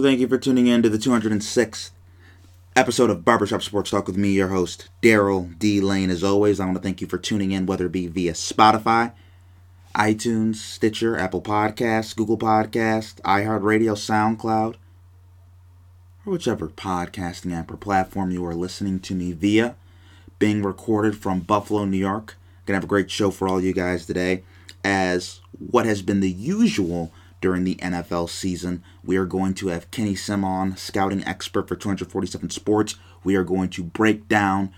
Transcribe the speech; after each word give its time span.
thank 0.00 0.20
you 0.20 0.28
for 0.28 0.38
tuning 0.38 0.68
in 0.68 0.80
to 0.84 0.88
the 0.88 0.96
206th 0.96 1.90
episode 2.74 3.10
of 3.10 3.24
Barbershop 3.24 3.62
Sports 3.62 3.90
Talk 3.90 4.06
with 4.06 4.16
me, 4.16 4.30
your 4.30 4.48
host, 4.48 4.88
Daryl 5.02 5.58
D. 5.58 5.80
Lane. 5.80 6.10
As 6.10 6.24
always, 6.24 6.58
I 6.58 6.64
want 6.64 6.76
to 6.76 6.82
thank 6.82 7.00
you 7.00 7.06
for 7.06 7.18
tuning 7.18 7.52
in, 7.52 7.66
whether 7.66 7.86
it 7.86 7.92
be 7.92 8.06
via 8.06 8.32
Spotify, 8.32 9.12
iTunes, 9.94 10.56
Stitcher, 10.56 11.16
Apple 11.18 11.42
Podcasts, 11.42 12.16
Google 12.16 12.38
Podcasts, 12.38 13.20
iHeartRadio, 13.22 13.94
SoundCloud, 13.94 14.76
or 16.24 16.32
whichever 16.32 16.68
podcasting 16.68 17.54
app 17.54 17.70
or 17.70 17.76
platform 17.76 18.30
you 18.30 18.44
are 18.46 18.54
listening 18.54 19.00
to 19.00 19.14
me 19.14 19.32
via. 19.32 19.76
Being 20.38 20.62
recorded 20.62 21.16
from 21.16 21.40
Buffalo, 21.40 21.84
New 21.84 21.98
York. 21.98 22.36
Gonna 22.64 22.76
have 22.78 22.84
a 22.84 22.88
great 22.88 23.10
show 23.10 23.30
for 23.30 23.48
all 23.48 23.60
you 23.60 23.72
guys 23.72 24.06
today. 24.06 24.42
As 24.82 25.40
what 25.58 25.84
has 25.86 26.02
been 26.02 26.20
the 26.20 26.30
usual 26.30 27.12
during 27.42 27.64
the 27.64 27.74
NFL 27.74 28.30
season, 28.30 28.82
we 29.04 29.18
are 29.18 29.26
going 29.26 29.52
to 29.54 29.66
have 29.66 29.90
Kenny 29.90 30.14
Simon, 30.14 30.76
scouting 30.76 31.24
expert 31.24 31.68
for 31.68 31.76
247 31.76 32.48
Sports. 32.48 32.94
We 33.24 33.34
are 33.36 33.44
going 33.44 33.68
to 33.70 33.82
break 33.82 34.28
down 34.28 34.72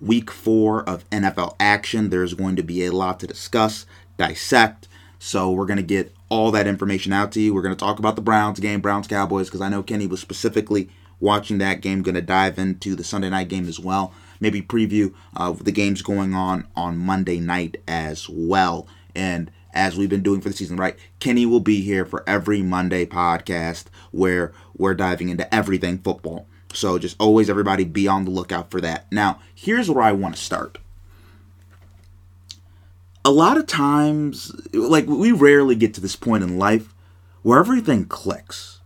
week 0.00 0.30
four 0.30 0.82
of 0.82 1.08
NFL 1.10 1.54
action. 1.60 2.10
There's 2.10 2.34
going 2.34 2.56
to 2.56 2.62
be 2.62 2.84
a 2.84 2.92
lot 2.92 3.20
to 3.20 3.26
discuss, 3.26 3.86
dissect. 4.16 4.88
So 5.18 5.52
we're 5.52 5.66
going 5.66 5.76
to 5.76 5.82
get 5.82 6.14
all 6.28 6.50
that 6.50 6.66
information 6.66 7.12
out 7.12 7.32
to 7.32 7.40
you. 7.40 7.54
We're 7.54 7.62
going 7.62 7.74
to 7.74 7.84
talk 7.84 7.98
about 7.98 8.16
the 8.16 8.22
Browns 8.22 8.60
game, 8.60 8.80
Browns 8.80 9.06
Cowboys, 9.06 9.48
because 9.48 9.60
I 9.60 9.68
know 9.68 9.82
Kenny 9.82 10.06
was 10.06 10.20
specifically 10.20 10.88
watching 11.20 11.58
that 11.58 11.80
game. 11.80 12.02
Going 12.02 12.14
to 12.14 12.22
dive 12.22 12.58
into 12.58 12.94
the 12.94 13.04
Sunday 13.04 13.28
night 13.28 13.48
game 13.48 13.68
as 13.68 13.78
well. 13.78 14.12
Maybe 14.40 14.62
preview 14.62 15.14
uh, 15.36 15.52
the 15.52 15.72
games 15.72 16.02
going 16.02 16.34
on 16.34 16.66
on 16.74 16.98
Monday 16.98 17.40
night 17.40 17.76
as 17.86 18.28
well. 18.28 18.86
And 19.14 19.50
as 19.76 19.96
we've 19.96 20.08
been 20.08 20.22
doing 20.22 20.40
for 20.40 20.48
the 20.48 20.56
season, 20.56 20.76
right? 20.76 20.96
Kenny 21.20 21.46
will 21.46 21.60
be 21.60 21.82
here 21.82 22.04
for 22.04 22.24
every 22.26 22.62
Monday 22.62 23.04
podcast 23.06 23.84
where 24.10 24.52
we're 24.76 24.94
diving 24.94 25.28
into 25.28 25.54
everything 25.54 25.98
football. 25.98 26.46
So 26.72 26.98
just 26.98 27.16
always, 27.20 27.48
everybody, 27.48 27.84
be 27.84 28.08
on 28.08 28.24
the 28.24 28.30
lookout 28.30 28.70
for 28.70 28.80
that. 28.80 29.10
Now, 29.12 29.40
here's 29.54 29.90
where 29.90 30.02
I 30.02 30.12
want 30.12 30.36
to 30.36 30.42
start. 30.42 30.78
A 33.24 33.30
lot 33.30 33.56
of 33.56 33.66
times, 33.66 34.52
like, 34.72 35.06
we 35.06 35.32
rarely 35.32 35.74
get 35.74 35.94
to 35.94 36.00
this 36.00 36.16
point 36.16 36.44
in 36.44 36.58
life 36.58 36.94
where 37.42 37.58
everything 37.58 38.04
clicks. 38.04 38.80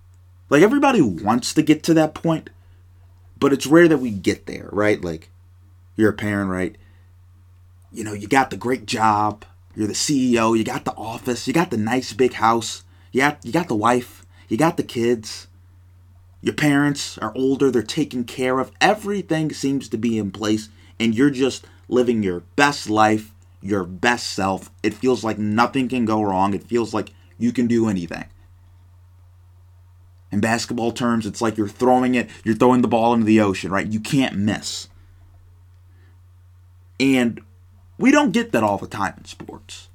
Like, 0.48 0.62
everybody 0.62 1.00
wants 1.00 1.52
to 1.54 1.62
get 1.62 1.82
to 1.84 1.94
that 1.94 2.14
point, 2.14 2.50
but 3.38 3.52
it's 3.52 3.66
rare 3.66 3.88
that 3.88 3.98
we 3.98 4.10
get 4.10 4.46
there, 4.46 4.68
right? 4.72 5.00
Like, 5.02 5.30
you're 5.96 6.10
a 6.10 6.14
parent, 6.14 6.50
right? 6.50 6.76
You 7.92 8.04
know, 8.04 8.12
you 8.12 8.28
got 8.28 8.50
the 8.50 8.56
great 8.56 8.86
job, 8.86 9.44
you're 9.74 9.86
the 9.86 9.92
CEO, 9.92 10.56
you 10.56 10.64
got 10.64 10.84
the 10.84 10.94
office, 10.94 11.46
you 11.46 11.52
got 11.52 11.70
the 11.70 11.76
nice 11.76 12.12
big 12.12 12.34
house, 12.34 12.84
you 13.12 13.20
got, 13.20 13.44
you 13.44 13.52
got 13.52 13.68
the 13.68 13.76
wife, 13.76 14.26
you 14.48 14.56
got 14.56 14.76
the 14.76 14.82
kids. 14.82 15.46
Your 16.42 16.54
parents 16.54 17.18
are 17.18 17.32
older, 17.36 17.70
they're 17.70 17.82
taken 17.82 18.24
care 18.24 18.58
of. 18.58 18.72
Everything 18.80 19.52
seems 19.52 19.88
to 19.90 19.98
be 19.98 20.18
in 20.18 20.30
place, 20.30 20.70
and 20.98 21.14
you're 21.14 21.30
just 21.30 21.66
living 21.88 22.22
your 22.22 22.40
best 22.56 22.88
life, 22.88 23.32
your 23.60 23.84
best 23.84 24.28
self. 24.28 24.70
It 24.82 24.94
feels 24.94 25.22
like 25.22 25.38
nothing 25.38 25.88
can 25.88 26.04
go 26.04 26.22
wrong. 26.22 26.54
It 26.54 26.64
feels 26.64 26.94
like 26.94 27.10
you 27.38 27.52
can 27.52 27.66
do 27.66 27.88
anything. 27.88 28.24
In 30.32 30.40
basketball 30.40 30.92
terms, 30.92 31.26
it's 31.26 31.42
like 31.42 31.56
you're 31.56 31.68
throwing 31.68 32.14
it, 32.14 32.30
you're 32.44 32.54
throwing 32.54 32.82
the 32.82 32.88
ball 32.88 33.12
into 33.12 33.26
the 33.26 33.40
ocean, 33.40 33.70
right? 33.70 33.86
You 33.86 34.00
can't 34.00 34.36
miss. 34.36 34.88
And 36.98 37.40
we 38.00 38.10
don't 38.10 38.32
get 38.32 38.52
that 38.52 38.62
all 38.62 38.78
the 38.78 38.86
time 38.86 39.14
in 39.18 39.26
sports. 39.26 39.88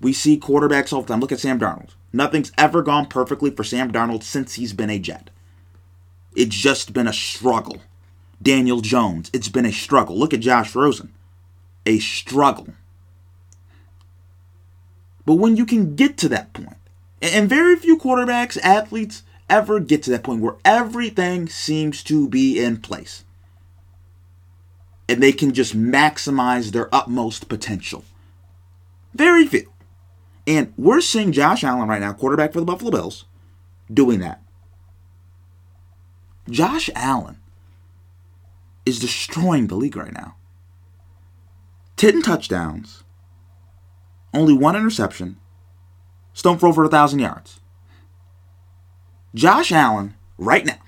We 0.00 0.14
see 0.14 0.40
quarterbacks 0.40 0.92
all 0.92 1.02
the 1.02 1.08
time. 1.08 1.20
Look 1.20 1.32
at 1.32 1.40
Sam 1.40 1.60
Darnold. 1.60 1.90
Nothing's 2.12 2.52
ever 2.56 2.82
gone 2.82 3.06
perfectly 3.06 3.50
for 3.50 3.64
Sam 3.64 3.92
Darnold 3.92 4.22
since 4.22 4.54
he's 4.54 4.72
been 4.72 4.88
a 4.88 4.98
Jet. 4.98 5.28
It's 6.34 6.56
just 6.56 6.94
been 6.94 7.06
a 7.06 7.12
struggle. 7.12 7.78
Daniel 8.42 8.80
Jones, 8.80 9.30
it's 9.34 9.48
been 9.48 9.66
a 9.66 9.72
struggle. 9.72 10.18
Look 10.18 10.32
at 10.32 10.40
Josh 10.40 10.74
Rosen. 10.74 11.12
A 11.84 11.98
struggle. 11.98 12.68
But 15.26 15.34
when 15.34 15.56
you 15.56 15.66
can 15.66 15.94
get 15.96 16.16
to 16.18 16.28
that 16.30 16.54
point, 16.54 16.78
and 17.20 17.48
very 17.48 17.76
few 17.76 17.98
quarterbacks, 17.98 18.58
athletes 18.62 19.22
ever 19.50 19.80
get 19.80 20.02
to 20.04 20.10
that 20.10 20.22
point 20.22 20.40
where 20.40 20.56
everything 20.64 21.46
seems 21.48 22.02
to 22.04 22.26
be 22.26 22.58
in 22.58 22.78
place 22.78 23.24
and 25.10 25.20
they 25.20 25.32
can 25.32 25.52
just 25.52 25.76
maximize 25.76 26.70
their 26.70 26.88
utmost 26.94 27.48
potential. 27.48 28.04
Very 29.12 29.44
few. 29.44 29.72
And 30.46 30.72
we're 30.76 31.00
seeing 31.00 31.32
Josh 31.32 31.64
Allen 31.64 31.88
right 31.88 32.00
now, 32.00 32.12
quarterback 32.12 32.52
for 32.52 32.60
the 32.60 32.64
Buffalo 32.64 32.92
Bills, 32.92 33.24
doing 33.92 34.20
that. 34.20 34.40
Josh 36.48 36.88
Allen 36.94 37.38
is 38.86 39.00
destroying 39.00 39.66
the 39.66 39.74
league 39.74 39.96
right 39.96 40.12
now. 40.12 40.36
10 41.96 42.22
touchdowns, 42.22 43.02
only 44.32 44.52
one 44.54 44.76
interception, 44.76 45.38
throw 46.34 46.56
for 46.56 46.68
a 46.68 46.86
1,000 46.86 47.18
yards. 47.18 47.58
Josh 49.34 49.72
Allen, 49.72 50.14
right 50.38 50.64
now, 50.64 50.78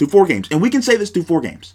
through 0.00 0.08
four 0.08 0.26
games, 0.26 0.48
and 0.50 0.60
we 0.60 0.68
can 0.68 0.82
say 0.82 0.96
this 0.96 1.10
through 1.10 1.22
four 1.22 1.40
games 1.40 1.74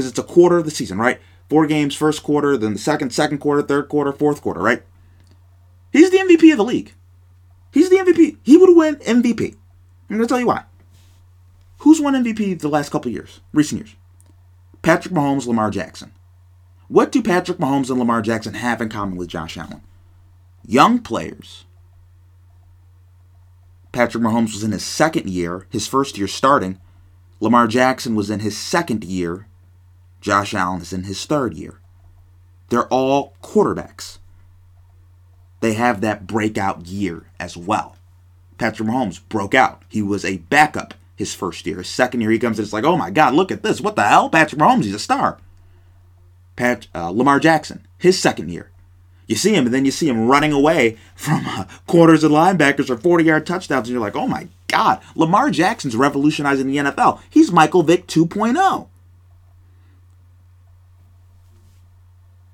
because 0.00 0.08
it's 0.08 0.18
a 0.18 0.22
quarter 0.22 0.56
of 0.56 0.64
the 0.64 0.70
season, 0.70 0.96
right? 0.96 1.20
Four 1.50 1.66
games, 1.66 1.94
first 1.94 2.22
quarter, 2.22 2.56
then 2.56 2.72
the 2.72 2.78
second, 2.78 3.12
second 3.12 3.38
quarter, 3.38 3.60
third 3.60 3.90
quarter, 3.90 4.12
fourth 4.12 4.40
quarter, 4.40 4.60
right? 4.60 4.82
He's 5.92 6.10
the 6.10 6.16
MVP 6.16 6.50
of 6.52 6.56
the 6.56 6.64
league. 6.64 6.94
He's 7.70 7.90
the 7.90 7.96
MVP. 7.96 8.38
He 8.42 8.56
would 8.56 8.74
win 8.74 8.96
MVP. 8.96 9.56
I'm 10.08 10.16
going 10.16 10.20
to 10.22 10.26
tell 10.26 10.40
you 10.40 10.46
why. 10.46 10.64
Who's 11.80 12.00
won 12.00 12.14
MVP 12.14 12.60
the 12.60 12.68
last 12.68 12.90
couple 12.90 13.10
years, 13.10 13.40
recent 13.52 13.80
years? 13.80 13.94
Patrick 14.80 15.12
Mahomes, 15.12 15.46
Lamar 15.46 15.70
Jackson. 15.70 16.12
What 16.88 17.12
do 17.12 17.22
Patrick 17.22 17.58
Mahomes 17.58 17.90
and 17.90 17.98
Lamar 17.98 18.22
Jackson 18.22 18.54
have 18.54 18.80
in 18.80 18.88
common 18.88 19.16
with 19.16 19.28
Josh 19.28 19.58
Allen? 19.58 19.82
Young 20.66 20.98
players. 20.98 21.66
Patrick 23.92 24.24
Mahomes 24.24 24.54
was 24.54 24.64
in 24.64 24.72
his 24.72 24.82
second 24.82 25.28
year, 25.28 25.66
his 25.68 25.86
first 25.86 26.16
year 26.16 26.26
starting. 26.26 26.80
Lamar 27.38 27.66
Jackson 27.66 28.14
was 28.14 28.30
in 28.30 28.40
his 28.40 28.56
second 28.56 29.04
year. 29.04 29.46
Josh 30.20 30.54
Allen 30.54 30.82
is 30.82 30.92
in 30.92 31.04
his 31.04 31.24
third 31.24 31.54
year. 31.54 31.80
They're 32.68 32.88
all 32.88 33.34
quarterbacks. 33.42 34.18
They 35.60 35.74
have 35.74 36.00
that 36.00 36.26
breakout 36.26 36.86
year 36.86 37.26
as 37.38 37.56
well. 37.56 37.96
Patrick 38.58 38.88
Mahomes 38.88 39.20
broke 39.28 39.54
out. 39.54 39.82
He 39.88 40.02
was 40.02 40.24
a 40.24 40.38
backup 40.38 40.94
his 41.16 41.34
first 41.34 41.66
year. 41.66 41.78
His 41.78 41.88
second 41.88 42.20
year, 42.20 42.30
he 42.30 42.38
comes 42.38 42.58
in, 42.58 42.62
it's 42.62 42.72
like, 42.72 42.84
oh 42.84 42.96
my 42.96 43.10
God, 43.10 43.34
look 43.34 43.50
at 43.50 43.62
this. 43.62 43.80
What 43.80 43.96
the 43.96 44.02
hell? 44.02 44.30
Patrick 44.30 44.60
Mahomes, 44.60 44.84
he's 44.84 44.94
a 44.94 44.98
star. 44.98 45.38
Pat, 46.56 46.86
uh, 46.94 47.10
Lamar 47.10 47.40
Jackson, 47.40 47.86
his 47.98 48.18
second 48.18 48.50
year. 48.50 48.70
You 49.26 49.36
see 49.36 49.54
him, 49.54 49.66
and 49.66 49.74
then 49.74 49.84
you 49.84 49.90
see 49.90 50.08
him 50.08 50.26
running 50.26 50.52
away 50.52 50.98
from 51.14 51.42
uh, 51.46 51.64
quarters 51.86 52.24
and 52.24 52.34
linebackers 52.34 52.90
or 52.90 52.96
40 52.96 53.24
yard 53.24 53.46
touchdowns, 53.46 53.88
and 53.88 53.92
you're 53.92 54.00
like, 54.00 54.16
oh 54.16 54.26
my 54.26 54.48
God, 54.66 55.00
Lamar 55.14 55.50
Jackson's 55.50 55.96
revolutionizing 55.96 56.66
the 56.66 56.78
NFL. 56.78 57.20
He's 57.28 57.52
Michael 57.52 57.82
Vick 57.82 58.06
2.0. 58.06 58.88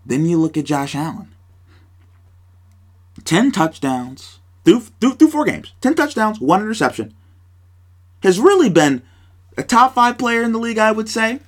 Then 0.06 0.24
you 0.24 0.38
look 0.38 0.56
at 0.56 0.64
Josh 0.64 0.94
Allen. 0.94 1.28
10 3.24 3.50
touchdowns 3.50 4.38
through, 4.64 4.80
through, 5.00 5.14
through 5.14 5.30
four 5.30 5.44
games. 5.44 5.74
10 5.80 5.94
touchdowns, 5.94 6.40
one 6.40 6.62
interception. 6.62 7.12
Has 8.22 8.38
really 8.38 8.70
been 8.70 9.02
a 9.56 9.62
top 9.62 9.94
five 9.94 10.16
player 10.16 10.42
in 10.42 10.52
the 10.52 10.58
league, 10.58 10.78
I 10.78 10.92
would 10.92 11.08
say. 11.08 11.40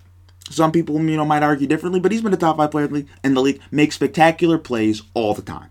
Some 0.50 0.72
people, 0.72 0.96
you 0.96 1.16
know, 1.16 1.24
might 1.24 1.42
argue 1.42 1.66
differently, 1.66 2.00
but 2.00 2.10
he's 2.10 2.22
been 2.22 2.34
a 2.34 2.38
top 2.38 2.56
five 2.56 2.70
player 2.70 2.86
in 2.86 2.90
the 2.90 2.96
league, 2.96 3.08
in 3.22 3.34
the 3.34 3.42
league 3.42 3.60
makes 3.70 3.94
spectacular 3.94 4.58
plays 4.58 5.02
all 5.14 5.34
the 5.34 5.42
time. 5.42 5.70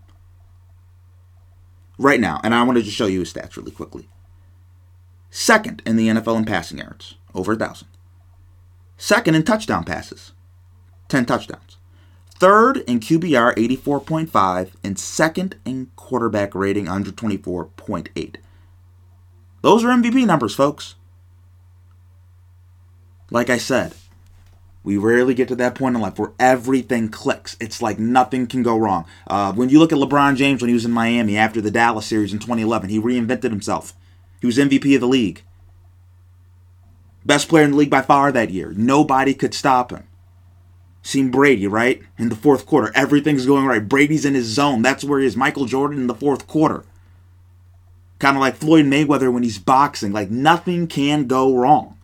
Right 1.98 2.20
now, 2.20 2.40
and 2.44 2.54
I 2.54 2.64
want 2.64 2.78
to 2.78 2.84
just 2.84 2.96
show 2.96 3.08
you 3.08 3.20
his 3.20 3.34
stats 3.34 3.58
really 3.58 3.72
quickly. 3.72 4.08
Second 5.32 5.82
in 5.86 5.96
the 5.96 6.08
NFL 6.08 6.38
in 6.38 6.46
passing 6.46 6.78
yards, 6.78 7.16
over 7.34 7.54
a 7.54 7.56
thousand. 7.56 7.88
Second 8.98 9.36
in 9.36 9.44
touchdown 9.44 9.84
passes, 9.84 10.32
10 11.10 11.26
touchdowns. 11.26 11.67
Third 12.40 12.78
in 12.88 13.00
QBR, 13.00 13.56
84.5, 13.56 14.72
and 14.84 15.00
second 15.00 15.56
in 15.66 15.90
quarterback 15.96 16.54
rating, 16.54 16.86
124.8. 16.86 18.36
Those 19.62 19.84
are 19.84 19.88
MVP 19.88 20.26
numbers, 20.26 20.54
folks. 20.56 20.96
Like 23.32 23.50
I 23.50 23.58
said, 23.58 23.94
We 24.84 24.96
rarely 24.96 25.34
get 25.34 25.50
to 25.50 25.56
that 25.58 25.76
point 25.76 25.96
in 25.96 26.02
life 26.02 26.18
where 26.18 26.32
everything 26.40 27.10
clicks. 27.10 27.58
It's 27.60 27.82
like 27.82 28.00
nothing 28.00 28.48
can 28.48 28.64
go 28.64 28.78
wrong. 28.78 29.06
Uh, 29.28 29.52
when 29.52 29.68
you 29.68 29.80
look 29.80 29.92
at 29.92 29.98
LeBron 29.98 30.38
James 30.38 30.62
when 30.62 30.70
he 30.70 30.74
was 30.74 30.86
in 30.86 30.92
Miami 30.92 31.36
after 31.38 31.60
the 31.60 31.70
Dallas 31.72 32.06
series 32.06 32.32
in 32.32 32.40
2011, 32.40 32.90
he 32.90 32.98
reinvented 33.00 33.50
himself. 33.50 33.94
He 34.40 34.48
was 34.48 34.58
MVP 34.58 34.96
of 34.96 35.02
the 35.02 35.08
league. 35.08 35.42
Best 37.26 37.50
player 37.50 37.66
in 37.66 37.72
the 37.72 37.78
league 37.78 37.90
by 37.90 38.02
far 38.02 38.32
that 38.32 38.52
year. 38.52 38.74
Nobody 38.78 39.34
could 39.34 39.54
stop 39.54 39.92
him. 39.92 40.07
Seen 41.08 41.32
Brady, 41.32 41.68
right? 41.68 42.02
In 42.18 42.28
the 42.28 42.36
fourth 42.36 42.66
quarter. 42.66 42.92
Everything's 42.94 43.46
going 43.46 43.66
right. 43.66 43.88
Brady's 43.88 44.26
in 44.26 44.34
his 44.34 44.48
zone. 44.48 44.82
That's 44.82 45.06
where 45.06 45.22
he 45.22 45.26
is. 45.26 45.38
Michael 45.38 45.64
Jordan 45.64 46.00
in 46.00 46.08
the 46.08 46.14
fourth 46.14 46.48
quarter. 46.48 46.84
Kind 48.20 48.36
of 48.36 48.42
like 48.42 48.58
Floyd 48.58 48.84
Mayweather 48.84 49.32
when 49.32 49.42
he's 49.42 49.58
boxing. 49.58 50.12
Like 50.12 50.30
nothing 50.30 50.86
can 50.86 51.26
go 51.26 51.56
wrong. 51.56 51.98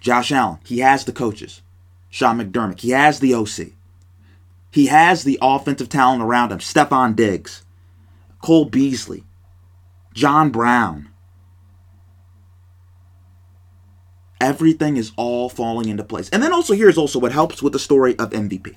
Josh 0.00 0.32
Allen, 0.32 0.58
he 0.64 0.80
has 0.80 1.04
the 1.04 1.12
coaches. 1.12 1.62
Sean 2.10 2.40
McDermott, 2.40 2.80
he 2.80 2.90
has 2.90 3.20
the 3.20 3.32
OC. 3.32 3.68
He 4.72 4.86
has 4.86 5.22
the 5.22 5.38
offensive 5.40 5.88
talent 5.88 6.20
around 6.20 6.50
him. 6.50 6.58
Stefon 6.58 7.14
Diggs, 7.14 7.64
Cole 8.42 8.64
Beasley, 8.64 9.22
John 10.12 10.50
Brown. 10.50 11.10
Everything 14.40 14.96
is 14.96 15.12
all 15.16 15.48
falling 15.48 15.88
into 15.88 16.04
place. 16.04 16.28
And 16.30 16.42
then 16.42 16.52
also 16.52 16.74
here's 16.74 16.98
also 16.98 17.18
what 17.18 17.32
helps 17.32 17.62
with 17.62 17.72
the 17.72 17.78
story 17.78 18.16
of 18.18 18.30
MVP. 18.30 18.74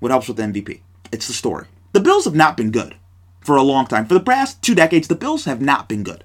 What 0.00 0.10
helps 0.10 0.28
with 0.28 0.38
MVP? 0.38 0.80
It's 1.12 1.26
the 1.26 1.32
story. 1.32 1.66
The 1.92 2.00
Bills 2.00 2.24
have 2.24 2.34
not 2.34 2.56
been 2.56 2.70
good 2.70 2.96
for 3.40 3.56
a 3.56 3.62
long 3.62 3.86
time. 3.86 4.06
For 4.06 4.14
the 4.14 4.20
past 4.20 4.62
two 4.62 4.74
decades, 4.74 5.08
the 5.08 5.14
Bills 5.14 5.44
have 5.44 5.60
not 5.60 5.88
been 5.88 6.02
good. 6.02 6.24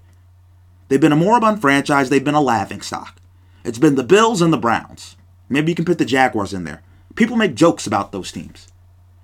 They've 0.88 1.01
been 1.01 1.12
a 1.12 1.18
moribund 1.18 1.62
franchise. 1.62 2.09
They've 2.09 2.24
been 2.24 2.33
a 2.33 2.42
laughing 2.42 2.81
stock. 2.81 3.19
It's 3.65 3.80
been 3.80 3.95
the 3.95 4.04
Bills 4.04 4.42
and 4.42 4.54
the 4.54 4.57
Browns. 4.57 5.18
Maybe 5.50 5.71
you 5.71 5.75
can 5.75 5.86
put 5.86 5.98
the 5.98 6.06
Jaguars 6.06 6.54
in 6.54 6.63
there. 6.63 6.81
People 7.15 7.36
make 7.36 7.56
jokes 7.56 7.86
about 7.86 8.12
those 8.12 8.31
teams. 8.31 8.68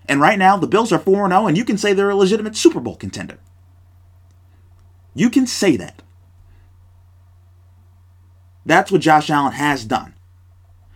And 0.08 0.20
right 0.20 0.38
now, 0.38 0.58
the 0.58 0.68
Bills 0.68 0.92
are 0.92 1.00
4 1.00 1.30
0, 1.30 1.48
and 1.48 1.58
you 1.58 1.64
can 1.64 1.78
say 1.78 1.94
they're 1.94 2.10
a 2.10 2.16
legitimate 2.16 2.58
Super 2.58 2.82
Bowl 2.82 2.96
contender. 2.96 3.38
You 5.16 5.30
can 5.30 5.48
say 5.48 5.78
that. 5.78 6.02
That's 8.66 8.92
what 8.92 9.02
Josh 9.02 9.30
Allen 9.30 9.54
has 9.54 9.86
done. 9.86 10.14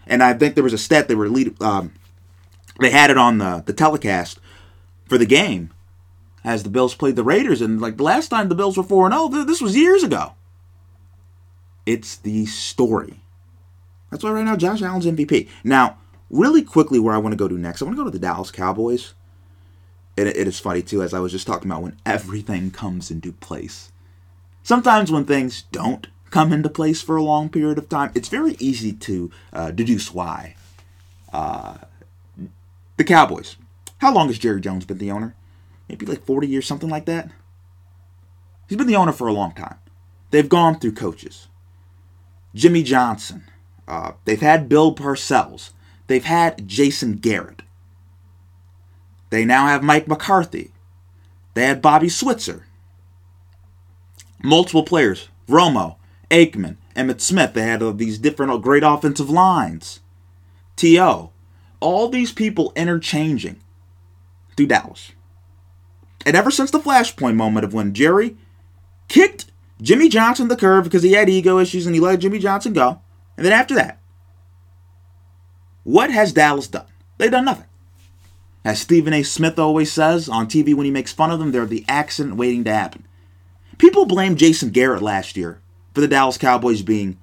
And 0.05 0.23
I 0.23 0.33
think 0.33 0.55
there 0.55 0.63
was 0.63 0.73
a 0.73 0.77
stat 0.77 1.07
they 1.07 1.15
were 1.15 1.29
lead, 1.29 1.61
um, 1.61 1.93
they 2.79 2.89
had 2.89 3.09
it 3.09 3.17
on 3.17 3.39
the, 3.39 3.63
the 3.65 3.73
telecast 3.73 4.39
for 5.05 5.17
the 5.17 5.25
game 5.25 5.71
as 6.43 6.63
the 6.63 6.69
Bills 6.69 6.95
played 6.95 7.15
the 7.15 7.23
Raiders. 7.23 7.61
And 7.61 7.81
like 7.81 7.97
the 7.97 8.03
last 8.03 8.29
time 8.29 8.47
the 8.47 8.55
Bills 8.55 8.77
were 8.77 8.83
4 8.83 9.11
0, 9.11 9.27
this 9.45 9.61
was 9.61 9.75
years 9.75 10.03
ago. 10.03 10.33
It's 11.85 12.15
the 12.17 12.45
story. 12.45 13.21
That's 14.09 14.23
why 14.23 14.31
right 14.31 14.45
now 14.45 14.55
Josh 14.55 14.81
Allen's 14.81 15.05
MVP. 15.05 15.49
Now, 15.63 15.97
really 16.29 16.61
quickly, 16.61 16.99
where 16.99 17.13
I 17.13 17.17
want 17.17 17.33
to 17.33 17.37
go 17.37 17.47
to 17.47 17.57
next, 17.57 17.81
I 17.81 17.85
want 17.85 17.97
to 17.97 18.01
go 18.01 18.05
to 18.05 18.17
the 18.17 18.19
Dallas 18.19 18.51
Cowboys. 18.51 19.13
It, 20.15 20.27
it 20.27 20.47
is 20.47 20.59
funny 20.59 20.81
too, 20.81 21.01
as 21.01 21.13
I 21.13 21.19
was 21.19 21.31
just 21.31 21.47
talking 21.47 21.69
about 21.69 21.83
when 21.83 21.97
everything 22.05 22.71
comes 22.71 23.11
into 23.11 23.31
place. 23.31 23.91
Sometimes 24.63 25.11
when 25.11 25.25
things 25.25 25.63
don't 25.71 26.07
come 26.29 26.53
into 26.53 26.69
place 26.69 27.01
for 27.01 27.15
a 27.15 27.23
long 27.23 27.49
period 27.49 27.77
of 27.77 27.89
time, 27.89 28.11
it's 28.15 28.29
very 28.29 28.55
easy 28.59 28.93
to 28.93 29.31
uh, 29.53 29.71
deduce 29.71 30.13
why. 30.13 30.55
Uh, 31.31 31.77
the 32.97 33.03
Cowboys. 33.03 33.55
How 33.99 34.13
long 34.13 34.27
has 34.27 34.39
Jerry 34.39 34.61
Jones 34.61 34.85
been 34.85 34.97
the 34.97 35.11
owner? 35.11 35.35
Maybe 35.89 36.05
like 36.05 36.25
40 36.25 36.47
years, 36.47 36.67
something 36.67 36.89
like 36.89 37.05
that. 37.05 37.31
He's 38.67 38.77
been 38.77 38.87
the 38.87 38.95
owner 38.95 39.11
for 39.11 39.27
a 39.27 39.33
long 39.33 39.53
time. 39.53 39.77
They've 40.31 40.49
gone 40.49 40.79
through 40.79 40.93
coaches. 40.93 41.47
Jimmy 42.53 42.83
Johnson, 42.83 43.43
uh, 43.87 44.13
they've 44.25 44.41
had 44.41 44.69
Bill 44.69 44.93
Parcells. 44.93 45.71
They've 46.07 46.25
had 46.25 46.67
Jason 46.67 47.13
Garrett. 47.13 47.61
They 49.29 49.45
now 49.45 49.67
have 49.67 49.83
Mike 49.83 50.07
McCarthy. 50.07 50.71
They 51.53 51.65
had 51.65 51.81
Bobby 51.81 52.09
Switzer. 52.09 52.65
Multiple 54.43 54.83
players 54.83 55.29
Romo, 55.47 55.95
Aikman, 56.29 56.77
Emmitt 56.95 57.21
Smith. 57.21 57.53
They 57.53 57.63
had 57.63 57.81
uh, 57.81 57.91
these 57.91 58.17
different 58.17 58.51
uh, 58.51 58.57
great 58.57 58.83
offensive 58.83 59.29
lines. 59.29 60.01
T.O. 60.75 61.31
All 61.79 62.09
these 62.09 62.31
people 62.31 62.73
interchanging 62.75 63.61
through 64.55 64.67
Dallas. 64.67 65.11
And 66.25 66.35
ever 66.35 66.51
since 66.51 66.71
the 66.71 66.79
flashpoint 66.79 67.35
moment 67.35 67.63
of 67.63 67.73
when 67.73 67.93
Jerry 67.93 68.35
kicked 69.07 69.45
Jimmy 69.81 70.09
Johnson 70.09 70.47
the 70.47 70.57
curve 70.57 70.83
because 70.83 71.03
he 71.03 71.13
had 71.13 71.29
ego 71.29 71.59
issues 71.59 71.85
and 71.85 71.95
he 71.95 72.01
let 72.01 72.19
Jimmy 72.19 72.39
Johnson 72.39 72.73
go, 72.73 73.01
and 73.37 73.45
then 73.45 73.53
after 73.53 73.75
that, 73.75 73.99
what 75.83 76.11
has 76.11 76.33
Dallas 76.33 76.67
done? 76.67 76.87
They've 77.17 77.31
done 77.31 77.45
nothing. 77.45 77.67
As 78.65 78.81
Stephen 78.81 79.13
A. 79.13 79.23
Smith 79.23 79.57
always 79.57 79.93
says 79.93 80.27
on 80.27 80.47
TV 80.47 80.75
when 80.75 80.83
he 80.83 80.91
makes 80.91 81.13
fun 81.13 81.31
of 81.31 81.39
them, 81.39 81.51
they're 81.51 81.65
the 81.65 81.85
accident 81.87 82.35
waiting 82.35 82.65
to 82.65 82.73
happen. 82.73 83.07
People 83.77 84.05
blame 84.05 84.35
Jason 84.35 84.71
Garrett 84.71 85.01
last 85.01 85.37
year 85.37 85.61
for 85.97 86.01
the 86.01 86.07
Dallas 86.07 86.37
Cowboys 86.37 86.83
being 86.83 87.17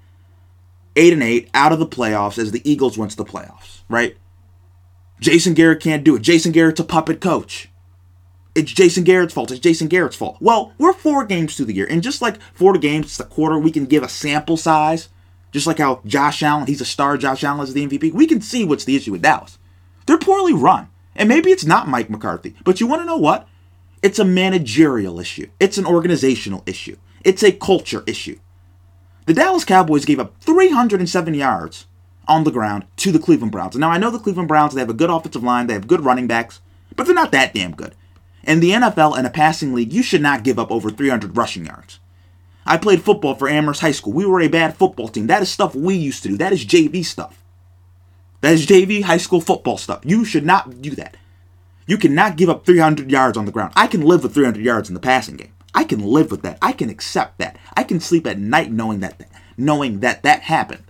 8 0.97 1.13
and 1.13 1.23
8 1.23 1.49
out 1.55 1.71
of 1.71 1.79
the 1.79 1.87
playoffs 1.87 2.39
as 2.39 2.51
the 2.51 2.69
Eagles 2.69 2.99
went 2.99 3.13
to 3.13 3.17
the 3.17 3.25
playoffs, 3.25 3.83
right? 3.89 4.17
Jason 5.21 5.55
Garrett 5.55 5.81
can't 5.81 6.03
do 6.03 6.17
it. 6.17 6.23
Jason 6.23 6.51
Garrett's 6.51 6.81
a 6.81 6.85
puppet 6.85 7.21
coach. 7.21 7.71
It's 8.57 8.73
Jason 8.73 9.05
Garrett's 9.05 9.33
fault. 9.33 9.53
It's 9.53 9.61
Jason 9.61 9.87
Garrett's 9.87 10.17
fault. 10.17 10.39
Well, 10.41 10.73
we're 10.77 10.93
four 10.93 11.25
games 11.25 11.57
through 11.57 11.67
the 11.67 11.73
year, 11.73 11.87
and 11.89 12.03
just 12.03 12.21
like 12.21 12.41
four 12.53 12.77
games, 12.79 13.07
it's 13.07 13.21
a 13.21 13.25
quarter, 13.25 13.61
we 13.61 13.71
can 13.71 13.87
give 13.87 14.03
a 14.03 14.09
sample 14.09 14.57
size 14.57 15.09
just 15.53 15.69
like 15.69 15.79
how 15.79 16.01
Josh 16.05 16.43
Allen, 16.43 16.67
he's 16.67 16.81
a 16.81 16.85
star, 16.85 17.17
Josh 17.17 17.45
Allen 17.45 17.63
is 17.63 17.75
the 17.75 17.87
MVP. 17.87 18.13
We 18.13 18.27
can 18.27 18.41
see 18.41 18.65
what's 18.65 18.85
the 18.85 18.97
issue 18.97 19.13
with 19.13 19.23
Dallas. 19.23 19.57
They're 20.07 20.19
poorly 20.19 20.53
run. 20.53 20.89
And 21.15 21.29
maybe 21.29 21.53
it's 21.53 21.65
not 21.65 21.87
Mike 21.87 22.11
McCarthy. 22.11 22.57
But 22.65 22.81
you 22.81 22.89
want 22.89 23.03
to 23.03 23.07
know 23.07 23.19
what? 23.19 23.47
It's 24.03 24.19
a 24.19 24.25
managerial 24.25 25.21
issue. 25.21 25.49
It's 25.61 25.79
an 25.79 25.87
organizational 25.87 26.65
issue. 26.67 26.97
It's 27.25 27.45
a 27.45 27.53
culture 27.53 28.03
issue. 28.07 28.41
The 29.27 29.35
Dallas 29.35 29.65
Cowboys 29.65 30.05
gave 30.05 30.21
up 30.21 30.35
307 30.41 31.35
yards 31.35 31.87
on 32.29 32.45
the 32.45 32.51
ground 32.51 32.85
to 32.97 33.11
the 33.11 33.19
Cleveland 33.19 33.53
Browns. 33.53 33.77
Now, 33.77 33.91
I 33.91 33.99
know 33.99 34.11
the 34.11 34.19
Cleveland 34.19 34.49
Browns, 34.49 34.75
they 34.75 34.81
have 34.81 34.91
a 34.91 34.95
good 34.95 35.11
offensive 35.11 35.43
line, 35.43 35.67
they 35.67 35.73
have 35.73 35.87
good 35.87 36.05
running 36.05 36.27
backs, 36.27 36.61
but 36.95 37.07
they're 37.07 37.15
not 37.15 37.33
that 37.33 37.55
damn 37.55 37.75
good. 37.75 37.95
In 38.43 38.61
the 38.61 38.71
NFL 38.71 39.17
and 39.17 39.27
a 39.27 39.31
passing 39.31 39.73
league, 39.73 39.93
you 39.93 40.03
should 40.03 40.21
not 40.21 40.45
give 40.45 40.59
up 40.59 40.71
over 40.71 40.91
300 40.91 41.37
rushing 41.37 41.65
yards. 41.65 42.01
I 42.67 42.77
played 42.77 43.03
football 43.03 43.35
for 43.35 43.49
Amherst 43.49 43.81
High 43.81 43.93
School. 43.93 44.13
We 44.13 44.27
were 44.27 44.41
a 44.41 44.49
bad 44.49 44.77
football 44.77 45.09
team. 45.09 45.27
That 45.27 45.43
is 45.43 45.51
stuff 45.51 45.75
we 45.75 45.95
used 45.95 46.23
to 46.23 46.29
do. 46.29 46.37
That 46.37 46.53
is 46.53 46.65
JV 46.65 47.05
stuff. 47.05 47.43
That 48.43 48.53
is 48.53 48.67
JV 48.67 49.03
high 49.05 49.17
school 49.17 49.41
football 49.41 49.79
stuff. 49.79 50.03
You 50.05 50.23
should 50.27 50.45
not 50.45 50.83
do 50.83 50.91
that. 50.91 51.17
You 51.87 51.97
cannot 51.97 52.37
give 52.37 52.51
up 52.51 52.67
300 52.67 53.11
yards 53.11 53.39
on 53.39 53.47
the 53.47 53.53
ground. 53.53 53.73
I 53.75 53.87
can 53.87 54.03
live 54.03 54.23
with 54.23 54.35
300 54.35 54.63
yards 54.63 54.91
in 54.91 54.95
the 54.95 55.01
passing 55.01 55.37
game. 55.37 55.54
I 55.75 55.85
can 55.85 56.01
live 56.01 56.31
with 56.31 56.43
that. 56.43 56.59
I 56.63 56.73
can 56.73 56.89
accept 56.89 57.39
that. 57.39 57.57
I 57.77 57.83
can 57.83 58.01
sleep 58.01 58.27
at 58.27 58.39
night 58.39 58.71
knowing 58.71 59.01
that 59.01 59.29
knowing 59.57 60.01
that 60.01 60.23
that 60.23 60.43
happened. 60.43 60.85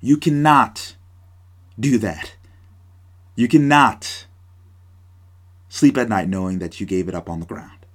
You 0.00 0.16
cannot 0.16 0.96
do 1.78 1.98
that. 1.98 2.34
You 3.36 3.48
cannot 3.48 4.26
sleep 5.68 5.98
at 5.98 6.08
night 6.08 6.28
knowing 6.28 6.58
that 6.60 6.80
you 6.80 6.86
gave 6.86 7.08
it 7.08 7.14
up 7.14 7.28
on 7.28 7.40
the 7.40 7.46
ground. 7.46 7.86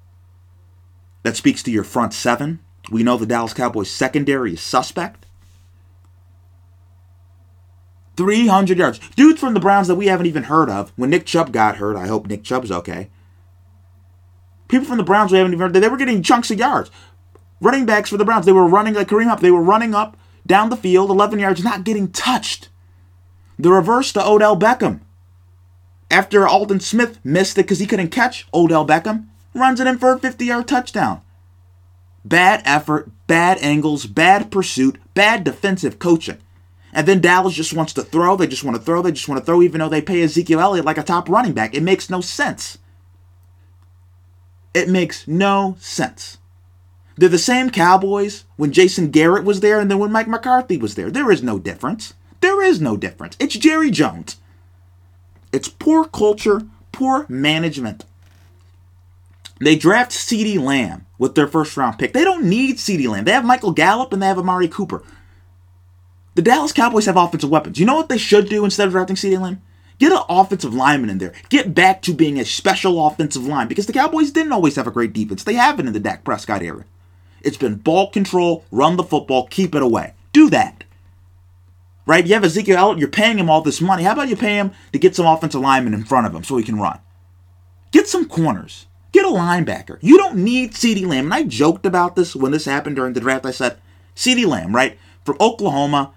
That 1.24 1.36
speaks 1.36 1.64
to 1.64 1.72
your 1.72 1.84
front 1.84 2.14
seven. 2.14 2.60
We 2.92 3.04
know 3.04 3.18
the 3.18 3.26
Dallas 3.26 3.54
Cowboys 3.54 3.92
secondary 3.92 4.54
is 4.54 4.62
suspect. 4.62 5.26
300 8.18 8.78
yards. 8.78 9.00
Dudes 9.16 9.40
from 9.40 9.54
the 9.54 9.62
Browns 9.62 9.88
that 9.88 9.96
we 9.96 10.08
haven't 10.08 10.26
even 10.26 10.44
heard 10.44 10.70
of. 10.70 10.92
When 10.98 11.10
Nick 11.10 11.26
Chubb 11.26 11.54
got 11.54 11.78
hurt, 11.78 11.96
I 11.96 12.08
hope 12.08 12.28
Nick 12.28 12.44
Chubb's 12.44 12.72
okay. 12.72 13.10
People 14.70 14.88
from 14.88 14.98
the 14.98 15.04
Browns 15.04 15.32
we 15.32 15.38
haven't 15.38 15.54
even 15.54 15.62
heard. 15.62 15.74
They 15.74 15.90
were 15.90 15.98
getting 15.98 16.24
chunks 16.24 16.50
of 16.52 16.60
yards. 16.60 16.90
Running 17.60 17.86
backs 17.86 18.10
for 18.10 18.18
the 18.18 18.24
Browns, 18.24 18.46
they 18.46 18.54
were 18.54 18.68
running 18.68 18.94
like 18.94 19.10
Kareem 19.10 19.28
up. 19.28 19.42
They 19.42 19.52
were 19.52 19.62
running 19.62 19.94
up 19.94 20.16
down 20.48 20.70
the 20.70 20.78
field, 20.78 21.10
11 21.10 21.40
yards, 21.40 21.64
not 21.64 21.84
getting 21.84 22.12
touched. 22.12 22.70
The 23.58 23.72
reverse 23.72 24.14
to 24.14 24.26
Odell 24.26 24.58
Beckham. 24.58 25.02
After 26.10 26.48
Aldon 26.48 26.80
Smith 26.80 27.20
missed 27.24 27.58
it 27.58 27.64
because 27.64 27.80
he 27.80 27.86
couldn't 27.86 28.10
catch 28.10 28.48
Odell 28.54 28.88
Beckham, 28.88 29.28
runs 29.54 29.80
it 29.80 29.88
in 29.88 29.98
for 29.98 30.14
a 30.14 30.20
50 30.20 30.46
yard 30.46 30.68
touchdown. 30.68 31.22
Bad 32.24 32.62
effort, 32.64 33.10
bad 33.28 33.58
angles, 33.60 34.06
bad 34.06 34.52
pursuit, 34.52 34.98
bad 35.14 35.44
defensive 35.44 36.00
coaching. 36.00 36.38
And 36.94 37.08
then 37.08 37.22
Dallas 37.22 37.54
just 37.54 37.74
wants 37.74 37.94
to 37.94 38.04
throw. 38.04 38.36
They 38.36 38.48
just 38.48 38.64
want 38.64 38.78
to 38.78 38.84
throw. 38.84 39.02
They 39.02 39.12
just 39.12 39.28
want 39.28 39.40
to 39.40 39.46
throw, 39.46 39.62
even 39.62 39.80
though 39.80 39.90
they 39.90 40.02
pay 40.02 40.22
Ezekiel 40.22 40.60
Elliott 40.60 40.86
like 40.86 40.98
a 40.98 41.04
top 41.04 41.30
running 41.30 41.54
back. 41.54 41.76
It 41.76 41.84
makes 41.84 42.10
no 42.10 42.22
sense. 42.22 42.78
It 44.74 44.90
makes 44.90 45.28
no 45.28 45.76
sense. 45.80 46.38
They're 47.18 47.28
the 47.28 47.38
same 47.38 47.70
Cowboys 47.70 48.46
when 48.56 48.72
Jason 48.72 49.12
Garrett 49.12 49.44
was 49.44 49.60
there 49.60 49.80
and 49.80 49.92
then 49.92 50.00
when 50.00 50.12
Mike 50.12 50.28
McCarthy 50.28 50.78
was 50.78 50.96
there. 50.96 51.12
There 51.12 51.32
is 51.32 51.44
no 51.44 51.60
difference. 51.60 52.14
There 52.40 52.64
is 52.64 52.80
no 52.80 52.96
difference. 52.96 53.36
It's 53.40 53.58
Jerry 53.58 53.92
Jones. 53.92 54.38
It's 55.52 55.68
poor 55.68 56.06
culture, 56.06 56.62
poor 56.92 57.26
management. 57.28 58.06
They 59.60 59.76
draft 59.76 60.12
CeeDee 60.12 60.60
Lamb 60.60 61.06
with 61.18 61.36
their 61.36 61.48
first 61.48 61.76
round 61.76 62.00
pick. 62.00 62.14
They 62.14 62.24
don't 62.24 62.46
need 62.46 62.78
CeeDee 62.78 63.10
Lamb. 63.10 63.26
They 63.26 63.34
have 63.34 63.44
Michael 63.44 63.72
Gallup 63.72 64.14
and 64.14 64.22
they 64.22 64.28
have 64.28 64.40
Amari 64.40 64.70
Cooper. 64.70 65.04
The 66.36 66.42
Dallas 66.42 66.72
Cowboys 66.72 67.08
have 67.08 67.18
offensive 67.18 67.50
weapons. 67.50 67.80
You 67.80 67.86
know 67.86 67.96
what 67.96 68.08
they 68.08 68.18
should 68.18 68.48
do 68.48 68.64
instead 68.64 68.88
of 68.88 68.94
drafting 68.94 69.18
CeeDee 69.18 69.42
Lamb? 69.42 69.62
Get 70.00 70.14
an 70.14 70.24
offensive 70.30 70.74
lineman 70.74 71.10
in 71.10 71.18
there. 71.18 71.34
Get 71.50 71.76
back 71.76 72.02
to 72.04 72.14
being 72.14 72.40
a 72.40 72.46
special 72.46 73.06
offensive 73.06 73.46
line 73.46 73.68
because 73.68 73.86
the 73.86 73.94
Cowboys 73.94 74.32
didn't 74.32 74.54
always 74.54 74.78
have 74.78 74.88
a 74.88 74.92
great 74.92 75.12
defense. 75.12 75.44
They 75.44 75.56
haven't 75.56 75.88
in 75.88 75.94
the 75.94 76.00
Dak 76.00 76.24
Prescott 76.24 76.62
era. 76.62 76.86
It's 77.42 77.58
been 77.58 77.76
ball 77.76 78.10
control, 78.10 78.66
run 78.72 78.96
the 78.96 79.04
football, 79.04 79.48
keep 79.48 79.76
it 79.76 79.84
away. 79.84 80.14
Do 80.32 80.50
that. 80.50 80.86
Right? 82.06 82.26
You 82.26 82.34
have 82.34 82.46
Ezekiel 82.46 82.78
Elliott, 82.78 83.00
you're 83.00 83.10
paying 83.10 83.38
him 83.38 83.50
all 83.50 83.62
this 83.62 83.82
money. 83.82 84.04
How 84.04 84.14
about 84.14 84.30
you 84.30 84.36
pay 84.36 84.56
him 84.56 84.72
to 84.94 85.00
get 85.00 85.16
some 85.16 85.26
offensive 85.26 85.62
lineman 85.62 85.94
in 85.94 86.06
front 86.06 86.26
of 86.26 86.34
him 86.34 86.44
so 86.44 86.58
he 86.58 86.64
can 86.64 86.80
run? 86.80 87.00
Get 87.92 88.08
some 88.08 88.28
corners. 88.28 88.88
Get 89.12 89.26
a 89.26 89.30
linebacker. 89.30 89.98
You 90.02 90.18
don't 90.18 90.38
need 90.38 90.74
CeeDee 90.74 91.06
Lamb. 91.06 91.26
And 91.26 91.34
I 91.34 91.44
joked 91.44 91.86
about 91.86 92.16
this 92.16 92.36
when 92.36 92.52
this 92.52 92.66
happened 92.66 92.96
during 92.96 93.14
the 93.14 93.20
draft. 93.20 93.46
I 93.46 93.52
said, 93.52 93.78
CeeDee 94.16 94.46
Lamb, 94.46 94.76
right? 94.76 94.98
From 95.26 95.38
Oklahoma, 95.42 96.14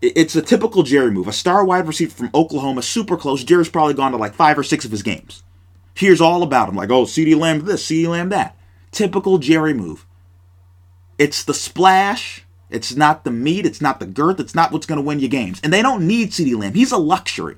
it's 0.00 0.36
a 0.36 0.42
typical 0.42 0.82
Jerry 0.82 1.10
move. 1.10 1.28
A 1.28 1.32
star 1.32 1.64
wide 1.64 1.86
receiver 1.86 2.14
from 2.14 2.30
Oklahoma, 2.34 2.82
super 2.82 3.16
close. 3.16 3.44
Jerry's 3.44 3.68
probably 3.68 3.94
gone 3.94 4.12
to 4.12 4.18
like 4.18 4.34
five 4.34 4.58
or 4.58 4.62
six 4.62 4.84
of 4.84 4.90
his 4.90 5.02
games. 5.02 5.42
Here's 5.94 6.20
all 6.20 6.42
about 6.42 6.68
him. 6.68 6.76
Like, 6.76 6.90
oh, 6.90 7.04
CeeDee 7.04 7.36
Lamb 7.36 7.64
this, 7.64 7.84
CeeDee 7.86 8.08
Lamb 8.08 8.28
that. 8.28 8.56
Typical 8.92 9.38
Jerry 9.38 9.74
move. 9.74 10.06
It's 11.18 11.42
the 11.42 11.54
splash. 11.54 12.44
It's 12.70 12.94
not 12.94 13.24
the 13.24 13.30
meat. 13.30 13.66
It's 13.66 13.80
not 13.80 13.98
the 13.98 14.06
girth. 14.06 14.38
It's 14.38 14.54
not 14.54 14.70
what's 14.70 14.86
going 14.86 14.98
to 14.98 15.04
win 15.04 15.20
you 15.20 15.28
games. 15.28 15.60
And 15.64 15.72
they 15.72 15.82
don't 15.82 16.06
need 16.06 16.30
CeeDee 16.30 16.56
Lamb. 16.56 16.74
He's 16.74 16.92
a 16.92 16.98
luxury. 16.98 17.56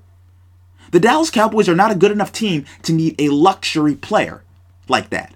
The 0.92 1.00
Dallas 1.00 1.30
Cowboys 1.30 1.68
are 1.68 1.76
not 1.76 1.90
a 1.90 1.96
good 1.96 2.10
enough 2.10 2.32
team 2.32 2.64
to 2.82 2.92
need 2.92 3.20
a 3.20 3.28
luxury 3.28 3.94
player 3.94 4.42
like 4.88 5.10
that. 5.10 5.34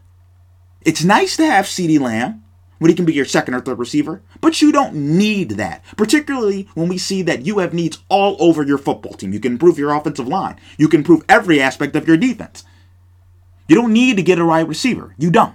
It's 0.80 1.04
nice 1.04 1.36
to 1.36 1.46
have 1.46 1.66
CeeDee 1.66 2.00
Lamb 2.00 2.43
when 2.78 2.90
he 2.90 2.94
can 2.94 3.04
be 3.04 3.12
your 3.12 3.24
second 3.24 3.54
or 3.54 3.60
third 3.60 3.78
receiver, 3.78 4.22
but 4.40 4.60
you 4.60 4.72
don't 4.72 4.94
need 4.94 5.50
that, 5.52 5.84
particularly 5.96 6.68
when 6.74 6.88
we 6.88 6.98
see 6.98 7.22
that 7.22 7.46
you 7.46 7.58
have 7.58 7.72
needs 7.74 7.98
all 8.08 8.36
over 8.40 8.62
your 8.62 8.78
football 8.78 9.12
team. 9.12 9.32
You 9.32 9.40
can 9.40 9.52
improve 9.52 9.78
your 9.78 9.94
offensive 9.94 10.28
line, 10.28 10.58
you 10.76 10.88
can 10.88 11.00
improve 11.00 11.24
every 11.28 11.60
aspect 11.60 11.96
of 11.96 12.08
your 12.08 12.16
defense. 12.16 12.64
You 13.68 13.76
don't 13.76 13.92
need 13.92 14.16
to 14.16 14.22
get 14.22 14.38
a 14.38 14.44
wide 14.44 14.68
receiver. 14.68 15.14
You 15.18 15.30
don't. 15.30 15.54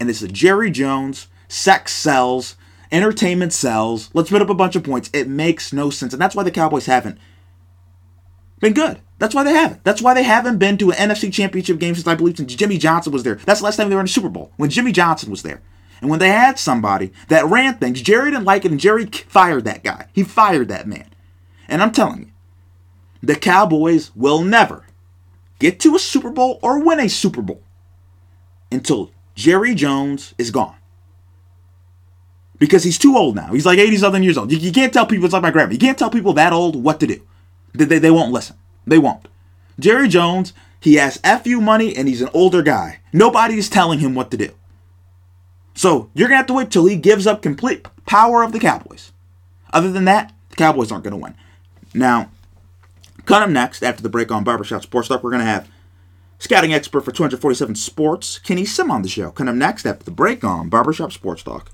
And 0.00 0.08
this 0.08 0.20
is 0.20 0.32
Jerry 0.32 0.70
Jones, 0.70 1.28
sex 1.48 1.92
sells, 1.92 2.56
entertainment 2.90 3.52
sells. 3.52 4.10
Let's 4.14 4.30
put 4.30 4.42
up 4.42 4.50
a 4.50 4.54
bunch 4.54 4.76
of 4.76 4.84
points. 4.84 5.10
It 5.12 5.28
makes 5.28 5.72
no 5.72 5.90
sense. 5.90 6.12
And 6.12 6.20
that's 6.20 6.34
why 6.34 6.42
the 6.42 6.50
Cowboys 6.50 6.86
haven't 6.86 7.18
been 8.60 8.74
good. 8.74 9.00
That's 9.18 9.34
why 9.34 9.44
they 9.44 9.52
haven't. 9.52 9.84
That's 9.84 10.02
why 10.02 10.12
they 10.12 10.22
haven't 10.22 10.58
been 10.58 10.76
to 10.78 10.90
an 10.90 11.10
NFC 11.10 11.32
championship 11.32 11.78
game 11.78 11.94
since 11.94 12.06
I 12.06 12.14
believe 12.14 12.36
since 12.36 12.54
Jimmy 12.54 12.78
Johnson 12.78 13.12
was 13.12 13.22
there. 13.22 13.36
That's 13.36 13.60
the 13.60 13.64
last 13.64 13.76
time 13.76 13.88
they 13.88 13.94
were 13.94 14.00
in 14.00 14.06
a 14.06 14.08
Super 14.08 14.28
Bowl, 14.28 14.52
when 14.56 14.70
Jimmy 14.70 14.92
Johnson 14.92 15.30
was 15.30 15.42
there. 15.42 15.62
And 16.00 16.10
when 16.10 16.18
they 16.18 16.28
had 16.28 16.58
somebody 16.58 17.12
that 17.28 17.46
ran 17.46 17.78
things, 17.78 18.02
Jerry 18.02 18.30
didn't 18.30 18.44
like 18.44 18.64
it, 18.64 18.70
and 18.70 18.80
Jerry 18.80 19.06
fired 19.06 19.64
that 19.64 19.82
guy. 19.82 20.06
He 20.12 20.22
fired 20.22 20.68
that 20.68 20.86
man. 20.86 21.08
And 21.68 21.82
I'm 21.82 21.92
telling 21.92 22.20
you, 22.20 22.30
the 23.22 23.36
Cowboys 23.36 24.14
will 24.14 24.42
never 24.42 24.84
get 25.58 25.80
to 25.80 25.96
a 25.96 25.98
Super 25.98 26.30
Bowl 26.30 26.58
or 26.62 26.82
win 26.82 27.00
a 27.00 27.08
Super 27.08 27.42
Bowl 27.42 27.62
until 28.70 29.10
Jerry 29.34 29.74
Jones 29.74 30.34
is 30.38 30.50
gone. 30.50 30.76
Because 32.58 32.84
he's 32.84 32.98
too 32.98 33.16
old 33.16 33.36
now. 33.36 33.52
He's 33.52 33.66
like 33.66 33.78
80 33.78 33.98
something 33.98 34.22
years 34.22 34.38
old. 34.38 34.50
You, 34.50 34.58
you, 34.58 34.72
can't 34.72 34.92
tell 34.92 35.06
people, 35.06 35.26
it's 35.26 35.34
like 35.34 35.42
my 35.42 35.50
grandma. 35.50 35.72
You 35.72 35.78
can't 35.78 35.98
tell 35.98 36.10
people 36.10 36.32
that 36.34 36.52
old 36.52 36.82
what 36.82 37.00
to 37.00 37.06
do. 37.06 37.20
They, 37.74 37.84
they, 37.84 37.98
they 37.98 38.10
won't 38.10 38.32
listen. 38.32 38.56
They 38.86 38.98
won't. 38.98 39.28
Jerry 39.78 40.08
Jones, 40.08 40.54
he 40.80 40.94
has 40.94 41.18
FU 41.18 41.60
money 41.60 41.94
and 41.94 42.08
he's 42.08 42.22
an 42.22 42.30
older 42.32 42.62
guy. 42.62 43.00
Nobody 43.12 43.58
is 43.58 43.68
telling 43.68 43.98
him 43.98 44.14
what 44.14 44.30
to 44.30 44.36
do. 44.38 44.54
So 45.76 46.10
you're 46.14 46.28
to 46.28 46.38
have 46.38 46.46
to 46.46 46.54
wait 46.54 46.70
till 46.70 46.86
he 46.86 46.96
gives 46.96 47.26
up 47.26 47.42
complete 47.42 47.86
power 48.06 48.42
of 48.42 48.52
the 48.52 48.58
Cowboys. 48.58 49.12
Other 49.72 49.92
than 49.92 50.06
that, 50.06 50.32
the 50.50 50.56
Cowboys 50.56 50.90
aren't 50.90 51.04
to 51.18 51.22
win. 51.22 51.36
Now, 51.94 52.30
cut 53.26 53.42
up 53.42 53.50
next 53.50 53.82
after 53.82 54.02
the 54.02 54.08
break 54.08 54.32
on 54.32 54.42
Barbershop 54.42 54.82
Sports 54.82 55.08
Talk, 55.08 55.22
we're 55.22 55.30
to 55.44 55.46
have 55.46 55.68
scouting 56.38 56.72
expert 56.72 57.02
for 57.02 57.12
247 57.12 57.74
Sports, 57.76 58.38
Kenny 58.38 58.64
Sim, 58.64 58.90
on 58.90 59.02
the 59.02 59.08
show. 59.08 59.30
Cut 59.30 59.48
up 59.48 59.54
next 59.54 59.86
after 59.86 60.04
the 60.04 60.10
break 60.10 60.42
on 60.42 60.70
Barbershop 60.70 61.12
Sports 61.12 61.42
Talk. 61.42 61.70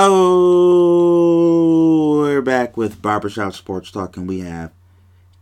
Oh, 0.00 1.40
we're 2.20 2.40
back 2.40 2.76
with 2.76 3.02
Barbershop 3.02 3.52
Sports 3.52 3.90
Talk, 3.90 4.16
and 4.16 4.28
we 4.28 4.38
have 4.38 4.70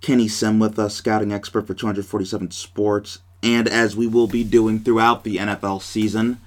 Kenny 0.01 0.29
Sim 0.29 0.59
with 0.59 0.79
us, 0.79 0.95
scouting 0.95 1.31
expert 1.31 1.67
for 1.67 1.75
247 1.75 2.53
Sports. 2.53 3.19
And 3.43 3.69
as 3.69 3.95
we 3.97 4.07
will 4.07 4.29
be 4.29 4.45
doing 4.45 4.81
throughout 4.81 5.25
the 5.25 5.37
NFL 5.37 5.83
season, 5.83 6.41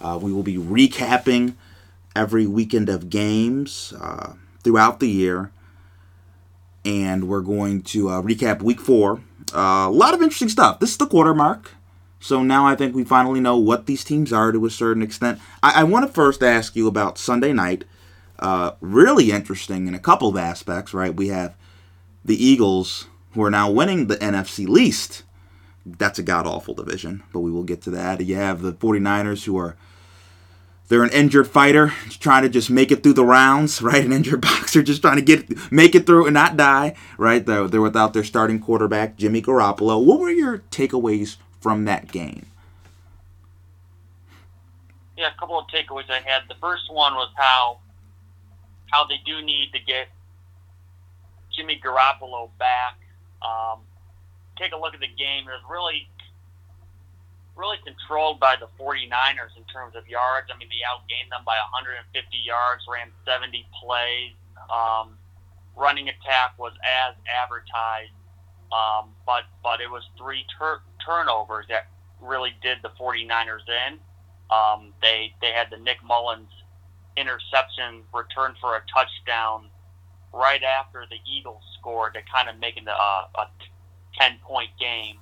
uh, 0.00 0.18
we 0.22 0.32
will 0.32 0.42
be 0.42 0.56
recapping 0.56 1.52
every 2.16 2.46
weekend 2.46 2.88
of 2.88 3.10
games 3.10 3.92
uh, 4.00 4.32
throughout 4.64 4.98
the 4.98 5.10
year. 5.10 5.52
And 6.86 7.28
we're 7.28 7.42
going 7.42 7.82
to 7.82 8.08
uh, 8.08 8.22
recap 8.22 8.62
week 8.62 8.80
four. 8.80 9.20
Uh, 9.54 9.88
a 9.88 9.90
lot 9.90 10.14
of 10.14 10.22
interesting 10.22 10.48
stuff. 10.48 10.80
This 10.80 10.92
is 10.92 10.96
the 10.96 11.06
quarter 11.06 11.34
mark. 11.34 11.72
So 12.22 12.44
now 12.44 12.64
I 12.64 12.76
think 12.76 12.94
we 12.94 13.02
finally 13.02 13.40
know 13.40 13.56
what 13.56 13.86
these 13.86 14.04
teams 14.04 14.32
are 14.32 14.52
to 14.52 14.64
a 14.64 14.70
certain 14.70 15.02
extent. 15.02 15.40
I, 15.60 15.80
I 15.80 15.84
want 15.84 16.06
to 16.06 16.12
first 16.12 16.40
ask 16.40 16.76
you 16.76 16.86
about 16.86 17.18
Sunday 17.18 17.52
night. 17.52 17.84
Uh, 18.38 18.72
really 18.80 19.32
interesting 19.32 19.88
in 19.88 19.94
a 19.94 19.98
couple 19.98 20.28
of 20.28 20.36
aspects, 20.36 20.94
right? 20.94 21.14
We 21.14 21.28
have 21.28 21.56
the 22.24 22.42
Eagles 22.42 23.08
who 23.32 23.42
are 23.42 23.50
now 23.50 23.68
winning 23.72 24.06
the 24.06 24.16
NFC 24.18 24.68
least. 24.68 25.24
That's 25.84 26.20
a 26.20 26.22
god 26.22 26.46
awful 26.46 26.74
division, 26.74 27.24
but 27.32 27.40
we 27.40 27.50
will 27.50 27.64
get 27.64 27.82
to 27.82 27.90
that. 27.90 28.20
You 28.20 28.36
have 28.36 28.62
the 28.62 28.72
49ers 28.72 29.44
who 29.44 29.58
are 29.58 29.76
they're 30.86 31.02
an 31.02 31.10
injured 31.10 31.48
fighter 31.48 31.92
trying 32.20 32.42
to 32.42 32.48
just 32.48 32.70
make 32.70 32.92
it 32.92 33.02
through 33.02 33.14
the 33.14 33.24
rounds, 33.24 33.82
right? 33.82 34.04
An 34.04 34.12
injured 34.12 34.42
boxer 34.42 34.84
just 34.84 35.02
trying 35.02 35.16
to 35.16 35.22
get 35.22 35.72
make 35.72 35.96
it 35.96 36.06
through 36.06 36.26
and 36.26 36.34
not 36.34 36.56
die, 36.56 36.94
right? 37.18 37.44
They're, 37.44 37.66
they're 37.66 37.80
without 37.80 38.12
their 38.12 38.22
starting 38.22 38.60
quarterback, 38.60 39.16
Jimmy 39.16 39.42
Garoppolo. 39.42 40.04
What 40.04 40.20
were 40.20 40.30
your 40.30 40.58
takeaways 40.70 41.36
from 41.62 41.84
that 41.84 42.10
game? 42.10 42.46
Yeah, 45.16 45.30
a 45.34 45.38
couple 45.38 45.58
of 45.58 45.66
takeaways 45.68 46.10
I 46.10 46.20
had. 46.20 46.42
The 46.48 46.56
first 46.60 46.92
one 46.92 47.14
was 47.14 47.30
how 47.36 47.78
how 48.90 49.06
they 49.06 49.18
do 49.24 49.40
need 49.40 49.72
to 49.72 49.78
get 49.78 50.08
Jimmy 51.54 51.80
Garoppolo 51.82 52.50
back. 52.58 52.98
Um, 53.40 53.80
take 54.58 54.72
a 54.72 54.76
look 54.76 54.94
at 54.94 55.00
the 55.00 55.06
game. 55.06 55.48
It 55.48 55.52
was 55.52 55.62
really 55.70 56.08
really 57.56 57.76
controlled 57.84 58.40
by 58.40 58.56
the 58.56 58.66
49ers 58.80 59.56
in 59.56 59.64
terms 59.72 59.94
of 59.94 60.08
yards. 60.08 60.48
I 60.52 60.56
mean, 60.58 60.68
they 60.68 60.80
outgained 60.88 61.30
them 61.30 61.42
by 61.44 61.56
150 61.70 62.08
yards, 62.38 62.82
ran 62.90 63.12
70 63.26 63.66
plays. 63.76 64.32
Um, 64.72 65.18
running 65.76 66.08
attack 66.08 66.58
was 66.58 66.72
as 66.80 67.14
advertised, 67.28 68.12
um, 68.72 69.10
but 69.26 69.44
but 69.62 69.80
it 69.80 69.90
was 69.90 70.02
three 70.16 70.44
tur- 70.58 70.82
turnovers 71.04 71.66
that 71.68 71.88
really 72.20 72.54
did 72.62 72.78
the 72.82 72.90
49ers 73.00 73.68
in. 73.68 73.98
Um, 74.50 74.92
they 75.02 75.34
they 75.40 75.52
had 75.52 75.68
the 75.70 75.76
Nick 75.76 75.98
Mullens 76.02 76.50
interception 77.16 78.02
returned 78.14 78.56
for 78.60 78.76
a 78.76 78.82
touchdown 78.92 79.68
right 80.32 80.62
after 80.62 81.04
the 81.10 81.18
Eagles 81.30 81.62
scored 81.78 82.14
to 82.14 82.20
kind 82.22 82.48
of 82.48 82.58
make 82.58 82.76
it 82.76 82.86
a, 82.86 82.90
a 82.90 83.50
10 84.18 84.38
point 84.42 84.70
game 84.80 85.16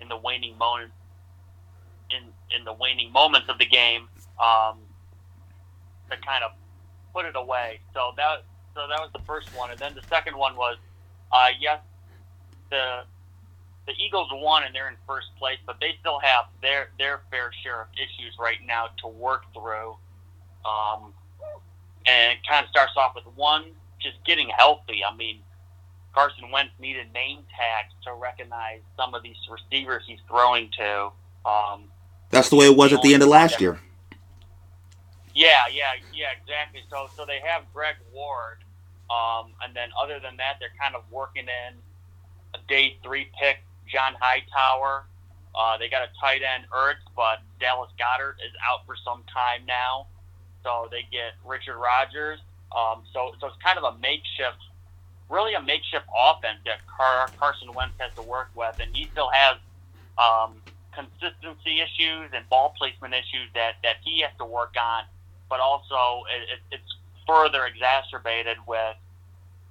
in 0.00 0.08
the 0.08 0.16
waning 0.16 0.56
moment 0.58 0.90
in 2.10 2.24
in 2.56 2.64
the 2.64 2.72
waning 2.72 3.12
moments 3.12 3.48
of 3.48 3.58
the 3.58 3.66
game 3.66 4.08
um, 4.40 4.78
to 6.10 6.16
kind 6.26 6.42
of 6.42 6.50
put 7.14 7.24
it 7.24 7.36
away. 7.36 7.80
So 7.94 8.12
that 8.16 8.44
so 8.74 8.86
that 8.88 9.00
was 9.00 9.10
the 9.12 9.20
first 9.26 9.52
one, 9.54 9.70
and 9.70 9.78
then 9.80 9.94
the 9.94 10.02
second 10.08 10.36
one 10.36 10.56
was 10.56 10.76
uh, 11.32 11.48
yes, 11.60 11.80
the 12.70 13.02
the 13.86 13.92
Eagles 14.04 14.28
won 14.32 14.62
and 14.64 14.74
they're 14.74 14.88
in 14.88 14.96
first 15.06 15.28
place, 15.38 15.58
but 15.66 15.76
they 15.80 15.96
still 16.00 16.20
have 16.20 16.44
their 16.62 16.90
their 16.98 17.22
fair 17.30 17.50
share 17.62 17.82
of 17.82 17.88
issues 17.94 18.36
right 18.38 18.58
now 18.66 18.86
to 19.02 19.08
work 19.08 19.44
through. 19.52 19.96
Um, 20.64 21.12
and 22.06 22.32
it 22.32 22.38
kind 22.48 22.64
of 22.64 22.70
starts 22.70 22.92
off 22.96 23.14
with 23.14 23.24
one, 23.34 23.64
just 24.00 24.16
getting 24.24 24.48
healthy. 24.48 25.00
I 25.04 25.14
mean, 25.14 25.40
Carson 26.14 26.50
Wentz 26.50 26.72
needed 26.78 27.12
name 27.12 27.44
tags 27.56 27.92
to 28.04 28.14
recognize 28.14 28.80
some 28.96 29.14
of 29.14 29.22
these 29.22 29.36
receivers 29.50 30.02
he's 30.06 30.18
throwing 30.28 30.70
to. 30.78 31.10
Um, 31.44 31.84
That's 32.30 32.48
the 32.48 32.56
way 32.56 32.66
it 32.66 32.76
was 32.76 32.92
at 32.92 33.02
the 33.02 33.14
end 33.14 33.22
of 33.22 33.28
last 33.28 33.60
year. 33.60 33.78
Yeah, 35.34 35.66
yeah, 35.72 35.92
yeah, 36.12 36.26
exactly. 36.40 36.80
So, 36.90 37.08
so 37.16 37.24
they 37.24 37.40
have 37.44 37.62
Greg 37.72 37.96
Ward, 38.12 38.58
um, 39.08 39.52
and 39.64 39.74
then 39.74 39.90
other 40.02 40.18
than 40.20 40.36
that, 40.38 40.56
they're 40.58 40.74
kind 40.80 40.96
of 40.96 41.04
working 41.10 41.44
in 41.44 41.76
a 42.54 42.58
day 42.68 42.96
three 43.02 43.28
pick 43.40 43.58
John 43.86 44.14
Hightower. 44.20 45.04
Uh, 45.54 45.78
they 45.78 45.88
got 45.88 46.02
a 46.02 46.08
tight 46.20 46.42
end, 46.42 46.64
Ertz, 46.72 47.02
but 47.16 47.40
Dallas 47.58 47.90
Goedert 47.98 48.34
is 48.38 48.52
out 48.70 48.86
for 48.86 48.94
some 49.04 49.24
time 49.32 49.62
now. 49.66 50.06
So 50.62 50.88
they 50.90 51.02
get 51.10 51.34
Richard 51.44 51.76
Rodgers. 51.76 52.38
Um, 52.76 53.02
so, 53.12 53.34
so 53.40 53.48
it's 53.48 53.56
kind 53.62 53.78
of 53.78 53.84
a 53.84 53.98
makeshift, 53.98 54.62
really 55.28 55.54
a 55.54 55.60
makeshift 55.62 56.06
offense 56.16 56.58
that 56.66 56.86
Car- 56.86 57.28
Carson 57.38 57.72
Wentz 57.74 57.94
has 57.98 58.14
to 58.14 58.22
work 58.22 58.50
with, 58.54 58.76
and 58.80 58.94
he 58.94 59.08
still 59.10 59.30
has 59.32 59.56
um, 60.18 60.54
consistency 60.94 61.80
issues 61.80 62.30
and 62.32 62.48
ball 62.48 62.74
placement 62.78 63.14
issues 63.14 63.50
that, 63.54 63.76
that 63.82 63.96
he 64.04 64.20
has 64.20 64.30
to 64.38 64.44
work 64.44 64.74
on. 64.80 65.02
But 65.48 65.58
also, 65.58 66.24
it, 66.30 66.42
it, 66.42 66.78
it's 66.78 66.94
further 67.26 67.66
exacerbated 67.66 68.58
with 68.68 68.96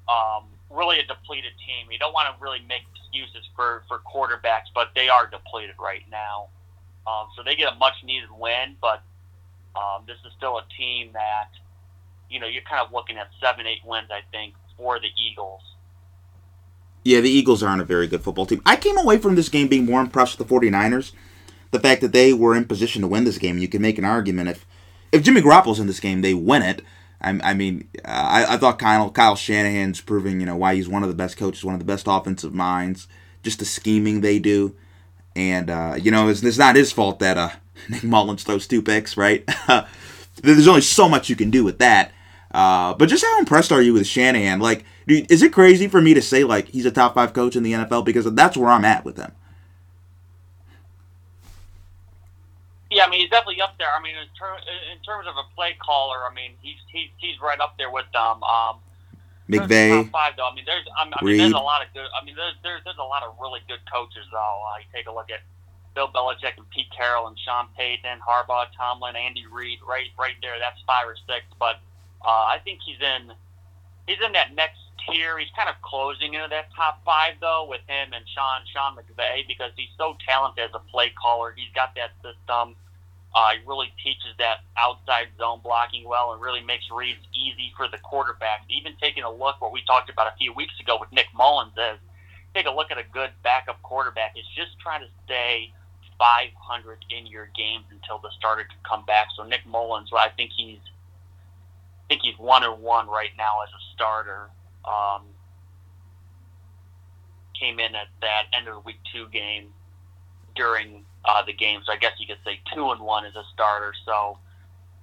um, 0.09 0.43
really 0.69 0.99
a 0.99 1.05
depleted 1.05 1.53
team. 1.65 1.91
You 1.91 1.99
don't 1.99 2.13
want 2.13 2.27
to 2.33 2.41
really 2.41 2.59
make 2.67 2.83
excuses 2.95 3.47
for, 3.55 3.83
for 3.87 3.99
quarterbacks, 3.99 4.69
but 4.73 4.89
they 4.95 5.09
are 5.09 5.27
depleted 5.27 5.75
right 5.79 6.03
now. 6.11 6.49
Um, 7.07 7.27
so 7.35 7.43
they 7.43 7.55
get 7.55 7.73
a 7.73 7.75
much 7.75 7.95
needed 8.03 8.29
win, 8.31 8.75
but 8.81 9.01
um, 9.75 10.03
this 10.05 10.17
is 10.25 10.31
still 10.37 10.57
a 10.57 10.65
team 10.77 11.11
that, 11.13 11.49
you 12.29 12.39
know, 12.39 12.47
you're 12.47 12.63
kind 12.63 12.85
of 12.85 12.93
looking 12.93 13.17
at 13.17 13.29
seven, 13.41 13.65
eight 13.65 13.81
wins, 13.85 14.09
I 14.11 14.21
think, 14.31 14.53
for 14.77 14.99
the 14.99 15.09
Eagles. 15.17 15.61
Yeah, 17.03 17.21
the 17.21 17.29
Eagles 17.29 17.63
aren't 17.63 17.81
a 17.81 17.85
very 17.85 18.07
good 18.07 18.21
football 18.21 18.45
team. 18.45 18.61
I 18.65 18.75
came 18.75 18.97
away 18.97 19.17
from 19.17 19.35
this 19.35 19.49
game 19.49 19.67
being 19.67 19.85
more 19.85 20.01
impressed 20.01 20.37
with 20.37 20.47
the 20.47 20.53
49ers. 20.53 21.13
The 21.71 21.79
fact 21.79 22.01
that 22.01 22.11
they 22.11 22.33
were 22.33 22.55
in 22.55 22.65
position 22.65 23.01
to 23.01 23.07
win 23.07 23.23
this 23.23 23.37
game, 23.37 23.57
you 23.57 23.67
can 23.67 23.81
make 23.81 23.97
an 23.97 24.05
argument 24.05 24.49
if 24.49 24.65
if 25.11 25.23
Jimmy 25.23 25.41
Garoppolo's 25.41 25.79
in 25.79 25.87
this 25.87 25.99
game, 25.99 26.21
they 26.21 26.35
win 26.35 26.61
it. 26.61 26.83
I, 27.21 27.39
I 27.43 27.53
mean, 27.53 27.89
I, 28.05 28.45
I 28.53 28.57
thought 28.57 28.79
Kyle 28.79 29.09
Kyle 29.11 29.35
Shanahan's 29.35 30.01
proving 30.01 30.39
you 30.39 30.45
know 30.45 30.55
why 30.55 30.75
he's 30.75 30.87
one 30.87 31.03
of 31.03 31.09
the 31.09 31.15
best 31.15 31.37
coaches, 31.37 31.63
one 31.63 31.75
of 31.75 31.79
the 31.79 31.85
best 31.85 32.05
offensive 32.07 32.53
minds. 32.53 33.07
Just 33.43 33.59
the 33.59 33.65
scheming 33.65 34.21
they 34.21 34.39
do, 34.39 34.75
and 35.35 35.69
uh, 35.69 35.95
you 35.99 36.11
know 36.11 36.27
it's, 36.29 36.43
it's 36.43 36.57
not 36.57 36.75
his 36.75 36.91
fault 36.91 37.19
that 37.19 37.37
uh, 37.37 37.49
Nick 37.89 38.03
Mullens 38.03 38.43
throws 38.43 38.67
two 38.67 38.81
picks, 38.81 39.17
right? 39.17 39.47
There's 40.41 40.67
only 40.67 40.81
so 40.81 41.09
much 41.09 41.29
you 41.29 41.35
can 41.35 41.51
do 41.51 41.63
with 41.63 41.79
that. 41.79 42.11
Uh, 42.51 42.93
but 42.95 43.09
just 43.09 43.23
how 43.23 43.39
impressed 43.39 43.71
are 43.71 43.81
you 43.81 43.93
with 43.93 44.07
Shanahan? 44.07 44.59
Like, 44.59 44.85
dude, 45.07 45.29
is 45.31 45.43
it 45.43 45.53
crazy 45.53 45.87
for 45.87 46.01
me 46.01 46.13
to 46.13 46.21
say 46.21 46.43
like 46.43 46.69
he's 46.69 46.85
a 46.85 46.91
top 46.91 47.13
five 47.13 47.33
coach 47.33 47.55
in 47.55 47.63
the 47.63 47.73
NFL 47.73 48.05
because 48.05 48.25
that's 48.33 48.57
where 48.57 48.69
I'm 48.69 48.85
at 48.85 49.05
with 49.05 49.17
him? 49.17 49.31
Yeah, 52.99 53.07
I 53.07 53.09
mean 53.09 53.21
he's 53.21 53.29
definitely 53.31 53.61
up 53.63 53.79
there. 53.79 53.87
I 53.95 54.03
mean 54.03 54.11
in, 54.19 54.27
ter- 54.35 54.59
in 54.91 54.99
terms 55.07 55.23
of 55.23 55.39
a 55.39 55.47
play 55.55 55.71
caller, 55.79 56.19
I 56.27 56.35
mean 56.35 56.59
he's 56.59 56.75
he's, 56.91 57.07
he's 57.15 57.39
right 57.39 57.59
up 57.63 57.79
there 57.79 57.87
with 57.89 58.11
them. 58.11 58.43
Um, 58.43 58.83
McVay, 59.47 60.03
top 60.03 60.11
five 60.11 60.33
though. 60.35 60.51
I 60.51 60.53
mean 60.53 60.67
there's 60.67 60.83
I 60.99 61.05
mean, 61.07 61.15
I 61.15 61.23
mean 61.23 61.37
there's 61.39 61.55
a 61.55 61.63
lot 61.63 61.79
of 61.79 61.87
good. 61.95 62.11
I 62.11 62.25
mean 62.27 62.35
there's 62.35 62.59
there's 62.59 62.83
there's 62.83 62.99
a 62.99 63.07
lot 63.07 63.23
of 63.23 63.39
really 63.39 63.63
good 63.71 63.79
coaches 63.87 64.27
though. 64.35 64.59
Uh, 64.67 64.83
you 64.83 64.87
take 64.91 65.07
a 65.07 65.15
look 65.15 65.31
at 65.31 65.39
Bill 65.95 66.11
Belichick 66.11 66.59
and 66.59 66.69
Pete 66.75 66.91
Carroll 66.91 67.27
and 67.31 67.39
Sean 67.39 67.71
Payton, 67.77 68.19
Harbaugh, 68.19 68.67
Tomlin, 68.75 69.15
Andy 69.15 69.47
Reid, 69.47 69.79
right 69.87 70.11
right 70.19 70.35
there. 70.43 70.59
That's 70.59 70.83
five 70.83 71.07
or 71.07 71.15
six. 71.23 71.47
But 71.55 71.79
uh, 72.19 72.51
I 72.51 72.59
think 72.67 72.83
he's 72.83 72.99
in 72.99 73.31
he's 74.11 74.19
in 74.19 74.33
that 74.33 74.53
next 74.59 74.83
tier. 75.07 75.39
He's 75.39 75.49
kind 75.55 75.69
of 75.71 75.79
closing 75.81 76.33
into 76.35 76.51
that 76.51 76.67
top 76.75 76.99
five 77.07 77.39
though 77.39 77.63
with 77.63 77.81
him 77.87 78.11
and 78.11 78.27
Sean 78.35 78.67
Sean 78.67 78.99
McVay 78.99 79.47
because 79.47 79.71
he's 79.79 79.95
so 79.97 80.19
talented 80.27 80.67
as 80.67 80.75
a 80.75 80.83
play 80.91 81.11
caller. 81.15 81.55
He's 81.55 81.71
got 81.73 81.95
that 81.95 82.11
system. 82.19 82.75
Uh, 83.35 83.51
he 83.51 83.67
really 83.67 83.93
teaches 84.03 84.33
that 84.39 84.65
outside 84.77 85.27
zone 85.37 85.59
blocking 85.63 86.07
well 86.07 86.33
and 86.33 86.41
really 86.41 86.63
makes 86.63 86.85
reads 86.91 87.19
easy 87.33 87.71
for 87.77 87.87
the 87.87 87.97
quarterback. 87.99 88.65
Even 88.69 88.93
taking 88.99 89.23
a 89.23 89.31
look 89.31 89.61
what 89.61 89.71
we 89.71 89.83
talked 89.85 90.09
about 90.09 90.27
a 90.27 90.35
few 90.37 90.51
weeks 90.53 90.73
ago 90.79 90.97
with 90.99 91.11
Nick 91.11 91.27
Mullens 91.37 91.73
is 91.77 91.99
take 92.55 92.65
a 92.65 92.71
look 92.71 92.89
at 92.89 92.97
a 92.97 93.03
good 93.13 93.29
backup 93.43 93.81
quarterback. 93.83 94.33
It's 94.35 94.47
just 94.55 94.79
trying 94.79 95.01
to 95.01 95.07
stay 95.25 95.71
500 96.17 97.05
in 97.09 97.27
your 97.27 97.49
games 97.55 97.85
until 97.91 98.17
the 98.17 98.29
starter 98.37 98.63
can 98.63 98.79
come 98.87 99.05
back. 99.05 99.27
So 99.37 99.43
Nick 99.43 99.61
Mullens, 99.67 100.11
well, 100.11 100.21
I 100.21 100.29
think 100.29 100.51
he's 100.55 100.79
I 100.81 102.13
think 102.13 102.21
he's 102.23 102.37
one 102.39 102.63
and 102.63 102.81
one 102.81 103.07
right 103.07 103.31
now 103.37 103.61
as 103.63 103.69
a 103.69 103.81
starter. 103.93 104.49
Um, 104.85 105.21
came 107.59 107.79
in 107.79 107.93
at 107.93 108.07
that 108.21 108.45
end 108.57 108.67
of 108.67 108.75
the 108.75 108.79
week 108.79 108.97
two 109.13 109.27
game 109.27 109.67
during 110.55 111.05
uh, 111.25 111.43
the 111.45 111.53
game, 111.53 111.81
so 111.85 111.91
I 111.91 111.97
guess 111.97 112.13
you 112.19 112.27
could 112.27 112.39
say 112.45 112.59
two 112.73 112.91
and 112.91 113.01
one 113.01 113.25
as 113.25 113.35
a 113.35 113.43
starter. 113.53 113.93
So 114.05 114.37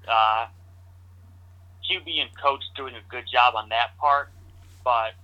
uh, 0.09 0.47
QB 1.91 2.21
and 2.21 2.31
coach 2.39 2.63
doing 2.77 2.95
a 2.95 3.11
good 3.11 3.25
job 3.31 3.55
on 3.55 3.69
that 3.71 3.97
part, 3.99 4.31
but 4.85 5.15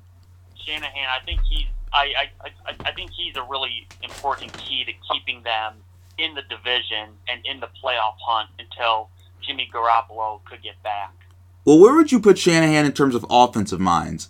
Shanahan, 0.65 1.09
I 1.09 1.25
think 1.25 1.41
he's 1.49 1.67
I, 1.93 2.15
I, 2.41 2.49
I, 2.67 2.75
I 2.87 2.93
think 2.93 3.11
he's 3.11 3.37
a 3.37 3.43
really 3.43 3.87
important 4.03 4.53
key 4.55 4.85
to 4.85 4.93
keeping 5.13 5.43
them 5.43 5.75
in 6.19 6.35
the 6.35 6.43
division 6.43 7.11
and 7.29 7.45
in 7.45 7.61
the 7.61 7.69
playoff 7.83 8.15
hunt 8.25 8.49
until 8.59 9.11
Jimmy 9.43 9.69
Garoppolo 9.73 10.43
could 10.45 10.63
get 10.63 10.83
back. 10.83 11.13
Well, 11.65 11.79
where 11.79 11.95
would 11.95 12.11
you 12.11 12.19
put 12.19 12.39
Shanahan 12.39 12.87
in 12.87 12.93
terms 12.93 13.15
of 13.15 13.27
offensive 13.29 13.81
minds? 13.81 14.29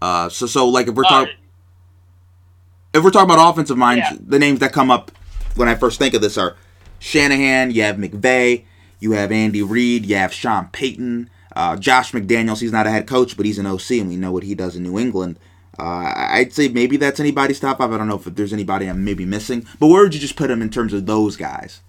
Uh, 0.00 0.28
so, 0.28 0.46
so 0.46 0.68
like 0.68 0.88
if 0.88 0.94
we're 0.94 1.04
talking, 1.04 1.34
uh, 1.34 2.98
if 2.98 3.04
we're 3.04 3.10
talking 3.10 3.30
about 3.32 3.50
offensive 3.50 3.76
minds, 3.76 4.06
yeah. 4.10 4.16
the 4.20 4.38
names 4.38 4.60
that 4.60 4.72
come 4.72 4.90
up 4.90 5.10
when 5.56 5.68
I 5.68 5.74
first 5.74 5.98
think 5.98 6.14
of 6.14 6.20
this 6.20 6.38
are 6.38 6.56
Shanahan. 6.98 7.70
You 7.70 7.82
have 7.82 7.96
McVay. 7.96 8.64
You 9.00 9.12
have 9.12 9.32
Andy 9.32 9.62
Reid. 9.62 10.06
You 10.06 10.16
have 10.16 10.32
Sean 10.32 10.68
Payton. 10.72 11.30
Uh, 11.54 11.76
Josh 11.76 12.12
McDaniels. 12.12 12.60
He's 12.60 12.72
not 12.72 12.86
a 12.86 12.90
head 12.90 13.06
coach, 13.06 13.36
but 13.36 13.46
he's 13.46 13.58
an 13.58 13.66
OC, 13.66 13.92
and 13.92 14.08
we 14.08 14.16
know 14.16 14.32
what 14.32 14.42
he 14.42 14.54
does 14.54 14.76
in 14.76 14.82
New 14.82 14.98
England. 14.98 15.38
Uh, 15.78 16.12
I'd 16.14 16.52
say 16.54 16.68
maybe 16.68 16.96
that's 16.96 17.20
anybody's 17.20 17.60
top 17.60 17.78
five. 17.78 17.92
I 17.92 17.98
don't 17.98 18.08
know 18.08 18.16
if 18.16 18.24
there's 18.24 18.52
anybody 18.52 18.86
I'm 18.88 19.04
maybe 19.04 19.26
missing, 19.26 19.66
but 19.78 19.88
where 19.88 20.02
would 20.02 20.14
you 20.14 20.20
just 20.20 20.36
put 20.36 20.50
him 20.50 20.62
in 20.62 20.70
terms 20.70 20.92
of 20.92 21.06
those 21.06 21.36
guys? 21.36 21.80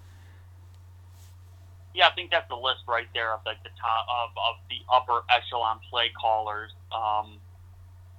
Yeah, 1.94 2.08
I 2.08 2.10
think 2.14 2.30
that's 2.30 2.48
the 2.48 2.56
list 2.56 2.82
right 2.86 3.08
there 3.14 3.32
of 3.32 3.40
like 3.44 3.62
the 3.62 3.70
top 3.80 4.06
of, 4.08 4.30
of 4.36 4.56
the 4.70 4.76
upper 4.92 5.24
echelon 5.34 5.80
play 5.90 6.10
callers. 6.20 6.70
Um, 6.92 7.38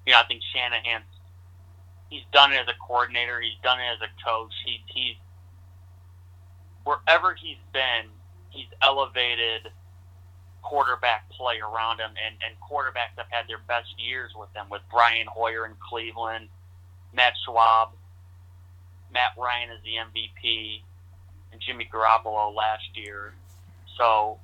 yeah, 0.05 0.19
I 0.19 0.23
think 0.23 0.41
Shanahan, 0.53 1.03
he's 2.09 2.23
done 2.33 2.51
it 2.51 2.57
as 2.57 2.67
a 2.67 2.77
coordinator. 2.85 3.39
He's 3.39 3.59
done 3.63 3.79
it 3.79 3.93
as 3.93 4.01
a 4.01 4.23
coach. 4.25 4.51
He, 4.65 4.81
he's 4.87 5.15
wherever 6.89 7.35
he's 7.35 7.61
been, 7.71 8.09
he's 8.49 8.65
elevated 8.81 9.69
quarterback 10.63 11.29
play 11.29 11.59
around 11.59 11.99
him, 11.99 12.09
and, 12.25 12.35
and 12.43 12.55
quarterbacks 12.59 13.15
have 13.15 13.27
had 13.29 13.47
their 13.47 13.59
best 13.67 13.89
years 13.99 14.31
with 14.35 14.49
him, 14.55 14.65
with 14.71 14.81
Brian 14.89 15.27
Hoyer 15.27 15.67
in 15.67 15.73
Cleveland, 15.79 16.47
Matt 17.13 17.33
Schaub, 17.47 17.89
Matt 19.13 19.31
Ryan 19.37 19.69
is 19.69 19.79
the 19.83 19.97
MVP, 20.01 20.81
and 21.51 21.61
Jimmy 21.61 21.87
Garoppolo 21.91 22.55
last 22.55 22.89
year. 22.95 23.33
So, 23.95 24.39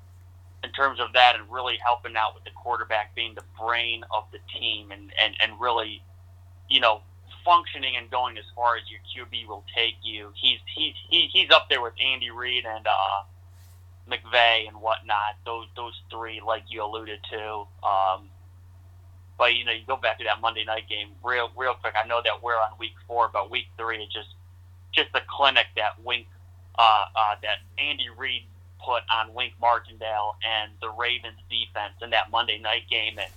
in 0.63 0.71
terms 0.71 0.99
of 0.99 1.13
that, 1.13 1.35
and 1.35 1.51
really 1.51 1.77
helping 1.83 2.15
out 2.15 2.35
with 2.35 2.43
the 2.43 2.51
quarterback 2.51 3.15
being 3.15 3.33
the 3.33 3.43
brain 3.59 4.03
of 4.15 4.25
the 4.31 4.39
team, 4.59 4.91
and, 4.91 5.11
and, 5.23 5.35
and 5.41 5.59
really, 5.59 6.03
you 6.69 6.79
know, 6.79 7.01
functioning 7.45 7.95
and 7.95 8.09
going 8.09 8.37
as 8.37 8.43
far 8.55 8.75
as 8.75 8.83
your 8.89 8.99
QB 9.13 9.47
will 9.47 9.63
take 9.75 9.95
you, 10.03 10.31
he's 10.35 10.59
he's 10.75 10.95
he, 11.09 11.29
he's 11.31 11.51
up 11.51 11.69
there 11.69 11.81
with 11.81 11.93
Andy 12.03 12.31
Reid 12.31 12.65
and 12.65 12.85
uh, 12.85 13.23
McVay 14.09 14.67
and 14.67 14.81
whatnot. 14.81 15.37
Those 15.45 15.67
those 15.75 15.93
three, 16.11 16.41
like 16.45 16.63
you 16.69 16.83
alluded 16.83 17.19
to. 17.31 17.65
Um, 17.87 18.29
but 19.37 19.55
you 19.55 19.65
know, 19.65 19.71
you 19.71 19.83
go 19.87 19.97
back 19.97 20.17
to 20.17 20.23
that 20.25 20.41
Monday 20.41 20.65
night 20.65 20.89
game 20.89 21.09
real 21.23 21.49
real 21.55 21.75
quick. 21.75 21.93
I 22.01 22.07
know 22.07 22.21
that 22.23 22.43
we're 22.43 22.55
on 22.55 22.71
week 22.79 22.95
four, 23.07 23.29
but 23.31 23.51
week 23.51 23.67
three 23.77 24.03
is 24.03 24.11
just 24.11 24.29
just 24.91 25.13
the 25.13 25.21
clinic 25.29 25.67
that 25.75 26.01
Wink 26.03 26.27
uh, 26.77 27.05
uh, 27.15 27.35
that 27.43 27.59
Andy 27.77 28.07
Reid 28.17 28.43
put 28.83 29.03
on 29.13 29.33
Wink 29.33 29.53
Martindale 29.59 30.35
and 30.45 30.71
the 30.81 30.89
Ravens 30.89 31.39
defense 31.49 31.95
in 32.01 32.11
that 32.11 32.31
Monday 32.31 32.59
night 32.59 32.83
game 32.89 33.17
and 33.17 33.29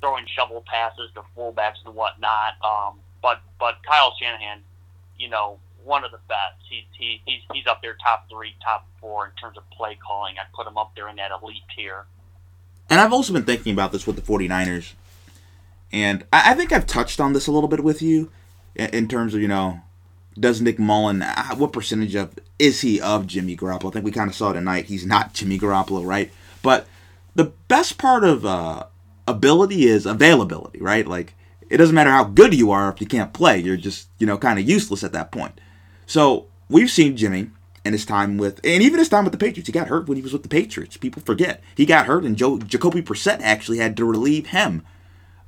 throwing 0.00 0.26
shovel 0.26 0.64
passes 0.66 1.10
to 1.14 1.22
fullbacks 1.36 1.84
and 1.84 1.94
whatnot. 1.94 2.54
Um, 2.64 2.98
but 3.22 3.40
but 3.58 3.76
Kyle 3.86 4.14
Shanahan, 4.20 4.60
you 5.18 5.28
know, 5.28 5.58
one 5.84 6.04
of 6.04 6.10
the 6.10 6.20
best. 6.28 6.56
He's 6.68 6.84
he, 6.98 7.20
he's 7.24 7.42
he's 7.52 7.66
up 7.66 7.82
there 7.82 7.96
top 8.02 8.28
three, 8.30 8.54
top 8.62 8.86
four 9.00 9.26
in 9.26 9.32
terms 9.40 9.56
of 9.56 9.68
play 9.70 9.98
calling. 10.06 10.34
I 10.38 10.42
put 10.54 10.66
him 10.66 10.76
up 10.76 10.92
there 10.94 11.08
in 11.08 11.16
that 11.16 11.30
elite 11.42 11.62
tier. 11.74 12.06
And 12.90 13.00
I've 13.00 13.12
also 13.12 13.32
been 13.32 13.44
thinking 13.44 13.72
about 13.72 13.92
this 13.92 14.06
with 14.06 14.16
the 14.16 14.22
49ers. 14.22 14.94
And 15.92 16.24
I, 16.32 16.52
I 16.52 16.54
think 16.54 16.72
I've 16.72 16.86
touched 16.86 17.20
on 17.20 17.32
this 17.32 17.46
a 17.46 17.52
little 17.52 17.68
bit 17.68 17.84
with 17.84 18.00
you 18.00 18.30
in, 18.74 18.90
in 18.90 19.08
terms 19.08 19.34
of, 19.34 19.40
you 19.40 19.48
know, 19.48 19.80
does 20.38 20.60
Nick 20.60 20.78
Mullen, 20.78 21.22
uh, 21.22 21.54
what 21.56 21.72
percentage 21.72 22.14
of, 22.14 22.38
is 22.58 22.80
he 22.80 23.00
of 23.00 23.26
Jimmy 23.26 23.56
Garoppolo? 23.56 23.88
I 23.88 23.90
think 23.90 24.04
we 24.04 24.10
kind 24.10 24.30
of 24.30 24.36
saw 24.36 24.52
tonight 24.52 24.86
he's 24.86 25.04
not 25.04 25.34
Jimmy 25.34 25.58
Garoppolo, 25.58 26.06
right? 26.06 26.30
But 26.62 26.86
the 27.34 27.52
best 27.68 27.98
part 27.98 28.24
of 28.24 28.46
uh, 28.46 28.84
ability 29.28 29.86
is 29.86 30.06
availability, 30.06 30.80
right? 30.80 31.06
Like, 31.06 31.34
it 31.68 31.76
doesn't 31.76 31.94
matter 31.94 32.10
how 32.10 32.24
good 32.24 32.54
you 32.54 32.70
are 32.70 32.90
if 32.90 33.00
you 33.00 33.06
can't 33.06 33.32
play. 33.32 33.58
You're 33.58 33.76
just, 33.76 34.08
you 34.18 34.26
know, 34.26 34.38
kind 34.38 34.58
of 34.58 34.68
useless 34.68 35.04
at 35.04 35.12
that 35.12 35.30
point. 35.30 35.60
So 36.06 36.46
we've 36.68 36.90
seen 36.90 37.16
Jimmy 37.16 37.50
and 37.84 37.94
his 37.94 38.06
time 38.06 38.38
with, 38.38 38.60
and 38.64 38.82
even 38.82 38.98
his 38.98 39.08
time 39.08 39.24
with 39.24 39.32
the 39.32 39.38
Patriots. 39.38 39.66
He 39.68 39.72
got 39.72 39.88
hurt 39.88 40.08
when 40.08 40.16
he 40.16 40.22
was 40.22 40.32
with 40.32 40.42
the 40.42 40.48
Patriots. 40.48 40.96
People 40.96 41.22
forget 41.22 41.62
he 41.74 41.86
got 41.86 42.06
hurt, 42.06 42.24
and 42.24 42.36
Joe 42.36 42.58
Jacoby 42.58 43.02
Brissett 43.02 43.40
actually 43.40 43.78
had 43.78 43.96
to 43.96 44.04
relieve 44.04 44.48
him. 44.48 44.82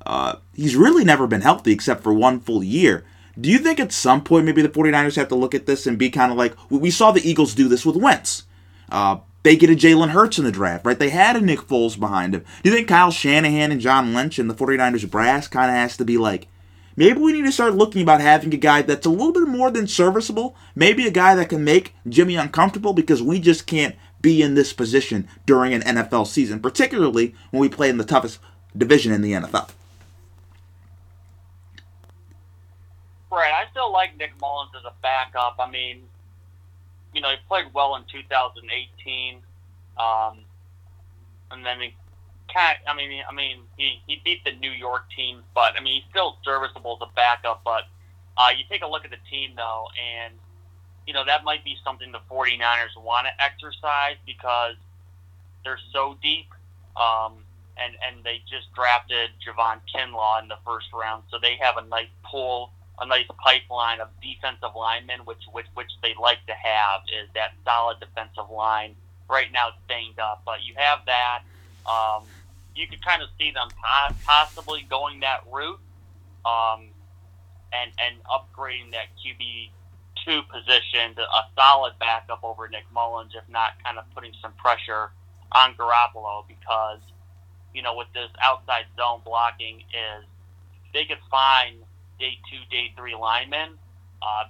Uh, 0.05 0.35
he's 0.55 0.75
really 0.75 1.03
never 1.03 1.27
been 1.27 1.41
healthy 1.41 1.71
except 1.71 2.03
for 2.03 2.13
one 2.13 2.39
full 2.39 2.63
year. 2.63 3.05
Do 3.39 3.49
you 3.49 3.59
think 3.59 3.79
at 3.79 3.91
some 3.91 4.23
point 4.23 4.45
maybe 4.45 4.61
the 4.61 4.69
49ers 4.69 5.15
have 5.15 5.29
to 5.29 5.35
look 5.35 5.55
at 5.55 5.65
this 5.65 5.87
and 5.87 5.97
be 5.97 6.09
kind 6.09 6.31
of 6.31 6.37
like 6.37 6.55
we 6.69 6.91
saw 6.91 7.11
the 7.11 7.27
Eagles 7.27 7.53
do 7.53 7.67
this 7.67 7.85
with 7.85 7.95
Wentz? 7.95 8.43
Uh, 8.89 9.17
they 9.43 9.55
get 9.55 9.69
a 9.69 9.73
Jalen 9.73 10.09
Hurts 10.09 10.37
in 10.37 10.45
the 10.45 10.51
draft, 10.51 10.85
right? 10.85 10.97
They 10.97 11.09
had 11.09 11.35
a 11.35 11.41
Nick 11.41 11.61
Foles 11.61 11.99
behind 11.99 12.35
him. 12.35 12.45
Do 12.63 12.69
you 12.69 12.75
think 12.75 12.87
Kyle 12.87 13.11
Shanahan 13.11 13.71
and 13.71 13.81
John 13.81 14.13
Lynch 14.13 14.37
and 14.37 14.49
the 14.49 14.53
49ers 14.53 15.09
brass 15.09 15.47
kind 15.47 15.69
of 15.69 15.75
has 15.75 15.97
to 15.97 16.05
be 16.05 16.17
like, 16.17 16.47
maybe 16.95 17.19
we 17.19 17.33
need 17.33 17.45
to 17.45 17.51
start 17.51 17.75
looking 17.75 18.01
about 18.01 18.21
having 18.21 18.53
a 18.53 18.57
guy 18.57 18.81
that's 18.83 19.05
a 19.05 19.09
little 19.09 19.33
bit 19.33 19.47
more 19.47 19.71
than 19.71 19.87
serviceable, 19.87 20.55
maybe 20.75 21.07
a 21.07 21.11
guy 21.11 21.35
that 21.35 21.49
can 21.49 21.63
make 21.63 21.95
Jimmy 22.07 22.35
uncomfortable 22.35 22.93
because 22.93 23.23
we 23.23 23.39
just 23.39 23.65
can't 23.65 23.95
be 24.21 24.41
in 24.41 24.53
this 24.53 24.73
position 24.73 25.27
during 25.45 25.73
an 25.73 25.81
NFL 25.81 26.27
season, 26.27 26.59
particularly 26.59 27.33
when 27.49 27.61
we 27.61 27.69
play 27.69 27.89
in 27.89 27.97
the 27.97 28.03
toughest 28.03 28.39
division 28.77 29.11
in 29.11 29.21
the 29.21 29.33
NFL. 29.33 29.71
Right. 33.31 33.51
I 33.53 33.69
still 33.71 33.91
like 33.91 34.17
Nick 34.17 34.33
Mullens 34.39 34.71
as 34.77 34.83
a 34.85 34.93
backup. 35.01 35.55
I 35.57 35.69
mean, 35.71 36.03
you 37.13 37.21
know, 37.21 37.29
he 37.29 37.37
played 37.47 37.65
well 37.73 37.95
in 37.95 38.03
2018, 38.11 39.35
um, 39.97 40.39
and 41.51 41.65
then 41.65 41.79
he. 41.79 41.95
I 42.53 42.93
mean, 42.93 43.23
I 43.29 43.33
mean, 43.33 43.59
he, 43.77 44.01
he 44.07 44.21
beat 44.25 44.43
the 44.43 44.51
New 44.51 44.71
York 44.71 45.05
team, 45.15 45.41
but 45.55 45.79
I 45.79 45.81
mean, 45.81 46.01
he's 46.01 46.09
still 46.09 46.35
serviceable 46.43 46.99
as 47.01 47.07
a 47.07 47.15
backup. 47.15 47.61
But 47.63 47.83
uh, 48.37 48.49
you 48.57 48.65
take 48.69 48.81
a 48.81 48.87
look 48.87 49.05
at 49.05 49.11
the 49.11 49.23
team 49.29 49.51
though, 49.55 49.87
and 49.95 50.33
you 51.07 51.13
know 51.13 51.23
that 51.23 51.45
might 51.45 51.63
be 51.63 51.77
something 51.81 52.11
the 52.11 52.19
49ers 52.29 53.01
want 53.01 53.25
to 53.27 53.43
exercise 53.43 54.17
because 54.25 54.75
they're 55.63 55.79
so 55.93 56.17
deep. 56.21 56.47
Um, 56.97 57.45
and, 57.77 57.95
and 58.05 58.23
they 58.23 58.41
just 58.49 58.67
drafted 58.75 59.31
Javon 59.39 59.79
Kinlaw 59.95 60.41
in 60.41 60.49
the 60.49 60.57
first 60.65 60.87
round, 60.93 61.23
so 61.31 61.37
they 61.41 61.55
have 61.55 61.77
a 61.77 61.87
nice 61.87 62.11
pool 62.23 62.69
a 63.01 63.05
nice 63.07 63.25
pipeline 63.43 63.99
of 63.99 64.09
defensive 64.21 64.75
linemen, 64.75 65.21
which 65.25 65.41
which 65.51 65.65
which 65.73 65.91
they 66.01 66.13
like 66.21 66.45
to 66.45 66.53
have 66.53 67.01
is 67.09 67.27
that 67.33 67.53
solid 67.65 67.99
defensive 67.99 68.49
line. 68.49 68.95
Right 69.29 69.51
now, 69.51 69.69
it's 69.69 69.77
banged 69.87 70.19
up, 70.19 70.43
but 70.45 70.63
you 70.63 70.75
have 70.77 70.99
that. 71.07 71.41
Um, 71.89 72.23
you 72.75 72.87
could 72.87 73.03
kind 73.03 73.21
of 73.21 73.29
see 73.39 73.51
them 73.51 73.69
possibly 74.25 74.85
going 74.89 75.21
that 75.21 75.41
route, 75.51 75.79
um, 76.45 76.89
and 77.73 77.91
and 77.97 78.15
upgrading 78.29 78.91
that 78.91 79.07
QB 79.17 79.71
two 80.23 80.41
position 80.43 81.15
to 81.15 81.21
a 81.21 81.43
solid 81.57 81.93
backup 81.99 82.43
over 82.43 82.67
Nick 82.67 82.85
Mullens, 82.93 83.31
if 83.35 83.47
not 83.49 83.71
kind 83.83 83.97
of 83.97 84.05
putting 84.13 84.33
some 84.41 84.53
pressure 84.53 85.11
on 85.51 85.73
Garoppolo 85.73 86.45
because 86.47 86.99
you 87.73 87.81
know 87.81 87.95
with 87.95 88.07
this 88.13 88.29
outside 88.43 88.85
zone 88.95 89.21
blocking 89.25 89.79
is 89.89 90.25
they 90.93 91.05
could 91.05 91.19
find 91.29 91.77
day 92.21 92.37
two, 92.49 92.59
day 92.69 92.93
three 92.95 93.15
linemen. 93.15 93.71
Uh, 94.21 94.45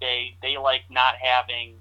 they 0.00 0.34
they 0.40 0.56
like 0.56 0.82
not 0.88 1.16
having 1.16 1.74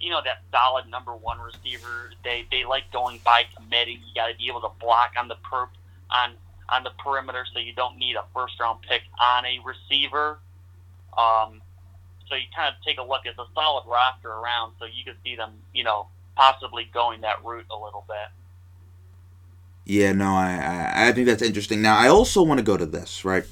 you 0.00 0.10
know 0.10 0.20
that 0.24 0.42
solid 0.50 0.90
number 0.90 1.14
one 1.16 1.38
receiver. 1.38 2.10
They 2.22 2.44
they 2.50 2.64
like 2.64 2.92
going 2.92 3.20
by 3.24 3.44
committee. 3.56 4.00
You 4.04 4.14
got 4.14 4.26
to 4.26 4.36
be 4.36 4.48
able 4.48 4.60
to 4.62 4.70
block 4.80 5.12
on 5.16 5.28
the 5.28 5.36
per 5.36 5.68
on 6.10 6.34
on 6.68 6.82
the 6.82 6.90
perimeter, 6.98 7.46
so 7.52 7.60
you 7.60 7.72
don't 7.72 7.96
need 7.96 8.16
a 8.16 8.24
first 8.34 8.58
round 8.60 8.82
pick 8.82 9.02
on 9.20 9.46
a 9.46 9.58
receiver. 9.64 10.38
Um, 11.16 11.62
so 12.28 12.34
you 12.34 12.44
kind 12.54 12.74
of 12.74 12.82
take 12.84 12.98
a 12.98 13.02
look. 13.02 13.26
at 13.26 13.36
the 13.36 13.44
solid 13.54 13.84
roster 13.86 14.30
around, 14.30 14.72
so 14.78 14.86
you 14.86 15.04
could 15.04 15.16
see 15.22 15.36
them, 15.36 15.52
you 15.72 15.84
know, 15.84 16.08
possibly 16.34 16.88
going 16.92 17.20
that 17.20 17.44
route 17.44 17.66
a 17.70 17.76
little 17.76 18.04
bit. 18.08 18.16
Yeah, 19.84 20.12
no, 20.12 20.34
I 20.34 21.08
I 21.08 21.12
think 21.12 21.26
that's 21.26 21.42
interesting. 21.42 21.82
Now 21.82 21.96
I 21.96 22.08
also 22.08 22.42
want 22.42 22.58
to 22.58 22.64
go 22.64 22.76
to 22.76 22.86
this 22.86 23.24
right. 23.24 23.44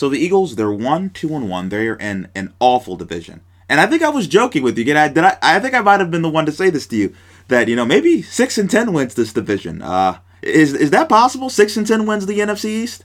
So 0.00 0.08
the 0.08 0.18
Eagles, 0.18 0.56
they're 0.56 0.72
one, 0.72 1.10
two, 1.10 1.36
and 1.36 1.50
one. 1.50 1.68
They're 1.68 1.94
in 1.96 2.28
an 2.34 2.54
awful 2.58 2.96
division. 2.96 3.42
And 3.68 3.82
I 3.82 3.86
think 3.86 4.00
I 4.00 4.08
was 4.08 4.26
joking 4.26 4.62
with 4.62 4.78
you. 4.78 4.84
Did 4.84 4.96
I? 4.96 5.08
Did 5.08 5.24
I? 5.24 5.36
I 5.42 5.60
think 5.60 5.74
I 5.74 5.82
might 5.82 6.00
have 6.00 6.10
been 6.10 6.22
the 6.22 6.30
one 6.30 6.46
to 6.46 6.52
say 6.52 6.70
this 6.70 6.86
to 6.86 6.96
you 6.96 7.14
that 7.48 7.68
you 7.68 7.76
know 7.76 7.84
maybe 7.84 8.22
six 8.22 8.56
and 8.56 8.70
ten 8.70 8.94
wins 8.94 9.14
this 9.14 9.34
division. 9.34 9.82
Uh, 9.82 10.20
is 10.40 10.72
is 10.72 10.88
that 10.92 11.10
possible? 11.10 11.50
Six 11.50 11.76
and 11.76 11.86
ten 11.86 12.06
wins 12.06 12.24
the 12.24 12.38
NFC 12.38 12.64
East. 12.64 13.04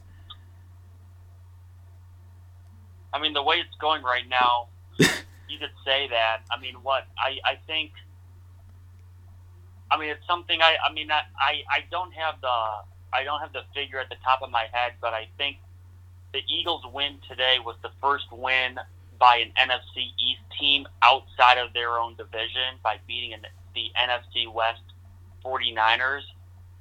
I 3.13 3.19
mean, 3.19 3.33
the 3.33 3.43
way 3.43 3.57
it's 3.57 3.75
going 3.81 4.01
right 4.01 4.29
now, 4.29 4.69
you 4.97 5.59
could 5.59 5.75
say 5.83 6.07
that. 6.07 6.43
I 6.49 6.61
mean, 6.61 6.75
what 6.75 7.07
I 7.17 7.39
I 7.43 7.59
think. 7.67 7.91
I 9.91 9.99
mean, 9.99 10.11
it's 10.11 10.25
something 10.25 10.61
I 10.61 10.77
I 10.89 10.93
mean 10.93 11.11
I 11.11 11.23
I, 11.37 11.61
I 11.69 11.83
don't 11.91 12.13
have 12.13 12.39
the 12.39 12.47
I 13.11 13.25
don't 13.25 13.41
have 13.41 13.51
the 13.51 13.63
figure 13.73 13.99
at 13.99 14.07
the 14.07 14.17
top 14.23 14.41
of 14.41 14.49
my 14.49 14.67
head, 14.71 14.93
but 15.01 15.13
I 15.13 15.27
think 15.37 15.57
the 16.35 16.41
Eagles' 16.53 16.83
win 16.93 17.17
today 17.29 17.59
was 17.63 17.77
the 17.81 17.91
first 18.01 18.25
win 18.29 18.77
by 19.17 19.37
an 19.37 19.53
NFC 19.57 20.11
East 20.19 20.41
team 20.59 20.85
outside 21.01 21.57
of 21.57 21.71
their 21.73 21.97
own 21.97 22.15
division 22.15 22.75
by 22.83 22.99
beating 23.07 23.33
an, 23.33 23.45
the 23.73 23.85
NFC 23.97 24.51
West 24.51 24.81
49ers. 25.45 26.23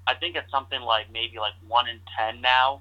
I 0.09 0.15
think 0.15 0.35
it's 0.35 0.51
something 0.51 0.81
like 0.81 1.07
maybe 1.13 1.39
like 1.39 1.53
1 1.69 1.89
in 1.89 2.01
10 2.19 2.41
now. 2.41 2.81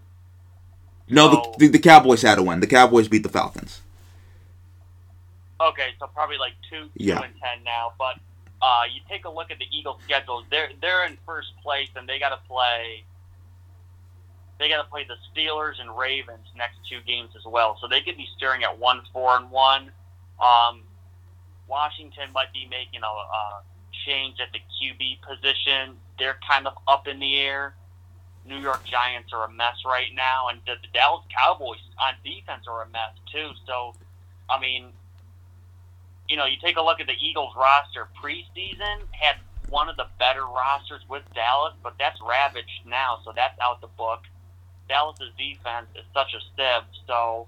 No, 1.08 1.30
so, 1.30 1.54
the, 1.60 1.68
the, 1.68 1.74
the 1.74 1.80
Cowboys 1.80 2.24
had 2.24 2.40
a 2.40 2.44
win. 2.44 2.60
The 2.60 2.66
Cowboys 2.66 3.08
beat 3.08 3.22
the 3.22 3.30
Falcons. 3.30 3.82
Okay, 5.62 5.90
so 6.00 6.08
probably 6.08 6.40
like 6.40 6.54
2 6.72 6.86
2 6.86 6.90
yeah. 6.96 7.22
and 7.22 7.34
10 7.40 7.64
now, 7.64 7.94
but 8.00 8.16
uh, 8.64 8.82
you 8.92 9.00
take 9.08 9.26
a 9.26 9.30
look 9.30 9.52
at 9.52 9.60
the 9.60 9.68
Eagles' 9.72 10.02
schedule. 10.04 10.44
They're 10.50 10.72
they're 10.82 11.06
in 11.06 11.18
first 11.26 11.50
place, 11.62 11.90
and 11.96 12.10
they 12.10 12.18
got 12.18 12.30
to 12.30 12.40
play 12.48 13.04
they 14.60 14.70
got 14.70 14.84
to 14.84 14.90
play 14.90 15.06
the 15.06 15.16
Steelers 15.32 15.82
and 15.82 15.98
Ravens 15.98 16.48
next 16.56 16.78
two 16.90 17.00
games 17.06 17.32
as 17.36 17.44
well. 17.46 17.78
So 17.82 17.88
they 17.88 18.02
could 18.02 18.18
be 18.18 18.28
staring 18.38 18.64
at 18.64 18.78
one 18.78 19.02
four 19.12 19.36
and 19.36 19.50
one. 19.52 19.92
Um, 20.42 20.84
Washington 21.68 22.32
might 22.34 22.54
be 22.54 22.68
making 22.70 23.02
a, 23.04 23.08
a 23.08 23.64
change 24.06 24.40
at 24.40 24.52
the 24.52 24.60
QB 24.60 25.22
position. 25.22 25.96
They're 26.20 26.38
kind 26.48 26.68
of 26.68 26.74
up 26.88 27.08
in 27.08 27.20
the 27.20 27.40
air. 27.40 27.76
New 28.46 28.60
York 28.60 28.84
Giants 28.84 29.32
are 29.32 29.46
a 29.46 29.52
mess 29.52 29.78
right 29.86 30.14
now, 30.14 30.50
and 30.50 30.60
the, 30.68 30.74
the 30.82 30.88
Dallas 30.94 31.24
Cowboys 31.34 31.80
on 32.02 32.14
defense 32.26 32.66
are 32.68 32.84
a 32.84 32.90
mess 32.90 33.16
too. 33.32 33.52
So, 33.66 33.96
I 34.50 34.60
mean, 34.60 34.88
you 36.28 36.36
know, 36.36 36.46
you 36.46 36.58
take 36.62 36.78
a 36.78 36.82
look 36.82 37.00
at 37.00 37.08
the 37.08 37.16
Eagles 37.22 37.54
roster 37.56 38.08
preseason 38.22 39.00
had 39.12 39.38
one 39.70 39.90
of 39.90 39.96
the 39.96 40.08
better 40.20 40.46
rosters 40.46 41.02
with 41.10 41.24
Dallas, 41.34 41.74
but 41.82 41.96
that's 41.98 42.20
ravaged 42.22 42.86
now, 42.86 43.20
so 43.24 43.32
that's 43.36 43.58
out 43.62 43.82
the 43.82 43.88
book. 43.88 44.22
Dallas's 44.88 45.32
defense 45.38 45.88
is 45.96 46.04
such 46.14 46.34
a 46.34 46.42
sieve. 46.56 46.88
So, 47.08 47.48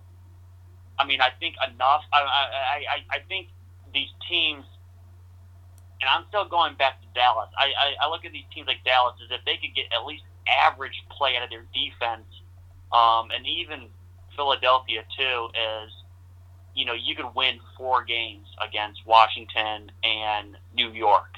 I 0.98 1.06
mean, 1.06 1.22
I 1.22 1.30
think 1.40 1.56
enough. 1.62 2.04
I, 2.14 2.20
I, 2.20 2.78
I, 2.96 3.18
I 3.18 3.20
think 3.28 3.50
these 3.94 4.10
teams, 4.30 4.66
and 6.02 6.10
I'm 6.10 6.26
still 6.30 6.46
going 6.46 6.76
back 6.76 7.02
to 7.02 7.08
Dallas. 7.14 7.50
I, 7.58 7.66
I, 7.66 8.06
I 8.06 8.10
look 8.10 8.26
at 8.26 8.32
these 8.32 8.48
teams 8.54 8.68
like 8.68 8.84
Dallas 8.84 9.16
as 9.24 9.32
if 9.32 9.44
they 9.46 9.58
could 9.58 9.76
get 9.76 9.86
at 9.94 10.06
least 10.06 10.24
average 10.48 11.04
play 11.10 11.36
out 11.38 11.44
of 11.44 11.50
their 11.50 11.66
defense, 11.74 12.28
um, 12.92 13.32
and 13.32 13.46
even 13.46 13.88
Philadelphia 14.36 15.04
too. 15.18 15.50
Is 15.54 15.92
you 16.76 16.86
know 16.86 16.94
you 16.94 17.16
could 17.16 17.34
win 17.36 17.60
four 17.78 18.04
games 18.04 18.48
against 18.66 19.06
Washington 19.06 19.92
and 20.04 20.58
New 20.74 20.92
York, 20.92 21.36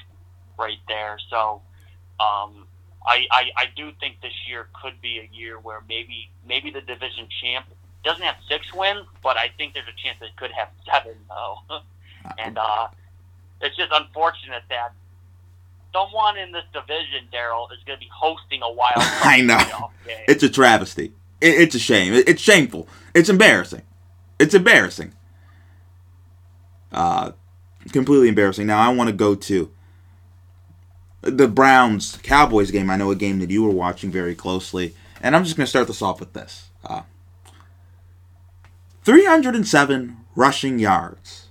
right 0.58 0.78
there. 0.86 1.18
So. 1.30 1.62
Um, 2.20 2.67
I, 3.06 3.26
I, 3.30 3.42
I 3.56 3.64
do 3.76 3.90
think 4.00 4.20
this 4.20 4.32
year 4.48 4.68
could 4.82 5.00
be 5.00 5.18
a 5.18 5.36
year 5.36 5.58
where 5.58 5.82
maybe 5.88 6.30
maybe 6.46 6.70
the 6.70 6.80
division 6.80 7.26
champ 7.40 7.66
doesn't 8.04 8.22
have 8.22 8.36
six 8.48 8.72
wins, 8.74 9.06
but 9.22 9.36
I 9.36 9.50
think 9.56 9.74
there's 9.74 9.88
a 9.88 10.02
chance 10.02 10.18
it 10.20 10.36
could 10.36 10.50
have 10.52 10.68
seven 10.90 11.14
though. 11.28 11.80
and 12.38 12.58
uh, 12.58 12.88
it's 13.60 13.76
just 13.76 13.90
unfortunate 13.92 14.62
that 14.68 14.92
someone 15.92 16.36
in 16.36 16.52
this 16.52 16.64
division, 16.72 17.28
Daryl, 17.32 17.70
is 17.72 17.78
going 17.84 17.98
to 17.98 18.04
be 18.04 18.10
hosting 18.14 18.62
a 18.62 18.70
wild. 18.70 18.92
I 18.96 19.40
know. 19.40 19.90
It's 20.26 20.42
a 20.42 20.48
travesty. 20.48 21.12
It, 21.40 21.60
it's 21.60 21.74
a 21.74 21.78
shame. 21.78 22.12
It, 22.12 22.28
it's 22.28 22.42
shameful. 22.42 22.88
It's 23.14 23.28
embarrassing. 23.28 23.82
It's 24.38 24.54
embarrassing. 24.54 25.12
Uh, 26.92 27.32
completely 27.92 28.28
embarrassing. 28.28 28.66
Now 28.66 28.80
I 28.80 28.92
want 28.92 29.08
to 29.08 29.16
go 29.16 29.34
to 29.34 29.70
the 31.20 31.48
Browns 31.48 32.18
Cowboys 32.22 32.70
game. 32.70 32.90
I 32.90 32.96
know 32.96 33.10
a 33.10 33.16
game 33.16 33.38
that 33.40 33.50
you 33.50 33.62
were 33.62 33.70
watching 33.70 34.10
very 34.10 34.34
closely, 34.34 34.94
and 35.20 35.34
I'm 35.34 35.44
just 35.44 35.56
going 35.56 35.64
to 35.64 35.70
start 35.70 35.86
this 35.86 36.02
off 36.02 36.20
with 36.20 36.32
this: 36.32 36.68
uh, 36.84 37.02
307 39.04 40.16
rushing 40.34 40.78
yards. 40.78 41.48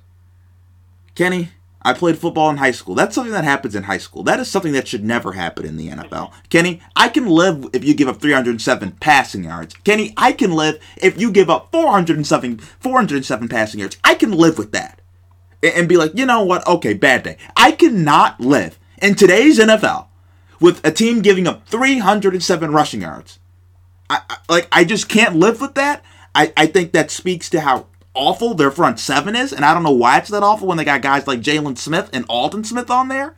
Kenny, 1.15 1.49
I 1.81 1.93
played 1.93 2.17
football 2.17 2.49
in 2.49 2.57
high 2.57 2.71
school. 2.71 2.95
That's 2.95 3.15
something 3.15 3.33
that 3.33 3.43
happens 3.43 3.73
in 3.73 3.83
high 3.83 3.97
school. 3.97 4.21
That 4.21 4.39
is 4.39 4.51
something 4.51 4.73
that 4.73 4.87
should 4.87 5.03
never 5.03 5.31
happen 5.31 5.65
in 5.65 5.77
the 5.77 5.89
NFL. 5.89 6.31
Kenny, 6.49 6.81
I 6.95 7.09
can 7.09 7.27
live 7.27 7.65
if 7.73 7.83
you 7.83 7.93
give 7.93 8.07
up 8.07 8.19
307 8.19 8.97
passing 8.99 9.45
yards. 9.45 9.73
Kenny, 9.83 10.13
I 10.17 10.33
can 10.33 10.51
live 10.51 10.79
if 10.97 11.19
you 11.19 11.31
give 11.31 11.49
up 11.49 11.71
407 11.71 12.57
407 12.57 13.47
passing 13.47 13.79
yards. 13.79 13.97
I 14.03 14.15
can 14.15 14.31
live 14.31 14.57
with 14.57 14.71
that. 14.73 15.01
And 15.63 15.89
be 15.89 15.97
like, 15.97 16.11
you 16.13 16.25
know 16.25 16.43
what? 16.43 16.67
Okay, 16.67 16.93
bad 16.93 17.23
day. 17.23 17.37
I 17.55 17.71
cannot 17.71 18.39
live 18.39 18.77
in 19.01 19.15
today's 19.15 19.59
NFL 19.59 20.07
with 20.59 20.85
a 20.85 20.91
team 20.91 21.21
giving 21.21 21.47
up 21.47 21.67
307 21.67 22.71
rushing 22.71 23.01
yards. 23.01 23.39
I, 24.09 24.21
I, 24.29 24.37
like 24.49 24.67
I 24.71 24.83
just 24.83 25.09
can't 25.09 25.35
live 25.35 25.61
with 25.61 25.75
that. 25.75 26.03
I, 26.33 26.53
I 26.55 26.65
think 26.67 26.91
that 26.91 27.11
speaks 27.11 27.49
to 27.51 27.61
how 27.61 27.87
awful 28.13 28.53
their 28.53 28.71
front 28.71 28.99
seven 28.99 29.35
is, 29.35 29.53
and 29.53 29.63
I 29.63 29.73
don't 29.73 29.83
know 29.83 29.91
why 29.91 30.17
it's 30.17 30.29
that 30.29 30.43
awful 30.43 30.67
when 30.67 30.77
they 30.77 30.83
got 30.83 31.01
guys 31.01 31.27
like 31.27 31.41
Jaylon 31.41 31.77
Smith 31.77 32.09
and 32.13 32.25
Aldon 32.27 32.63
Smith 32.63 32.89
on 32.89 33.07
there. 33.07 33.35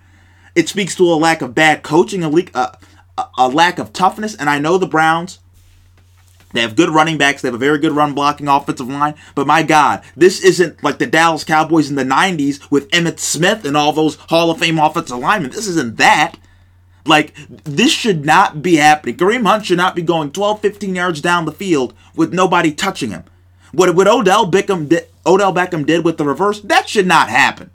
It 0.56 0.70
speaks 0.70 0.96
to 0.96 1.04
a 1.04 1.16
lack 1.16 1.42
of 1.42 1.56
bad 1.56 1.84
coaching, 1.84 2.24
a, 2.24 2.30
leak, 2.30 2.56
a, 2.56 2.78
a 3.38 3.48
lack 3.48 3.80
of 3.80 3.94
toughness, 3.94 4.36
and 4.36 4.50
I 4.50 4.60
know 4.60 4.78
the 4.78 4.88
Browns. 4.88 5.40
They 6.52 6.62
have 6.62 6.76
good 6.76 6.90
running 6.90 7.18
backs. 7.18 7.42
They 7.42 7.48
have 7.48 7.56
a 7.56 7.60
very 7.60 7.78
good 7.78 7.92
run 7.92 8.14
blocking 8.14 8.48
offensive 8.48 8.88
line. 8.88 9.16
But 9.36 9.48
my 9.48 9.64
God, 9.64 10.04
this 10.16 10.44
isn't 10.44 10.84
like 10.84 10.98
the 10.98 11.06
Dallas 11.06 11.44
Cowboys 11.44 11.90
in 11.90 11.96
the 11.96 12.04
90s 12.04 12.72
with 12.72 12.90
Emmitt 12.90 13.20
Smith 13.20 13.66
and 13.66 13.78
all 13.78 13.94
those 13.94 14.16
Hall 14.16 14.50
of 14.50 14.60
Fame 14.60 14.80
offensive 14.80 15.20
linemen. 15.20 15.52
This 15.52 15.68
isn't 15.68 15.98
that. 15.98 16.38
Like, 17.06 17.34
this 17.64 17.92
should 17.92 18.26
not 18.26 18.62
be 18.62 18.76
happening. 18.76 19.18
Kareem 19.18 19.46
Hunt 19.46 19.66
should 19.66 19.78
not 19.78 19.96
be 19.96 20.02
going 20.02 20.32
12, 20.32 20.62
15 20.62 20.96
yards 20.96 21.22
down 21.22 21.46
the 21.46 21.52
field 21.52 21.94
with 22.16 22.34
nobody 22.34 22.72
touching 22.72 23.12
him. 23.12 23.24
What, 23.72 23.96
what 23.96 24.08
Odell 24.08 24.50
Beckham 24.52 24.92
Odell 25.26 25.54
Beckham 25.54 25.86
did 25.86 26.04
with 26.04 26.18
the 26.18 26.26
reverse, 26.26 26.60
that 26.62 26.90
should 26.90 27.08
not 27.08 27.30
happen. 27.30 27.72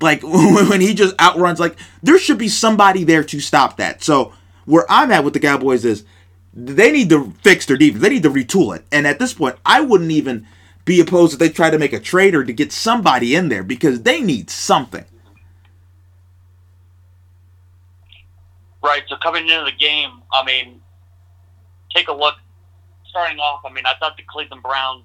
Like, 0.00 0.22
when 0.24 0.80
he 0.80 0.94
just 0.94 1.20
outruns, 1.20 1.60
like, 1.60 1.76
there 2.02 2.18
should 2.18 2.38
be 2.38 2.48
somebody 2.48 3.04
there 3.04 3.24
to 3.24 3.40
stop 3.40 3.76
that. 3.76 4.02
So, 4.02 4.32
where 4.64 4.86
I'm 4.88 5.10
at 5.10 5.24
with 5.24 5.34
the 5.34 5.40
Cowboys 5.40 5.84
is 5.84 6.04
they 6.52 6.90
need 6.90 7.10
to 7.10 7.32
fix 7.42 7.66
their 7.66 7.76
defense. 7.76 8.02
They 8.02 8.08
need 8.10 8.22
to 8.24 8.30
retool 8.30 8.74
it. 8.74 8.84
And 8.90 9.06
at 9.06 9.18
this 9.18 9.34
point, 9.34 9.56
I 9.64 9.80
wouldn't 9.80 10.10
even 10.10 10.46
be 10.84 11.00
opposed 11.00 11.34
if 11.34 11.38
they 11.38 11.48
try 11.48 11.70
to 11.70 11.78
make 11.78 11.92
a 11.92 12.00
trade 12.00 12.34
or 12.34 12.44
to 12.44 12.52
get 12.52 12.72
somebody 12.72 13.34
in 13.34 13.48
there 13.48 13.62
because 13.62 14.02
they 14.02 14.20
need 14.20 14.50
something. 14.50 15.04
Right. 18.82 19.02
So 19.08 19.16
coming 19.22 19.48
into 19.48 19.64
the 19.64 19.76
game, 19.76 20.22
I 20.32 20.44
mean, 20.44 20.80
take 21.94 22.08
a 22.08 22.14
look. 22.14 22.34
Starting 23.08 23.38
off, 23.38 23.62
I 23.64 23.72
mean, 23.72 23.86
I 23.86 23.94
thought 23.98 24.16
the 24.16 24.22
Cleveland 24.22 24.62
Browns, 24.62 25.02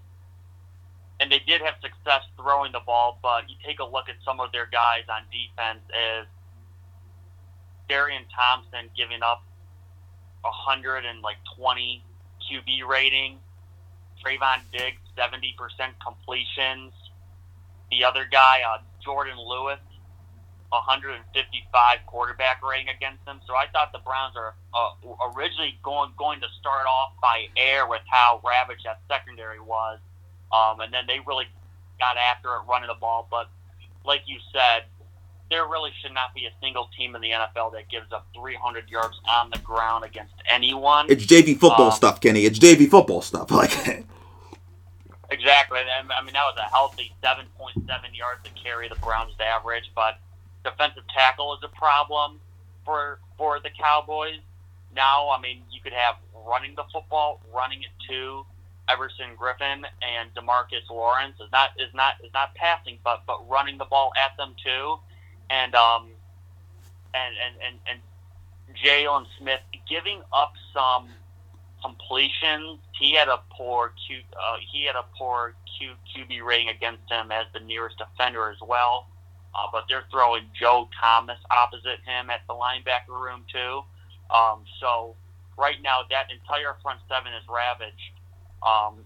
and 1.20 1.32
they 1.32 1.40
did 1.48 1.62
have 1.62 1.74
success 1.82 2.22
throwing 2.38 2.72
the 2.72 2.82
ball, 2.86 3.18
but 3.24 3.50
you 3.50 3.56
take 3.66 3.80
a 3.80 3.84
look 3.84 4.10
at 4.10 4.16
some 4.24 4.40
of 4.40 4.52
their 4.52 4.68
guys 4.72 5.02
on 5.10 5.24
defense 5.32 5.82
as 5.90 6.28
Darian 7.90 8.24
Thompson 8.30 8.92
giving 8.96 9.24
up 9.24 9.44
120 10.46 12.04
QB 12.46 12.88
rating. 12.88 13.40
Trevon 14.24 14.62
Diggs, 14.72 15.02
70% 15.18 15.54
completions. 16.04 16.94
The 17.92 18.04
other 18.04 18.26
guy, 18.30 18.62
uh, 18.68 18.80
Jourdan 19.06 19.38
Lewis, 19.38 19.80
155 20.70 22.00
quarterback 22.08 22.64
rating 22.64 22.90
against 22.90 23.24
them. 23.26 23.40
So 23.46 23.56
I 23.56 23.68
thought 23.72 23.92
the 23.92 24.00
Browns 24.00 24.36
are 24.36 24.56
uh, 24.74 25.32
originally 25.36 25.78
going 25.84 26.12
going 26.18 26.42
to 26.42 26.48
start 26.60 26.88
off 26.88 27.14
by 27.22 27.46
air 27.56 27.88
with 27.88 28.02
how 28.10 28.42
ravaged 28.44 28.86
that 28.86 29.00
secondary 29.08 29.60
was, 29.60 30.00
um, 30.52 30.80
and 30.80 30.94
then 30.94 31.06
they 31.08 31.20
really 31.26 31.46
got 32.00 32.18
after 32.18 32.50
it 32.56 32.62
running 32.68 32.88
the 32.88 33.00
ball. 33.00 33.28
But 33.30 33.50
like 34.04 34.22
you 34.26 34.40
said, 34.52 34.86
there 35.50 35.68
really 35.68 35.92
should 36.02 36.14
not 36.14 36.34
be 36.34 36.46
a 36.46 36.52
single 36.62 36.90
team 36.98 37.16
in 37.16 37.22
the 37.22 37.30
NFL 37.30 37.74
that 37.74 37.88
gives 37.90 38.12
up 38.12 38.28
300 38.36 38.90
yards 38.90 39.20
on 39.28 39.50
the 39.52 39.60
ground 39.60 40.04
against 40.04 40.34
anyone. 40.50 41.06
It's 41.10 41.26
JV 41.26 41.58
football 41.60 41.88
um, 41.88 41.92
stuff, 41.92 42.20
Kenny. 42.20 42.46
It's 42.46 42.58
JV 42.58 42.90
football 42.90 43.22
stuff. 43.22 43.52
Like 43.56 43.72
exactly. 45.32 45.80
I 45.80 46.24
mean, 46.24 46.34
that 46.34 46.44
was 46.44 46.56
a 46.58 46.70
healthy 46.70 47.14
7.7 47.24 47.76
yards 48.14 48.44
to 48.44 48.50
carry 48.52 48.90
the 48.90 48.96
Browns' 48.96 49.34
average, 49.40 49.92
but 49.96 50.20
defensive 50.64 51.04
tackle 51.14 51.54
is 51.56 51.60
a 51.64 51.70
problem 51.70 52.40
for 52.84 53.20
for 53.38 53.60
the 53.60 53.70
Cowboys. 53.70 54.40
Now, 54.94 55.30
I 55.30 55.40
mean, 55.40 55.64
you 55.72 55.82
could 55.82 55.94
have 55.94 56.16
running 56.46 56.76
the 56.76 56.84
football, 56.92 57.42
running 57.54 57.82
it 57.82 57.90
to 58.10 58.46
Everson 58.90 59.36
Griffen 59.40 59.84
and 60.02 60.34
Demarcus 60.36 60.90
Lawrence 60.90 61.36
is 61.40 61.52
not 61.52 61.70
is 61.80 61.94
not 61.94 62.16
is 62.24 62.32
not 62.34 62.54
passing, 62.56 63.00
but 63.04 63.24
but 63.26 63.48
running 63.50 63.78
the 63.78 63.86
ball 63.86 64.12
at 64.22 64.36
them 64.38 64.54
too 64.64 64.98
and 65.50 65.76
um, 65.76 66.08
and 67.14 67.36
and 67.46 67.56
and, 67.66 67.80
and 67.90 68.00
Jaylon 68.84 69.26
Smith 69.40 69.62
giving 69.90 70.22
up 70.34 70.54
some 70.74 71.08
completions. 71.82 72.80
He 73.00 73.14
had 73.14 73.28
a 73.28 73.40
poor 73.52 73.94
Q, 74.08 74.22
uh, 74.34 74.58
he 74.72 74.86
had 74.86 74.96
a 74.96 75.06
poor 75.18 75.56
Q, 75.78 75.92
QB 76.16 76.44
rating 76.44 76.70
against 76.70 77.10
him 77.10 77.32
as 77.32 77.46
the 77.54 77.60
nearest 77.60 77.98
defender 77.98 78.50
as 78.50 78.58
well. 78.62 79.08
Uh, 79.54 79.68
but 79.72 79.86
they're 79.88 80.04
throwing 80.12 80.44
Joe 80.60 80.90
Thomas 81.00 81.38
opposite 81.50 82.00
him 82.06 82.30
at 82.30 82.42
the 82.48 82.54
linebacker 82.54 83.16
room 83.22 83.46
too. 83.52 83.82
Um, 84.34 84.66
so 84.82 85.16
right 85.58 85.82
now 85.82 86.02
that 86.10 86.28
entire 86.32 86.76
front 86.82 87.00
seven 87.08 87.32
is 87.34 87.44
ravaged. 87.48 88.12
Um, 88.66 89.06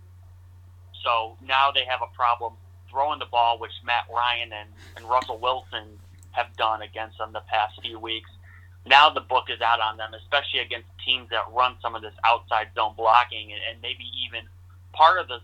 so 1.04 1.38
now 1.46 1.72
they 1.72 1.86
have 1.86 2.02
a 2.02 2.16
problem 2.16 2.54
throwing 2.90 3.20
the 3.20 3.26
ball, 3.26 3.60
which 3.60 3.72
Matt 3.86 4.06
Ryan 4.14 4.52
and, 4.54 4.70
and 4.98 5.06
Russell 5.08 5.38
Wilson 5.38 6.00
have 6.32 6.56
done 6.58 6.82
against 6.82 7.18
them 7.18 7.34
the 7.34 7.44
past 7.48 7.80
few 7.82 8.00
weeks. 8.00 8.30
Now 8.86 9.10
the 9.10 9.22
book 9.22 9.46
is 9.50 9.62
out 9.62 9.80
on 9.80 9.98
them, 9.98 10.14
especially 10.14 10.60
against 10.60 10.88
teams 11.06 11.30
that 11.30 11.44
run 11.52 11.76
some 11.82 11.96
of 11.96 12.02
this 12.02 12.14
outside 12.26 12.68
zone 12.76 12.94
blocking, 12.96 13.52
and, 13.52 13.82
maybe 13.82 14.06
even 14.26 14.48
part 14.94 15.20
of 15.20 15.28
the 15.28 15.40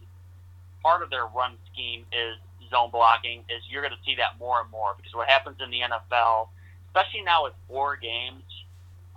part 0.82 1.04
of 1.04 1.10
their 1.10 1.26
run 1.28 1.56
scheme 1.72 2.06
is 2.12 2.38
zone 2.70 2.90
blocking. 2.92 3.44
Is 3.50 3.64
you're 3.70 3.82
going 3.82 3.94
to 3.94 4.04
see 4.06 4.16
that 4.16 4.40
more 4.40 4.62
and 4.62 4.72
more 4.72 4.94
because 4.98 5.14
what 5.14 5.30
happens 5.30 5.58
in 5.62 5.70
the 5.70 5.82
NFL, 5.82 6.50
especially 6.88 7.22
now 7.22 7.44
with 7.44 7.54
four 7.68 7.98
games, 7.98 8.44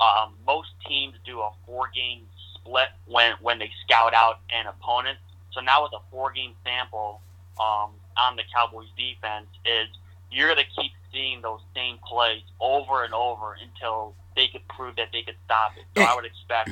um, 0.01 0.35
most 0.47 0.71
teams 0.87 1.15
do 1.25 1.41
a 1.41 1.51
four 1.65 1.89
game 1.95 2.23
split 2.55 2.89
when 3.07 3.35
when 3.41 3.59
they 3.59 3.71
scout 3.85 4.15
out 4.15 4.41
an 4.51 4.67
opponent. 4.67 5.19
So 5.53 5.61
now 5.61 5.85
with 5.85 5.93
a 5.93 6.03
four 6.11 6.33
game 6.33 6.55
sample 6.65 7.21
um, 7.59 7.91
on 8.17 8.37
the 8.37 8.43
Cowboys 8.55 8.89
defense, 8.97 9.49
is 9.65 9.89
you're 10.31 10.53
going 10.53 10.65
to 10.65 10.81
keep 10.81 10.93
seeing 11.13 11.43
those 11.43 11.61
same 11.75 11.99
plays 12.07 12.43
over 12.61 13.05
and 13.05 13.15
over 13.15 13.57
until 13.63 14.15
they 14.37 14.49
could 14.49 14.67
prove 14.69 14.97
that 14.97 15.09
they 15.13 15.23
could 15.23 15.37
stop 15.45 15.73
it. 15.77 15.85
So 15.97 16.03
eh. 16.03 16.07
I 16.07 16.15
would 16.15 16.25
expect 16.25 16.71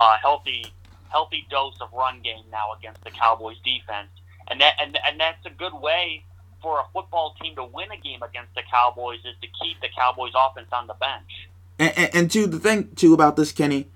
a 0.00 0.16
healthy, 0.16 0.66
healthy 1.08 1.46
dose 1.50 1.76
of 1.80 1.92
run 1.92 2.20
game 2.22 2.44
now 2.50 2.72
against 2.78 3.02
the 3.04 3.10
Cowboys 3.10 3.56
defense, 3.64 4.08
and 4.48 4.60
that 4.60 4.74
and 4.80 4.98
and 5.06 5.20
that's 5.20 5.44
a 5.46 5.50
good 5.50 5.74
way 5.74 6.24
for 6.62 6.80
a 6.80 6.84
football 6.92 7.34
team 7.40 7.54
to 7.56 7.64
win 7.64 7.90
a 7.92 8.00
game 8.00 8.22
against 8.22 8.54
the 8.54 8.62
Cowboys 8.70 9.18
is 9.18 9.34
to 9.42 9.48
keep 9.62 9.80
the 9.82 9.88
Cowboys 9.96 10.32
offense 10.34 10.68
on 10.72 10.86
the 10.86 10.94
bench. 10.94 11.48
And, 11.78 11.92
and, 11.96 12.14
and 12.14 12.30
to 12.30 12.46
the 12.46 12.58
thing 12.58 12.90
too 12.96 13.12
about 13.12 13.36
this, 13.36 13.52
Kenny, 13.52 13.88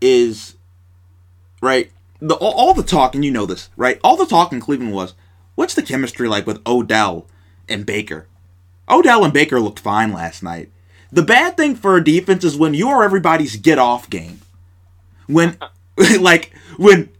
is 0.00 0.56
right. 1.62 1.90
The 2.20 2.34
all, 2.34 2.52
all 2.52 2.74
the 2.74 2.82
talk, 2.82 3.14
and 3.14 3.24
you 3.24 3.30
know 3.30 3.46
this, 3.46 3.70
right? 3.76 4.00
All 4.02 4.16
the 4.16 4.26
talk 4.26 4.52
in 4.52 4.60
Cleveland 4.60 4.92
was, 4.92 5.14
what's 5.54 5.74
the 5.74 5.82
chemistry 5.82 6.26
like 6.26 6.46
with 6.46 6.60
Odell 6.66 7.26
and 7.68 7.86
Baker? 7.86 8.26
Odell 8.90 9.24
and 9.24 9.32
Baker 9.32 9.60
looked 9.60 9.80
fine 9.80 10.12
last 10.12 10.42
night. 10.42 10.70
The 11.10 11.22
bad 11.22 11.56
thing 11.56 11.74
for 11.74 11.96
a 11.96 12.04
defense 12.04 12.44
is 12.44 12.56
when 12.56 12.74
you 12.74 12.88
are 12.88 13.02
everybody's 13.02 13.56
get 13.56 13.78
off 13.78 14.10
game. 14.10 14.40
When, 15.26 15.56
like, 16.20 16.52
when 16.76 17.10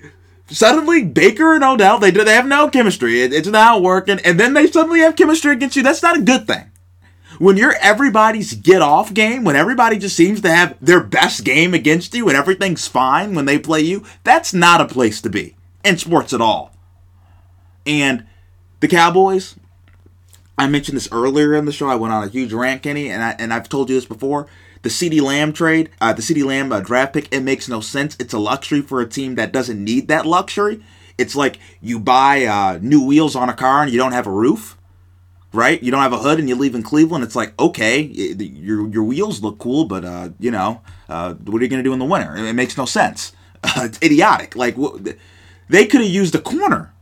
suddenly 0.51 1.05
Baker 1.05 1.55
and 1.55 1.65
Odell 1.65 1.99
they 1.99 2.11
they 2.11 2.35
have 2.35 2.47
no 2.47 2.69
chemistry. 2.69 3.23
It, 3.23 3.33
it's 3.33 3.49
not 3.49 3.83
working, 3.83 4.19
and 4.25 4.39
then 4.39 4.55
they 4.55 4.67
suddenly 4.67 5.01
have 5.01 5.17
chemistry 5.17 5.53
against 5.53 5.77
you. 5.77 5.83
That's 5.83 6.03
not 6.03 6.17
a 6.17 6.23
good 6.23 6.47
thing. 6.47 6.71
When 7.39 7.57
you're 7.57 7.77
everybody's 7.81 8.55
get 8.55 8.83
off 8.83 9.15
game, 9.15 9.45
when 9.45 9.55
everybody 9.55 9.99
just 9.99 10.17
seems 10.17 10.41
to 10.41 10.51
have 10.51 10.77
their 10.81 11.03
best 11.03 11.45
game 11.45 11.73
against 11.73 12.15
you 12.15 12.29
and 12.29 12.37
everything's 12.37 12.89
fine 12.89 13.35
when 13.35 13.45
they 13.45 13.59
play 13.59 13.81
you, 13.81 14.05
that's 14.25 14.53
not 14.53 14.81
a 14.81 14.87
place 14.87 15.21
to 15.21 15.31
be 15.31 15.55
in 15.85 15.99
sports 15.99 16.33
at 16.33 16.41
all. 16.41 16.75
And 17.87 18.27
the 18.81 18.89
Cowboys, 18.89 19.55
I 20.59 20.67
mentioned 20.67 20.97
this 20.97 21.09
earlier 21.13 21.55
in 21.55 21.67
the 21.67 21.73
show. 21.73 21.89
I 21.89 21.95
went 21.95 22.13
on 22.13 22.25
a 22.25 22.29
huge 22.29 22.53
rant, 22.53 22.83
Kenny, 22.83 23.09
and 23.09 23.23
I 23.23 23.37
and 23.39 23.55
I've 23.55 23.69
told 23.69 23.89
you 23.89 23.95
this 23.95 24.05
before. 24.05 24.49
The 24.83 24.89
CeeDee 24.89 25.23
Lamb 25.23 25.53
trade, 25.53 25.91
uh, 26.01 26.13
the 26.13 26.23
CeeDee 26.23 26.45
Lamb 26.45 26.73
uh, 26.73 26.81
draft 26.81 27.13
pick, 27.13 27.33
it 27.33 27.41
makes 27.41 27.69
no 27.69 27.81
sense. 27.81 28.17
It's 28.21 28.35
a 28.35 28.39
luxury 28.39 28.81
for 28.81 29.01
a 29.01 29.09
team 29.09 29.37
that 29.37 29.53
doesn't 29.53 29.83
need 29.83 30.09
that 30.09 30.27
luxury. 30.27 30.83
It's 31.17 31.35
like 31.35 31.59
you 31.81 31.99
buy 31.99 32.45
uh, 32.45 32.79
new 32.81 33.05
wheels 33.05 33.35
on 33.35 33.49
a 33.49 33.55
car 33.55 33.83
and 33.83 33.91
you 33.91 33.99
don't 33.99 34.13
have 34.13 34.27
a 34.27 34.33
roof, 34.33 34.77
right? 35.53 35.83
You 35.83 35.91
don't 35.91 36.03
have 36.03 36.13
a 36.13 36.19
hood 36.19 36.39
and 36.39 36.49
you 36.49 36.55
leave 36.55 36.77
in 36.77 36.83
Cleveland. 36.83 37.25
It's 37.25 37.37
like 37.37 37.59
okay, 37.61 38.01
your 38.01 38.89
your 38.89 39.05
wheels 39.05 39.43
look 39.43 39.59
cool, 39.59 39.85
but 39.85 40.05
uh, 40.05 40.31
you 40.41 40.51
know, 40.51 40.81
uh, 41.09 41.35
what 41.35 41.61
are 41.61 41.65
you 41.65 41.71
gonna 41.71 41.83
do 41.85 41.93
in 41.93 42.01
the 42.01 42.05
winter? 42.05 42.37
It 42.37 42.53
makes 42.55 42.77
no 42.77 42.85
sense. 42.85 43.33
it's 43.65 43.99
idiotic. 44.03 44.57
Like 44.57 44.77
they 45.69 45.87
could 45.87 46.01
have 46.01 46.11
used 46.11 46.35
a 46.35 46.41
corner 46.41 46.93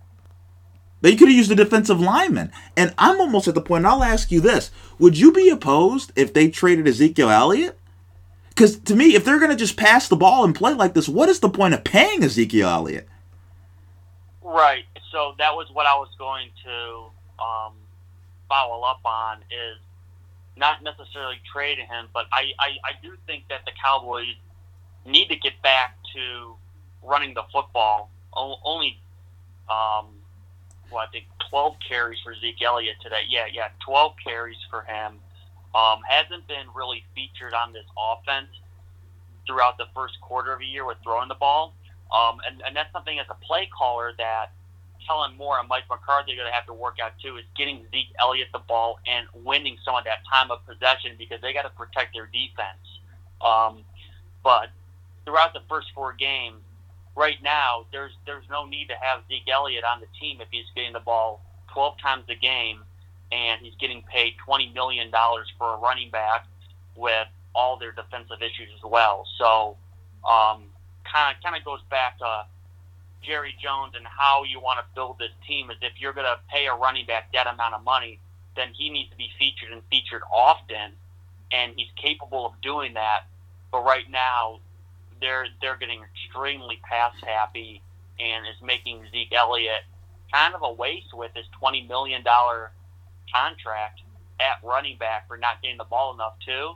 they 1.01 1.15
could 1.15 1.29
have 1.29 1.37
used 1.37 1.51
a 1.51 1.55
defensive 1.55 2.01
lineman. 2.01 2.53
And 2.77 2.95
I'm 2.99 3.21
almost 3.21 3.49
at 3.49 3.55
the 3.55 3.61
point, 3.61 3.87
I'll 3.87 4.03
ask 4.03 4.31
you 4.31 4.41
this 4.41 4.71
Would 4.99 5.19
you 5.19 5.33
be 5.33 5.49
opposed 5.51 6.13
if 6.17 6.33
they 6.33 6.49
traded 6.49 6.89
Ezekiel 6.89 7.31
Elliott? 7.31 7.79
Because 8.49 8.79
to 8.81 8.97
me, 8.97 9.15
if 9.15 9.25
they're 9.25 9.39
going 9.39 9.51
to 9.51 9.57
just 9.57 9.77
pass 9.77 10.09
the 10.09 10.17
ball 10.17 10.45
and 10.45 10.55
play 10.55 10.73
like 10.73 10.95
this, 10.95 11.09
what 11.09 11.29
is 11.29 11.41
the 11.41 11.51
point 11.51 11.75
of 11.75 11.85
paying 11.85 12.25
Ezekiel 12.25 12.69
Elliott? 12.69 13.07
Right. 14.43 14.85
So 15.13 15.35
that 15.39 15.55
was 15.55 15.69
what 15.73 15.87
I 15.87 15.95
was 15.95 16.09
going 16.19 16.49
to 16.65 17.43
um, 17.43 17.75
follow 18.49 18.83
up 18.83 19.01
on 19.05 19.39
is 19.51 19.79
not 20.57 20.83
necessarily 20.83 21.37
trading 21.53 21.87
him, 21.87 22.09
but 22.15 22.27
I, 22.33 22.53
I, 22.59 22.69
I 22.83 22.93
do 23.03 23.17
think 23.27 23.45
that 23.51 23.67
the 23.67 23.73
Cowboys 23.83 24.35
need 25.05 25.29
to 25.29 25.37
get 25.37 25.61
back 25.63 25.99
to 26.15 26.57
running 27.03 27.35
the 27.35 27.45
football. 27.53 28.11
Only 28.35 28.99
um, 29.71 30.07
well, 30.91 31.03
I 31.03 31.11
think 31.11 31.27
12 31.51 31.77
carries 31.87 32.19
for 32.23 32.35
Zeke 32.35 32.63
Elliott 32.63 32.97
today. 33.03 33.23
Yeah, 33.29 33.47
yeah, 33.53 33.69
12 33.85 34.15
carries 34.25 34.57
for 34.71 34.83
him. 34.83 35.19
Um, 35.75 36.01
hasn't 36.09 36.47
been 36.49 36.67
really 36.75 37.05
featured 37.15 37.53
on 37.53 37.73
this 37.73 37.85
offense 37.99 38.49
throughout 39.47 39.79
the 39.79 39.87
first 39.95 40.21
quarter 40.21 40.53
of 40.53 40.61
a 40.61 40.65
year 40.65 40.87
with 40.87 40.99
throwing 41.03 41.29
the 41.29 41.35
ball. 41.35 41.75
Um, 42.13 42.39
and, 42.47 42.63
and 42.67 42.75
that's 42.75 42.93
something 42.93 43.19
as 43.19 43.27
a 43.31 43.37
play 43.47 43.69
caller 43.77 44.13
that 44.19 44.53
Kellen 45.07 45.37
Moore 45.37 45.59
and 45.59 45.69
Mike 45.69 45.85
McCarthy 45.89 46.33
are 46.33 46.37
going 46.37 46.49
to 46.49 46.55
have 46.55 46.67
to 46.67 46.75
work 46.75 46.97
out 47.03 47.13
too 47.23 47.37
is 47.37 47.45
getting 47.57 47.87
Zeke 47.93 48.13
Elliott 48.21 48.49
the 48.53 48.59
ball 48.59 48.99
and 49.07 49.27
winning 49.45 49.77
some 49.85 49.95
of 49.95 50.05
that 50.05 50.19
time 50.31 50.51
of 50.51 50.65
possession 50.67 51.13
because 51.19 51.41
they 51.41 51.53
got 51.53 51.63
to 51.63 51.71
protect 51.71 52.15
their 52.15 52.27
defense. 52.27 52.83
Um, 53.41 53.85
but 54.43 54.71
throughout 55.25 55.53
the 55.53 55.63
first 55.69 55.89
four 55.95 56.13
games, 56.13 56.63
right 57.17 57.43
now 57.43 57.87
there's 57.93 58.13
there's 58.27 58.45
no 58.51 58.67
need 58.67 58.89
to 58.89 58.95
have 59.01 59.23
Zeke 59.29 59.49
Elliott 59.53 59.85
on 59.85 60.01
the 60.01 60.07
team 60.21 60.41
if 60.41 60.49
he's 60.51 60.67
getting 60.75 60.93
the 60.93 61.01
ball 61.01 61.41
12 61.73 61.99
times 62.01 62.25
a 62.29 62.35
game 62.35 62.81
and 63.33 63.61
he's 63.61 63.75
getting 63.81 64.03
paid 64.03 64.35
20 64.45 64.73
million 64.73 65.11
dollars 65.11 65.51
for 65.59 65.75
a 65.75 65.79
running 65.79 66.11
back 66.11 66.47
with 66.95 67.27
all 67.55 67.79
their 67.79 67.93
defensive 67.93 68.41
issues 68.41 68.69
as 68.77 68.83
well. 68.85 69.27
So, 69.39 69.77
kind 70.25 71.35
of 71.35 71.43
kind 71.43 71.57
of 71.57 71.65
goes 71.65 71.81
back 71.91 72.19
to 72.19 72.45
Jerry 73.23 73.55
Jones 73.61 73.95
and 73.97 74.07
how 74.07 74.45
you 74.45 74.61
want 74.61 74.79
to 74.79 74.85
build 74.95 75.19
this 75.19 75.33
team. 75.47 75.71
Is 75.71 75.77
if 75.83 75.93
you're 75.99 76.13
going 76.13 76.27
to 76.27 76.39
pay 76.51 76.67
a 76.67 76.75
running 76.75 77.07
back 77.07 77.33
that 77.33 77.47
amount 77.47 77.75
of 77.75 77.83
money, 77.83 78.19
then 78.57 78.69
he 78.77 78.91
needs 78.91 79.11
to 79.11 79.17
be 79.17 79.31
featured 79.39 79.73
and 79.73 79.83
featured 79.91 80.23
often, 80.33 80.93
and 81.51 81.73
he's 81.77 81.89
capable 81.97 82.47
of 82.47 82.53
doing 82.63 82.95
that. 82.95 83.23
But 83.73 83.85
right 83.85 84.09
now, 84.11 84.61
they're 85.21 85.47
they're 85.61 85.77
getting 85.77 86.03
extremely 86.03 86.79
pass 86.89 87.13
happy 87.23 87.83
and 88.19 88.47
is 88.47 88.61
making 88.63 89.05
Zeke 89.13 89.33
Elliott 89.33 89.85
kind 90.33 90.55
of 90.55 90.63
a 90.63 90.73
waste 90.73 91.15
with 91.15 91.31
his 91.35 91.47
twenty 91.59 91.83
million 91.87 92.23
dollar 92.23 92.73
contract 93.33 94.01
at 94.41 94.57
running 94.63 94.99
back 94.99 95.27
for 95.29 95.37
not 95.37 95.63
getting 95.63 95.79
the 95.79 95.85
ball 95.85 96.15
enough 96.15 96.35
too, 96.45 96.75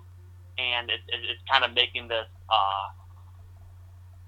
and 0.58 0.90
it, 0.90 1.00
it, 1.08 1.20
it's 1.30 1.42
kind 1.50 1.64
of 1.64 1.74
making 1.74 2.08
this. 2.08 2.26
Uh, 2.48 2.88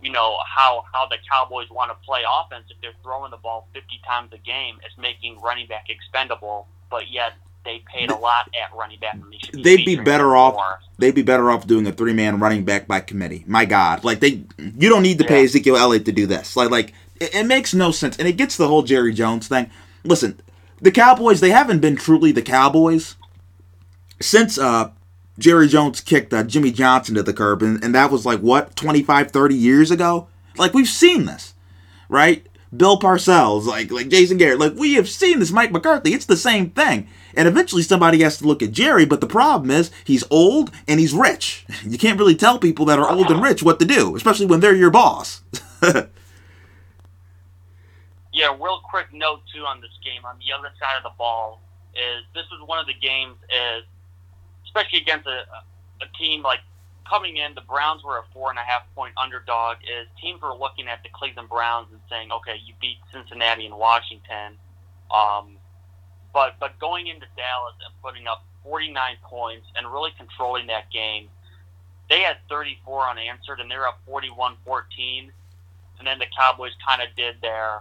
you 0.01 0.11
know 0.11 0.37
how 0.45 0.85
how 0.93 1.07
the 1.07 1.17
Cowboys 1.31 1.71
want 1.71 1.91
to 1.91 2.07
play 2.07 2.23
offense. 2.29 2.65
If 2.71 2.81
they're 2.83 2.99
throwing 3.03 3.31
the 3.31 3.37
ball 3.37 3.69
50 3.73 4.01
times 4.07 4.33
a 4.33 4.39
game, 4.39 4.79
it's 4.85 4.97
making 4.99 5.41
running 5.41 5.69
back 5.69 5.87
expendable. 5.89 6.67
But 6.91 7.11
yet 7.11 7.35
they 7.65 7.83
paid 7.87 8.11
a 8.11 8.17
lot 8.17 8.49
at 8.61 8.77
running 8.77 8.99
back. 8.99 9.15
And 9.15 9.25
they 9.33 9.39
should 9.39 9.53
be 9.57 9.63
They'd 9.63 9.85
be 9.85 9.97
better 9.97 10.37
off. 10.37 10.55
more. 10.55 10.81
They'd 10.99 11.15
be 11.15 11.23
better 11.23 11.51
off 11.51 11.67
doing 11.67 11.87
a 11.87 11.93
three 11.93 12.13
man 12.13 12.39
running 12.41 12.65
back 12.65 12.87
by 12.87 13.01
committee. 13.01 13.45
My 13.47 13.65
God, 13.65 14.05
like 14.05 14.21
they, 14.21 14.45
you 14.59 14.89
don't 14.89 15.03
need 15.03 15.19
to 15.19 15.25
pay 15.25 15.45
Ezekiel 15.45 15.77
Elliott 15.77 16.05
to 16.07 16.13
do 16.13 16.27
this. 16.27 16.57
Like, 16.57 16.71
like 16.71 16.93
it, 17.21 17.35
it 17.35 17.47
makes 17.47 17.75
no 17.75 17.91
sense, 17.91 18.17
and 18.19 18.27
it 18.29 18.37
gets 18.37 18.57
the 18.57 18.69
whole 18.69 18.83
Jerry 18.83 19.13
Jones 19.13 19.49
thing. 19.49 19.71
Listen, 20.05 20.41
the 20.81 20.91
Cowboys 20.91 21.41
they 21.41 21.51
haven't 21.51 21.81
been 21.81 21.97
truly 21.97 22.33
the 22.33 22.43
Cowboys 22.43 23.17
since 24.21 24.59
uh, 24.59 24.91
Jerry 25.39 25.69
Jones 25.69 26.01
kicked 26.01 26.33
uh, 26.33 26.45
Jimmy 26.45 26.71
Johnson 26.71 27.15
to 27.15 27.23
the 27.23 27.33
curb, 27.33 27.63
and, 27.63 27.83
and 27.83 27.95
that 27.95 28.11
was 28.11 28.27
like 28.27 28.41
what 28.41 28.77
25, 28.77 29.31
30 29.31 29.55
years 29.55 29.91
ago. 29.91 30.29
Like 30.57 30.75
we've 30.75 30.89
seen 30.89 31.25
this, 31.27 31.55
right? 32.09 32.47
Bill 32.77 32.99
Parcells, 32.99 33.65
like 33.67 33.91
like 33.91 34.09
Jason 34.09 34.39
Garrett, 34.39 34.59
like 34.59 34.75
we 34.75 34.95
have 34.95 35.09
seen 35.09 35.39
this. 35.39 35.51
Mike 35.51 35.73
McCarthy, 35.73 36.15
it's 36.15 36.27
the 36.27 36.37
same 36.37 36.71
thing. 36.71 37.09
And 37.35 37.49
eventually 37.49 37.83
somebody 37.83 38.23
has 38.23 38.39
to 38.39 38.47
look 38.47 38.63
at 38.63 38.73
Jerry, 38.73 39.05
but 39.05 39.21
the 39.21 39.27
problem 39.27 39.71
is 39.71 39.91
he's 40.05 40.25
old 40.31 40.71
and 40.87 41.01
he's 41.01 41.15
rich. 41.15 41.65
You 41.85 41.99
can't 41.99 42.19
really 42.19 42.37
tell 42.37 42.59
people 42.59 42.85
that 42.87 42.99
are 42.99 43.11
old 43.11 43.31
and 43.31 43.43
rich 43.43 43.63
what 43.63 43.79
to 43.81 43.85
do, 43.85 44.15
especially 44.17 44.47
when 44.47 44.61
they're 44.61 44.75
your 44.75 44.91
boss. 44.91 45.43
Yeah, 48.33 48.57
real 48.59 48.81
quick 48.81 49.13
note 49.13 49.43
too 49.55 49.65
on 49.67 49.81
this 49.81 49.93
game. 50.03 50.25
On 50.25 50.37
the 50.39 50.57
other 50.57 50.73
side 50.81 50.97
of 50.97 51.03
the 51.03 51.13
ball 51.19 51.61
is 51.93 52.25
this 52.35 52.45
was 52.51 52.67
one 52.67 52.79
of 52.79 52.87
the 52.87 52.95
games 52.95 53.37
is 53.53 53.85
especially 54.65 55.01
against 55.01 55.27
a, 55.27 55.45
a 56.01 56.09
team 56.19 56.43
like 56.43 56.61
coming 57.09 57.37
in. 57.37 57.55
The 57.55 57.61
Browns 57.61 58.03
were 58.03 58.19
a 58.19 58.25
four 58.33 58.49
and 58.49 58.59
a 58.59 58.63
half 58.63 58.83
point 58.95 59.13
underdog. 59.23 59.77
Is 59.85 60.09
teams 60.21 60.41
were 60.41 60.55
looking 60.55 60.89
at 60.89 61.03
the 61.03 61.11
Cleveland 61.13 61.51
Browns 61.51 61.89
and 61.93 62.01
saying, 62.09 62.33
okay, 62.33 62.57
you 62.65 62.73
beat 62.81 62.97
Cincinnati 63.13 63.67
and 63.67 63.77
Washington, 63.77 64.57
um, 65.13 65.61
but 66.33 66.57
but 66.61 66.79
going 66.79 67.07
into 67.07 67.27
Dallas 67.37 67.75
and 67.85 67.95
putting 68.03 68.27
up 68.27 68.45
49 68.65 69.17
points 69.25 69.67
and 69.77 69.91
really 69.93 70.11
controlling 70.17 70.67
that 70.69 70.91
game. 70.91 71.29
They 72.11 72.21
had 72.21 72.37
34 72.49 73.09
unanswered 73.09 73.61
and 73.61 73.71
they're 73.71 73.87
up 73.87 74.01
41-14. 74.07 75.31
And 75.99 76.07
then 76.07 76.19
the 76.19 76.27
Cowboys 76.37 76.73
kind 76.87 77.01
of 77.01 77.09
did 77.17 77.37
their 77.41 77.81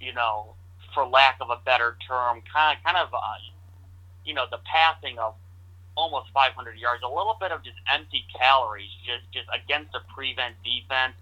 you 0.00 0.14
know, 0.14 0.54
for 0.94 1.06
lack 1.06 1.36
of 1.40 1.50
a 1.50 1.60
better 1.64 1.96
term, 2.08 2.42
kind 2.52 2.78
kind 2.84 2.96
of, 2.96 3.12
uh, 3.14 3.18
you 4.24 4.34
know, 4.34 4.46
the 4.50 4.58
passing 4.64 5.18
of 5.18 5.34
almost 5.96 6.30
500 6.32 6.78
yards, 6.78 7.02
a 7.04 7.08
little 7.08 7.36
bit 7.38 7.52
of 7.52 7.62
just 7.62 7.76
empty 7.92 8.24
calories, 8.36 8.90
just 9.06 9.30
just 9.32 9.46
against 9.54 9.94
a 9.94 10.00
prevent 10.12 10.56
defense. 10.64 11.14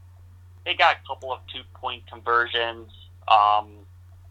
They 0.65 0.75
got 0.75 0.97
a 0.97 1.07
couple 1.07 1.33
of 1.33 1.41
two 1.53 1.63
point 1.75 2.07
conversions. 2.07 2.91
Um, 3.27 3.78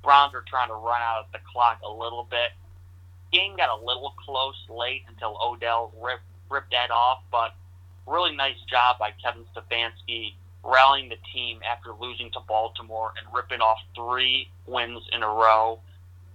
Browns 0.07 0.33
are 0.33 0.45
trying 0.47 0.69
to 0.69 0.73
run 0.73 1.01
out 1.01 1.25
of 1.25 1.31
the 1.33 1.39
clock 1.51 1.81
a 1.85 1.91
little 1.91 2.25
bit. 2.31 2.51
Game 3.33 3.57
got 3.57 3.67
a 3.67 3.85
little 3.85 4.13
close 4.25 4.55
late 4.69 5.03
until 5.09 5.37
Odell 5.43 5.91
ripped 6.01 6.23
ripped 6.49 6.71
that 6.71 6.91
off, 6.91 7.19
but 7.29 7.53
really 8.07 8.33
nice 8.33 8.55
job 8.69 8.97
by 8.99 9.11
Kevin 9.21 9.43
Stefanski 9.53 10.35
rallying 10.63 11.09
the 11.09 11.17
team 11.33 11.59
after 11.69 11.91
losing 11.91 12.31
to 12.31 12.39
Baltimore 12.47 13.11
and 13.17 13.27
ripping 13.35 13.59
off 13.59 13.79
three 13.93 14.49
wins 14.65 15.03
in 15.11 15.23
a 15.23 15.27
row. 15.27 15.79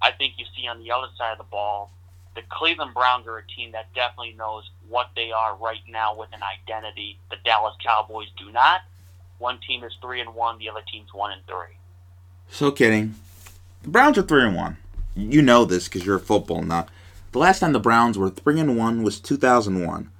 I 0.03 0.11
think 0.11 0.35
you 0.37 0.45
see 0.55 0.67
on 0.67 0.83
the 0.83 0.91
other 0.91 1.09
side 1.17 1.33
of 1.33 1.39
the 1.39 1.45
ball, 1.45 1.91
the 2.35 2.43
Cleveland 2.51 2.93
Browns 2.93 3.27
are 3.27 3.39
a 3.39 3.47
team 3.57 3.73
that 3.73 3.95
definitely 3.95 4.35
knows 4.37 4.69
what 4.91 5.09
they 5.17 5.33
are 5.33 5.57
right 5.57 5.81
now 5.89 6.15
with 6.15 6.29
an 6.35 6.41
identity. 6.43 7.19
The 7.31 7.37
Dallas 7.43 7.75
Cowboys 7.83 8.29
do 8.37 8.53
not. 8.53 8.83
One 9.39 9.59
team 9.67 9.83
is 9.83 9.95
three 10.03 10.21
and 10.21 10.35
one, 10.35 10.59
the 10.59 10.69
other 10.69 10.83
team's 10.93 11.15
one 11.15 11.33
and 11.33 11.41
three. 11.47 11.79
So 12.51 12.71
kidding. 12.71 13.15
The 13.83 13.89
Browns 13.89 14.17
are 14.17 14.23
three 14.23 14.45
and 14.45 14.55
one. 14.55 14.77
You 15.15 15.43
know 15.43 15.65
this 15.65 15.89
because 15.89 16.07
you're 16.07 16.17
a 16.17 16.21
football 16.21 16.63
nut. 16.63 16.89
The 17.33 17.39
last 17.39 17.61
time 17.61 17.73
the 17.73 17.81
Browns 17.81 18.17
were 18.17 18.31
three 18.31 18.61
and 18.61 18.79
one 18.79 19.03
was 19.03 19.19
2001. 19.21 20.11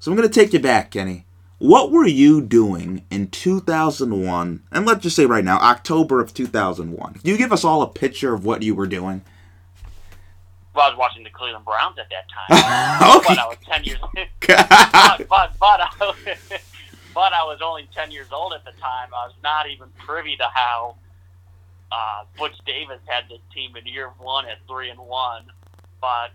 So 0.00 0.10
I'm 0.10 0.16
gonna 0.16 0.28
take 0.28 0.52
you 0.52 0.58
back, 0.58 0.90
Kenny. 0.90 1.26
What 1.58 1.92
were 1.92 2.06
you 2.06 2.40
doing 2.40 3.04
in 3.08 3.28
2001? 3.28 4.64
And 4.72 4.84
let's 4.84 5.02
just 5.04 5.14
say 5.14 5.26
right 5.26 5.44
now, 5.44 5.58
October 5.58 6.20
of 6.20 6.34
2001. 6.34 7.14
Can 7.14 7.20
you 7.22 7.36
give 7.36 7.52
us 7.52 7.62
all 7.62 7.82
a 7.82 7.88
picture 7.88 8.34
of 8.34 8.44
what 8.44 8.62
you 8.62 8.74
were 8.74 8.88
doing? 8.88 9.22
Well, 10.74 10.86
I 10.86 10.88
was 10.88 10.98
watching 10.98 11.22
the 11.22 11.30
Cleveland 11.30 11.64
Browns 11.64 11.98
at 11.98 12.08
that 12.10 12.26
time. 12.28 13.16
okay. 13.18 13.34
But 13.34 13.38
I 13.38 13.46
was 13.46 13.58
10 13.64 13.84
years 13.84 13.98
but, 14.40 15.28
but, 15.28 15.52
but, 15.60 15.80
I 15.80 15.90
was, 16.00 16.16
but 17.14 17.32
I 17.32 17.44
was 17.44 17.60
only 17.62 17.88
10 17.94 18.10
years 18.10 18.32
old 18.32 18.54
at 18.54 18.64
the 18.64 18.72
time. 18.80 19.10
I 19.14 19.26
was 19.26 19.34
not 19.44 19.70
even 19.70 19.88
privy 19.98 20.36
to 20.38 20.48
how 20.52 20.96
uh, 21.92 22.24
Butch 22.38 22.56
Davis 22.64 23.00
had 23.06 23.24
this 23.28 23.40
team 23.52 23.76
in 23.76 23.86
year 23.86 24.08
one 24.18 24.46
at 24.46 24.58
3 24.66 24.90
and 24.90 24.98
1. 24.98 25.42
But, 26.00 26.30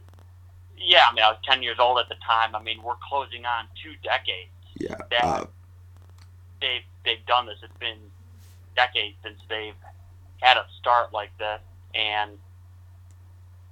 yeah, 0.77 1.01
I 1.09 1.13
mean, 1.15 1.23
I 1.23 1.29
was 1.29 1.39
10 1.45 1.63
years 1.63 1.77
old 1.79 1.97
at 1.99 2.07
the 2.09 2.15
time. 2.25 2.55
I 2.55 2.61
mean, 2.61 2.81
we're 2.83 2.93
closing 3.09 3.45
on 3.45 3.65
two 3.81 3.93
decades. 4.03 4.51
yeah. 4.79 4.95
That 5.09 5.23
Uh, 5.23 5.45
they've, 6.61 6.83
they've 7.03 7.25
done 7.25 7.47
this. 7.47 7.57
It's 7.63 7.77
been 7.79 7.97
decades 8.75 9.15
since 9.23 9.39
they've 9.49 9.73
had 10.41 10.57
a 10.57 10.65
start 10.79 11.11
like 11.11 11.35
this. 11.39 11.59
And, 11.95 12.37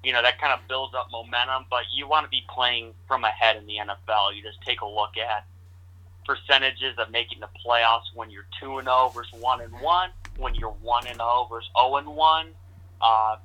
you 0.04 0.12
know, 0.12 0.24
that 0.24 0.42
kind 0.42 0.54
of 0.54 0.68
builds 0.68 0.96
up 0.96 1.12
momentum, 1.12 1.66
but 1.70 1.84
you 1.94 2.08
want 2.08 2.26
to 2.26 2.30
be 2.30 2.44
playing 2.50 2.94
from 3.08 3.24
ahead 3.24 3.58
in 3.58 3.68
the 3.68 3.76
NFL. 3.76 4.36
You 4.36 4.42
just 4.42 4.62
take 4.62 4.82
a 4.82 4.88
look 4.88 5.18
at 5.18 5.46
percentages 6.26 6.98
of 6.98 7.12
making 7.12 7.40
the 7.40 7.50
playoffs 7.64 8.10
when 8.16 8.32
you're 8.32 8.48
2 8.60 8.80
and 8.80 8.88
0 8.88 9.12
versus 9.14 9.40
1 9.40 9.62
and 9.62 9.72
1, 9.80 10.10
when 10.38 10.56
you're 10.56 10.76
1 10.82 11.08
and 11.08 11.18
0 11.18 11.48
versus 11.50 11.70
0 11.78 11.98
and 11.98 12.08
1, 12.08 12.48
uh, 13.02 13.36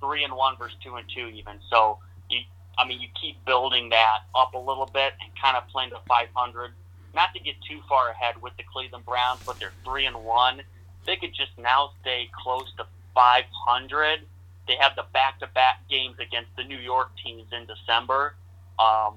3 0.00 0.24
and 0.24 0.34
1 0.34 0.56
versus 0.58 0.76
2 0.82 0.96
and 0.96 1.06
2 1.14 1.26
even. 1.28 1.58
So, 1.70 1.98
you, 2.30 2.40
I 2.78 2.86
mean, 2.86 3.00
you 3.00 3.08
keep 3.20 3.44
building 3.44 3.90
that 3.90 4.20
up 4.34 4.54
a 4.54 4.58
little 4.58 4.86
bit 4.92 5.14
and 5.20 5.30
kind 5.40 5.56
of 5.56 5.66
playing 5.68 5.90
to 5.90 5.98
500. 6.08 6.72
Not 7.14 7.34
to 7.34 7.40
get 7.40 7.56
too 7.68 7.80
far 7.88 8.10
ahead 8.10 8.40
with 8.40 8.56
the 8.56 8.64
Cleveland 8.72 9.04
Browns, 9.04 9.40
but 9.44 9.58
they're 9.58 9.72
3 9.84 10.06
and 10.06 10.24
1. 10.24 10.62
They 11.06 11.16
could 11.16 11.34
just 11.34 11.52
now 11.58 11.90
stay 12.00 12.30
close 12.42 12.72
to 12.78 12.86
500 13.14 14.20
they 14.66 14.76
have 14.76 14.94
the 14.96 15.04
back-to-back 15.12 15.88
games 15.88 16.16
against 16.20 16.54
the 16.56 16.64
New 16.64 16.78
York 16.78 17.10
teams 17.22 17.46
in 17.52 17.66
December. 17.66 18.34
Um, 18.78 19.14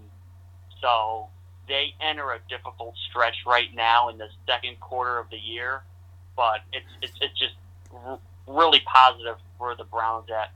so 0.82 1.28
they 1.68 1.94
enter 2.02 2.32
a 2.32 2.40
difficult 2.50 2.96
stretch 3.10 3.36
right 3.46 3.74
now 3.74 4.10
in 4.10 4.18
the 4.18 4.28
second 4.48 4.80
quarter 4.80 5.18
of 5.18 5.30
the 5.30 5.38
year, 5.38 5.84
but 6.36 6.62
it's 6.74 6.86
it's, 7.02 7.14
it's 7.22 7.40
just 7.40 7.56
r- 7.94 8.20
really 8.48 8.82
positive 8.86 9.38
for 9.58 9.76
the 9.76 9.84
Browns 9.84 10.28
that 10.28 10.52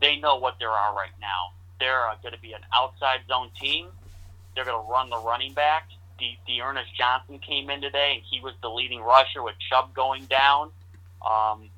they 0.00 0.16
know 0.16 0.36
what 0.36 0.56
they 0.58 0.64
are 0.66 0.94
right 0.94 1.14
now. 1.20 1.52
They're 1.78 2.08
uh, 2.08 2.14
going 2.22 2.34
to 2.34 2.40
be 2.40 2.52
an 2.52 2.62
outside 2.74 3.20
zone 3.28 3.50
team. 3.60 3.88
They're 4.54 4.64
going 4.64 4.82
to 4.82 4.90
run 4.90 5.10
the 5.10 5.18
running 5.18 5.52
back. 5.54 5.88
The, 6.18 6.36
D'Ernest 6.46 6.94
Johnson 6.94 7.38
came 7.38 7.70
in 7.70 7.80
today, 7.80 8.12
and 8.14 8.22
he 8.30 8.40
was 8.40 8.54
the 8.62 8.68
leading 8.68 9.00
rusher 9.00 9.42
with 9.42 9.54
Chubb 9.58 9.94
going 9.94 10.26
down. 10.26 10.70
Um, 11.26 11.70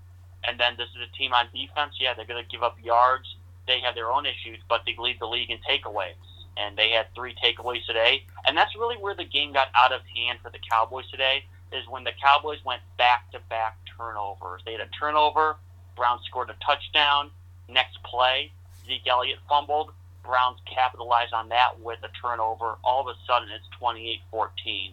And 0.45 0.59
then 0.59 0.75
this 0.77 0.89
is 0.91 1.09
a 1.09 1.17
team 1.17 1.33
on 1.33 1.47
defense. 1.55 1.95
Yeah, 2.01 2.15
they're 2.15 2.27
going 2.27 2.43
to 2.43 2.51
give 2.51 2.63
up 2.63 2.77
yards. 2.83 3.37
They 3.69 3.79
have 3.81 3.95
their 3.95 4.11
own 4.11 4.27
issues, 4.27 4.59
but 4.69 4.83
they 4.85 4.97
lead 4.99 5.19
the 5.21 5.27
league 5.27 5.51
in 5.51 5.59
takeaways. 5.59 6.19
And 6.57 6.77
they 6.77 6.91
had 6.91 7.07
three 7.15 7.35
takeaways 7.43 7.87
today. 7.87 8.25
And 8.47 8.57
that's 8.57 8.75
really 8.75 8.97
where 8.97 9.15
the 9.15 9.25
game 9.25 9.53
got 9.53 9.69
out 9.77 9.93
of 9.93 10.01
hand 10.17 10.41
for 10.43 10.51
the 10.51 10.59
Cowboys 10.69 11.09
today, 11.11 11.45
is 11.75 11.89
when 11.89 12.05
the 12.05 12.13
Cowboys 12.23 12.59
went 12.65 12.83
back 12.99 13.31
to 13.33 13.41
back 13.49 13.79
turnovers. 13.97 14.63
They 14.65 14.73
had 14.73 14.81
a 14.81 14.89
turnover, 14.99 15.57
Brown 15.97 16.21
scored 16.25 16.51
a 16.51 16.57
touchdown. 16.65 17.31
Next 17.69 18.03
play, 18.03 18.53
Zeke 18.87 19.07
Elliott 19.07 19.39
fumbled. 19.49 19.93
Browns 20.25 20.59
capitalized 20.73 21.33
on 21.33 21.49
that 21.49 21.81
with 21.81 21.99
a 22.03 22.09
turnover. 22.21 22.77
All 22.85 23.01
of 23.01 23.09
a 23.09 23.15
sudden, 23.27 23.49
it's 23.51 23.65
28 23.79 24.21
14. 24.31 24.93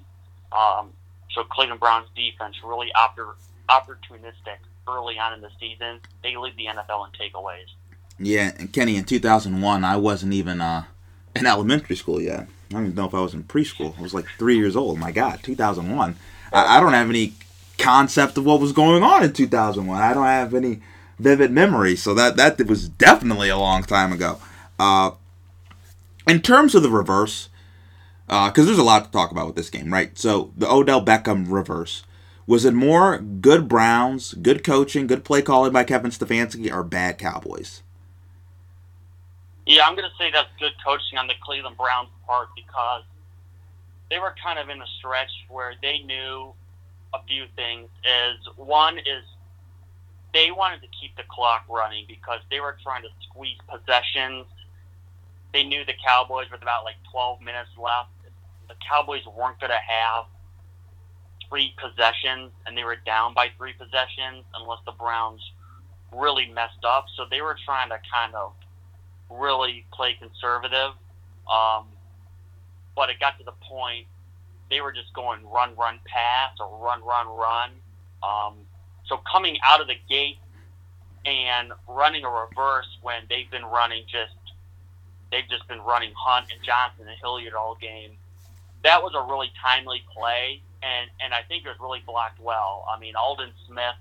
Um, 0.52 0.90
so 1.32 1.44
Cleveland 1.44 1.80
Browns 1.80 2.08
defense 2.16 2.56
really 2.64 2.92
oppor- 2.96 3.36
opportunistic 3.70 4.58
early 4.88 5.20
on 5.20 5.34
in 5.34 5.42
the 5.42 5.52
season. 5.60 6.00
They 6.24 6.36
lead 6.36 6.58
the 6.58 6.66
NFL 6.66 7.08
in 7.08 7.12
takeaways. 7.12 7.68
Yeah, 8.18 8.52
and 8.58 8.74
Kenny, 8.74 8.98
in 8.98 9.06
2001, 9.06 9.84
I 9.84 9.96
wasn't 9.96 10.34
even 10.34 10.60
uh, 10.60 10.86
in 11.36 11.46
elementary 11.46 11.96
school 11.96 12.20
yet. 12.20 12.42
I 12.70 12.74
don't 12.74 12.84
even 12.86 12.96
know 12.96 13.06
if 13.06 13.14
I 13.14 13.22
was 13.22 13.34
in 13.34 13.44
preschool. 13.44 13.98
I 13.98 14.02
was 14.02 14.14
like 14.14 14.26
three 14.38 14.58
years 14.58 14.76
old. 14.76 15.00
My 15.00 15.12
God, 15.12 15.40
2001. 15.44 16.16
I, 16.52 16.78
I 16.78 16.80
don't 16.80 16.94
have 16.94 17.10
any 17.10 17.34
concept 17.78 18.38
of 18.38 18.46
what 18.46 18.60
was 18.60 18.74
going 18.74 19.04
on 19.04 19.24
in 19.24 19.34
2001. 19.34 20.02
I 20.02 20.14
don't 20.14 20.26
have 20.26 20.54
any 20.54 20.82
vivid 21.20 21.52
memory. 21.52 21.96
So 21.96 22.14
that 22.14 22.38
that 22.38 22.66
was 22.68 22.90
definitely 22.90 23.50
a 23.50 23.58
long 23.58 23.84
time 23.84 24.12
ago. 24.12 24.40
Uh, 24.78 25.12
in 26.28 26.42
terms 26.42 26.76
of 26.76 26.84
the 26.84 26.90
reverse, 26.90 27.50
because 28.28 28.60
uh, 28.60 28.66
there's 28.66 28.78
a 28.78 28.84
lot 28.84 29.06
to 29.06 29.12
talk 29.12 29.32
about 29.32 29.48
with 29.48 29.56
this 29.56 29.70
game, 29.70 29.92
right? 29.92 30.18
So 30.18 30.52
the 30.56 30.70
Odell 30.72 31.04
Beckham 31.04 31.46
reverse. 31.50 32.04
Was 32.46 32.66
it 32.66 32.74
more 32.74 33.20
good 33.20 33.68
Browns, 33.68 34.34
good 34.34 34.64
coaching, 34.64 35.06
good 35.06 35.24
play 35.24 35.44
calling 35.44 35.72
by 35.72 35.84
Kevin 35.84 36.10
Stefanski, 36.10 36.72
or 36.72 36.84
bad 36.84 37.20
Cowboys? 37.20 37.84
Yeah, 39.68 39.84
I'm 39.86 39.96
going 39.96 40.10
to 40.10 40.16
say 40.18 40.32
that's 40.32 40.50
good 40.60 40.72
coaching 40.84 41.20
on 41.20 41.28
the 41.28 41.36
Cleveland 41.44 41.78
Browns 41.78 42.10
part 42.26 42.48
because 42.56 43.04
they 44.10 44.20
were 44.20 44.34
kind 44.44 44.60
of 44.60 44.70
in 44.70 44.82
a 44.82 44.88
stretch 44.98 45.32
where 45.50 45.74
they 45.82 46.00
knew 46.00 46.54
a 47.14 47.20
few 47.28 47.46
things. 47.56 47.90
Is 48.04 48.38
one 48.58 48.98
is 48.98 49.24
they 50.34 50.52
wanted 50.52 50.82
to 50.82 50.88
keep 51.00 51.16
the 51.16 51.24
clock 51.30 51.66
running 51.70 52.06
because 52.08 52.40
they 52.50 52.60
were 52.60 52.78
trying 52.84 53.04
to 53.04 53.10
squeeze 53.30 53.58
possessions. 53.68 54.46
They 55.54 55.64
knew 55.64 55.86
the 55.86 55.96
Cowboys 56.06 56.48
with 56.52 56.62
about 56.62 56.84
like 56.84 56.98
12 57.12 57.42
minutes 57.42 57.70
left. 57.78 58.10
The 58.68 58.76
Cowboys 58.88 59.26
weren't 59.26 59.60
going 59.60 59.72
to 59.72 59.94
have 59.94 60.26
three 61.50 61.74
possessions, 61.82 62.52
and 62.66 62.78
they 62.78 62.84
were 62.84 62.98
down 63.06 63.34
by 63.34 63.50
three 63.58 63.74
possessions 63.74 64.46
unless 64.54 64.80
the 64.86 64.92
Browns 64.92 65.42
really 66.14 66.48
messed 66.54 66.86
up. 66.88 67.06
So 67.16 67.26
they 67.30 67.42
were 67.42 67.58
trying 67.66 67.90
to 67.90 68.00
kind 68.14 68.36
of 68.36 68.54
really 69.30 69.86
play 69.92 70.16
conservative. 70.20 70.92
Um, 71.52 71.86
but 73.00 73.10
it 73.10 73.18
got 73.18 73.38
to 73.38 73.46
the 73.46 73.54
point 73.62 74.06
they 74.70 74.82
were 74.82 74.92
just 74.92 75.14
going 75.14 75.40
run, 75.50 75.74
run, 75.78 76.00
pass, 76.06 76.52
or 76.60 76.68
run, 76.84 77.02
run, 77.02 77.28
run. 77.30 77.70
Um, 78.22 78.56
so 79.08 79.22
coming 79.32 79.58
out 79.66 79.80
of 79.80 79.88
the 79.88 79.96
gate 80.10 80.36
and 81.26 81.72
running 81.88 82.26
a 82.26 82.30
reverse 82.30 82.90
when 83.02 83.22
they've 83.30 83.50
been 83.50 83.64
running 83.64 84.04
just 84.12 84.36
they've 85.32 85.48
just 85.50 85.66
been 85.70 85.80
running 85.80 86.12
Hunt 86.14 86.48
and 86.52 86.62
Johnson 86.62 87.08
and 87.08 87.18
Hilliard 87.22 87.54
all 87.54 87.78
game. 87.80 88.18
That 88.84 89.02
was 89.02 89.14
a 89.16 89.32
really 89.32 89.54
timely 89.64 90.04
play, 90.14 90.62
and 90.84 91.10
and 91.24 91.34
I 91.34 91.44
think 91.44 91.66
it 91.66 91.70
was 91.70 91.80
really 91.80 92.04
blocked 92.06 92.42
well. 92.42 92.86
I 92.94 93.00
mean, 93.00 93.16
Aldon 93.16 93.52
Smith, 93.66 93.96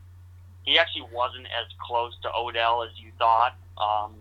he 0.64 0.76
actually 0.76 1.06
wasn't 1.12 1.46
as 1.46 1.68
close 1.78 2.18
to 2.22 2.30
Odell 2.36 2.82
as 2.82 2.90
you 2.96 3.12
thought. 3.16 3.54
Um, 3.78 4.16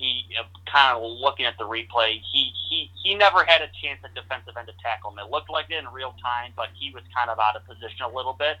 he 0.00 0.24
kind 0.64 0.96
of 0.96 1.02
looking 1.20 1.44
at 1.44 1.58
the 1.58 1.64
replay, 1.64 2.20
he 2.32 2.52
he 2.68 2.90
he 3.02 3.14
never 3.14 3.44
had 3.44 3.60
a 3.60 3.68
chance 3.82 4.00
at 4.02 4.14
defensive 4.14 4.56
end 4.56 4.66
to 4.66 4.72
tackle 4.82 5.10
him. 5.12 5.18
It 5.18 5.30
looked 5.30 5.50
like 5.50 5.66
it 5.68 5.76
in 5.76 5.86
real 5.92 6.14
time, 6.22 6.52
but 6.56 6.68
he 6.74 6.90
was 6.90 7.02
kind 7.14 7.28
of 7.28 7.38
out 7.38 7.54
of 7.54 7.66
position 7.66 8.06
a 8.06 8.08
little 8.08 8.32
bit. 8.32 8.56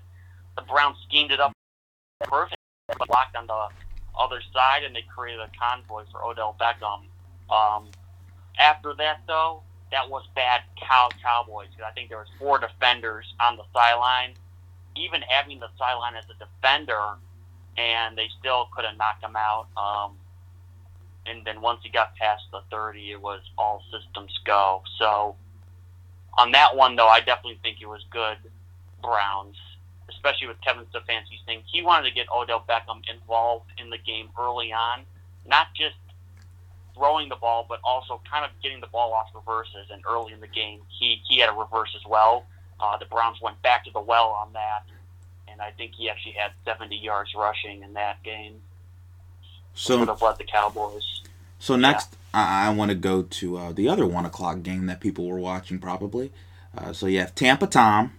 The 0.56 0.62
Browns 0.62 0.98
schemed 1.08 1.32
it 1.32 1.40
up 1.40 1.52
perfect, 2.24 2.60
but 2.86 3.08
blocked 3.08 3.36
on 3.36 3.46
the 3.46 3.68
other 4.18 4.42
side, 4.52 4.84
and 4.84 4.94
they 4.94 5.04
created 5.16 5.40
a 5.40 5.50
convoy 5.58 6.04
for 6.12 6.22
Odell 6.22 6.56
Beckham. 6.60 7.08
Um, 7.50 7.88
after 8.58 8.92
that, 8.98 9.20
though, 9.26 9.62
that 9.90 10.10
was 10.10 10.24
bad 10.34 10.60
cow 10.76 11.08
Cowboys 11.22 11.68
because 11.70 11.88
I 11.88 11.92
think 11.92 12.10
there 12.10 12.18
was 12.18 12.28
four 12.38 12.58
defenders 12.58 13.32
on 13.40 13.56
the 13.56 13.64
sideline. 13.72 14.34
Even 14.94 15.22
having 15.22 15.58
the 15.58 15.68
sideline 15.78 16.16
as 16.16 16.24
a 16.28 16.36
defender, 16.36 17.16
and 17.78 18.18
they 18.18 18.28
still 18.38 18.68
couldn't 18.74 18.98
knock 18.98 19.22
him 19.22 19.36
out. 19.36 19.68
Um, 19.76 20.18
and 21.26 21.44
then 21.44 21.60
once 21.60 21.80
he 21.82 21.90
got 21.90 22.16
past 22.16 22.42
the 22.50 22.60
30, 22.70 23.12
it 23.12 23.20
was 23.20 23.40
all 23.58 23.82
systems 23.90 24.38
go. 24.44 24.82
So 24.98 25.36
on 26.38 26.52
that 26.52 26.76
one, 26.76 26.96
though, 26.96 27.08
I 27.08 27.20
definitely 27.20 27.58
think 27.62 27.78
it 27.80 27.86
was 27.86 28.04
good 28.10 28.36
Browns, 29.02 29.56
especially 30.08 30.48
with 30.48 30.60
Kevin 30.60 30.84
Stefanski's 30.86 31.42
thing. 31.46 31.62
He 31.70 31.82
wanted 31.82 32.08
to 32.08 32.14
get 32.14 32.26
Odell 32.34 32.64
Beckham 32.68 33.02
involved 33.12 33.70
in 33.78 33.90
the 33.90 33.98
game 33.98 34.28
early 34.38 34.72
on, 34.72 35.02
not 35.46 35.68
just 35.74 35.96
throwing 36.94 37.28
the 37.28 37.36
ball, 37.36 37.64
but 37.68 37.80
also 37.84 38.20
kind 38.30 38.44
of 38.44 38.50
getting 38.62 38.80
the 38.80 38.86
ball 38.86 39.12
off 39.12 39.28
reverses. 39.34 39.90
And 39.90 40.02
early 40.08 40.32
in 40.32 40.40
the 40.40 40.48
game, 40.48 40.80
he, 40.88 41.20
he 41.28 41.38
had 41.38 41.48
a 41.48 41.52
reverse 41.52 41.94
as 41.96 42.06
well. 42.08 42.44
Uh, 42.78 42.96
the 42.96 43.06
Browns 43.06 43.38
went 43.42 43.60
back 43.62 43.84
to 43.84 43.90
the 43.90 44.00
well 44.00 44.28
on 44.28 44.52
that, 44.54 44.84
and 45.48 45.60
I 45.60 45.70
think 45.72 45.92
he 45.94 46.08
actually 46.08 46.32
had 46.32 46.52
70 46.64 46.96
yards 46.96 47.30
rushing 47.36 47.82
in 47.82 47.94
that 47.94 48.22
game. 48.22 48.60
So 49.80 49.98
would 49.98 50.08
have 50.08 50.20
led 50.20 50.36
the 50.36 50.44
Cowboys. 50.44 51.22
So 51.58 51.74
next, 51.74 52.16
yeah. 52.34 52.40
I, 52.40 52.66
I 52.66 52.70
want 52.70 52.90
to 52.90 52.94
go 52.94 53.22
to 53.22 53.56
uh, 53.56 53.72
the 53.72 53.88
other 53.88 54.06
one 54.06 54.26
o'clock 54.26 54.62
game 54.62 54.84
that 54.86 55.00
people 55.00 55.26
were 55.26 55.38
watching 55.38 55.78
probably. 55.78 56.32
Uh, 56.76 56.92
so 56.92 57.06
you 57.06 57.18
have 57.20 57.34
Tampa 57.34 57.66
Tom. 57.66 58.12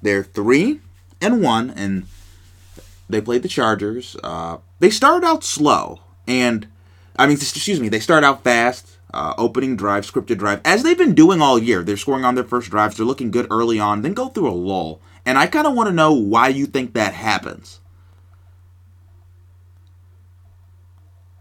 They're 0.00 0.22
three 0.22 0.80
and 1.20 1.42
one, 1.42 1.70
and 1.70 2.06
they 3.08 3.20
played 3.20 3.42
the 3.42 3.48
Chargers. 3.48 4.16
Uh, 4.22 4.58
they 4.78 4.88
started 4.88 5.26
out 5.26 5.42
slow, 5.42 6.00
and 6.28 6.68
I 7.16 7.26
mean, 7.26 7.36
excuse 7.36 7.80
me, 7.80 7.88
they 7.88 8.00
start 8.00 8.22
out 8.22 8.44
fast. 8.44 8.96
Uh, 9.12 9.34
opening 9.36 9.74
drive, 9.74 10.08
scripted 10.08 10.38
drive, 10.38 10.60
as 10.64 10.84
they've 10.84 10.96
been 10.96 11.16
doing 11.16 11.42
all 11.42 11.58
year. 11.58 11.82
They're 11.82 11.96
scoring 11.96 12.24
on 12.24 12.36
their 12.36 12.44
first 12.44 12.70
drives. 12.70 12.96
They're 12.96 13.04
looking 13.04 13.32
good 13.32 13.48
early 13.50 13.80
on, 13.80 14.02
then 14.02 14.14
go 14.14 14.28
through 14.28 14.48
a 14.48 14.54
lull. 14.54 15.00
And 15.26 15.36
I 15.36 15.48
kind 15.48 15.66
of 15.66 15.74
want 15.74 15.88
to 15.88 15.92
know 15.92 16.12
why 16.12 16.46
you 16.46 16.66
think 16.66 16.94
that 16.94 17.14
happens. 17.14 17.79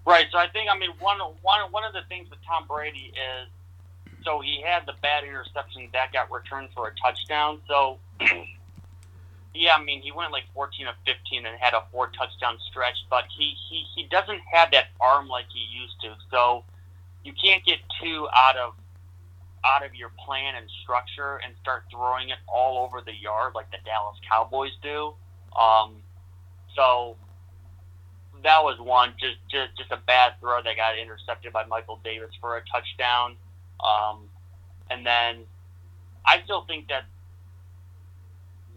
Right. 0.09 0.25
So 0.31 0.39
I 0.39 0.47
think 0.47 0.71
I 0.73 0.75
mean 0.75 0.89
one 0.99 1.19
one 1.43 1.71
one 1.71 1.83
of 1.83 1.93
the 1.93 2.01
things 2.09 2.31
with 2.31 2.39
Tom 2.43 2.65
Brady 2.67 3.13
is 3.13 3.47
so 4.25 4.39
he 4.41 4.59
had 4.65 4.87
the 4.87 4.95
bad 5.03 5.23
interception 5.23 5.87
that 5.93 6.11
got 6.11 6.31
returned 6.31 6.69
for 6.73 6.87
a 6.87 6.95
touchdown. 6.95 7.61
So 7.67 7.99
yeah, 9.53 9.75
I 9.75 9.83
mean 9.83 10.01
he 10.01 10.11
went 10.11 10.31
like 10.31 10.45
14 10.55 10.87
or 10.87 10.93
15 11.05 11.45
and 11.45 11.55
had 11.59 11.75
a 11.75 11.83
four 11.91 12.07
touchdown 12.17 12.57
stretch, 12.71 12.97
but 13.07 13.25
he 13.37 13.53
he 13.69 13.85
he 13.95 14.07
doesn't 14.09 14.41
have 14.51 14.71
that 14.71 14.87
arm 14.99 15.27
like 15.27 15.45
he 15.53 15.59
used 15.79 16.01
to. 16.01 16.15
So 16.31 16.63
you 17.23 17.33
can't 17.33 17.63
get 17.63 17.77
too 18.01 18.27
out 18.35 18.57
of 18.57 18.73
out 19.63 19.85
of 19.85 19.93
your 19.93 20.09
plan 20.25 20.55
and 20.55 20.67
structure 20.81 21.39
and 21.45 21.53
start 21.61 21.83
throwing 21.91 22.29
it 22.29 22.39
all 22.47 22.83
over 22.83 22.99
the 23.05 23.13
yard 23.13 23.53
like 23.53 23.69
the 23.69 23.77
Dallas 23.85 24.17
Cowboys 24.27 24.71
do. 24.81 25.13
Um, 25.55 25.97
so 26.75 27.15
that 28.43 28.63
was 28.63 28.79
one 28.79 29.13
just 29.19 29.37
just 29.49 29.77
just 29.77 29.91
a 29.91 29.97
bad 30.05 30.33
throw 30.39 30.61
that 30.61 30.75
got 30.75 30.97
intercepted 30.97 31.53
by 31.53 31.65
Michael 31.65 31.99
Davis 32.03 32.31
for 32.39 32.57
a 32.57 32.61
touchdown. 32.65 33.35
Um, 33.79 34.29
and 34.89 35.05
then 35.05 35.43
I 36.25 36.41
still 36.43 36.61
think 36.61 36.87
that 36.89 37.05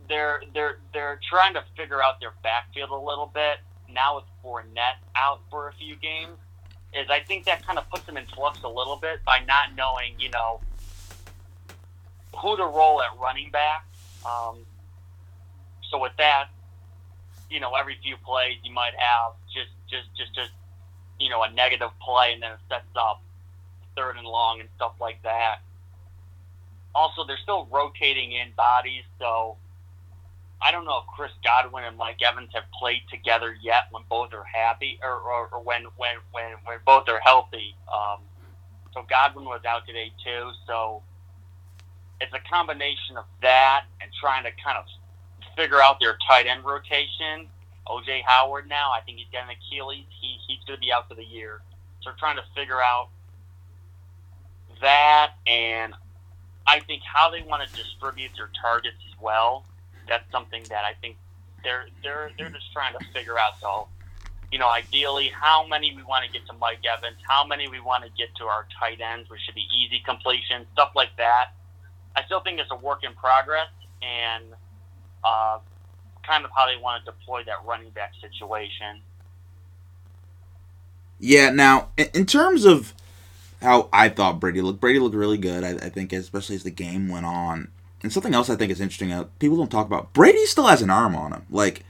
they're 0.09 0.43
they're 0.55 0.79
they're 0.93 1.21
trying 1.29 1.55
to 1.55 1.65
figure 1.77 2.03
out 2.03 2.21
their 2.21 2.33
backfield 2.43 2.91
a 2.91 2.97
little 2.97 3.31
bit 3.33 3.59
now 3.93 4.17
with 4.17 4.25
Fournette 4.45 5.01
out 5.17 5.41
for 5.51 5.69
a 5.69 5.73
few 5.75 5.97
games. 5.97 6.37
Is 6.95 7.09
I 7.09 7.21
think 7.21 7.45
that 7.47 7.65
kind 7.67 7.79
of 7.79 7.89
puts 7.89 8.05
them 8.05 8.17
in 8.17 8.27
flux 8.27 8.63
a 8.63 8.69
little 8.69 8.97
bit 8.97 9.25
by 9.25 9.41
not 9.47 9.75
knowing 9.77 10.15
you 10.19 10.31
know 10.31 10.61
who 12.37 12.57
to 12.57 12.65
roll 12.65 13.03
at 13.03 13.19
running 13.21 13.51
back. 13.51 13.87
Um, 14.27 14.59
so 15.91 15.99
with 15.99 16.13
that, 16.19 16.49
you 17.53 17.61
know, 17.61 17.75
every 17.75 17.99
few 18.03 18.17
plays 18.17 18.57
you 18.65 18.73
might 18.73 18.95
have 18.97 19.33
just, 19.53 19.71
just, 19.91 20.09
just, 20.17 20.35
just, 20.35 20.51
you 21.21 21.29
know, 21.29 21.43
a 21.43 21.53
negative 21.53 21.91
play 22.01 22.33
and 22.33 22.43
then 22.43 22.53
it 22.53 22.59
sets 22.69 22.89
up 22.97 23.23
third 23.95 24.17
and 24.17 24.27
long 24.27 24.61
and 24.61 24.69
stuff 24.77 24.93
like 25.01 25.23
that. 25.23 25.59
Also, 26.95 27.25
they're 27.27 27.39
still 27.43 27.69
rotating 27.71 28.33
in 28.33 28.49
bodies, 28.57 29.05
so 29.19 29.57
I 30.63 30.73
don't 30.73 30.85
know 30.85 30.99
if 30.99 31.07
Chris 31.15 31.33
Godwin 31.45 31.85
and 31.85 31.97
Mike 31.97 32.23
Evans 32.23 32.51
have 32.55 32.65
played 32.79 33.03
together 33.11 33.55
yet 33.63 33.85
when 33.91 34.03
both 34.09 34.33
are 34.33 34.45
happy 34.45 34.99
or, 35.03 35.13
or, 35.13 35.49
or 35.53 35.63
when, 35.63 35.85
when, 35.97 36.17
when, 36.33 36.53
when 36.65 36.79
both 36.87 37.09
are 37.09 37.21
healthy. 37.21 37.75
Um, 37.93 38.21
so 38.95 39.05
Godwin 39.09 39.45
was 39.45 39.63
out 39.69 39.87
today 39.87 40.13
too, 40.25 40.51
so 40.67 41.03
it's 42.21 42.33
a 42.33 42.49
combination 42.49 43.17
of 43.17 43.25
that 43.43 43.85
and 44.01 44.11
trying 44.21 44.45
to 44.45 44.51
kind 44.65 44.79
of 44.79 44.85
figure 45.57 45.81
out 45.81 45.99
their 46.01 46.17
tight 46.27 46.47
end 46.47 46.65
rotation. 46.65 47.49
OJ 47.87 48.23
Howard 48.25 48.69
now, 48.69 48.93
I 48.93 49.01
think 49.01 49.19
he's 49.19 49.27
got 49.33 49.45
an 49.45 49.51
Achilles. 49.51 50.07
He 50.21 50.39
he's 50.47 50.65
going 50.67 50.77
to 50.77 50.81
be 50.81 50.93
out 50.93 51.09
for 51.09 51.15
the 51.15 51.25
year. 51.25 51.61
So 52.03 52.11
we're 52.11 52.17
trying 52.17 52.37
to 52.37 52.45
figure 52.55 52.81
out 52.81 53.09
that, 54.81 55.33
and 55.47 55.95
I 56.67 56.81
think 56.81 57.03
how 57.03 57.31
they 57.31 57.43
want 57.43 57.69
to 57.69 57.75
distribute 57.75 58.31
their 58.37 58.51
targets 58.61 58.97
as 59.09 59.21
well. 59.21 59.65
That's 60.09 60.31
something 60.31 60.63
that 60.69 60.85
I 60.85 60.95
think 61.01 61.17
they're 61.65 61.87
they're 62.03 62.31
they're 62.39 62.51
just 62.51 62.73
trying 62.73 62.95
to 62.99 63.05
figure 63.13 63.39
out. 63.39 63.61
So, 63.61 63.89
you 64.51 64.59
know, 64.59 64.69
ideally, 64.69 65.31
how 65.33 65.67
many 65.67 65.95
we 65.95 66.03
want 66.03 66.25
to 66.25 66.31
get 66.31 66.47
to 66.47 66.53
Mike 66.55 66.83
Evans, 66.87 67.17
how 67.29 67.47
many 67.47 67.69
we 67.69 67.81
want 67.81 68.05
to 68.05 68.11
get 68.17 68.35
to 68.37 68.45
our 68.45 68.67
tight 68.79 69.01
ends, 69.01 69.31
which 69.31 69.41
should 69.43 69.55
be 69.55 69.67
easy 69.77 70.03
completion, 70.05 70.67
stuff 70.73 70.93
like 70.95 71.17
that. 71.17 71.55
I 72.15 72.25
still 72.25 72.41
think 72.41 72.61
it's 72.61 72.71
a 72.71 72.77
work 72.77 73.05
in 73.05 73.15
progress, 73.15 73.71
and 74.03 74.45
uh, 75.25 75.59
kind 76.27 76.45
of 76.45 76.51
how 76.57 76.67
they 76.67 76.81
want 76.81 77.05
to 77.05 77.11
deploy 77.11 77.43
that 77.45 77.65
running 77.67 77.91
back 77.91 78.13
situation. 78.21 79.01
Yeah. 81.19 81.51
Now, 81.51 81.89
in- 81.97 82.27
terms 82.27 82.65
of 82.65 82.95
how 83.61 83.89
I 83.93 84.09
thought 84.09 84.41
Brady 84.41 84.61
looked, 84.61 84.81
Brady 84.81 84.99
looked 84.99 85.15
really 85.15 85.39
good. 85.39 85.65
I, 85.65 85.87
I 85.87 85.89
think, 85.89 86.13
especially 86.13 86.57
as 86.57 86.65
the 86.65 86.71
game 86.71 87.09
went 87.09 87.27
on. 87.27 87.69
And 88.03 88.13
something 88.13 88.35
else 88.35 88.51
I 88.51 88.57
think 88.57 88.73
is 88.73 88.81
interesting, 88.81 89.13
uh, 89.13 89.27
people 89.39 89.57
don't 89.57 89.71
talk 89.71 89.87
about. 89.87 90.13
Brady 90.13 90.45
still 90.47 90.67
has 90.67 90.83
an 90.83 90.91
arm 90.91 91.15
on 91.15 91.33
him. 91.33 91.47
Like 91.49 91.85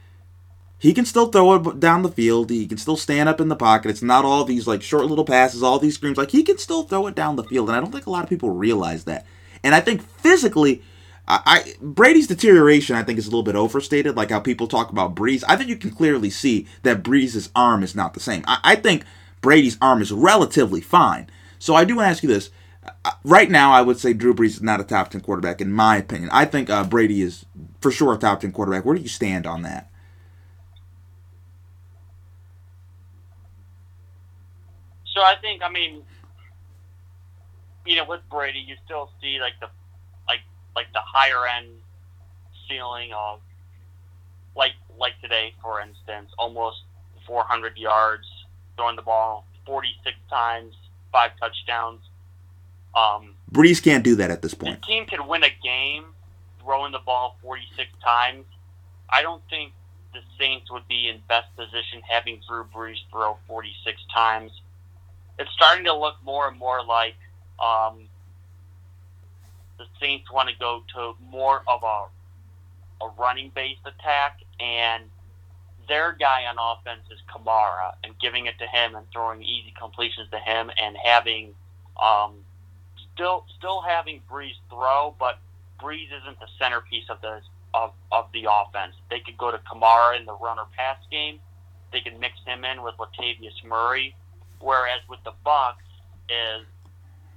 he 0.83 0.93
can 0.93 1.05
still 1.05 1.27
throw 1.27 1.55
it 1.55 1.79
down 1.79 2.01
the 2.01 2.09
field. 2.09 2.49
He 2.49 2.67
can 2.67 2.77
still 2.77 2.97
stand 2.97 3.29
up 3.29 3.39
in 3.39 3.47
the 3.47 3.55
pocket. 3.55 3.89
It's 3.89 4.01
not 4.01 4.25
all 4.25 4.43
these 4.43 4.67
like 4.67 4.81
short 4.81 5.05
little 5.05 5.23
passes, 5.23 5.63
all 5.63 5.79
these 5.79 5.95
screens. 5.95 6.17
Like 6.17 6.31
he 6.31 6.43
can 6.43 6.57
still 6.57 6.83
throw 6.83 7.07
it 7.07 7.15
down 7.15 7.37
the 7.37 7.43
field, 7.45 7.69
and 7.69 7.75
I 7.77 7.79
don't 7.79 7.91
think 7.91 8.05
a 8.05 8.09
lot 8.09 8.23
of 8.23 8.29
people 8.29 8.49
realize 8.49 9.05
that. 9.05 9.25
And 9.63 9.73
I 9.73 9.79
think 9.79 10.01
physically, 10.01 10.81
I, 11.27 11.41
I 11.45 11.73
Brady's 11.81 12.27
deterioration 12.27 12.95
I 12.95 13.03
think 13.03 13.17
is 13.19 13.27
a 13.27 13.29
little 13.29 13.43
bit 13.43 13.55
overstated. 13.55 14.15
Like 14.15 14.29
how 14.31 14.39
people 14.39 14.67
talk 14.67 14.91
about 14.91 15.15
Brees. 15.15 15.43
I 15.47 15.55
think 15.55 15.69
you 15.69 15.77
can 15.77 15.91
clearly 15.91 16.29
see 16.29 16.67
that 16.83 17.03
Brees' 17.03 17.49
arm 17.55 17.83
is 17.83 17.95
not 17.95 18.13
the 18.13 18.19
same. 18.19 18.43
I, 18.47 18.59
I 18.63 18.75
think 18.75 19.05
Brady's 19.41 19.77
arm 19.81 20.01
is 20.01 20.11
relatively 20.11 20.81
fine. 20.81 21.29
So 21.59 21.75
I 21.75 21.85
do 21.85 21.99
ask 21.99 22.23
you 22.23 22.29
this. 22.29 22.49
Uh, 23.05 23.11
right 23.23 23.49
now, 23.49 23.71
I 23.71 23.81
would 23.81 23.97
say 23.99 24.13
Drew 24.13 24.33
Brees 24.33 24.47
is 24.55 24.61
not 24.61 24.81
a 24.81 24.83
top 24.83 25.09
10 25.09 25.21
quarterback, 25.21 25.61
in 25.61 25.71
my 25.71 25.97
opinion. 25.97 26.29
I 26.33 26.45
think 26.45 26.69
uh, 26.69 26.83
Brady 26.83 27.21
is 27.21 27.45
for 27.79 27.91
sure 27.91 28.13
a 28.13 28.17
top 28.17 28.41
10 28.41 28.51
quarterback. 28.51 28.83
Where 28.83 28.95
do 28.95 29.01
you 29.01 29.07
stand 29.07 29.47
on 29.47 29.61
that? 29.61 29.89
So 35.13 35.21
I 35.21 35.35
think, 35.41 35.61
I 35.63 35.69
mean, 35.69 36.03
you 37.85 37.95
know, 37.95 38.05
with 38.07 38.21
Brady, 38.29 38.59
you 38.59 38.75
still 38.85 39.11
see 39.21 39.39
like 39.39 39.53
the 39.61 39.67
like 40.75 40.87
the 40.93 41.01
higher 41.01 41.47
end 41.47 41.67
ceiling 42.67 43.11
of 43.13 43.39
like 44.55 44.73
like 44.97 45.19
today, 45.21 45.53
for 45.61 45.81
instance, 45.81 46.31
almost 46.37 46.77
400 47.25 47.77
yards, 47.77 48.25
throwing 48.75 48.95
the 48.95 49.01
ball 49.01 49.45
46 49.65 50.15
times, 50.29 50.75
five 51.11 51.31
touchdowns. 51.39 52.01
Um, 52.95 53.33
Brees 53.51 53.81
can't 53.81 54.03
do 54.03 54.15
that 54.15 54.29
at 54.29 54.41
this 54.41 54.53
the 54.53 54.65
point. 54.65 54.83
team 54.83 55.05
could 55.05 55.25
win 55.25 55.43
a 55.43 55.49
game 55.63 56.05
throwing 56.61 56.91
the 56.91 56.99
ball 56.99 57.37
46 57.41 57.89
times. 58.03 58.45
I 59.09 59.21
don't 59.21 59.41
think 59.49 59.73
the 60.13 60.19
Saints 60.39 60.71
would 60.71 60.87
be 60.87 61.07
in 61.09 61.19
best 61.27 61.47
position 61.55 62.01
having 62.07 62.39
Drew 62.47 62.65
Brees 62.65 62.97
throw 63.11 63.37
46 63.47 63.99
times. 64.13 64.51
It's 65.39 65.51
starting 65.53 65.85
to 65.85 65.95
look 65.95 66.15
more 66.23 66.47
and 66.47 66.57
more 66.57 66.83
like 66.85 67.15
um, 67.59 68.03
the 69.77 69.85
Saints 69.99 70.31
want 70.31 70.49
to 70.49 70.55
go 70.57 70.83
to 70.95 71.15
more 71.29 71.61
of 71.67 71.83
a 71.83 72.05
a 73.03 73.09
running 73.17 73.51
based 73.53 73.81
attack, 73.85 74.39
and 74.59 75.03
their 75.87 76.13
guy 76.13 76.43
on 76.45 76.55
offense 76.57 77.03
is 77.11 77.19
Kamara, 77.29 77.95
and 78.03 78.17
giving 78.19 78.45
it 78.45 78.57
to 78.59 78.67
him 78.67 78.95
and 78.95 79.05
throwing 79.11 79.41
easy 79.41 79.73
completions 79.77 80.29
to 80.31 80.39
him, 80.39 80.71
and 80.81 80.95
having 81.03 81.53
um, 82.01 82.35
still 83.13 83.45
still 83.57 83.81
having 83.81 84.21
Brees 84.29 84.55
throw, 84.69 85.15
but 85.19 85.39
Brees 85.81 86.07
isn't 86.21 86.39
the 86.39 86.47
centerpiece 86.57 87.09
of 87.09 87.21
the 87.21 87.41
of, 87.73 87.91
of 88.11 88.27
the 88.33 88.47
offense. 88.49 88.95
They 89.09 89.19
could 89.19 89.37
go 89.37 89.51
to 89.51 89.57
Kamara 89.57 90.19
in 90.19 90.25
the 90.25 90.33
run 90.33 90.59
or 90.59 90.67
pass 90.77 90.97
game. 91.09 91.39
They 91.91 92.01
could 92.01 92.19
mix 92.19 92.35
him 92.45 92.63
in 92.63 92.83
with 92.83 92.95
Latavius 92.97 93.63
Murray. 93.65 94.15
Whereas 94.59 95.01
with 95.09 95.19
the 95.23 95.33
Bucs 95.45 95.73
is 96.29 96.65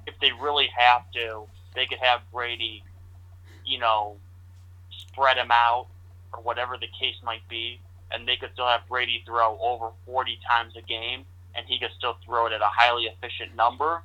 if 0.07 0.14
they 0.20 0.32
really 0.32 0.68
have 0.76 1.11
to, 1.12 1.47
they 1.77 1.87
could 1.87 1.99
have 1.99 2.20
Brady, 2.33 2.83
you 3.64 3.79
know, 3.79 4.16
spread 4.91 5.37
him 5.37 5.51
out 5.53 5.87
or 6.33 6.43
whatever 6.43 6.77
the 6.77 6.89
case 6.99 7.14
might 7.22 7.47
be, 7.49 7.81
and 8.11 8.27
they 8.27 8.37
could 8.37 8.51
still 8.55 8.66
have 8.66 8.81
Brady 8.89 9.22
throw 9.24 9.59
over 9.61 9.91
40 10.07 10.39
times 10.49 10.74
a 10.77 10.83
game, 10.83 11.24
and 11.55 11.66
he 11.66 11.79
could 11.79 11.91
still 11.97 12.16
throw 12.24 12.47
it 12.47 12.53
at 12.53 12.61
a 12.61 12.70
highly 12.72 13.05
efficient 13.05 13.55
number, 13.55 14.03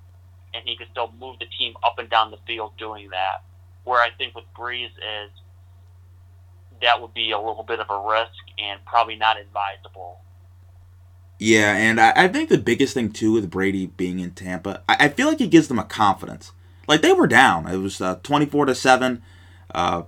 and 0.54 0.64
he 0.68 0.76
could 0.76 0.88
still 0.92 1.12
move 1.20 1.40
the 1.40 1.48
team 1.58 1.74
up 1.84 1.98
and 1.98 2.10
down 2.10 2.30
the 2.30 2.38
field 2.46 2.74
doing 2.78 3.10
that. 3.10 3.44
Where 3.86 4.00
I 4.00 4.10
think 4.12 4.36
with 4.36 4.46
Brees 4.56 4.92
is 4.92 5.32
that 6.82 7.02
would 7.02 7.14
be 7.14 7.32
a 7.32 7.38
little 7.40 7.64
bit 7.64 7.80
of 7.80 7.90
a 7.90 8.10
risk 8.10 8.44
and 8.60 8.84
probably 8.86 9.16
not 9.16 9.40
advisable. 9.40 10.20
Yeah, 11.40 11.74
and 11.76 12.00
I, 12.00 12.14
I 12.16 12.28
think 12.28 12.50
the 12.50 12.58
biggest 12.58 12.94
thing 12.94 13.12
too 13.12 13.32
with 13.32 13.50
Brady 13.50 13.88
being 13.88 14.20
in 14.20 14.32
Tampa, 14.32 14.84
I, 14.88 14.98
I 15.00 15.10
feel 15.10 15.28
like 15.28 15.40
he 15.40 15.48
gives 15.48 15.68
them 15.68 15.80
a 15.80 15.84
confidence. 15.84 16.52
Like 16.92 17.04
they 17.04 17.14
were 17.14 17.26
down, 17.26 17.68
it 17.68 17.78
was 17.78 18.02
uh, 18.02 18.20
twenty-four 18.22 18.66
to 18.66 18.76
seven. 18.76 19.24
Uh, 19.74 20.04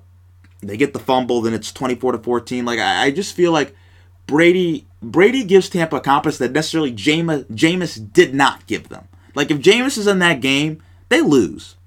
they 0.62 0.76
get 0.76 0.92
the 0.92 1.00
fumble, 1.00 1.40
then 1.40 1.54
it's 1.54 1.72
twenty-four 1.72 2.12
to 2.12 2.18
fourteen. 2.18 2.66
Like 2.66 2.78
I, 2.78 3.06
I 3.06 3.12
just 3.12 3.34
feel 3.34 3.54
like 3.54 3.74
Brady 4.28 4.86
Brady 5.02 5.46
gives 5.46 5.70
Tampa 5.70 5.96
a 5.96 6.02
confidence 6.02 6.40
that 6.40 6.52
necessarily 6.52 6.92
Jameis, 6.92 7.46
Jameis 7.46 8.12
did 8.12 8.36
not 8.36 8.68
give 8.68 8.90
them. 8.90 9.08
Like 9.34 9.50
if 9.50 9.60
Jameis 9.60 9.98
is 9.98 10.08
in 10.08 10.20
that 10.20 10.42
game, 10.42 10.84
they 11.08 11.22
lose. 11.22 11.78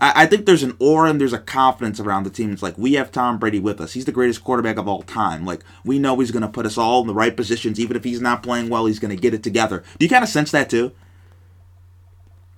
I, 0.00 0.24
I 0.24 0.26
think 0.26 0.44
there's 0.44 0.64
an 0.64 0.76
aura 0.80 1.10
and 1.10 1.20
there's 1.20 1.32
a 1.32 1.38
confidence 1.38 2.00
around 2.00 2.24
the 2.24 2.30
team. 2.30 2.52
It's 2.52 2.64
like 2.64 2.76
we 2.76 2.94
have 2.94 3.12
Tom 3.12 3.38
Brady 3.38 3.60
with 3.60 3.80
us. 3.80 3.92
He's 3.92 4.06
the 4.06 4.10
greatest 4.10 4.42
quarterback 4.42 4.76
of 4.76 4.88
all 4.88 5.02
time. 5.02 5.46
Like 5.46 5.62
we 5.84 6.00
know 6.00 6.18
he's 6.18 6.32
to 6.42 6.48
put 6.48 6.66
us 6.66 6.76
all 6.76 7.02
in 7.02 7.06
the 7.06 7.14
right 7.14 7.36
positions, 7.36 7.78
even 7.78 7.96
if 7.96 8.02
he's 8.02 8.20
not 8.20 8.42
playing 8.42 8.70
well. 8.70 8.86
He's 8.86 8.98
to 9.14 9.22
get 9.22 9.34
it 9.34 9.44
together. 9.44 9.84
Do 10.00 10.04
you 10.04 10.10
kind 10.10 10.24
of 10.24 10.28
sense 10.28 10.50
that 10.50 10.68
too? 10.68 10.90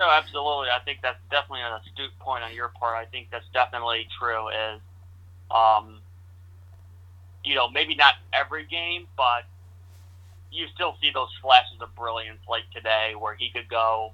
No, 0.04 0.10
absolutely. 0.10 0.68
I 0.68 0.80
think 0.84 0.98
that's 1.02 1.20
definitely 1.30 1.62
an 1.62 1.80
astute 1.80 2.12
point 2.18 2.44
on 2.44 2.52
your 2.54 2.68
part. 2.68 2.94
I 2.94 3.06
think 3.06 3.28
that's 3.32 3.48
definitely 3.54 4.06
true. 4.20 4.48
Is 4.48 4.80
um, 5.50 6.00
you 7.42 7.54
know, 7.54 7.70
maybe 7.70 7.94
not 7.94 8.14
every 8.34 8.66
game, 8.66 9.06
but 9.16 9.44
you 10.52 10.66
still 10.74 10.96
see 11.00 11.10
those 11.12 11.30
flashes 11.40 11.80
of 11.80 11.94
brilliance 11.96 12.40
like 12.48 12.64
today 12.74 13.14
where 13.18 13.34
he 13.34 13.48
could 13.48 13.68
go, 13.70 14.12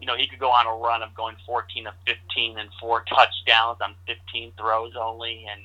you 0.00 0.06
know, 0.06 0.16
he 0.16 0.28
could 0.28 0.38
go 0.38 0.50
on 0.50 0.66
a 0.66 0.80
run 0.80 1.02
of 1.02 1.12
going 1.14 1.34
14 1.44 1.84
to 1.86 1.92
15 2.06 2.58
and 2.58 2.70
four 2.80 3.04
touchdowns 3.08 3.78
on 3.82 3.96
15 4.06 4.52
throws 4.56 4.92
only 4.96 5.44
and 5.50 5.62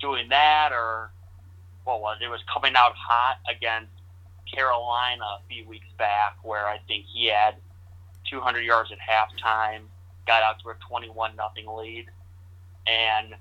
doing 0.00 0.30
that 0.30 0.70
or 0.72 1.10
what 1.84 2.00
was 2.00 2.16
it? 2.22 2.24
It 2.24 2.28
was 2.28 2.40
coming 2.52 2.72
out 2.74 2.94
hot 2.96 3.36
against 3.50 3.92
Carolina 4.50 5.24
a 5.24 5.40
few 5.46 5.68
weeks 5.68 5.88
back 5.98 6.38
where 6.42 6.66
I 6.66 6.78
think 6.88 7.04
he 7.12 7.26
had 7.26 7.56
200 8.30 8.60
yards 8.60 8.90
at 8.92 8.98
halftime, 8.98 9.82
got 10.26 10.42
out 10.42 10.60
to 10.62 10.70
a 10.70 10.74
21 10.88 11.36
nothing 11.36 11.66
lead, 11.66 12.06
and 12.86 13.34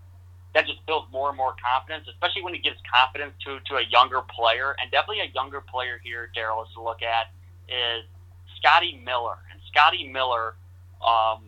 that 0.56 0.66
just 0.66 0.86
builds 0.88 1.12
more 1.12 1.28
and 1.28 1.38
more 1.38 1.54
confidence, 1.60 2.08
especially 2.08 2.42
when 2.42 2.54
he 2.54 2.60
gives 2.60 2.78
confidence 2.90 3.34
to, 3.44 3.60
to 3.68 3.76
a 3.76 3.84
younger 3.92 4.22
player. 4.22 4.76
And 4.82 4.90
definitely 4.90 5.20
a 5.20 5.32
younger 5.36 5.60
player 5.60 6.00
here, 6.02 6.32
Daryl, 6.36 6.64
is 6.64 6.74
to 6.76 6.82
look 6.82 7.04
at 7.04 7.28
is 7.68 8.06
Scotty 8.56 9.02
Miller. 9.04 9.36
And 9.52 9.60
Scotty 9.68 10.08
Miller, 10.08 10.56
um, 11.06 11.44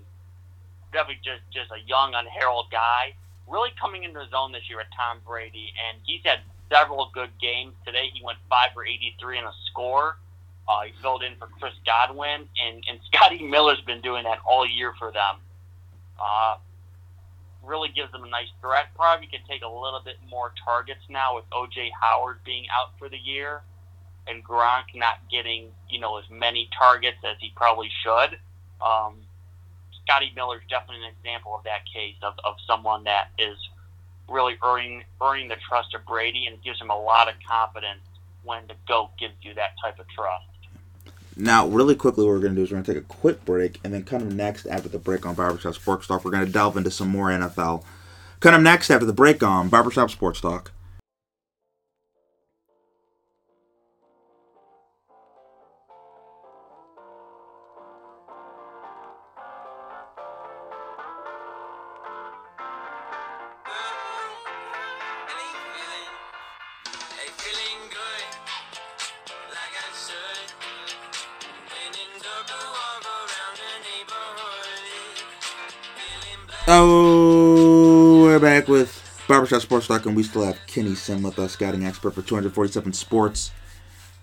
definitely 0.91 1.23
just, 1.23 1.39
just 1.55 1.71
a 1.71 1.79
young, 1.88 2.13
unheralded 2.15 2.69
guy, 2.69 3.15
really 3.47 3.71
coming 3.79 4.03
into 4.03 4.19
his 4.19 4.35
own 4.35 4.51
this 4.51 4.67
year 4.69 4.81
at 4.81 4.88
Tom 4.91 5.19
Brady. 5.25 5.71
And 5.88 6.03
he's 6.03 6.21
had 6.25 6.39
several 6.69 7.09
good 7.13 7.31
games. 7.39 7.73
Today 7.85 8.11
he 8.13 8.21
went 8.21 8.39
5 8.49 8.69
for 8.73 8.85
83 8.85 9.38
and 9.39 9.47
a 9.47 9.53
score. 9.71 10.17
Uh, 10.68 10.82
he 10.86 10.93
filled 11.01 11.24
in 11.24 11.36
for 11.39 11.47
Chris 11.59 11.74
Godwin. 11.86 12.47
And, 12.61 12.84
and 12.89 12.99
Scotty 13.13 13.43
Miller's 13.43 13.82
been 13.82 14.01
doing 14.01 14.24
that 14.24 14.39
all 14.45 14.68
year 14.68 14.93
for 14.97 15.11
them. 15.11 15.36
Uh, 16.22 16.57
really 17.63 17.89
gives 17.89 18.11
them 18.11 18.24
a 18.24 18.30
nice 18.30 18.47
threat. 18.61 18.86
Probably 18.95 19.28
could 19.28 19.45
take 19.47 19.61
a 19.61 19.68
little 19.68 20.01
bit 20.03 20.15
more 20.30 20.53
targets 20.63 21.01
now 21.09 21.36
with 21.36 21.45
OJ 21.51 21.89
Howard 22.01 22.39
being 22.45 22.65
out 22.74 22.97
for 22.97 23.09
the 23.09 23.18
year 23.18 23.61
and 24.28 24.43
Gronk 24.43 24.93
not 24.93 25.20
getting, 25.32 25.70
you 25.89 25.99
know, 25.99 26.18
as 26.18 26.26
many 26.30 26.70
targets 26.78 27.18
as 27.24 27.38
he 27.39 27.51
probably 27.55 27.89
should. 28.03 28.38
Um, 28.86 29.15
Scotty 30.03 30.32
Miller's 30.36 30.61
definitely 30.70 31.05
an 31.05 31.13
example 31.18 31.55
of 31.55 31.63
that 31.63 31.82
case 31.91 32.15
of, 32.22 32.34
of 32.43 32.55
someone 32.65 33.03
that 33.05 33.30
is 33.38 33.57
really 34.30 34.57
earning 34.63 35.03
earning 35.22 35.47
the 35.47 35.55
trust 35.68 35.95
of 35.95 36.05
Brady 36.05 36.47
and 36.47 36.61
gives 36.61 36.80
him 36.80 36.89
a 36.89 36.97
lot 36.97 37.30
of 37.30 37.36
confidence 37.47 38.03
when 38.43 38.68
the 38.68 38.76
GOAT 38.88 39.11
gives 39.18 39.36
you 39.41 39.53
that 39.55 39.72
type 39.82 39.99
of 39.99 40.07
trust. 40.09 40.45
Now, 41.39 41.67
really 41.67 41.95
quickly, 41.95 42.25
what 42.25 42.31
we're 42.31 42.39
going 42.39 42.55
to 42.55 42.59
do 42.59 42.63
is 42.63 42.71
we're 42.71 42.77
going 42.77 42.85
to 42.85 42.93
take 42.95 43.03
a 43.03 43.05
quick 43.05 43.45
break, 43.45 43.79
and 43.83 43.93
then 43.93 44.03
kind 44.03 44.23
of 44.23 44.33
next, 44.33 44.65
after 44.65 44.89
the 44.89 44.97
break 44.97 45.23
on 45.23 45.35
Barbershop 45.35 45.75
Sports 45.75 46.07
Talk, 46.07 46.25
we're 46.25 46.31
going 46.31 46.45
to 46.45 46.51
delve 46.51 46.77
into 46.77 46.89
some 46.89 47.09
more 47.09 47.27
NFL. 47.29 47.83
Kind 48.39 48.55
of 48.55 48.63
next, 48.63 48.89
after 48.89 49.05
the 49.05 49.13
break 49.13 49.43
on 49.43 49.69
Barbershop 49.69 50.09
Sports 50.09 50.41
Talk. 50.41 50.71
Sports 79.55 79.87
Talk, 79.87 80.05
and 80.05 80.15
we 80.15 80.23
still 80.23 80.45
have 80.45 80.59
Kenny 80.67 80.95
Sim 80.95 81.23
with 81.23 81.39
us, 81.39 81.53
scouting 81.53 81.85
expert 81.85 82.11
for 82.11 82.21
247 82.21 82.93
Sports. 82.93 83.51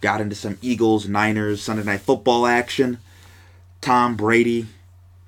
Got 0.01 0.21
into 0.21 0.35
some 0.35 0.59
Eagles, 0.61 1.09
Niners, 1.09 1.63
Sunday 1.63 1.85
Night 1.85 2.01
Football 2.01 2.47
action. 2.47 2.99
Tom 3.81 4.17
Brady, 4.17 4.67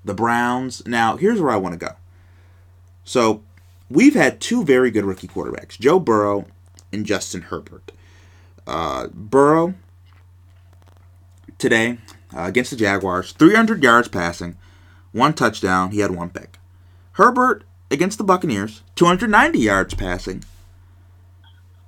the 0.05 0.15
Browns. 0.15 0.87
Now, 0.87 1.17
here's 1.17 1.41
where 1.41 1.53
I 1.53 1.57
want 1.57 1.73
to 1.73 1.87
go. 1.87 1.93
So, 3.05 3.43
we've 3.91 4.15
had 4.15 4.41
two 4.41 4.65
very 4.65 4.91
good 4.91 5.05
rookie 5.05 5.29
quarterbacks, 5.29 5.79
Joe 5.79 5.99
Burrow 5.99 6.47
and 6.93 7.07
Justin 7.07 7.43
Herbert. 7.43 7.93
Uh, 8.67 9.09
Burrow 9.09 9.75
today 11.59 11.99
uh, 12.35 12.43
against 12.43 12.71
the 12.71 12.77
Jaguars, 12.77 13.33
300 13.33 13.83
yards 13.83 14.09
passing, 14.09 14.57
one 15.13 15.35
touchdown. 15.35 15.91
He 15.93 16.01
had 16.01 16.11
one 16.11 16.31
pick. 16.31 16.59
Herbert 17.13 17.65
against 17.91 18.19
the 18.19 18.25
Buccaneers, 18.25 18.83
290 18.97 19.59
yards 19.59 19.95
passing. 19.95 20.45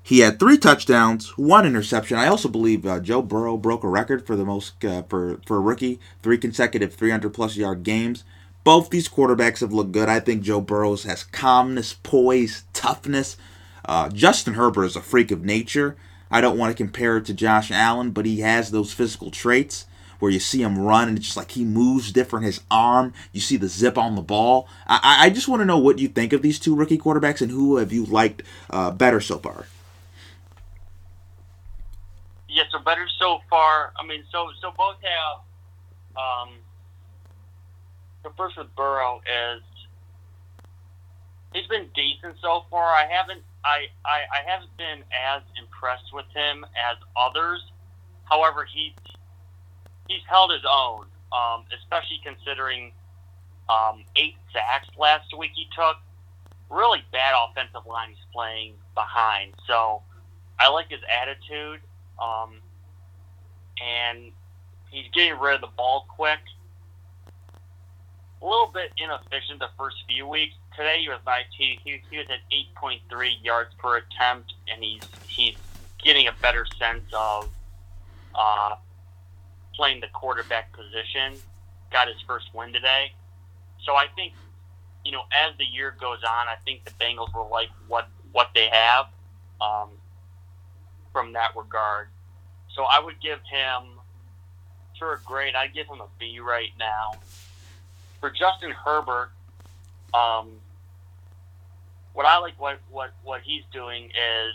He 0.03 0.20
had 0.20 0.38
three 0.38 0.57
touchdowns, 0.57 1.36
one 1.36 1.66
interception. 1.66 2.16
I 2.16 2.28
also 2.28 2.49
believe 2.49 2.86
uh, 2.86 2.99
Joe 2.99 3.20
Burrow 3.20 3.59
broke 3.59 3.84
a 3.84 3.88
record 3.88 4.26
for 4.26 4.36
the 4.36 4.44
most 4.44 4.82
uh, 4.82 5.03
for 5.03 5.38
for 5.44 5.59
a 5.59 5.61
rookie, 5.61 6.01
three 6.22 6.38
consecutive 6.38 6.94
300 6.94 7.34
plus 7.34 7.57
yard 7.57 7.82
games. 7.82 8.24
Both 8.64 8.88
these 8.88 9.09
quarterbacks 9.09 9.61
have 9.61 9.72
looked 9.72 9.92
good. 9.92 10.09
I 10.09 10.20
think 10.20 10.42
Joe 10.42 10.62
Burrow's 10.62 11.05
has 11.05 11.24
calmness, 11.24 11.92
poise, 11.92 12.64
toughness. 12.72 13.36
Uh, 13.84 14.09
Justin 14.09 14.55
Herbert 14.55 14.84
is 14.84 14.96
a 14.96 15.03
freak 15.03 15.30
of 15.30 15.44
nature. 15.44 15.94
I 16.30 16.40
don't 16.40 16.59
want 16.59 16.70
to 16.70 16.82
compare 16.82 17.18
it 17.18 17.26
to 17.26 17.34
Josh 17.34 17.70
Allen, 17.70 18.11
but 18.11 18.24
he 18.24 18.40
has 18.40 18.70
those 18.70 18.92
physical 18.92 19.30
traits 19.30 19.84
where 20.18 20.30
you 20.30 20.40
see 20.40 20.62
him 20.62 20.78
run 20.78 21.08
and 21.08 21.16
it's 21.16 21.26
just 21.26 21.36
like 21.36 21.52
he 21.52 21.64
moves 21.64 22.12
different. 22.12 22.44
His 22.44 22.60
arm, 22.70 23.12
you 23.32 23.40
see 23.40 23.56
the 23.56 23.68
zip 23.68 23.96
on 23.96 24.14
the 24.14 24.22
ball. 24.22 24.68
I, 24.86 25.26
I 25.26 25.30
just 25.30 25.48
want 25.48 25.60
to 25.60 25.66
know 25.66 25.78
what 25.78 25.98
you 25.98 26.08
think 26.08 26.32
of 26.32 26.42
these 26.42 26.58
two 26.58 26.74
rookie 26.74 26.98
quarterbacks 26.98 27.40
and 27.40 27.50
who 27.50 27.76
have 27.76 27.92
you 27.92 28.04
liked 28.04 28.42
uh, 28.70 28.90
better 28.90 29.20
so 29.20 29.38
far. 29.38 29.66
Yeah, 32.48 32.64
so 32.70 32.78
better 32.78 33.06
so 33.18 33.40
far. 33.48 33.92
I 33.98 34.06
mean, 34.06 34.24
so 34.32 34.48
so 34.60 34.72
both 34.76 34.96
have. 35.02 35.42
Um, 36.16 36.54
the 38.24 38.30
first 38.36 38.56
with 38.56 38.74
Burrow 38.74 39.20
is 39.20 39.62
he's 41.52 41.66
been 41.68 41.86
decent 41.94 42.36
so 42.42 42.64
far. 42.70 42.84
I 42.84 43.06
haven't 43.08 43.42
I, 43.64 43.86
I, 44.04 44.20
I 44.32 44.50
haven't 44.50 44.76
been 44.76 45.02
as 45.12 45.42
impressed 45.60 46.12
with 46.12 46.26
him 46.34 46.64
as 46.76 46.96
others. 47.16 47.62
However, 48.24 48.64
he's 48.64 48.92
he's 50.09 50.22
held 50.28 50.50
his 50.50 50.64
own, 50.68 51.06
um, 51.32 51.64
especially 51.76 52.20
considering 52.24 52.92
um, 53.68 54.04
eight 54.16 54.36
sacks 54.52 54.88
last 54.98 55.36
week 55.38 55.52
he 55.54 55.68
took. 55.76 55.96
Really 56.70 57.02
bad 57.12 57.34
offensive 57.48 57.86
line 57.86 58.11
he's 58.11 58.26
playing 58.32 58.74
behind. 58.94 59.54
So 59.66 60.02
I 60.59 60.68
like 60.68 60.90
his 60.90 61.00
attitude, 61.22 61.80
um, 62.20 62.61
and 63.82 64.32
he's 64.90 65.06
getting 65.14 65.38
rid 65.38 65.54
of 65.54 65.61
the 65.62 65.72
ball 65.76 66.06
quick. 66.14 66.40
A 68.42 68.44
little 68.44 68.70
bit 68.72 68.92
inefficient 68.98 69.61
the 69.61 69.70
first 69.78 69.96
few 70.09 70.26
weeks. 70.26 70.54
Today 70.76 71.00
he 71.00 71.09
was 71.09 71.20
nice. 71.26 71.44
He, 71.56 71.80
he, 71.82 72.02
he 72.11 72.18
was 72.18 72.26
at 72.28 72.40
8.3 72.82 73.30
yards 73.42 73.70
per 73.78 73.96
attempt, 73.96 74.52
and 74.72 74.82
he's 74.82 75.02
he's 75.26 75.54
getting 76.04 76.28
a 76.28 76.32
better 76.42 76.66
sense 76.78 77.04
of 77.12 77.48
uh, 78.34 78.76
playing 79.79 80.01
the 80.01 80.09
quarterback 80.09 80.72
position. 80.72 81.41
Got 81.91 82.09
his 82.09 82.20
first 82.26 82.53
win 82.53 82.72
today. 82.72 83.12
So 83.85 83.95
I 83.95 84.07
think, 84.14 84.35
you 85.05 85.12
know, 85.12 85.22
as 85.33 85.57
the 85.57 85.64
year 85.64 85.95
goes 85.99 86.18
on, 86.24 86.49
I 86.49 86.57
think 86.64 86.85
the 86.85 86.91
Bengals 87.03 87.33
will 87.33 87.49
like 87.51 87.70
what 87.87 88.09
what 88.33 88.51
they 88.55 88.68
have 88.70 89.07
um, 89.62 89.89
from 91.12 91.33
that 91.33 91.57
regard. 91.57 92.09
So 92.74 92.83
I 92.83 93.01
would 93.03 93.20
give 93.22 93.39
him 93.51 93.85
for 94.99 95.14
a 95.14 95.18
grade. 95.24 95.55
I'd 95.55 95.72
give 95.72 95.87
him 95.87 96.01
a 96.01 96.09
B 96.18 96.41
right 96.41 96.72
now. 96.79 97.12
For 98.20 98.31
Justin 98.31 98.72
Herbert, 98.72 99.31
um, 100.12 100.51
what 102.12 102.26
I 102.26 102.39
like 102.39 102.61
what, 102.61 102.81
what 102.91 103.12
what 103.22 103.43
he's 103.43 103.62
doing 103.72 104.07
is 104.07 104.55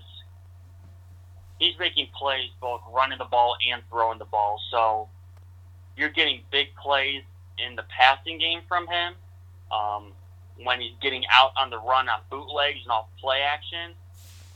he's 1.59 1.79
making 1.79 2.07
plays 2.13 2.49
both 2.59 2.81
running 2.93 3.17
the 3.17 3.25
ball 3.25 3.55
and 3.71 3.81
throwing 3.89 4.19
the 4.19 4.25
ball. 4.25 4.59
So 4.69 5.07
you're 5.97 6.09
getting 6.09 6.41
big 6.51 6.75
plays 6.75 7.23
in 7.57 7.75
the 7.75 7.83
passing 7.89 8.37
game 8.37 8.61
from 8.67 8.87
him. 8.87 9.13
Um, 9.71 10.11
when 10.63 10.79
he's 10.79 10.93
getting 11.01 11.23
out 11.31 11.51
on 11.57 11.69
the 11.69 11.79
run 11.79 12.07
on 12.09 12.19
bootlegs 12.29 12.79
and 12.83 12.91
off 12.91 13.07
play 13.19 13.41
action, 13.41 13.93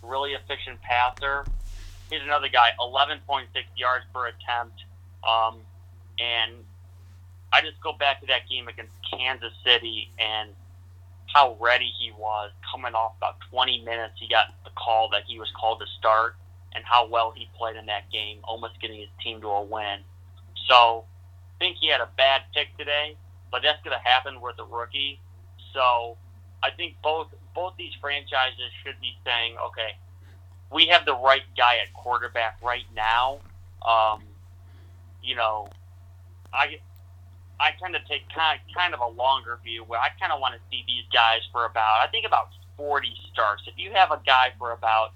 really 0.04 0.34
efficient 0.34 0.82
passer. 0.82 1.46
He's 2.10 2.22
another 2.22 2.50
guy, 2.50 2.70
11.6 2.80 3.48
yards 3.76 4.06
per 4.14 4.28
attempt. 4.28 4.84
Um, 5.28 5.58
and 6.20 6.54
I 7.52 7.62
just 7.62 7.82
go 7.82 7.94
back 7.94 8.22
to 8.22 8.28
that 8.28 8.48
game 8.50 8.68
against 8.68 8.94
Kansas 9.12 9.54
City 9.66 10.10
and 10.20 10.52
how 11.34 11.58
ready 11.60 11.92
he 12.00 12.12
was 12.12 12.52
coming 12.72 12.94
off 12.94 13.14
about 13.18 13.36
20 13.52 13.82
minutes. 13.84 14.14
He 14.18 14.28
got 14.28 14.54
the 14.64 14.72
call 14.72 15.10
that 15.10 15.24
he 15.28 15.40
was 15.40 15.52
called 15.60 15.80
to 15.80 15.86
start 15.98 16.36
and 16.74 16.86
how 16.86 17.08
well 17.08 17.32
he 17.36 17.50
played 17.58 17.76
in 17.76 17.88
that 17.88 18.10
game, 18.12 18.40
almost 18.44 18.80
getting 18.80 19.00
his 19.00 19.10
team 19.22 19.42
to 19.42 19.48
a 19.48 19.62
win. 19.62 20.00
So 20.68 21.06
think 21.60 21.78
he 21.80 21.88
had 21.90 22.02
a 22.02 22.10
bad 22.18 22.44
pick 22.54 22.76
today, 22.78 23.16
but 23.52 23.62
that's 23.64 23.82
going 23.84 23.98
to 23.98 24.10
happen 24.10 24.42
with 24.42 24.60
a 24.60 24.64
rookie. 24.64 25.20
So 25.74 26.18
I 26.64 26.72
think 26.72 26.96
both 27.04 27.28
both 27.54 27.74
these 27.78 27.94
franchises 28.00 28.72
should 28.84 29.00
be 29.02 29.18
saying, 29.26 29.56
okay, 29.68 29.96
we 30.72 30.88
have 30.88 31.06
the 31.06 31.16
right 31.16 31.44
guy 31.56 31.78
at 31.78 31.94
quarterback 31.94 32.60
right 32.62 32.86
now. 32.96 33.40
Um, 33.82 34.24
you 35.24 35.36
know, 35.36 35.70
I 36.54 36.80
I 37.60 37.72
tend 37.82 37.96
to 37.96 38.02
take 38.08 38.28
kind 38.34 38.60
of, 38.60 38.76
kind 38.76 38.94
of 38.94 39.00
a 39.00 39.08
longer 39.08 39.60
view 39.64 39.84
where 39.84 40.00
I 40.00 40.10
kind 40.20 40.32
of 40.32 40.40
want 40.40 40.56
to 40.56 40.62
see 40.70 40.84
these 40.88 41.06
guys 41.12 41.42
for 41.52 41.66
about 41.66 42.02
I 42.02 42.08
think 42.08 42.26
about 42.26 42.50
40 42.78 43.08
starts. 43.32 43.64
If 43.68 43.74
you 43.78 43.92
have 43.94 44.12
a 44.12 44.22
guy 44.26 44.54
for 44.58 44.72
about 44.72 45.12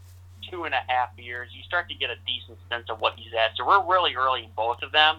two 0.50 0.64
and 0.66 0.74
a 0.74 0.82
half 0.88 1.10
years, 1.18 1.50
you 1.54 1.64
start 1.64 1.88
to 1.90 1.96
get 1.96 2.10
a 2.10 2.18
decent 2.26 2.58
sense 2.70 2.90
of 2.90 3.00
what 3.00 3.14
he's 3.18 3.34
at. 3.34 3.56
So 3.56 3.66
we're 3.66 3.86
really 3.86 4.16
early 4.16 4.44
in 4.44 4.50
both 4.56 4.82
of 4.82 4.92
them. 4.92 5.18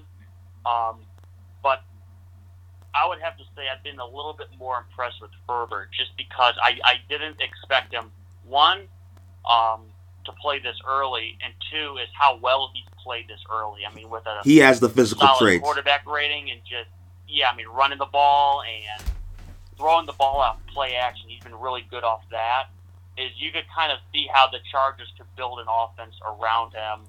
Um, 0.66 0.98
but 1.62 1.82
I 2.94 3.08
would 3.08 3.20
have 3.20 3.36
to 3.38 3.44
say 3.56 3.62
I've 3.74 3.82
been 3.82 3.98
a 3.98 4.04
little 4.04 4.34
bit 4.36 4.48
more 4.58 4.78
impressed 4.78 5.20
with 5.20 5.30
Herbert 5.48 5.90
just 5.96 6.16
because 6.16 6.54
I, 6.62 6.78
I 6.84 6.94
didn't 7.08 7.40
expect 7.40 7.92
him, 7.92 8.10
one, 8.44 8.82
um, 9.48 9.84
to 10.24 10.32
play 10.32 10.58
this 10.58 10.76
early, 10.86 11.38
and 11.44 11.52
two, 11.70 11.96
is 11.96 12.08
how 12.12 12.36
well 12.36 12.70
he's 12.74 12.84
played 13.02 13.28
this 13.28 13.40
early. 13.52 13.80
I 13.88 13.94
mean, 13.94 14.10
with 14.10 14.26
a 14.26 14.40
He 14.44 14.58
has 14.58 14.78
the 14.78 14.88
physical 14.88 15.28
traits. 15.38 15.62
quarterback 15.62 16.06
rating 16.06 16.50
and 16.50 16.60
just, 16.60 16.90
yeah, 17.28 17.48
I 17.50 17.56
mean, 17.56 17.66
running 17.68 17.98
the 17.98 18.06
ball 18.06 18.62
and 18.62 19.02
throwing 19.76 20.06
the 20.06 20.12
ball 20.12 20.40
out 20.42 20.64
play 20.66 20.94
action. 20.94 21.28
He's 21.28 21.42
been 21.42 21.58
really 21.58 21.84
good 21.90 22.04
off 22.04 22.22
that. 22.30 22.64
Is 23.16 23.30
you 23.36 23.50
could 23.52 23.64
kind 23.74 23.90
of 23.90 23.98
see 24.12 24.28
how 24.32 24.48
the 24.48 24.58
Chargers 24.70 25.12
could 25.16 25.26
build 25.36 25.58
an 25.60 25.66
offense 25.68 26.14
around 26.24 26.72
him, 26.72 27.00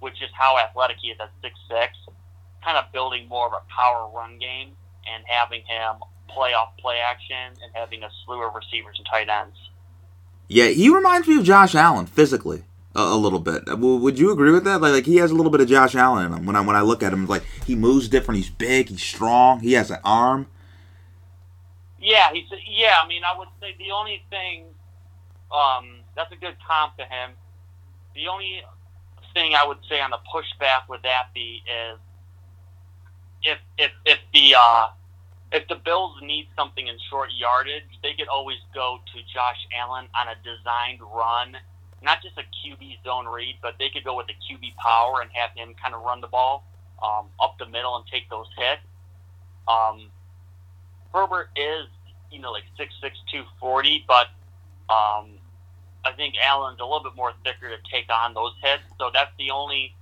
which 0.00 0.20
is 0.22 0.28
how 0.32 0.58
athletic 0.58 0.96
he 1.00 1.08
is 1.08 1.18
at 1.20 1.30
six 1.40 1.54
six 1.68 1.96
kind 2.66 2.76
of 2.76 2.92
building 2.92 3.28
more 3.28 3.46
of 3.46 3.52
a 3.52 3.62
power 3.72 4.10
run 4.12 4.38
game 4.38 4.70
and 5.06 5.22
having 5.26 5.60
him 5.60 5.96
play 6.28 6.50
off 6.52 6.76
play 6.78 6.96
action 6.98 7.54
and 7.62 7.72
having 7.74 8.02
a 8.02 8.08
slew 8.24 8.42
of 8.42 8.52
receivers 8.54 8.96
and 8.98 9.06
tight 9.10 9.28
ends. 9.28 9.56
Yeah, 10.48 10.66
he 10.68 10.88
reminds 10.88 11.28
me 11.28 11.38
of 11.38 11.44
Josh 11.44 11.74
Allen 11.76 12.06
physically 12.06 12.64
a, 12.94 13.00
a 13.00 13.16
little 13.16 13.38
bit. 13.38 13.64
W- 13.66 13.96
Would 13.96 14.18
you 14.18 14.32
agree 14.32 14.50
with 14.50 14.64
that? 14.64 14.80
Like, 14.80 14.92
like 14.92 15.06
he 15.06 15.16
has 15.18 15.30
a 15.30 15.34
little 15.34 15.52
bit 15.52 15.60
of 15.60 15.68
Josh 15.68 15.94
Allen 15.94 16.26
in 16.26 16.32
him. 16.32 16.46
When 16.46 16.56
I 16.56 16.60
when 16.60 16.74
I 16.76 16.80
look 16.82 17.02
at 17.04 17.12
him, 17.12 17.26
like 17.28 17.44
he 17.64 17.76
moves 17.76 18.08
different. 18.08 18.38
He's 18.38 18.50
big. 18.50 18.88
He's 18.88 19.02
strong. 19.02 19.60
He 19.60 19.74
has 19.74 19.90
an 19.90 19.98
arm. 20.04 20.48
Yeah, 22.00 22.32
he's 22.32 22.46
yeah. 22.68 22.94
I 23.02 23.06
mean, 23.06 23.22
I 23.24 23.38
would 23.38 23.48
say 23.60 23.76
the 23.78 23.92
only 23.92 24.22
thing 24.28 24.64
um, 25.52 26.00
that's 26.16 26.32
a 26.32 26.36
good 26.36 26.56
comp 26.66 26.96
to 26.96 27.04
him. 27.04 27.30
The 28.14 28.28
only 28.28 28.62
thing 29.34 29.54
I 29.54 29.66
would 29.66 29.78
say 29.88 30.00
on 30.00 30.10
the 30.10 30.18
pushback 30.34 30.88
would 30.88 31.02
that 31.02 31.28
be 31.34 31.62
is 31.66 31.98
if 33.46 33.58
if 33.78 33.92
if 34.04 34.18
the 34.34 34.54
uh, 34.58 34.88
if 35.52 35.66
the 35.68 35.76
Bills 35.76 36.18
need 36.22 36.48
something 36.56 36.86
in 36.86 36.96
short 37.08 37.30
yardage, 37.32 37.88
they 38.02 38.12
could 38.14 38.28
always 38.28 38.58
go 38.74 38.98
to 39.14 39.22
Josh 39.32 39.66
Allen 39.72 40.06
on 40.14 40.28
a 40.28 40.36
designed 40.42 41.00
run, 41.00 41.56
not 42.02 42.22
just 42.22 42.36
a 42.36 42.42
QB 42.42 43.04
zone 43.04 43.26
read, 43.26 43.56
but 43.62 43.76
they 43.78 43.88
could 43.88 44.04
go 44.04 44.16
with 44.16 44.26
the 44.26 44.34
QB 44.34 44.74
power 44.76 45.22
and 45.22 45.30
have 45.32 45.50
him 45.56 45.74
kind 45.82 45.94
of 45.94 46.02
run 46.02 46.20
the 46.20 46.26
ball 46.26 46.64
um, 47.02 47.26
up 47.40 47.56
the 47.58 47.66
middle 47.66 47.96
and 47.96 48.04
take 48.06 48.28
those 48.28 48.46
hits. 48.58 48.82
Um, 49.68 50.10
Herbert 51.14 51.50
is 51.56 51.86
you 52.30 52.40
know 52.40 52.52
like 52.52 52.64
six 52.76 52.92
six 53.00 53.16
two 53.32 53.44
forty, 53.60 54.04
but 54.08 54.26
um, 54.90 55.38
I 56.04 56.12
think 56.16 56.34
Allen's 56.42 56.80
a 56.80 56.84
little 56.84 57.02
bit 57.02 57.16
more 57.16 57.32
thicker 57.44 57.68
to 57.68 57.78
take 57.90 58.10
on 58.12 58.34
those 58.34 58.52
hits. 58.62 58.82
So 58.98 59.10
that's 59.12 59.32
the 59.38 59.50
only 59.50 59.95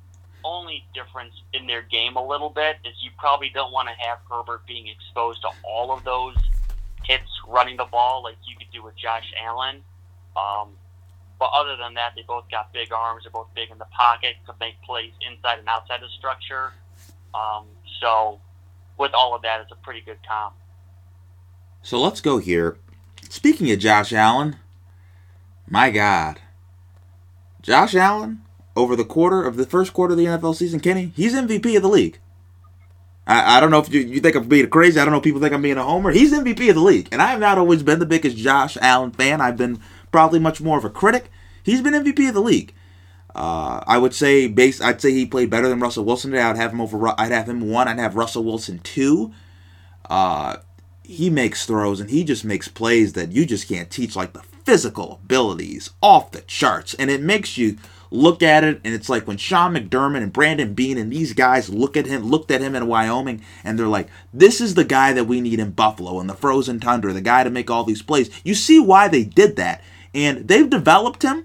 only 0.45 0.85
difference 0.95 1.35
in 1.53 1.67
their 1.67 1.83
game 1.83 2.17
a 2.17 2.27
little 2.27 2.51
bit 2.51 2.77
is 2.85 2.95
you 3.03 3.11
probably 3.19 3.51
don't 3.53 3.73
want 3.73 3.89
to 3.89 3.95
have 4.07 4.19
Herbert 4.31 4.67
being 4.67 4.87
exposed 4.89 5.43
to 5.43 5.49
all 5.65 5.93
of 5.93 6.05
those 6.05 6.37
hits 7.05 7.29
running 7.49 7.77
the 7.77 7.85
ball 7.85 8.23
like 8.23 8.37
you 8.47 8.57
could 8.57 8.71
do 8.73 8.83
with 8.83 8.97
Josh 8.97 9.33
Allen. 9.43 9.83
Um, 10.37 10.71
but 11.39 11.51
other 11.55 11.77
than 11.77 11.95
that, 11.95 12.13
they 12.15 12.23
both 12.23 12.51
got 12.51 12.73
big 12.73 12.93
arms. 12.93 13.25
They're 13.25 13.33
both 13.33 13.49
big 13.55 13.71
in 13.71 13.79
the 13.79 13.87
pocket 13.87 14.37
to 14.47 14.55
make 14.61 14.81
plays 14.83 15.13
inside 15.29 15.59
and 15.59 15.69
outside 15.69 16.01
the 16.01 16.09
structure. 16.17 16.73
Um, 17.35 17.67
so, 18.01 18.41
with 18.99 19.13
all 19.15 19.35
of 19.35 19.43
that, 19.43 19.61
it's 19.61 19.73
a 19.73 19.77
pretty 19.77 20.01
good 20.01 20.19
comp. 20.29 20.55
So 21.83 22.01
let's 22.01 22.21
go 22.21 22.39
here. 22.39 22.79
Speaking 23.29 23.71
of 23.71 23.79
Josh 23.79 24.13
Allen, 24.13 24.57
my 25.69 25.91
God, 25.91 26.41
Josh 27.61 27.95
Allen 27.95 28.43
over 28.77 28.97
the 28.97 29.05
quarter 29.05 29.43
of 29.43 29.57
the 29.57 29.67
first 29.67 29.93
quarter 29.93 30.13
of 30.13 30.19
the 30.19 30.27
NFL 30.27 30.57
season, 30.57 30.81
Kenny, 30.81 31.13
he's 31.15 31.35
MVP 31.35 31.77
of 31.77 31.83
the 31.83 31.89
league. 31.89 32.19
I, 33.27 33.57
I 33.57 33.61
don't 33.61 33.71
know 33.71 33.79
if 33.79 33.93
you, 33.93 34.01
you 34.01 34.21
think 34.21 34.37
I'm 34.37 34.49
being 34.49 34.69
crazy. 34.69 35.01
I 35.01 35.05
don't 35.05 35.13
know 35.13 35.19
if 35.19 35.25
people 35.25 35.41
think 35.41 35.55
I'm 35.55 35.63
being 35.63 35.79
a 35.79 35.83
homer. 35.83 36.11
He's 36.11 36.33
MVP 36.33 36.69
of 36.69 36.75
the 36.75 36.83
league, 36.83 37.09
and 37.13 37.23
I 37.23 37.29
have 37.29 37.41
not 37.41 37.59
always 37.59 37.83
been 37.83 37.99
the 37.99 38.07
biggest 38.07 38.37
Josh 38.37 38.77
Allen 38.81 39.13
fan. 39.13 39.41
I've 39.41 39.57
been 39.57 39.81
probably 40.13 40.39
much 40.39 40.61
more 40.61 40.79
of 40.79 40.85
a 40.85 40.91
critic. 40.91 41.31
He's 41.63 41.81
been 41.81 41.95
MVP 41.95 42.29
of 42.29 42.35
the 42.35 42.41
league. 42.41 42.75
Uh, 43.35 43.83
I 43.87 43.99
would 43.99 44.15
say 44.15 44.47
base. 44.47 44.81
I'd 44.81 45.01
say 45.01 45.13
he 45.13 45.27
played 45.27 45.51
better 45.51 45.69
than 45.69 45.81
Russell 45.81 46.05
Wilson 46.05 46.31
today. 46.31 46.43
I'd 46.43 46.57
have 46.57 46.73
him 46.73 46.81
over. 46.81 47.09
I'd 47.19 47.33
have 47.33 47.49
him 47.49 47.69
one. 47.69 47.89
I'd 47.89 47.99
have 47.99 48.15
Russell 48.15 48.45
Wilson 48.45 48.79
two. 48.81 49.33
Uh, 50.09 50.59
he 51.03 51.31
makes 51.31 51.67
throws 51.67 52.01
and 52.01 52.11
he 52.11 52.25
just 52.25 52.45
makes 52.45 52.69
plays 52.69 53.15
that 53.15 53.33
you 53.33 53.45
just 53.45 53.69
can't 53.69 53.91
teach, 53.91 54.15
like 54.15 54.33
the 54.35 54.43
physical 54.65 55.21
abilities 55.23 55.91
off 56.01 56.31
the 56.31 56.43
charts, 56.43 56.95
and 56.95 57.11
it 57.11 57.21
makes 57.21 57.59
you 57.59 57.77
look 58.15 58.43
at 58.43 58.65
it 58.65 58.81
and 58.85 58.95
it's 58.95 59.09
like 59.09 59.27
when 59.27 59.37
Sean 59.37 59.75
McDermott 59.75 60.23
and 60.23 60.33
Brandon 60.33 60.73
Beane 60.73 60.99
and 60.99 61.13
these 61.13 61.33
guys 61.33 61.69
look 61.69 61.97
at 61.97 62.07
him, 62.07 62.23
looked 62.23 62.51
at 62.51 62.61
him 62.61 62.75
in 62.75 62.87
Wyoming, 62.87 63.43
and 63.65 63.79
they're 63.79 63.89
like, 63.89 64.09
"This 64.33 64.61
is 64.61 64.75
the 64.75 64.85
guy 64.85 65.13
that 65.13 65.25
we 65.25 65.41
need 65.41 65.59
in 65.59 65.73
Buffalo 65.73 66.21
in 66.21 66.27
the 66.27 66.35
frozen 66.35 66.81
tundra, 66.81 67.13
the 67.13 67.21
guy 67.21 67.45
to 67.45 67.51
make 67.51 67.71
all 67.71 67.85
these 67.85 68.03
plays." 68.03 68.31
You 68.45 68.55
see 68.55 68.79
why 68.79 69.09
they 69.09 69.25
did 69.25 69.57
that, 69.57 69.83
and 70.15 70.47
they've 70.47 70.71
developed 70.71 71.23
him 71.23 71.45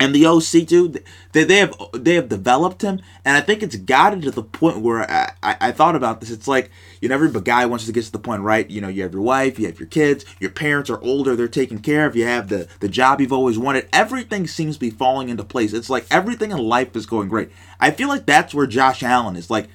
and 0.00 0.14
the 0.14 0.26
OC 0.26 0.68
too, 0.68 0.94
they, 1.32 1.44
they 1.44 1.56
have 1.56 1.74
they 1.92 2.14
have 2.14 2.28
developed 2.28 2.82
him, 2.82 3.00
and 3.24 3.36
I 3.36 3.40
think 3.40 3.62
it's 3.62 3.74
gotten 3.74 4.20
to 4.22 4.30
the 4.30 4.44
point 4.44 4.78
where 4.78 5.10
I, 5.10 5.32
I, 5.42 5.56
I, 5.60 5.72
thought 5.72 5.96
about 5.96 6.20
this. 6.20 6.30
It's 6.30 6.46
like 6.46 6.70
you 7.00 7.08
know 7.08 7.16
every 7.16 7.28
guy 7.40 7.66
wants 7.66 7.86
to 7.86 7.92
get 7.92 8.04
to 8.04 8.12
the 8.12 8.18
point, 8.18 8.42
right? 8.42 8.68
You 8.70 8.80
know, 8.80 8.88
you 8.88 9.02
have 9.02 9.12
your 9.12 9.22
wife, 9.22 9.58
you 9.58 9.66
have 9.66 9.80
your 9.80 9.88
kids, 9.88 10.24
your 10.38 10.50
parents 10.50 10.88
are 10.88 11.02
older, 11.02 11.34
they're 11.34 11.48
taken 11.48 11.80
care 11.80 12.06
of. 12.06 12.14
You 12.14 12.26
have 12.26 12.48
the 12.48 12.68
the 12.78 12.88
job 12.88 13.20
you've 13.20 13.32
always 13.32 13.58
wanted. 13.58 13.88
Everything 13.92 14.46
seems 14.46 14.76
to 14.76 14.80
be 14.80 14.90
falling 14.90 15.30
into 15.30 15.42
place. 15.42 15.72
It's 15.72 15.90
like 15.90 16.06
everything 16.12 16.52
in 16.52 16.58
life 16.58 16.94
is 16.94 17.06
going 17.06 17.28
great. 17.28 17.50
I 17.80 17.90
feel 17.90 18.08
like 18.08 18.24
that's 18.24 18.54
where 18.54 18.66
Josh 18.66 19.02
Allen 19.02 19.34
is. 19.34 19.50
Like, 19.50 19.68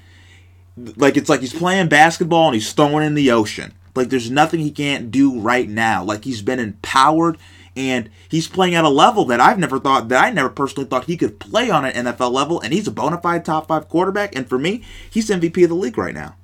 like 0.78 1.18
it's 1.18 1.30
like 1.30 1.42
he's 1.42 1.54
playing 1.54 1.90
basketball 1.90 2.48
and 2.48 2.56
he's 2.56 2.72
throwing 2.72 3.06
in 3.06 3.16
the 3.16 3.32
ocean. 3.32 3.74
Like 3.96 4.10
there's 4.10 4.32
nothing 4.32 4.62
he 4.62 4.72
can't 4.72 5.12
do 5.12 5.38
right 5.40 5.70
now. 5.70 6.04
Like 6.04 6.24
he's 6.24 6.42
been 6.42 6.60
empowered 6.60 7.38
and 7.76 8.10
he's 8.30 8.48
playing 8.48 8.76
at 8.76 8.84
a 8.84 8.90
level 8.90 9.26
that 9.26 9.40
I've 9.40 9.60
never 9.60 9.80
thought 9.80 10.10
that 10.10 10.24
I 10.24 10.30
never 10.30 10.50
personally 10.50 10.88
thought 10.88 11.06
he 11.06 11.18
could 11.18 11.40
play 11.40 11.70
on 11.70 11.86
an 11.86 12.06
NFL 12.06 12.32
level, 12.32 12.60
and 12.60 12.74
he's 12.74 12.88
a 12.88 12.92
bona 12.92 13.20
fide 13.20 13.46
top 13.46 13.68
five 13.68 13.90
quarterback. 13.90 14.36
And 14.36 14.48
for 14.48 14.60
me, 14.60 14.84
he's 15.10 15.30
MVP 15.30 15.64
of 15.64 15.70
the 15.70 15.76
league 15.76 15.98
right 15.98 16.14
now. 16.14 16.36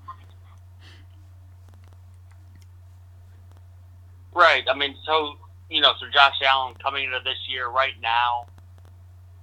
Right. 4.34 4.64
I 4.72 4.76
mean, 4.76 4.96
so 5.06 5.36
you 5.70 5.82
know, 5.82 5.94
so 6.00 6.08
Josh 6.12 6.36
Allen 6.46 6.76
coming 6.82 7.06
into 7.06 7.20
this 7.24 7.38
year 7.48 7.70
right 7.70 7.94
now, 8.02 8.48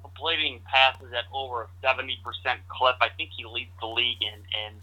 completing 0.03 0.61
passes 0.65 1.13
at 1.13 1.25
over 1.33 1.63
a 1.63 1.69
seventy 1.83 2.19
percent 2.25 2.61
clip. 2.69 2.97
I 3.01 3.09
think 3.17 3.31
he 3.37 3.45
leads 3.45 3.71
the 3.81 3.87
league 3.87 4.23
in 4.23 4.41
in 4.41 4.75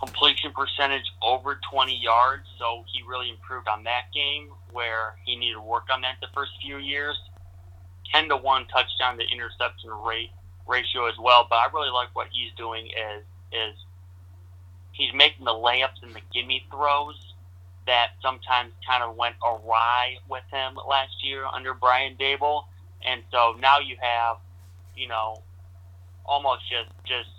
completion 0.00 0.52
percentage 0.52 1.04
over 1.22 1.60
20 1.70 1.94
yards, 1.96 2.44
so 2.58 2.84
he 2.92 3.02
really 3.02 3.30
improved 3.30 3.68
on 3.68 3.84
that 3.84 4.04
game 4.14 4.50
where 4.72 5.14
he 5.24 5.36
needed 5.36 5.54
to 5.54 5.60
work 5.60 5.84
on 5.92 6.00
that 6.00 6.16
the 6.20 6.28
first 6.34 6.52
few 6.62 6.78
years. 6.78 7.16
10 8.12 8.28
to 8.28 8.36
1 8.36 8.66
touchdown 8.66 9.18
to 9.18 9.24
interception 9.30 9.90
rate 9.90 10.30
ratio 10.66 11.06
as 11.06 11.14
well, 11.18 11.46
but 11.48 11.56
I 11.56 11.66
really 11.72 11.90
like 11.90 12.08
what 12.14 12.28
he's 12.32 12.52
doing 12.56 12.86
is 12.86 13.24
is 13.52 13.76
he's 14.92 15.12
making 15.14 15.44
the 15.44 15.52
layups 15.52 16.02
and 16.02 16.14
the 16.14 16.20
gimme 16.32 16.64
throws 16.70 17.34
that 17.86 18.10
sometimes 18.22 18.72
kind 18.86 19.02
of 19.02 19.16
went 19.16 19.34
awry 19.44 20.16
with 20.28 20.44
him 20.50 20.78
last 20.88 21.24
year 21.24 21.44
under 21.44 21.74
Brian 21.74 22.16
Daboll. 22.16 22.64
And 23.04 23.22
so 23.32 23.56
now 23.58 23.78
you 23.80 23.96
have, 24.00 24.36
you 24.96 25.08
know, 25.08 25.42
almost 26.24 26.62
just 26.70 26.90
just 27.04 27.30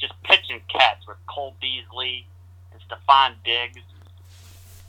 just 0.00 0.14
pitching 0.22 0.60
catch 0.68 0.98
with 1.06 1.18
Cole 1.26 1.54
Beasley 1.60 2.26
and 2.72 2.80
Stefon 2.82 3.34
Diggs 3.44 3.82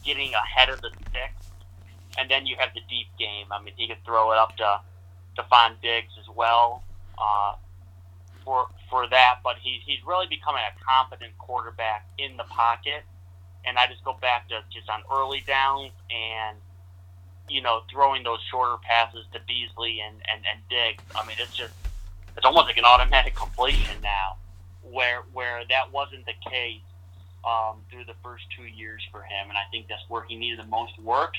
getting 0.03 0.33
ahead 0.33 0.69
of 0.69 0.81
the 0.81 0.89
sticks. 0.89 1.47
And 2.17 2.29
then 2.29 2.45
you 2.45 2.55
have 2.57 2.73
the 2.73 2.81
deep 2.89 3.07
game. 3.19 3.47
I 3.51 3.61
mean, 3.61 3.73
he 3.77 3.87
could 3.87 4.03
throw 4.05 4.31
it 4.31 4.37
up 4.37 4.57
to 4.57 4.79
Stefon 5.35 5.75
Diggs 5.81 6.13
as 6.19 6.27
well 6.35 6.83
uh, 7.17 7.55
for 8.43 8.67
for 8.89 9.07
that. 9.07 9.39
But 9.43 9.57
he's 9.61 9.81
he's 9.85 9.99
really 10.05 10.27
becoming 10.27 10.61
a 10.61 10.83
competent 10.83 11.37
quarterback 11.37 12.07
in 12.17 12.37
the 12.37 12.43
pocket. 12.43 13.03
And 13.65 13.77
I 13.77 13.87
just 13.87 14.03
go 14.03 14.17
back 14.19 14.49
to 14.49 14.61
just 14.73 14.89
on 14.89 15.03
early 15.13 15.43
downs 15.45 15.91
and 16.09 16.57
you 17.47 17.61
know 17.61 17.81
throwing 17.89 18.23
those 18.23 18.39
shorter 18.49 18.77
passes 18.81 19.25
to 19.33 19.39
Beasley 19.47 20.01
and 20.01 20.15
and, 20.33 20.43
and 20.51 20.61
Diggs. 20.69 21.03
I 21.15 21.25
mean, 21.25 21.37
it's 21.39 21.55
just 21.55 21.73
it's 22.35 22.45
almost 22.45 22.65
like 22.65 22.77
an 22.77 22.85
automatic 22.85 23.35
completion 23.35 24.01
now 24.01 24.35
where 24.91 25.23
where 25.33 25.61
that 25.69 25.91
wasn't 25.91 26.25
the 26.25 26.49
case 26.49 26.81
um, 27.45 27.77
through 27.89 28.05
the 28.05 28.15
first 28.23 28.45
two 28.55 28.65
years 28.65 29.01
for 29.11 29.21
him, 29.21 29.49
and 29.49 29.57
I 29.57 29.69
think 29.71 29.87
that's 29.87 30.03
where 30.07 30.23
he 30.23 30.35
needed 30.35 30.59
the 30.59 30.67
most 30.67 30.97
work. 30.99 31.33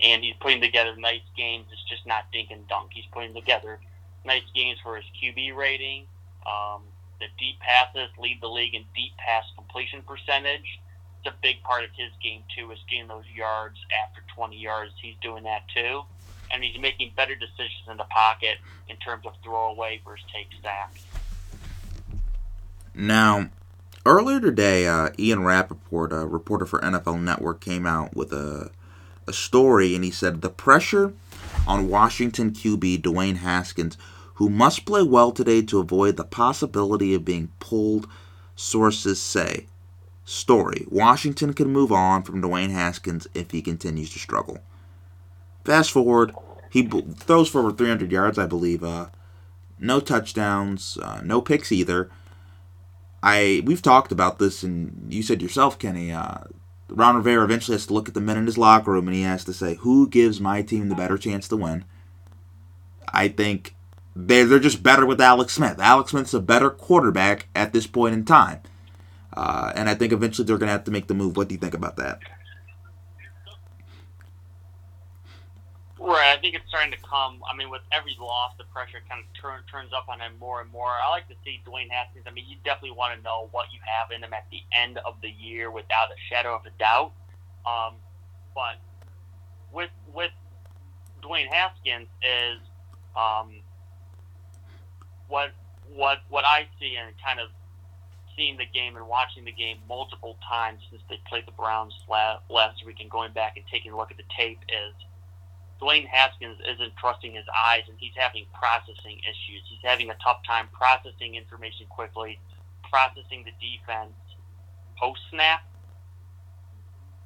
And 0.00 0.24
he's 0.24 0.34
putting 0.40 0.60
together 0.60 0.96
nice 0.96 1.22
games. 1.36 1.66
It's 1.70 1.84
just 1.88 2.06
not 2.06 2.24
dink 2.32 2.50
and 2.50 2.66
dunk. 2.66 2.90
He's 2.92 3.04
putting 3.12 3.34
together 3.34 3.78
nice 4.24 4.42
games 4.54 4.78
for 4.82 4.96
his 4.96 5.04
QB 5.22 5.54
rating. 5.54 6.06
Um, 6.46 6.82
the 7.20 7.26
deep 7.38 7.60
passes 7.60 8.08
lead 8.18 8.40
the 8.40 8.48
league 8.48 8.74
in 8.74 8.84
deep 8.96 9.16
pass 9.18 9.44
completion 9.56 10.02
percentage. 10.02 10.80
It's 11.18 11.32
a 11.32 11.38
big 11.40 11.62
part 11.62 11.84
of 11.84 11.90
his 11.96 12.10
game 12.20 12.42
too, 12.56 12.72
is 12.72 12.80
getting 12.90 13.06
those 13.06 13.24
yards 13.32 13.78
after 14.04 14.22
20 14.34 14.56
yards. 14.56 14.92
He's 15.00 15.14
doing 15.22 15.44
that 15.44 15.62
too, 15.68 16.02
and 16.50 16.64
he's 16.64 16.80
making 16.80 17.12
better 17.16 17.36
decisions 17.36 17.86
in 17.88 17.96
the 17.96 18.04
pocket 18.04 18.58
in 18.88 18.96
terms 18.96 19.24
of 19.24 19.34
throwaway 19.44 20.00
versus 20.04 20.26
take 20.34 20.48
sacks. 20.62 21.04
Now, 22.94 23.48
earlier 24.04 24.40
today, 24.40 24.86
uh, 24.86 25.10
Ian 25.18 25.44
Rapoport, 25.44 26.12
a 26.12 26.26
reporter 26.26 26.66
for 26.66 26.80
NFL 26.80 27.22
Network, 27.22 27.60
came 27.60 27.86
out 27.86 28.14
with 28.14 28.32
a, 28.32 28.70
a 29.26 29.32
story 29.32 29.94
and 29.94 30.04
he 30.04 30.10
said 30.10 30.40
the 30.42 30.50
pressure 30.50 31.14
on 31.66 31.88
Washington 31.88 32.50
QB 32.50 33.02
Dwayne 33.02 33.36
Haskins, 33.36 33.96
who 34.34 34.48
must 34.48 34.84
play 34.84 35.02
well 35.02 35.32
today 35.32 35.62
to 35.62 35.78
avoid 35.78 36.16
the 36.16 36.24
possibility 36.24 37.14
of 37.14 37.24
being 37.24 37.50
pulled, 37.60 38.08
sources 38.56 39.20
say. 39.20 39.66
Story 40.24 40.86
Washington 40.88 41.52
can 41.52 41.68
move 41.68 41.90
on 41.90 42.22
from 42.22 42.40
Dwayne 42.40 42.70
Haskins 42.70 43.26
if 43.34 43.50
he 43.50 43.60
continues 43.60 44.10
to 44.12 44.18
struggle. 44.18 44.58
Fast 45.64 45.90
forward, 45.90 46.32
he 46.70 46.82
b- 46.82 47.04
throws 47.16 47.48
for 47.48 47.60
over 47.60 47.72
300 47.72 48.10
yards, 48.10 48.38
I 48.38 48.46
believe. 48.46 48.84
Uh, 48.84 49.08
no 49.78 50.00
touchdowns, 50.00 50.96
uh, 51.02 51.20
no 51.24 51.40
picks 51.40 51.72
either. 51.72 52.08
I 53.22 53.62
we've 53.64 53.82
talked 53.82 54.12
about 54.12 54.38
this, 54.38 54.62
and 54.62 55.12
you 55.12 55.22
said 55.22 55.42
yourself, 55.42 55.78
Kenny. 55.78 56.12
Uh, 56.12 56.38
Ron 56.88 57.16
Rivera 57.16 57.44
eventually 57.44 57.74
has 57.74 57.86
to 57.86 57.94
look 57.94 58.08
at 58.08 58.14
the 58.14 58.20
men 58.20 58.36
in 58.36 58.46
his 58.46 58.58
locker 58.58 58.90
room, 58.90 59.08
and 59.08 59.14
he 59.14 59.22
has 59.22 59.44
to 59.44 59.52
say, 59.52 59.76
"Who 59.76 60.08
gives 60.08 60.40
my 60.40 60.62
team 60.62 60.88
the 60.88 60.94
better 60.94 61.16
chance 61.16 61.48
to 61.48 61.56
win?" 61.56 61.84
I 63.12 63.28
think 63.28 63.74
they're 64.16 64.46
they're 64.46 64.58
just 64.58 64.82
better 64.82 65.06
with 65.06 65.20
Alex 65.20 65.54
Smith. 65.54 65.78
Alex 65.78 66.10
Smith's 66.10 66.34
a 66.34 66.40
better 66.40 66.70
quarterback 66.70 67.48
at 67.54 67.72
this 67.72 67.86
point 67.86 68.14
in 68.14 68.24
time, 68.24 68.60
uh, 69.34 69.72
and 69.74 69.88
I 69.88 69.94
think 69.94 70.12
eventually 70.12 70.46
they're 70.46 70.58
going 70.58 70.68
to 70.68 70.72
have 70.72 70.84
to 70.84 70.90
make 70.90 71.06
the 71.06 71.14
move. 71.14 71.36
What 71.36 71.48
do 71.48 71.54
you 71.54 71.60
think 71.60 71.74
about 71.74 71.96
that? 71.96 72.20
Right, 76.02 76.36
I 76.36 76.40
think 76.40 76.56
it's 76.56 76.66
starting 76.66 76.90
to 76.90 76.98
come. 76.98 77.38
I 77.46 77.54
mean, 77.56 77.70
with 77.70 77.82
every 77.92 78.16
loss, 78.18 78.54
the 78.58 78.64
pressure 78.74 78.98
kind 79.08 79.22
of 79.22 79.40
turn, 79.40 79.62
turns 79.70 79.92
up 79.92 80.08
on 80.08 80.18
him 80.18 80.32
more 80.40 80.60
and 80.60 80.68
more. 80.72 80.90
I 80.90 81.08
like 81.10 81.28
to 81.28 81.36
see 81.44 81.62
Dwayne 81.64 81.90
Haskins. 81.90 82.24
I 82.26 82.32
mean, 82.32 82.44
you 82.48 82.56
definitely 82.64 82.98
want 82.98 83.16
to 83.16 83.22
know 83.22 83.48
what 83.52 83.66
you 83.72 83.78
have 83.86 84.10
in 84.10 84.24
him 84.24 84.34
at 84.34 84.46
the 84.50 84.62
end 84.74 84.98
of 85.06 85.14
the 85.22 85.30
year, 85.30 85.70
without 85.70 86.10
a 86.10 86.18
shadow 86.28 86.56
of 86.56 86.66
a 86.66 86.70
doubt. 86.76 87.12
Um, 87.64 87.94
but 88.52 88.82
with 89.72 89.90
with 90.12 90.32
Dwayne 91.22 91.46
Haskins 91.46 92.08
is 92.18 92.58
um, 93.14 93.62
what 95.28 95.52
what 95.94 96.18
what 96.30 96.44
I 96.44 96.66
see 96.80 96.96
and 96.96 97.14
kind 97.24 97.38
of 97.38 97.48
seeing 98.34 98.56
the 98.56 98.66
game 98.66 98.96
and 98.96 99.06
watching 99.06 99.44
the 99.44 99.52
game 99.52 99.78
multiple 99.88 100.36
times 100.48 100.80
since 100.90 101.02
they 101.08 101.20
played 101.28 101.46
the 101.46 101.52
Browns 101.52 101.94
last 102.08 102.84
week 102.84 102.96
and 102.98 103.08
going 103.08 103.32
back 103.32 103.56
and 103.56 103.64
taking 103.70 103.92
a 103.92 103.96
look 103.96 104.10
at 104.10 104.16
the 104.16 104.26
tape 104.36 104.58
is 104.66 104.94
Dwayne 105.82 106.06
Haskins 106.06 106.58
isn't 106.62 106.96
trusting 106.96 107.34
his 107.34 107.44
eyes 107.50 107.82
and 107.88 107.98
he's 107.98 108.14
having 108.14 108.46
processing 108.54 109.18
issues. 109.26 109.66
He's 109.68 109.82
having 109.82 110.10
a 110.10 110.16
tough 110.22 110.38
time 110.46 110.68
processing 110.72 111.34
information 111.34 111.86
quickly, 111.90 112.38
processing 112.88 113.44
the 113.44 113.50
defense 113.58 114.14
post 114.96 115.20
snap 115.30 115.64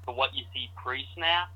to 0.07 0.13
what 0.13 0.35
you 0.35 0.45
see 0.55 0.71
pre 0.83 1.05
snap. 1.15 1.51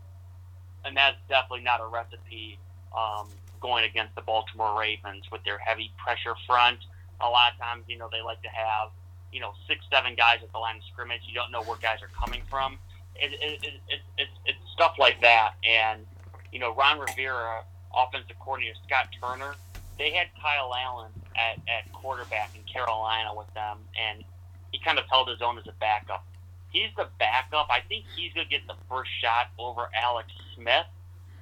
and 0.84 0.96
that's 0.96 1.16
definitely 1.28 1.64
not 1.64 1.80
a 1.80 1.86
recipe 1.86 2.58
um, 2.96 3.28
going 3.60 3.84
against 3.84 4.14
the 4.14 4.22
Baltimore 4.22 4.78
Ravens 4.78 5.24
with 5.32 5.42
their 5.44 5.58
heavy 5.58 5.92
pressure 5.96 6.34
front. 6.46 6.78
A 7.20 7.28
lot 7.28 7.52
of 7.52 7.58
times, 7.58 7.84
you 7.88 7.96
know, 7.96 8.08
they 8.12 8.20
like 8.20 8.42
to 8.42 8.48
have, 8.48 8.90
you 9.32 9.40
know, 9.40 9.52
six, 9.68 9.84
seven 9.90 10.14
guys 10.16 10.38
at 10.42 10.52
the 10.52 10.58
line 10.58 10.76
of 10.76 10.82
scrimmage. 10.92 11.20
You 11.26 11.34
don't 11.34 11.52
know 11.52 11.62
where 11.62 11.78
guys 11.80 12.00
are 12.02 12.12
coming 12.12 12.42
from. 12.50 12.78
It, 13.16 13.32
it, 13.40 13.64
it, 13.64 13.74
it, 13.88 14.00
it, 14.18 14.28
it's 14.46 14.58
stuff 14.72 14.96
like 14.98 15.20
that. 15.20 15.52
And, 15.64 16.04
you 16.52 16.58
know, 16.58 16.74
Ron 16.74 16.98
Rivera, 16.98 17.62
offensive 17.94 18.38
coordinator 18.40 18.76
Scott 18.86 19.08
Turner, 19.20 19.54
they 19.98 20.10
had 20.10 20.28
Kyle 20.40 20.72
Allen 20.74 21.12
at, 21.36 21.60
at 21.68 21.92
quarterback 21.92 22.50
in 22.54 22.62
Carolina 22.62 23.34
with 23.36 23.52
them, 23.54 23.78
and 23.98 24.24
he 24.72 24.78
kind 24.78 24.98
of 24.98 25.04
held 25.10 25.28
his 25.28 25.42
own 25.42 25.58
as 25.58 25.66
a 25.66 25.74
backup. 25.78 26.24
He's 26.70 26.90
the 26.96 27.08
backup. 27.18 27.68
I 27.70 27.80
think 27.88 28.04
he's 28.16 28.32
going 28.32 28.46
to 28.46 28.50
get 28.50 28.66
the 28.66 28.76
first 28.88 29.10
shot 29.20 29.48
over 29.58 29.88
Alex 29.94 30.28
Smith. 30.54 30.86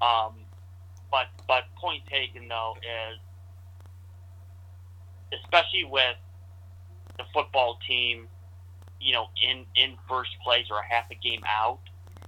Um, 0.00 0.34
but 1.10 1.26
but 1.46 1.64
point 1.76 2.02
taken 2.06 2.48
though 2.48 2.76
is 2.82 3.18
especially 5.42 5.84
with 5.84 6.16
the 7.16 7.24
football 7.32 7.78
team, 7.86 8.28
you 9.00 9.12
know, 9.12 9.28
in 9.42 9.64
in 9.76 9.96
first 10.08 10.30
place 10.42 10.66
or 10.70 10.78
a 10.78 10.84
half 10.84 11.10
a 11.10 11.14
game 11.14 11.42
out. 11.46 11.78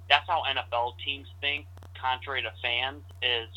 That's 0.09 0.26
how 0.26 0.43
NFL 0.43 0.95
teams 1.05 1.28
think. 1.41 1.66
Contrary 2.01 2.42
to 2.42 2.51
fans, 2.62 3.03
is 3.22 3.48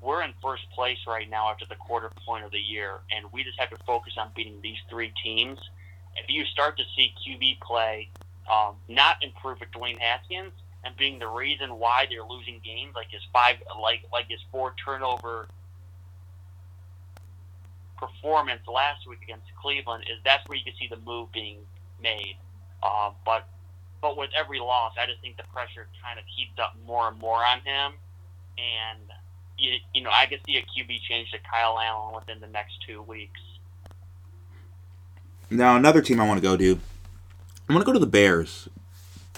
we're 0.00 0.22
in 0.22 0.32
first 0.42 0.70
place 0.70 0.98
right 1.06 1.28
now 1.28 1.50
after 1.50 1.64
the 1.66 1.76
quarter 1.76 2.10
point 2.26 2.44
of 2.44 2.50
the 2.50 2.58
year, 2.58 3.00
and 3.10 3.26
we 3.32 3.42
just 3.42 3.58
have 3.58 3.70
to 3.70 3.78
focus 3.86 4.14
on 4.18 4.30
beating 4.36 4.60
these 4.62 4.78
three 4.90 5.12
teams. 5.22 5.58
If 6.16 6.28
you 6.28 6.44
start 6.44 6.76
to 6.76 6.84
see 6.94 7.12
QB 7.26 7.60
play 7.60 8.10
um, 8.50 8.76
not 8.88 9.16
improve 9.22 9.60
with 9.60 9.70
Dwayne 9.70 9.98
Haskins, 9.98 10.52
and 10.84 10.94
being 10.96 11.18
the 11.18 11.26
reason 11.26 11.78
why 11.78 12.06
they're 12.10 12.26
losing 12.26 12.60
games, 12.62 12.92
like 12.94 13.10
his 13.10 13.22
five, 13.32 13.56
like 13.80 14.02
like 14.12 14.28
his 14.28 14.40
four 14.52 14.74
turnover 14.84 15.48
performance 17.96 18.60
last 18.68 19.08
week 19.08 19.20
against 19.22 19.46
Cleveland, 19.60 20.04
is 20.04 20.18
that's 20.24 20.46
where 20.46 20.58
you 20.58 20.64
can 20.64 20.74
see 20.78 20.88
the 20.88 20.98
move 20.98 21.32
being 21.32 21.58
made. 22.02 22.36
Uh, 22.82 23.12
but 23.24 23.48
but 24.04 24.18
with 24.18 24.28
every 24.38 24.58
loss, 24.58 24.92
I 25.00 25.06
just 25.06 25.22
think 25.22 25.38
the 25.38 25.44
pressure 25.44 25.88
kind 26.04 26.18
of 26.18 26.26
heaps 26.36 26.58
up 26.62 26.76
more 26.86 27.08
and 27.08 27.18
more 27.18 27.42
on 27.42 27.60
him, 27.60 27.94
and 28.58 29.00
you, 29.56 29.78
you 29.94 30.02
know 30.02 30.10
I 30.12 30.26
could 30.26 30.40
see 30.44 30.58
a 30.58 30.60
QB 30.60 31.00
change 31.08 31.30
to 31.30 31.38
Kyle 31.50 31.78
Allen 31.80 32.14
within 32.14 32.38
the 32.38 32.46
next 32.46 32.74
two 32.86 33.00
weeks. 33.00 33.40
Now 35.48 35.74
another 35.74 36.02
team 36.02 36.20
I 36.20 36.28
want 36.28 36.36
to 36.36 36.42
go 36.42 36.54
to. 36.54 36.78
I 37.66 37.72
want 37.72 37.80
to 37.80 37.86
go 37.86 37.94
to 37.94 37.98
the 37.98 38.06
Bears. 38.06 38.68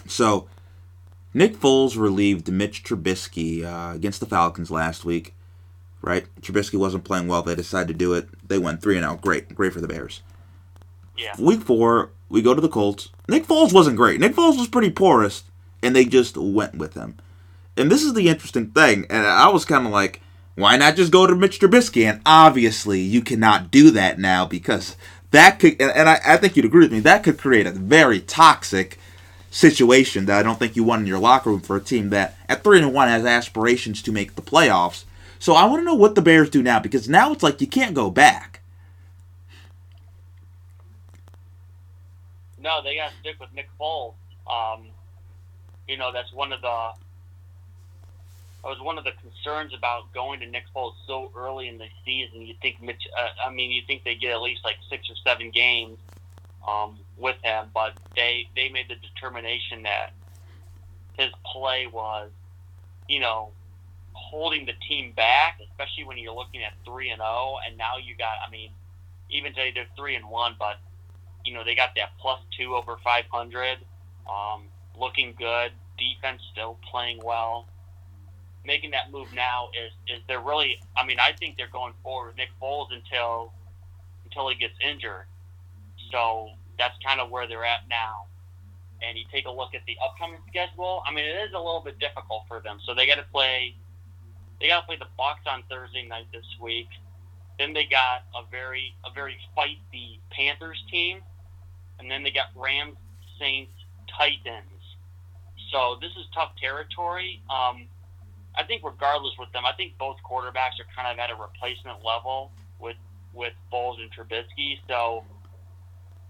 So 0.08 0.48
Nick 1.32 1.54
Foles 1.54 1.96
relieved 1.96 2.50
Mitch 2.50 2.82
Trubisky 2.82 3.62
uh, 3.62 3.94
against 3.94 4.18
the 4.18 4.26
Falcons 4.26 4.72
last 4.72 5.04
week. 5.04 5.32
Right, 6.02 6.26
Trubisky 6.40 6.76
wasn't 6.76 7.04
playing 7.04 7.28
well. 7.28 7.42
They 7.42 7.54
decided 7.54 7.86
to 7.86 7.94
do 7.94 8.14
it. 8.14 8.28
They 8.48 8.58
went 8.58 8.82
three 8.82 8.96
and 8.96 9.06
out. 9.06 9.20
Great, 9.20 9.54
great 9.54 9.72
for 9.72 9.80
the 9.80 9.86
Bears. 9.86 10.22
Yeah. 11.16 11.34
Week 11.38 11.62
four, 11.62 12.10
we 12.28 12.42
go 12.42 12.54
to 12.54 12.60
the 12.60 12.68
Colts. 12.68 13.08
Nick 13.28 13.46
Foles 13.46 13.72
wasn't 13.72 13.96
great. 13.96 14.20
Nick 14.20 14.34
Foles 14.34 14.58
was 14.58 14.68
pretty 14.68 14.90
porous, 14.90 15.44
and 15.82 15.94
they 15.94 16.04
just 16.04 16.36
went 16.36 16.76
with 16.76 16.94
him. 16.94 17.16
And 17.76 17.90
this 17.90 18.02
is 18.02 18.14
the 18.14 18.28
interesting 18.28 18.70
thing. 18.70 19.06
And 19.10 19.26
I 19.26 19.48
was 19.48 19.64
kind 19.64 19.86
of 19.86 19.92
like, 19.92 20.20
why 20.54 20.76
not 20.76 20.96
just 20.96 21.12
go 21.12 21.26
to 21.26 21.36
Mitch 21.36 21.60
Trubisky? 21.60 22.04
And 22.04 22.20
obviously, 22.24 23.00
you 23.00 23.20
cannot 23.20 23.70
do 23.70 23.90
that 23.90 24.18
now 24.18 24.46
because 24.46 24.96
that 25.30 25.60
could, 25.60 25.80
and 25.80 26.08
I, 26.08 26.20
I 26.24 26.36
think 26.38 26.56
you'd 26.56 26.64
agree 26.64 26.84
with 26.84 26.92
me, 26.92 27.00
that 27.00 27.22
could 27.22 27.38
create 27.38 27.66
a 27.66 27.72
very 27.72 28.20
toxic 28.20 28.98
situation 29.50 30.26
that 30.26 30.38
I 30.38 30.42
don't 30.42 30.58
think 30.58 30.76
you 30.76 30.84
want 30.84 31.00
in 31.00 31.06
your 31.06 31.18
locker 31.18 31.50
room 31.50 31.60
for 31.60 31.76
a 31.76 31.80
team 31.80 32.10
that 32.10 32.36
at 32.48 32.64
three 32.64 32.78
and 32.78 32.92
one 32.92 33.08
has 33.08 33.24
aspirations 33.24 34.02
to 34.02 34.12
make 34.12 34.34
the 34.34 34.42
playoffs. 34.42 35.04
So 35.38 35.54
I 35.54 35.64
want 35.66 35.80
to 35.80 35.84
know 35.84 35.94
what 35.94 36.14
the 36.14 36.22
Bears 36.22 36.50
do 36.50 36.62
now 36.62 36.80
because 36.80 37.08
now 37.08 37.32
it's 37.32 37.42
like 37.42 37.60
you 37.60 37.66
can't 37.66 37.94
go 37.94 38.10
back. 38.10 38.55
No, 42.66 42.82
they 42.82 42.96
got 42.96 43.12
to 43.12 43.16
stick 43.20 43.38
with 43.38 43.54
Nick 43.54 43.68
Foles. 43.80 44.14
Um, 44.50 44.88
you 45.86 45.96
know, 45.96 46.10
that's 46.12 46.32
one 46.32 46.52
of 46.52 46.60
the 46.62 46.90
that 48.64 48.68
was 48.68 48.80
one 48.80 48.98
of 48.98 49.04
the 49.04 49.12
concerns 49.12 49.72
about 49.72 50.12
going 50.12 50.40
to 50.40 50.46
Nick 50.46 50.64
Foles 50.74 50.94
so 51.06 51.30
early 51.36 51.68
in 51.68 51.78
the 51.78 51.86
season. 52.04 52.42
You 52.42 52.54
think 52.60 52.82
Mitch? 52.82 53.06
Uh, 53.16 53.48
I 53.48 53.52
mean, 53.52 53.70
you 53.70 53.82
think 53.86 54.02
they 54.02 54.16
get 54.16 54.32
at 54.32 54.42
least 54.42 54.64
like 54.64 54.74
six 54.90 55.08
or 55.08 55.14
seven 55.24 55.52
games 55.52 55.96
um, 56.66 56.98
with 57.16 57.36
him, 57.44 57.66
but 57.72 57.94
they 58.16 58.48
they 58.56 58.68
made 58.68 58.88
the 58.88 58.96
determination 58.96 59.84
that 59.84 60.10
his 61.12 61.30
play 61.44 61.86
was, 61.86 62.30
you 63.08 63.20
know, 63.20 63.50
holding 64.12 64.66
the 64.66 64.74
team 64.88 65.12
back, 65.12 65.60
especially 65.70 66.02
when 66.02 66.18
you're 66.18 66.34
looking 66.34 66.64
at 66.64 66.72
three 66.84 67.10
and 67.10 67.18
zero, 67.18 67.28
oh, 67.30 67.58
and 67.64 67.78
now 67.78 67.98
you 68.04 68.16
got. 68.16 68.34
I 68.44 68.50
mean, 68.50 68.70
even 69.30 69.52
today 69.52 69.70
they're 69.72 69.86
three 69.96 70.16
and 70.16 70.28
one, 70.28 70.56
but 70.58 70.80
you 71.46 71.54
know 71.54 71.64
they 71.64 71.74
got 71.74 71.90
that 71.96 72.10
plus 72.20 72.40
two 72.58 72.74
over 72.74 72.96
500, 73.02 73.78
um, 74.28 74.64
looking 74.98 75.34
good. 75.38 75.70
Defense 75.96 76.42
still 76.52 76.78
playing 76.90 77.20
well. 77.24 77.68
Making 78.66 78.90
that 78.90 79.12
move 79.12 79.32
now 79.32 79.68
is 79.72 79.92
is 80.08 80.22
they're 80.26 80.40
really. 80.40 80.80
I 80.96 81.06
mean, 81.06 81.18
I 81.20 81.32
think 81.32 81.56
they're 81.56 81.68
going 81.68 81.94
forward 82.02 82.28
with 82.28 82.36
Nick 82.36 82.50
Foles 82.60 82.88
until 82.92 83.52
until 84.24 84.48
he 84.48 84.56
gets 84.56 84.74
injured. 84.84 85.26
So 86.10 86.50
that's 86.78 86.94
kind 87.04 87.20
of 87.20 87.30
where 87.30 87.46
they're 87.46 87.64
at 87.64 87.88
now. 87.88 88.26
And 89.02 89.16
you 89.16 89.24
take 89.30 89.46
a 89.46 89.50
look 89.50 89.74
at 89.74 89.82
the 89.86 89.96
upcoming 90.04 90.40
schedule. 90.48 91.02
I 91.06 91.12
mean, 91.12 91.24
it 91.24 91.48
is 91.48 91.52
a 91.54 91.58
little 91.58 91.82
bit 91.84 91.98
difficult 91.98 92.42
for 92.48 92.60
them. 92.60 92.78
So 92.84 92.94
they 92.94 93.06
got 93.06 93.16
to 93.16 93.26
play. 93.32 93.76
They 94.60 94.68
got 94.68 94.80
to 94.80 94.86
play 94.86 94.96
the 94.96 95.08
Bucs 95.18 95.46
on 95.46 95.62
Thursday 95.70 96.06
night 96.08 96.26
this 96.32 96.46
week. 96.60 96.88
Then 97.58 97.72
they 97.72 97.84
got 97.84 98.24
a 98.34 98.42
very 98.50 98.94
a 99.04 99.12
very 99.14 99.36
feisty 99.56 100.18
Panthers 100.30 100.82
team, 100.90 101.20
and 101.98 102.10
then 102.10 102.22
they 102.22 102.30
got 102.30 102.46
Rams, 102.54 102.96
Saints, 103.38 103.72
Titans. 104.16 104.64
So 105.72 105.98
this 106.00 106.10
is 106.12 106.26
tough 106.34 106.52
territory. 106.60 107.42
Um, 107.50 107.86
I 108.54 108.64
think 108.66 108.82
regardless 108.84 109.34
with 109.38 109.52
them, 109.52 109.64
I 109.66 109.72
think 109.72 109.98
both 109.98 110.16
quarterbacks 110.28 110.80
are 110.80 110.88
kind 110.94 111.12
of 111.12 111.18
at 111.18 111.30
a 111.30 111.34
replacement 111.34 112.04
level 112.04 112.52
with 112.80 112.96
with 113.34 113.52
Foles 113.72 114.00
and 114.00 114.10
Trubisky. 114.10 114.78
So 114.88 115.24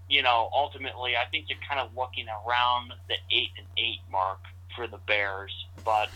you 0.09 0.23
know, 0.23 0.49
ultimately, 0.53 1.15
I 1.15 1.29
think 1.29 1.45
you're 1.49 1.59
kind 1.67 1.81
of 1.81 1.95
looking 1.95 2.27
around 2.27 2.93
the 3.09 3.15
eight 3.31 3.51
and 3.57 3.67
eight 3.77 3.99
mark 4.11 4.39
for 4.75 4.87
the 4.87 4.97
Bears, 5.05 5.51
but 5.83 6.09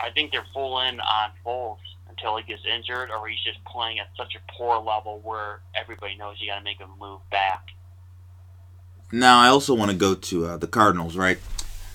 I 0.00 0.10
think 0.10 0.32
they're 0.32 0.46
full 0.52 0.80
in 0.80 1.00
on 1.00 1.30
Foles 1.44 1.78
until 2.08 2.36
he 2.36 2.42
gets 2.44 2.62
injured 2.64 3.10
or 3.10 3.28
he's 3.28 3.42
just 3.44 3.64
playing 3.64 3.98
at 3.98 4.08
such 4.16 4.34
a 4.34 4.52
poor 4.52 4.78
level 4.78 5.20
where 5.22 5.60
everybody 5.74 6.16
knows 6.16 6.36
you 6.40 6.48
got 6.48 6.58
to 6.58 6.64
make 6.64 6.80
a 6.80 6.86
move 7.00 7.20
back. 7.30 7.66
Now, 9.14 9.38
I 9.38 9.46
also 9.46 9.74
want 9.74 9.92
to 9.92 9.96
go 9.96 10.16
to 10.16 10.46
uh, 10.46 10.56
the 10.56 10.66
Cardinals, 10.66 11.16
right? 11.16 11.38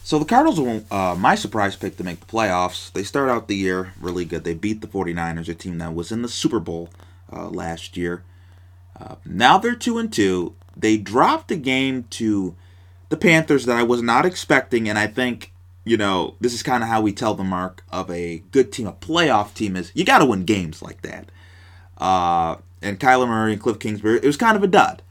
So 0.06 0.20
the 0.20 0.26
Cardinals 0.26 0.58
were 0.58 0.82
uh, 0.90 1.16
my 1.20 1.36
surprise 1.36 1.76
pick 1.76 1.98
to 1.98 2.04
make 2.06 2.22
the 2.22 2.26
playoffs. 2.26 2.94
They 2.94 3.04
start 3.04 3.28
out 3.28 3.50
the 3.50 3.58
year 3.58 3.94
really 4.00 4.24
good. 4.24 4.46
They 4.46 4.54
beat 4.54 4.80
the 4.80 4.88
49ers, 4.88 5.50
a 5.50 5.54
team 5.54 5.80
that 5.80 5.94
was 5.94 6.14
in 6.14 6.22
the 6.22 6.30
Super 6.30 6.62
Bowl 6.62 6.90
uh, 7.32 7.50
last 7.50 7.98
year. 7.98 8.24
Uh, 8.98 9.16
now 9.26 9.58
they're 9.58 9.76
two 9.76 9.98
and 9.98 10.14
two. 10.14 10.56
They 10.78 10.96
dropped 10.96 11.52
a 11.52 11.58
game 11.58 12.06
to 12.12 12.56
the 13.10 13.18
Panthers 13.18 13.66
that 13.66 13.76
I 13.76 13.84
was 13.84 14.02
not 14.02 14.26
expecting, 14.26 14.88
and 14.88 14.98
I 14.98 15.08
think 15.08 15.52
you 15.84 15.98
know 15.98 16.36
this 16.40 16.54
is 16.54 16.64
kind 16.64 16.84
of 16.84 16.90
how 16.90 17.02
we 17.02 17.12
tell 17.12 17.34
the 17.34 17.44
mark 17.44 17.84
of 17.92 18.10
a 18.10 18.44
good 18.52 18.72
team, 18.72 18.88
a 18.88 18.94
playoff 18.94 19.54
team 19.54 19.76
is 19.76 19.92
you 19.94 20.06
got 20.06 20.20
to 20.20 20.26
win 20.26 20.46
games 20.46 20.82
like 20.82 21.02
that. 21.02 21.30
Uh, 21.98 22.56
and 22.82 22.98
Kyler 22.98 23.28
Murray 23.28 23.54
and 23.54 23.62
Kliff 23.62 23.80
Kingsbury, 23.80 24.20
it 24.20 24.26
was 24.26 24.38
kind 24.38 24.56
of 24.56 24.64
a 24.64 24.68
dud. 24.68 25.02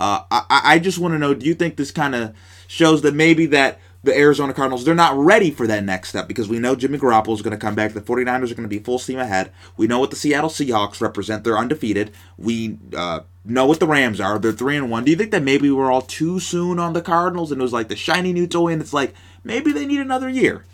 Uh, 0.00 0.22
I, 0.30 0.60
I 0.64 0.78
just 0.78 0.98
want 0.98 1.12
to 1.12 1.18
know, 1.18 1.34
do 1.34 1.46
you 1.46 1.54
think 1.54 1.76
this 1.76 1.90
kind 1.90 2.14
of 2.14 2.34
shows 2.66 3.02
that 3.02 3.14
maybe 3.14 3.46
that 3.46 3.78
the 4.02 4.16
Arizona 4.16 4.54
Cardinals, 4.54 4.84
they're 4.84 4.94
not 4.94 5.14
ready 5.16 5.50
for 5.50 5.66
that 5.66 5.84
next 5.84 6.08
step 6.08 6.26
because 6.26 6.48
we 6.48 6.58
know 6.58 6.74
Jimmy 6.74 6.98
Garoppolo 6.98 7.34
is 7.34 7.42
going 7.42 7.52
to 7.52 7.58
come 7.58 7.74
back. 7.74 7.92
The 7.92 8.00
49ers 8.00 8.50
are 8.50 8.54
going 8.54 8.62
to 8.62 8.68
be 8.68 8.78
full 8.78 8.98
steam 8.98 9.18
ahead. 9.18 9.52
We 9.76 9.86
know 9.86 9.98
what 9.98 10.08
the 10.08 10.16
Seattle 10.16 10.48
Seahawks 10.48 11.02
represent. 11.02 11.44
They're 11.44 11.58
undefeated. 11.58 12.12
We 12.38 12.78
uh, 12.96 13.20
know 13.44 13.66
what 13.66 13.78
the 13.78 13.86
Rams 13.86 14.18
are. 14.18 14.38
They're 14.38 14.52
3 14.52 14.78
and 14.78 14.90
1. 14.90 15.04
Do 15.04 15.10
you 15.10 15.18
think 15.18 15.32
that 15.32 15.42
maybe 15.42 15.70
we're 15.70 15.92
all 15.92 16.00
too 16.00 16.40
soon 16.40 16.78
on 16.78 16.94
the 16.94 17.02
Cardinals 17.02 17.52
and 17.52 17.60
it 17.60 17.62
was 17.62 17.74
like 17.74 17.88
the 17.88 17.96
shiny 17.96 18.32
new 18.32 18.46
toy 18.46 18.72
and 18.72 18.80
it's 18.80 18.94
like 18.94 19.12
maybe 19.44 19.70
they 19.70 19.84
need 19.84 20.00
another 20.00 20.30
year? 20.30 20.64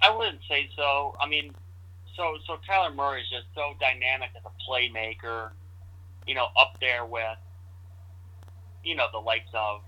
I 0.00 0.14
wouldn't 0.16 0.40
say 0.48 0.70
so. 0.74 1.16
I 1.20 1.28
mean, 1.28 1.54
so 2.16 2.36
so 2.46 2.58
Kyler 2.68 2.94
Murray 2.94 3.22
is 3.22 3.28
just 3.28 3.46
so 3.54 3.74
dynamic 3.80 4.30
as 4.36 4.42
a 4.44 4.70
playmaker, 4.70 5.50
you 6.26 6.34
know, 6.34 6.46
up 6.58 6.76
there 6.80 7.04
with, 7.04 7.38
you 8.82 8.96
know, 8.96 9.06
the 9.12 9.18
likes 9.18 9.50
of 9.54 9.80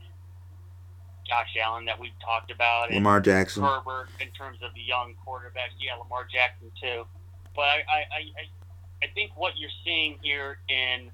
Josh 1.29 1.57
Allen 1.63 1.85
that 1.87 1.99
we've 1.99 2.19
talked 2.25 2.51
about. 2.51 2.91
Lamar 2.91 3.21
Jackson. 3.21 3.63
Herbert 3.63 4.09
in 4.21 4.29
terms 4.29 4.59
of 4.63 4.75
the 4.75 4.81
young 4.81 5.15
quarterbacks. 5.27 5.75
Yeah, 5.79 5.97
Lamar 5.97 6.27
Jackson 6.31 6.71
too. 6.81 7.05
But 7.55 7.63
I, 7.63 7.83
I, 7.89 8.05
I, 8.15 9.05
I 9.05 9.07
think 9.15 9.33
what 9.37 9.55
you're 9.57 9.71
seeing 9.85 10.19
here 10.23 10.59
in 10.69 11.11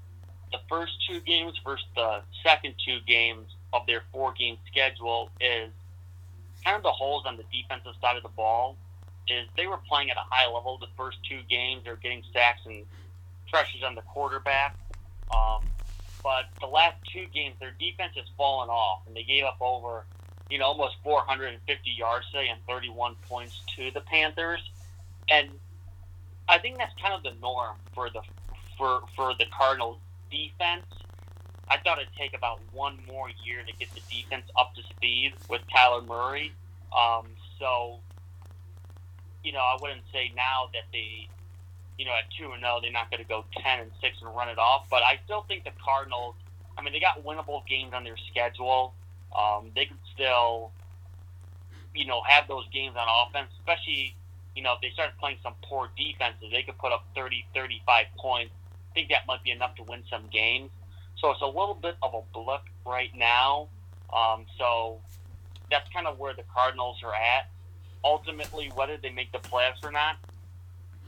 the 0.51 0.59
first 0.69 0.93
two 1.09 1.19
games 1.21 1.59
versus 1.65 1.85
the 1.95 2.21
second 2.43 2.75
two 2.85 2.99
games 3.07 3.55
of 3.73 3.87
their 3.87 4.03
four 4.11 4.33
game 4.33 4.57
schedule 4.69 5.29
is 5.41 5.71
kind 6.63 6.77
of 6.77 6.83
the 6.83 6.91
holes 6.91 7.23
on 7.25 7.37
the 7.37 7.43
defensive 7.51 7.93
side 7.99 8.15
of 8.15 8.23
the 8.23 8.29
ball 8.29 8.77
is 9.27 9.47
they 9.57 9.67
were 9.67 9.79
playing 9.89 10.11
at 10.11 10.17
a 10.17 10.25
high 10.29 10.51
level 10.51 10.77
the 10.77 10.87
first 10.97 11.17
two 11.27 11.39
games. 11.49 11.81
They're 11.83 11.95
getting 11.95 12.23
sacks 12.33 12.61
and 12.65 12.85
pressures 13.49 13.81
on 13.85 13.95
the 13.95 14.01
quarterback. 14.01 14.75
Um, 15.33 15.63
but 16.23 16.45
the 16.61 16.67
last 16.67 16.97
two 17.11 17.25
games, 17.33 17.55
their 17.59 17.73
defense 17.79 18.13
has 18.15 18.25
fallen 18.37 18.69
off, 18.69 19.01
and 19.07 19.15
they 19.15 19.23
gave 19.23 19.43
up 19.43 19.57
over, 19.59 20.05
you 20.49 20.59
know, 20.59 20.65
almost 20.65 20.95
450 21.03 21.89
yards 21.89 22.25
today 22.31 22.47
and 22.49 22.59
31 22.67 23.15
points 23.27 23.61
to 23.75 23.91
the 23.91 24.01
Panthers. 24.01 24.61
And 25.29 25.49
I 26.47 26.59
think 26.59 26.77
that's 26.77 26.93
kind 27.01 27.13
of 27.13 27.23
the 27.23 27.33
norm 27.41 27.75
for 27.93 28.09
the 28.09 28.21
for 28.77 29.01
for 29.15 29.33
the 29.39 29.45
Cardinals 29.55 29.97
defense. 30.31 30.85
I 31.69 31.77
thought 31.77 31.97
it'd 31.99 32.13
take 32.17 32.35
about 32.35 32.59
one 32.71 32.97
more 33.07 33.29
year 33.43 33.63
to 33.65 33.73
get 33.79 33.89
the 33.95 34.01
defense 34.09 34.45
up 34.59 34.75
to 34.75 34.83
speed 34.83 35.33
with 35.49 35.61
Kyler 35.73 36.05
Murray. 36.05 36.53
Um, 36.95 37.25
so, 37.59 37.99
you 39.43 39.53
know, 39.53 39.59
I 39.59 39.77
wouldn't 39.81 40.03
say 40.11 40.31
now 40.35 40.69
that 40.73 40.83
they, 40.91 41.29
you 41.97 42.05
know, 42.05 42.11
at 42.11 42.25
two 42.37 42.51
and 42.51 42.61
zero, 42.61 42.79
they're 42.81 42.91
not 42.91 43.09
going 43.09 43.21
to 43.21 43.27
go 43.27 43.45
ten 43.55 43.79
and 43.79 43.91
six 44.01 44.17
and 44.21 44.33
run 44.35 44.49
it 44.49 44.57
off. 44.57 44.85
But 44.89 45.03
I 45.03 45.19
still 45.25 45.43
think 45.47 45.63
the 45.63 45.71
Cardinals. 45.83 46.35
I 46.77 46.81
mean, 46.81 46.93
they 46.93 46.99
got 46.99 47.23
winnable 47.23 47.65
games 47.67 47.93
on 47.93 48.03
their 48.03 48.17
schedule. 48.31 48.93
Um, 49.37 49.71
they 49.75 49.85
could 49.85 50.01
still, 50.13 50.71
you 51.93 52.05
know, 52.05 52.21
have 52.27 52.47
those 52.47 52.65
games 52.73 52.95
on 52.97 53.07
offense, 53.27 53.49
especially, 53.59 54.15
you 54.55 54.63
know, 54.63 54.73
if 54.73 54.81
they 54.81 54.89
start 54.89 55.11
playing 55.19 55.37
some 55.43 55.53
poor 55.63 55.89
defenses, 55.97 56.49
they 56.51 56.63
could 56.63 56.77
put 56.77 56.91
up 56.91 57.05
30, 57.15 57.45
35 57.53 58.05
points. 58.17 58.53
I 58.91 58.93
think 58.93 59.09
that 59.09 59.27
might 59.27 59.43
be 59.43 59.51
enough 59.51 59.75
to 59.75 59.83
win 59.83 60.03
some 60.09 60.23
games. 60.31 60.69
So 61.17 61.31
it's 61.31 61.41
a 61.41 61.47
little 61.47 61.77
bit 61.79 61.95
of 62.01 62.13
a 62.13 62.21
blip 62.33 62.61
right 62.85 63.11
now. 63.15 63.67
Um, 64.15 64.45
so 64.57 64.99
that's 65.71 65.91
kind 65.91 66.05
of 66.05 66.19
where 66.19 66.33
the 66.33 66.43
Cardinals 66.53 66.97
are 67.03 67.13
at. 67.13 67.49
Ultimately, 68.03 68.71
whether 68.75 68.97
they 68.97 69.09
make 69.09 69.31
the 69.31 69.39
playoffs 69.39 69.83
or 69.83 69.91
not, 69.91 70.17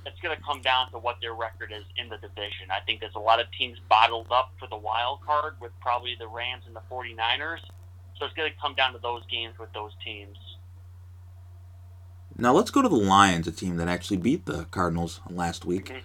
it's 0.05 0.19
going 0.19 0.35
to 0.35 0.43
come 0.43 0.61
down 0.61 0.91
to 0.91 0.97
what 0.97 1.17
their 1.21 1.33
record 1.33 1.71
is 1.75 1.83
in 1.97 2.09
the 2.09 2.17
division. 2.17 2.69
I 2.69 2.79
think 2.85 2.99
there's 2.99 3.15
a 3.15 3.19
lot 3.19 3.39
of 3.39 3.47
teams 3.57 3.77
bottled 3.89 4.27
up 4.31 4.51
for 4.59 4.67
the 4.67 4.77
wild 4.77 5.21
card 5.25 5.55
with 5.59 5.71
probably 5.81 6.15
the 6.17 6.27
Rams 6.27 6.63
and 6.67 6.75
the 6.75 6.81
49ers. 6.91 7.59
So 8.17 8.25
it's 8.25 8.33
going 8.35 8.51
to 8.51 8.57
come 8.61 8.75
down 8.75 8.93
to 8.93 8.99
those 8.99 9.23
games 9.29 9.55
with 9.59 9.73
those 9.73 9.91
teams. 10.03 10.37
Now 12.37 12.53
let's 12.53 12.71
go 12.71 12.81
to 12.81 12.89
the 12.89 12.95
Lions, 12.95 13.47
a 13.47 13.51
team 13.51 13.77
that 13.77 13.87
actually 13.87 14.17
beat 14.17 14.45
the 14.45 14.65
Cardinals 14.65 15.21
last 15.29 15.65
week. 15.65 15.89
Mhm. 15.89 16.01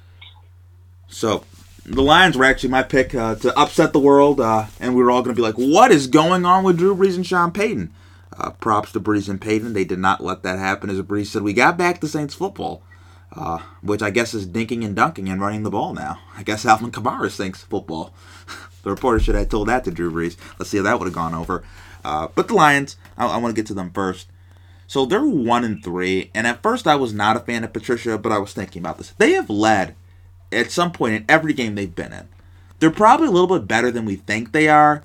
So 1.09 1.44
the 1.84 2.03
Lions 2.03 2.36
were 2.36 2.44
actually 2.44 2.68
my 2.70 2.82
pick 2.82 3.14
uh, 3.14 3.34
to 3.36 3.59
upset 3.59 3.92
the 3.92 3.98
world, 3.98 4.40
uh, 4.40 4.66
and 4.78 4.94
we 4.94 5.03
were 5.03 5.11
all 5.11 5.22
going 5.22 5.34
to 5.34 5.40
be 5.40 5.46
like, 5.46 5.57
"What 5.57 5.90
is 5.90 6.07
going 6.07 6.44
on 6.44 6.62
with 6.62 6.78
Drew 6.78 6.94
Brees 6.94 7.16
and 7.16 7.26
Sean 7.26 7.51
Payton?" 7.51 7.92
Uh, 8.36 8.51
props 8.51 8.92
to 8.92 9.01
Brees 9.01 9.28
and 9.28 9.40
Payton; 9.40 9.72
they 9.72 9.84
did 9.84 9.98
not 9.98 10.22
let 10.22 10.42
that 10.44 10.59
happen. 10.59 10.88
As 10.88 11.01
Brees 11.03 11.26
said, 11.26 11.42
"We 11.42 11.53
got 11.53 11.76
back 11.76 12.01
to 12.01 12.09
Saints 12.09 12.34
football," 12.34 12.82
uh, 13.33 13.59
which 13.83 14.03
I 14.03 14.11
guess 14.11 14.35
is 14.35 14.47
dinking 14.47 14.85
and 14.85 14.97
dunking 14.97 15.28
and 15.28 15.41
running 15.41 15.62
the 15.62 15.70
ball 15.70 15.95
now. 15.95 16.20
I 16.37 16.43
guess 16.43 16.66
Alvin 16.66 16.91
Kamara 16.91 17.35
thinks 17.35 17.62
football. 17.62 18.12
the 18.83 18.91
reporter 18.91 19.20
should 19.20 19.35
have 19.35 19.49
told 19.49 19.68
that 19.68 19.85
to 19.85 19.91
Drew 19.91 20.11
Brees. 20.11 20.37
Let's 20.59 20.70
see 20.70 20.78
how 20.78 20.85
that 20.85 20.99
would 20.99 21.07
have 21.07 21.14
gone 21.14 21.35
over. 21.35 21.64
Uh, 22.05 22.28
but 22.35 22.49
the 22.49 22.55
Lions, 22.55 22.97
I, 23.16 23.26
I 23.26 23.37
want 23.37 23.55
to 23.55 23.61
get 23.61 23.66
to 23.68 23.74
them 23.74 23.91
first. 23.91 24.28
So 24.87 25.07
they're 25.07 25.24
one 25.24 25.62
and 25.62 25.85
three, 25.85 26.31
and 26.35 26.47
at 26.49 26.62
first 26.62 26.89
I 26.89 26.97
was 26.97 27.12
not 27.12 27.37
a 27.37 27.41
fan 27.41 27.62
of 27.62 27.72
Patricia, 27.72 28.18
but 28.18 28.33
I 28.33 28.39
was 28.39 28.53
thinking 28.53 28.83
about 28.83 28.99
this. 28.99 29.11
They 29.18 29.33
have 29.33 29.49
led 29.49 29.95
at 30.51 30.72
some 30.72 30.91
point 30.91 31.14
in 31.14 31.24
every 31.28 31.53
game 31.53 31.76
they've 31.76 31.95
been 31.95 32.12
in. 32.12 32.28
They're 32.81 32.91
probably 32.91 33.28
a 33.28 33.31
little 33.31 33.59
bit 33.59 33.68
better 33.68 33.93
than 33.93 34.05
we 34.05 34.16
think 34.16 34.51
they 34.51 34.68
are. 34.68 35.05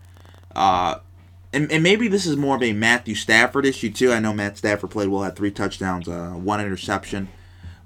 Uh, 0.56 1.00
and, 1.54 1.72
and 1.72 1.84
maybe 1.84 2.08
this 2.08 2.26
is 2.26 2.36
more 2.36 2.56
of 2.56 2.64
a 2.64 2.74
Matthew 2.74 3.14
Stafford 3.14 3.66
issue 3.66 3.92
too. 3.92 4.12
I 4.12 4.20
know 4.20 4.34
Matt 4.34 4.58
Stafford 4.58 4.90
played 4.90 5.10
well, 5.10 5.24
had 5.24 5.36
three 5.36 5.52
touchdowns, 5.52 6.08
uh, 6.08 6.30
one 6.32 6.62
interception. 6.62 7.28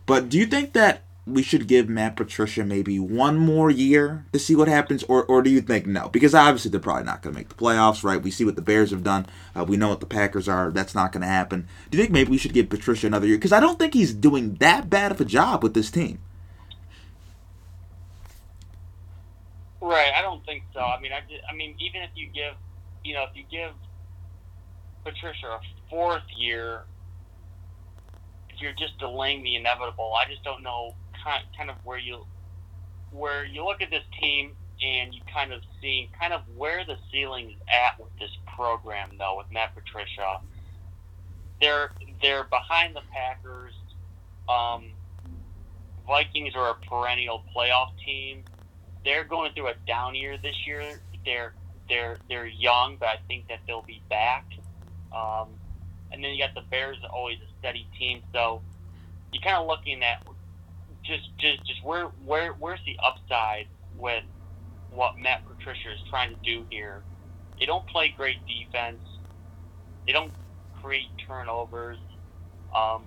But 0.10 0.28
do 0.28 0.40
you 0.40 0.48
think 0.48 0.74
that 0.74 1.04
we 1.28 1.44
should 1.44 1.68
give 1.68 1.88
Matt 1.88 2.16
Patricia 2.16 2.64
maybe 2.64 2.98
one 2.98 3.38
more 3.38 3.70
year 3.70 4.26
to 4.34 4.40
see 4.40 4.56
what 4.56 4.68
happens, 4.68 5.04
or, 5.04 5.24
or 5.26 5.44
do 5.44 5.52
you 5.52 5.62
think 5.62 5.86
no? 5.86 6.10
Because 6.10 6.34
obviously 6.34 6.72
they're 6.72 6.80
probably 6.80 7.04
not 7.04 7.22
going 7.22 7.36
to 7.36 7.40
make 7.40 7.50
the 7.50 7.54
playoffs, 7.54 8.04
right? 8.04 8.20
We 8.20 8.32
see 8.32 8.44
what 8.44 8.56
the 8.56 8.64
Bears 8.64 8.90
have 8.90 9.04
done. 9.04 9.28
Uh, 9.56 9.66
we 9.66 9.78
know 9.78 9.90
what 9.90 10.00
the 10.00 10.08
Packers 10.08 10.50
are. 10.50 10.72
That's 10.72 10.96
not 10.96 11.12
going 11.12 11.22
to 11.22 11.28
happen. 11.28 11.68
Do 11.92 11.98
you 12.00 12.04
think 12.04 12.12
maybe 12.12 12.32
we 12.32 12.40
should 12.40 12.54
give 12.54 12.70
Patricia 12.70 13.06
another 13.06 13.28
year? 13.28 13.38
Because 13.38 13.52
I 13.52 13.60
don't 13.60 13.78
think 13.78 13.94
he's 13.94 14.12
doing 14.12 14.56
that 14.56 14.90
bad 14.90 15.12
of 15.12 15.22
a 15.22 15.26
job 15.26 15.62
with 15.62 15.76
this 15.76 15.92
team. 15.92 16.18
Right, 19.80 20.12
I 20.18 20.24
don't 20.24 20.44
think 20.44 20.64
so. 20.74 20.80
I 20.80 21.00
mean, 21.00 21.12
I, 21.12 21.22
I 21.48 21.56
mean, 21.56 21.76
even 21.78 22.02
if 22.02 22.10
you 22.16 22.30
give, 22.34 22.56
you 23.04 23.14
know, 23.14 23.26
if 23.30 23.36
you 23.36 23.44
give 23.52 23.74
Patricia 25.04 25.46
a 25.46 25.60
fourth 25.88 26.24
year, 26.36 26.86
you're 28.62 28.74
just 28.74 28.98
delaying 29.00 29.44
the 29.44 29.56
inevitable, 29.56 30.14
I 30.16 30.30
just 30.30 30.44
don't 30.44 30.64
know 30.64 30.96
kind 31.24 31.44
kind 31.58 31.70
of 31.70 31.76
where 31.84 31.98
you 31.98 32.26
where 33.12 33.46
you 33.46 33.66
look 33.66 33.82
at 33.82 33.90
this 33.90 34.04
team 34.20 34.56
and 34.82 35.14
you 35.14 35.22
kind 35.34 35.52
of 35.52 35.62
see 35.82 36.10
kind 36.20 36.32
of 36.32 36.42
where 36.56 36.86
the 36.86 36.98
ceiling 37.12 37.50
is 37.50 37.58
at 37.68 38.00
with 38.00 38.18
this 38.20 38.32
program, 38.56 39.10
though, 39.18 39.38
with 39.38 39.52
Matt 39.52 39.76
Patricia. 39.76 40.40
They're 41.60 41.92
they're 42.22 42.46
behind 42.46 42.96
the 42.96 43.02
Packers. 43.12 43.74
Um, 44.48 44.92
Vikings 46.08 46.56
are 46.56 46.72
a 46.72 46.76
perennial 46.76 47.44
playoff 47.56 47.92
team 48.04 48.44
they're 49.04 49.24
going 49.24 49.54
through 49.54 49.68
a 49.68 49.74
down 49.88 50.16
year 50.16 50.38
this 50.38 50.56
year. 50.66 50.84
They're 51.26 51.54
they're 51.88 52.18
they're 52.28 52.48
young, 52.48 52.98
but 53.00 53.08
I 53.08 53.18
think 53.28 53.48
that 53.48 53.60
they'll 53.66 53.82
be 53.82 54.02
back. 54.10 54.46
Um, 55.12 55.50
and 56.12 56.24
then 56.24 56.32
you 56.32 56.44
got 56.44 56.56
the 56.56 56.68
Bears, 56.70 56.98
always 57.12 57.38
a 57.38 57.60
steady 57.60 57.88
team. 57.98 58.22
So 58.34 58.62
you're 59.32 59.42
kind 59.42 59.58
of 59.58 59.68
looking 59.68 60.04
at 60.04 60.26
just 61.04 61.30
just 61.38 61.66
just 61.66 61.84
where 61.84 62.06
where 62.26 62.54
where's 62.54 62.80
the 62.86 62.98
upside 63.06 63.68
with 63.98 64.24
what 64.92 65.18
Matt 65.18 65.44
Patricia 65.48 65.92
is 65.92 66.00
trying 66.10 66.30
to 66.30 66.40
do 66.44 66.66
here. 66.70 67.04
They 67.60 67.66
don't 67.66 67.86
play 67.88 68.14
great 68.16 68.38
defense. 68.48 69.02
They 70.06 70.14
don't 70.14 70.32
create 70.82 71.08
turnovers. 71.28 71.98
Um, 72.76 73.04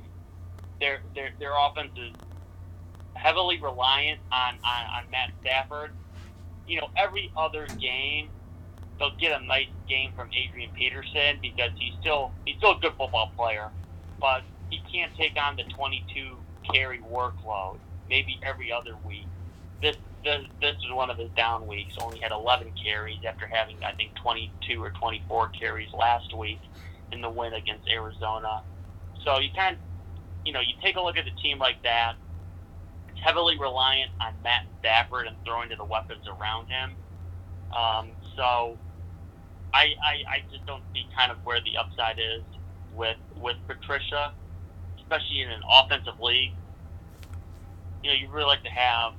their 0.80 1.00
their 1.14 1.30
their 1.38 1.52
offense 1.58 1.92
is 1.96 2.12
heavily 3.14 3.60
reliant 3.60 4.20
on, 4.32 4.54
on, 4.64 4.86
on 4.96 5.10
Matt 5.10 5.30
Stafford. 5.40 5.92
You 6.66 6.80
know, 6.80 6.88
every 6.96 7.30
other 7.36 7.66
game 7.78 8.28
they'll 9.02 9.16
get 9.16 9.40
a 9.40 9.44
nice 9.44 9.66
game 9.88 10.12
from 10.14 10.30
Adrian 10.32 10.70
Peterson 10.74 11.38
because 11.42 11.70
he's 11.76 11.94
still 12.00 12.30
he's 12.46 12.56
still 12.58 12.76
a 12.76 12.80
good 12.80 12.92
football 12.96 13.32
player, 13.36 13.70
but 14.20 14.42
he 14.70 14.80
can't 14.92 15.14
take 15.16 15.36
on 15.36 15.56
the 15.56 15.64
22 15.64 16.36
carry 16.72 17.00
workload. 17.00 17.78
Maybe 18.08 18.38
every 18.44 18.72
other 18.72 18.96
week. 19.04 19.26
This 19.82 19.96
this 20.24 20.44
this 20.60 20.76
is 20.76 20.92
one 20.92 21.10
of 21.10 21.18
his 21.18 21.30
down 21.30 21.66
weeks. 21.66 21.96
Only 22.00 22.20
had 22.20 22.30
11 22.30 22.72
carries 22.82 23.18
after 23.26 23.46
having 23.46 23.82
I 23.84 23.92
think 23.92 24.14
22 24.14 24.82
or 24.82 24.90
24 24.90 25.48
carries 25.48 25.92
last 25.92 26.36
week 26.36 26.60
in 27.10 27.20
the 27.20 27.30
win 27.30 27.54
against 27.54 27.88
Arizona. 27.88 28.62
So 29.24 29.40
you 29.40 29.50
kind 29.56 29.76
of, 29.76 29.82
you 30.46 30.52
know, 30.52 30.60
you 30.60 30.74
take 30.80 30.96
a 30.96 31.00
look 31.00 31.16
at 31.16 31.26
a 31.26 31.42
team 31.42 31.58
like 31.58 31.82
that 31.82 32.14
It's 33.08 33.20
heavily 33.20 33.58
reliant 33.58 34.12
on 34.20 34.34
Matt 34.44 34.66
Stafford 34.78 35.26
and 35.26 35.36
throwing 35.44 35.70
to 35.70 35.76
the 35.76 35.84
weapons 35.84 36.26
around 36.28 36.68
him. 36.68 36.96
Um, 37.76 38.12
so 38.36 38.78
I, 39.74 39.94
I 40.02 40.14
I 40.28 40.38
just 40.50 40.66
don't 40.66 40.82
see 40.92 41.06
kind 41.16 41.30
of 41.30 41.38
where 41.44 41.60
the 41.60 41.76
upside 41.78 42.18
is 42.18 42.42
with 42.94 43.16
with 43.36 43.56
Patricia, 43.66 44.32
especially 44.98 45.42
in 45.42 45.50
an 45.50 45.62
offensive 45.70 46.20
league. 46.20 46.52
You 48.02 48.10
know, 48.10 48.16
you 48.16 48.28
really 48.30 48.46
like 48.46 48.62
to 48.64 48.70
have 48.70 49.12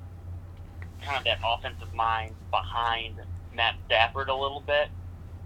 kind 1.01 1.17
of 1.17 1.23
that 1.23 1.39
offensive 1.45 1.93
mind 1.93 2.35
behind 2.51 3.15
Matt 3.53 3.75
Stafford 3.85 4.29
a 4.29 4.35
little 4.35 4.61
bit. 4.65 4.89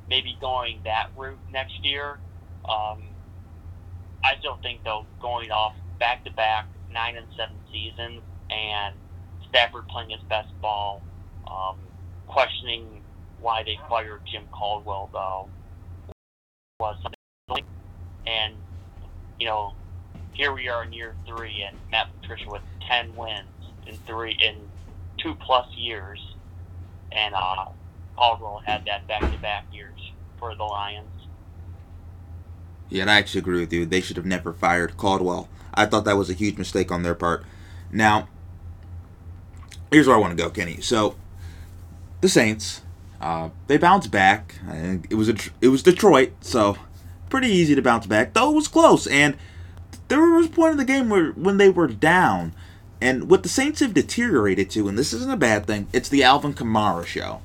Maybe 0.09 0.37
going 0.39 0.79
that 0.85 1.09
route 1.15 1.39
next 1.51 1.83
year. 1.83 2.19
Um, 2.67 3.03
I 4.23 4.35
still 4.39 4.57
think 4.61 4.83
though 4.83 5.05
going 5.21 5.51
off 5.51 5.73
back 5.99 6.23
to 6.25 6.31
back 6.31 6.67
nine 6.91 7.15
and 7.17 7.27
seven 7.37 7.55
seasons 7.71 8.21
and 8.49 8.95
Stafford 9.49 9.87
playing 9.87 10.09
his 10.09 10.21
best 10.29 10.49
ball. 10.61 11.01
Um, 11.49 11.77
questioning 12.27 12.96
why 13.39 13.63
they 13.63 13.79
fired 13.89 14.21
Jim 14.25 14.43
Caldwell 14.51 15.09
though 15.11 15.49
was 16.79 16.97
something. 17.01 17.65
And 18.25 18.55
you 19.39 19.47
know, 19.47 19.73
here 20.33 20.53
we 20.53 20.67
are 20.67 20.83
in 20.83 20.93
year 20.93 21.15
three, 21.25 21.63
and 21.67 21.77
Matt 21.91 22.09
Patricia 22.21 22.49
with 22.49 22.61
ten 22.87 23.15
wins 23.15 23.47
in 23.87 23.95
three 24.05 24.37
in 24.39 24.55
two 25.17 25.35
plus 25.35 25.67
years, 25.75 26.19
and 27.11 27.33
uh, 27.35 27.65
Caldwell 28.15 28.61
had 28.65 28.85
that 28.85 29.07
back 29.07 29.21
to 29.21 29.37
back 29.39 29.65
years 29.71 29.99
for 30.39 30.55
the 30.55 30.63
Lions. 30.63 31.07
Yeah, 32.89 33.01
and 33.01 33.11
I 33.11 33.17
actually 33.17 33.39
agree 33.39 33.59
with 33.59 33.73
you. 33.73 33.85
They 33.85 34.01
should 34.01 34.17
have 34.17 34.25
never 34.25 34.53
fired 34.53 34.97
Caldwell. 34.97 35.49
I 35.73 35.85
thought 35.85 36.05
that 36.05 36.17
was 36.17 36.29
a 36.29 36.33
huge 36.33 36.57
mistake 36.57 36.91
on 36.91 37.03
their 37.03 37.15
part. 37.15 37.43
Now, 37.91 38.29
here's 39.91 40.07
where 40.07 40.15
I 40.15 40.19
want 40.19 40.37
to 40.37 40.41
go, 40.41 40.49
Kenny. 40.49 40.81
So, 40.81 41.15
the 42.21 42.29
Saints, 42.29 42.81
uh, 43.21 43.49
they 43.67 43.77
bounced 43.77 44.11
back. 44.11 44.55
It 45.09 45.15
was 45.15 45.29
a, 45.29 45.35
it 45.61 45.69
was 45.69 45.83
Detroit, 45.83 46.33
so 46.41 46.77
pretty 47.29 47.49
easy 47.49 47.75
to 47.75 47.81
bounce 47.81 48.05
back. 48.05 48.33
Though 48.33 48.51
it 48.51 48.55
was 48.55 48.67
close, 48.67 49.07
and 49.07 49.35
there 50.07 50.21
was 50.21 50.45
a 50.45 50.49
point 50.49 50.71
in 50.71 50.77
the 50.77 50.85
game 50.85 51.09
where 51.09 51.31
when 51.31 51.57
they 51.57 51.69
were 51.69 51.87
down, 51.87 52.53
and 53.01 53.29
what 53.29 53.43
the 53.43 53.49
Saints 53.49 53.79
have 53.81 53.93
deteriorated 53.93 54.69
to, 54.71 54.87
and 54.87 54.97
this 54.97 55.13
isn't 55.13 55.31
a 55.31 55.37
bad 55.37 55.67
thing, 55.67 55.87
it's 55.93 56.09
the 56.09 56.23
Alvin 56.23 56.53
Kamara 56.53 57.05
show. 57.05 57.41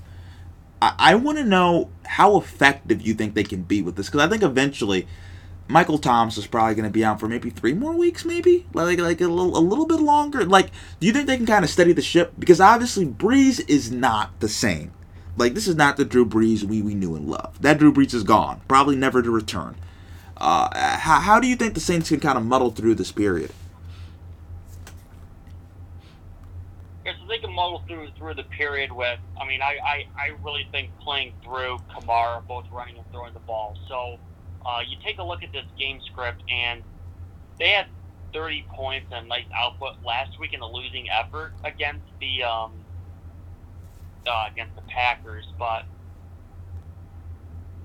I, 0.81 0.95
I 0.99 1.15
want 1.15 1.39
to 1.39 1.45
know 1.45 1.91
how 2.07 2.37
effective 2.37 3.03
you 3.03 3.15
think 3.15 3.35
they 3.35 3.45
can 3.45 3.63
be 3.63 3.83
with 3.83 3.97
this, 3.97 4.07
because 4.07 4.21
I 4.21 4.29
think 4.29 4.43
eventually 4.43 5.07
Michael 5.69 5.99
Thomas 5.99 6.37
is 6.37 6.47
probably 6.47 6.75
going 6.75 6.89
to 6.89 6.91
be 6.91 7.05
out 7.05 7.19
for 7.19 7.29
maybe 7.29 7.49
three 7.49 7.73
more 7.73 7.93
weeks, 7.93 8.25
maybe 8.25 8.67
like 8.75 8.99
like 8.99 9.21
a 9.21 9.29
little 9.29 9.57
a 9.57 9.61
little 9.61 9.87
bit 9.87 10.01
longer. 10.01 10.45
Like, 10.45 10.71
do 11.01 11.07
you 11.07 11.13
think 11.13 11.27
they 11.27 11.37
can 11.37 11.47
kind 11.47 11.65
of 11.65 11.71
steady 11.71 11.93
the 11.93 12.03
ship? 12.03 12.35
Because 12.39 12.61
obviously 12.61 13.07
Brees 13.07 13.65
is 13.69 13.91
not 13.91 14.39
the 14.41 14.49
same. 14.49 14.93
Like, 15.37 15.55
this 15.55 15.67
is 15.67 15.77
not 15.77 15.97
the 15.97 16.05
Drew 16.05 16.27
Brees 16.27 16.63
we 16.63 16.83
we 16.83 16.95
knew 16.95 17.15
and 17.17 17.29
loved. 17.29 17.63
That 17.63 17.79
Drew 17.79 17.93
Brees 17.93 18.15
is 18.15 18.25
gone, 18.25 18.61
probably 18.69 18.97
never 18.97 19.23
to 19.23 19.31
return. 19.31 19.77
Uh, 20.37 20.99
how, 20.99 21.21
how 21.21 21.41
do 21.41 21.47
you 21.47 21.57
think 21.57 21.75
the 21.75 21.81
Saints 21.81 22.09
can 22.09 22.21
kind 22.21 22.37
of 22.37 22.45
muddle 22.45 22.71
through 22.71 22.97
this 22.97 23.13
period? 23.13 23.51
Yeah, 27.05 27.13
so 27.21 27.27
they 27.29 27.39
can 27.39 27.53
muddle 27.53 27.83
through 27.89 28.09
through 28.19 28.35
the 28.35 28.45
period 28.45 28.93
with. 28.93 29.19
I 29.41 29.47
mean, 29.47 29.63
I, 29.63 29.79
I, 29.85 30.07
I 30.17 30.27
really 30.43 30.67
think 30.71 30.91
playing 31.01 31.35
through 31.43 31.79
Kamara, 31.95 32.47
both 32.47 32.67
running 32.71 32.97
and 32.97 33.05
throwing 33.11 33.35
the 33.35 33.41
ball. 33.41 33.77
So 33.89 34.19
uh, 34.67 34.81
you 34.87 34.97
take 35.05 35.19
a 35.19 35.25
look 35.25 35.43
at 35.43 35.53
this 35.53 35.65
game 35.79 36.01
script, 36.07 36.43
and 36.51 36.83
they 37.59 37.71
had 37.71 37.87
30 38.33 38.67
points 38.71 39.07
and 39.13 39.29
nice 39.29 39.45
output 39.55 39.97
last 40.05 40.39
week 40.39 40.53
in 40.53 40.61
a 40.61 40.67
losing 40.67 41.09
effort 41.11 41.53
against 41.65 42.07
the 42.21 42.43
um, 42.43 42.73
uh, 44.27 44.45
against 44.53 44.75
the 44.75 44.83
Packers. 44.89 45.47
But 45.59 45.85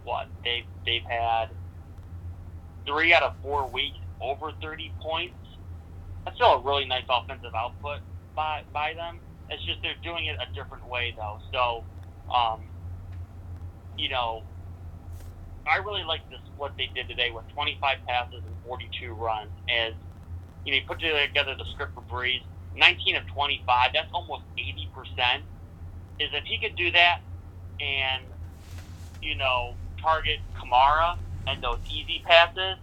what 0.04 0.28
they 0.44 0.66
they've 0.86 1.06
had 1.08 1.48
three 2.88 3.14
out 3.14 3.24
of 3.24 3.34
four 3.42 3.70
weeks 3.70 3.98
over 4.22 4.52
30 4.62 4.94
points. 5.02 5.36
That's 6.26 6.38
still 6.38 6.54
a 6.54 6.62
really 6.64 6.86
nice 6.86 7.06
offensive 7.10 7.54
output 7.56 8.00
by 8.36 8.62
by 8.74 8.94
them. 8.96 9.20
It's 9.50 9.64
just 9.66 9.80
they're 9.84 10.00
doing 10.04 10.26
it 10.26 10.36
a 10.42 10.48
different 10.54 10.88
way 10.88 11.14
though. 11.16 11.40
So, 11.54 11.86
um, 12.34 12.62
you 13.98 14.10
know, 14.10 14.44
I 15.68 15.78
really 15.78 16.04
like 16.04 16.22
this 16.30 16.40
what 16.56 16.74
they 16.78 16.90
did 16.96 17.08
today 17.08 17.30
with 17.34 17.46
25 17.54 17.98
passes 18.08 18.44
and 18.46 18.56
42 18.64 19.14
runs. 19.14 19.52
As 19.70 19.94
you 20.64 20.72
know, 20.72 20.78
you 20.80 20.84
put 20.88 21.00
together 21.00 21.56
the 21.58 21.66
script 21.74 21.94
for 21.94 22.04
Brees, 22.04 22.44
19 22.76 23.16
of 23.16 23.24
25. 23.34 23.92
That's 23.94 24.10
almost 24.14 24.44
80 24.58 24.92
percent. 24.94 25.44
Is 26.20 26.30
if 26.34 26.44
he 26.46 26.60
could 26.60 26.76
do 26.78 26.92
that 26.92 27.18
and 27.82 28.26
you 29.22 29.36
know 29.38 29.78
target 30.02 30.40
Kamara 30.58 31.16
and 31.48 31.64
those 31.64 31.80
easy 31.90 32.24
passes, 32.28 32.78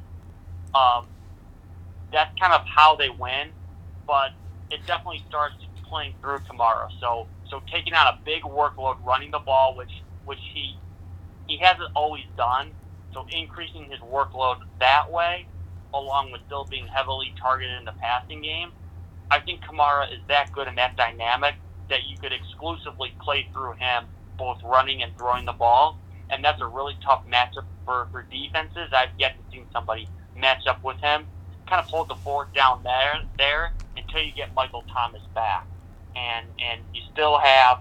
um, 0.74 1.08
that's 2.12 2.30
kind 2.40 2.52
of 2.54 2.62
how 2.66 2.96
they 2.96 3.10
win. 3.10 3.52
But 4.06 4.32
it 4.70 4.86
definitely 4.86 5.22
starts 5.28 5.56
playing 5.88 6.14
through 6.20 6.40
Kamara. 6.50 6.88
So 7.00 7.28
so 7.50 7.60
taking 7.72 7.94
on 7.94 8.06
a 8.08 8.20
big 8.24 8.42
workload, 8.44 8.96
running 9.06 9.30
the 9.32 9.42
ball, 9.44 9.76
which 9.76 9.92
which 10.24 10.40
he 10.54 10.80
he 11.46 11.58
hasn't 11.60 11.90
always 11.96 12.24
done. 12.36 12.74
So 13.14 13.24
increasing 13.30 13.88
his 13.90 14.00
workload 14.00 14.56
that 14.80 15.04
way, 15.10 15.48
along 15.94 16.32
with 16.32 16.42
still 16.46 16.66
being 16.70 16.86
heavily 16.94 17.34
targeted 17.40 17.78
in 17.78 17.84
the 17.84 17.94
passing 18.00 18.42
game, 18.42 18.70
I 19.30 19.40
think 19.40 19.62
Kamara 19.64 20.04
is 20.12 20.20
that 20.28 20.52
good 20.52 20.68
in 20.68 20.76
that 20.76 20.96
dynamic 20.96 21.56
that 21.90 22.04
you 22.06 22.18
could 22.18 22.32
exclusively 22.64 23.14
play 23.20 23.46
through 23.52 23.72
him, 23.74 24.06
both 24.38 24.62
running 24.64 25.02
and 25.02 25.16
throwing 25.18 25.44
the 25.44 25.52
ball. 25.52 25.98
And 26.30 26.44
that's 26.44 26.60
a 26.60 26.66
really 26.66 26.96
tough 27.04 27.24
matchup 27.30 27.64
for, 27.84 28.08
for 28.10 28.22
defenses. 28.22 28.90
I've 28.92 29.10
yet 29.18 29.36
to 29.36 29.52
see 29.52 29.64
somebody 29.72 30.08
match 30.36 30.66
up 30.66 30.82
with 30.82 30.98
him. 30.98 31.26
Kind 31.68 31.80
of 31.80 31.86
hold 31.86 32.08
the 32.08 32.14
fort 32.16 32.52
down 32.54 32.82
there 32.82 33.22
there 33.38 33.72
until 33.96 34.22
you 34.22 34.32
get 34.32 34.54
Michael 34.54 34.84
Thomas 34.92 35.22
back. 35.34 35.66
And 36.16 36.46
and 36.58 36.80
you 36.92 37.02
still 37.12 37.38
have 37.38 37.80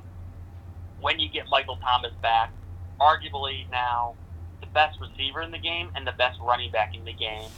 when 0.99 1.19
you 1.19 1.29
get 1.29 1.47
Michael 1.49 1.77
Thomas 1.77 2.13
back, 2.21 2.51
arguably 2.99 3.69
now 3.71 4.15
the 4.61 4.67
best 4.67 4.99
receiver 4.99 5.41
in 5.41 5.51
the 5.51 5.57
game 5.57 5.89
and 5.95 6.07
the 6.07 6.13
best 6.13 6.39
running 6.41 6.71
back 6.71 6.95
in 6.95 7.03
the 7.05 7.13
game. 7.13 7.49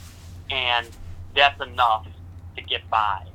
And 0.50 0.88
that's 1.34 1.60
enough 1.60 2.06
to 2.56 2.62
get 2.62 2.88
by. 2.90 3.26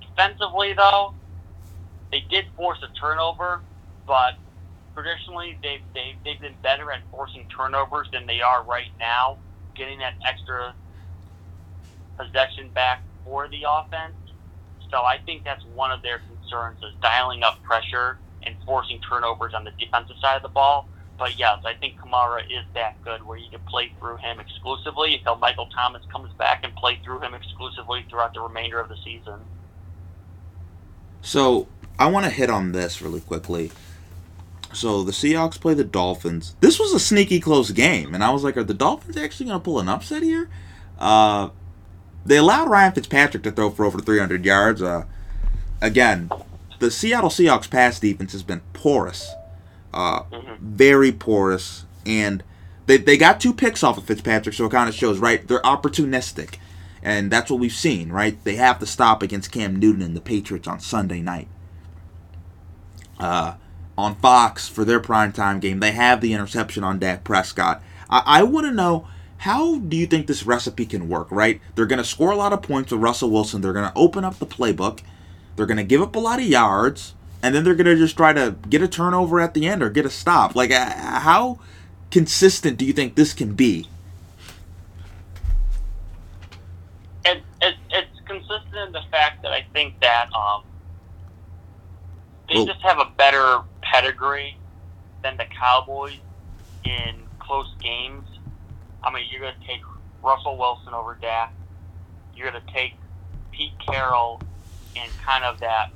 Defensively, 0.00 0.74
though, 0.74 1.14
they 2.10 2.20
did 2.20 2.46
force 2.56 2.78
a 2.82 2.98
turnover, 2.98 3.60
but 4.06 4.34
traditionally 4.94 5.58
they've, 5.62 5.82
they've, 5.94 6.16
they've 6.24 6.40
been 6.40 6.54
better 6.62 6.90
at 6.92 7.00
forcing 7.10 7.46
turnovers 7.54 8.08
than 8.12 8.26
they 8.26 8.40
are 8.40 8.62
right 8.62 8.90
now, 8.98 9.38
getting 9.74 9.98
that 9.98 10.14
extra 10.26 10.74
possession 12.16 12.70
back 12.70 13.02
for 13.24 13.48
the 13.48 13.64
offense. 13.68 14.14
So 14.90 15.02
I 15.02 15.18
think 15.18 15.44
that's 15.44 15.64
one 15.74 15.90
of 15.90 16.02
their 16.02 16.20
concerns 16.20 16.78
is 16.82 16.94
dialing 17.02 17.42
up 17.42 17.62
pressure 17.62 18.18
and 18.44 18.54
forcing 18.64 19.00
turnovers 19.00 19.54
on 19.54 19.64
the 19.64 19.72
defensive 19.72 20.16
side 20.20 20.36
of 20.36 20.42
the 20.42 20.48
ball. 20.48 20.88
But 21.18 21.38
yes, 21.38 21.60
I 21.64 21.74
think 21.74 21.98
Kamara 21.98 22.42
is 22.44 22.64
that 22.74 23.02
good 23.02 23.24
where 23.24 23.38
you 23.38 23.48
can 23.50 23.60
play 23.68 23.92
through 23.98 24.16
him 24.16 24.40
exclusively 24.40 25.16
until 25.16 25.36
Michael 25.36 25.66
Thomas 25.66 26.02
comes 26.10 26.32
back 26.34 26.64
and 26.64 26.74
play 26.74 26.98
through 27.04 27.20
him 27.20 27.34
exclusively 27.34 28.04
throughout 28.10 28.34
the 28.34 28.40
remainder 28.40 28.80
of 28.80 28.88
the 28.88 28.96
season. 29.04 29.40
So 31.22 31.68
I 31.98 32.06
want 32.06 32.24
to 32.24 32.30
hit 32.30 32.50
on 32.50 32.72
this 32.72 33.00
really 33.00 33.20
quickly. 33.20 33.70
So 34.72 35.04
the 35.04 35.12
Seahawks 35.12 35.60
play 35.60 35.74
the 35.74 35.84
Dolphins. 35.84 36.56
This 36.60 36.80
was 36.80 36.92
a 36.92 36.98
sneaky 36.98 37.38
close 37.38 37.70
game, 37.70 38.14
and 38.14 38.24
I 38.24 38.30
was 38.30 38.42
like, 38.42 38.56
are 38.56 38.64
the 38.64 38.74
Dolphins 38.74 39.16
actually 39.16 39.46
going 39.46 39.60
to 39.60 39.64
pull 39.64 39.78
an 39.78 39.88
upset 39.88 40.22
here? 40.24 40.48
Uh, 40.98 41.50
they 42.26 42.36
allowed 42.38 42.68
Ryan 42.68 42.92
Fitzpatrick 42.92 43.44
to 43.44 43.52
throw 43.52 43.70
for 43.70 43.84
over 43.84 44.00
300 44.00 44.44
yards. 44.44 44.82
Uh, 44.82 45.04
again, 45.80 46.28
the 46.80 46.90
Seattle 46.90 47.30
Seahawks 47.30 47.70
pass 47.70 48.00
defense 48.00 48.32
has 48.32 48.42
been 48.42 48.62
porous, 48.72 49.28
uh, 49.92 50.24
Mhm. 50.24 50.58
very 50.60 51.12
porous, 51.12 51.84
and 52.04 52.42
they, 52.86 52.96
they 52.96 53.16
got 53.16 53.38
two 53.40 53.54
picks 53.54 53.84
off 53.84 53.96
of 53.96 54.04
Fitzpatrick, 54.04 54.54
so 54.56 54.64
it 54.66 54.70
kind 54.72 54.88
of 54.88 54.94
shows, 54.94 55.18
right? 55.20 55.46
They're 55.46 55.62
opportunistic, 55.62 56.56
and 57.02 57.30
that's 57.30 57.48
what 57.50 57.60
we've 57.60 57.72
seen, 57.72 58.10
right? 58.10 58.42
They 58.42 58.56
have 58.56 58.80
to 58.80 58.86
stop 58.86 59.22
against 59.22 59.52
Cam 59.52 59.76
Newton 59.76 60.02
and 60.02 60.16
the 60.16 60.20
Patriots 60.20 60.66
on 60.66 60.80
Sunday 60.80 61.20
night. 61.22 61.46
Uh, 63.18 63.54
on 63.96 64.16
Fox 64.16 64.68
for 64.68 64.84
their 64.84 65.00
primetime 65.00 65.60
game, 65.60 65.80
they 65.80 65.92
have 65.92 66.20
the 66.20 66.32
interception 66.32 66.82
on 66.82 66.98
Dak 66.98 67.22
Prescott. 67.24 67.82
I, 68.10 68.22
I 68.26 68.42
want 68.42 68.66
to 68.66 68.72
know 68.72 69.06
how 69.38 69.78
do 69.78 69.96
you 69.96 70.06
think 70.06 70.26
this 70.26 70.44
recipe 70.44 70.86
can 70.86 71.08
work, 71.08 71.30
right? 71.30 71.60
They're 71.74 71.86
going 71.86 71.98
to 71.98 72.04
score 72.04 72.30
a 72.30 72.36
lot 72.36 72.52
of 72.52 72.62
points 72.62 72.90
with 72.90 73.00
Russell 73.00 73.30
Wilson. 73.30 73.60
They're 73.60 73.72
going 73.72 73.90
to 73.90 73.96
open 73.96 74.24
up 74.24 74.38
the 74.38 74.46
playbook. 74.46 75.00
They're 75.56 75.66
going 75.66 75.76
to 75.76 75.84
give 75.84 76.02
up 76.02 76.16
a 76.16 76.18
lot 76.18 76.40
of 76.40 76.46
yards. 76.46 77.14
And 77.42 77.54
then 77.54 77.62
they're 77.62 77.74
going 77.74 77.86
to 77.86 77.96
just 77.96 78.16
try 78.16 78.32
to 78.32 78.56
get 78.70 78.82
a 78.82 78.88
turnover 78.88 79.38
at 79.38 79.52
the 79.52 79.66
end 79.66 79.82
or 79.82 79.90
get 79.90 80.06
a 80.06 80.10
stop. 80.10 80.56
Like, 80.56 80.70
uh, 80.70 81.20
how 81.20 81.60
consistent 82.10 82.78
do 82.78 82.86
you 82.86 82.94
think 82.94 83.16
this 83.16 83.34
can 83.34 83.54
be? 83.54 83.86
it, 87.24 87.42
it, 87.60 87.74
it's 87.90 88.20
consistent 88.26 88.76
in 88.86 88.92
the 88.92 89.02
fact 89.10 89.42
that 89.42 89.52
I 89.52 89.66
think 89.72 90.00
that 90.00 90.28
um, 90.34 90.62
they 92.48 92.56
Well- 92.56 92.66
just 92.66 92.80
have 92.82 92.98
a 92.98 93.06
better 93.06 93.62
pedigree 93.82 94.56
than 95.22 95.36
the 95.36 95.46
Cowboys 95.46 96.18
in 96.84 97.26
close 97.38 97.72
games. 97.80 98.26
I 99.02 99.10
mean, 99.10 99.26
you're 99.30 99.40
going 99.40 99.58
to 99.58 99.66
take 99.66 99.82
Russell 100.22 100.56
Wilson 100.56 100.94
over 100.94 101.14
Dak. 101.20 101.52
You're 102.34 102.50
going 102.50 102.62
to 102.62 102.72
take 102.72 102.94
Pete 103.52 103.72
Carroll 103.78 104.40
in 104.94 105.08
kind 105.24 105.44
of 105.44 105.60
that 105.60 105.90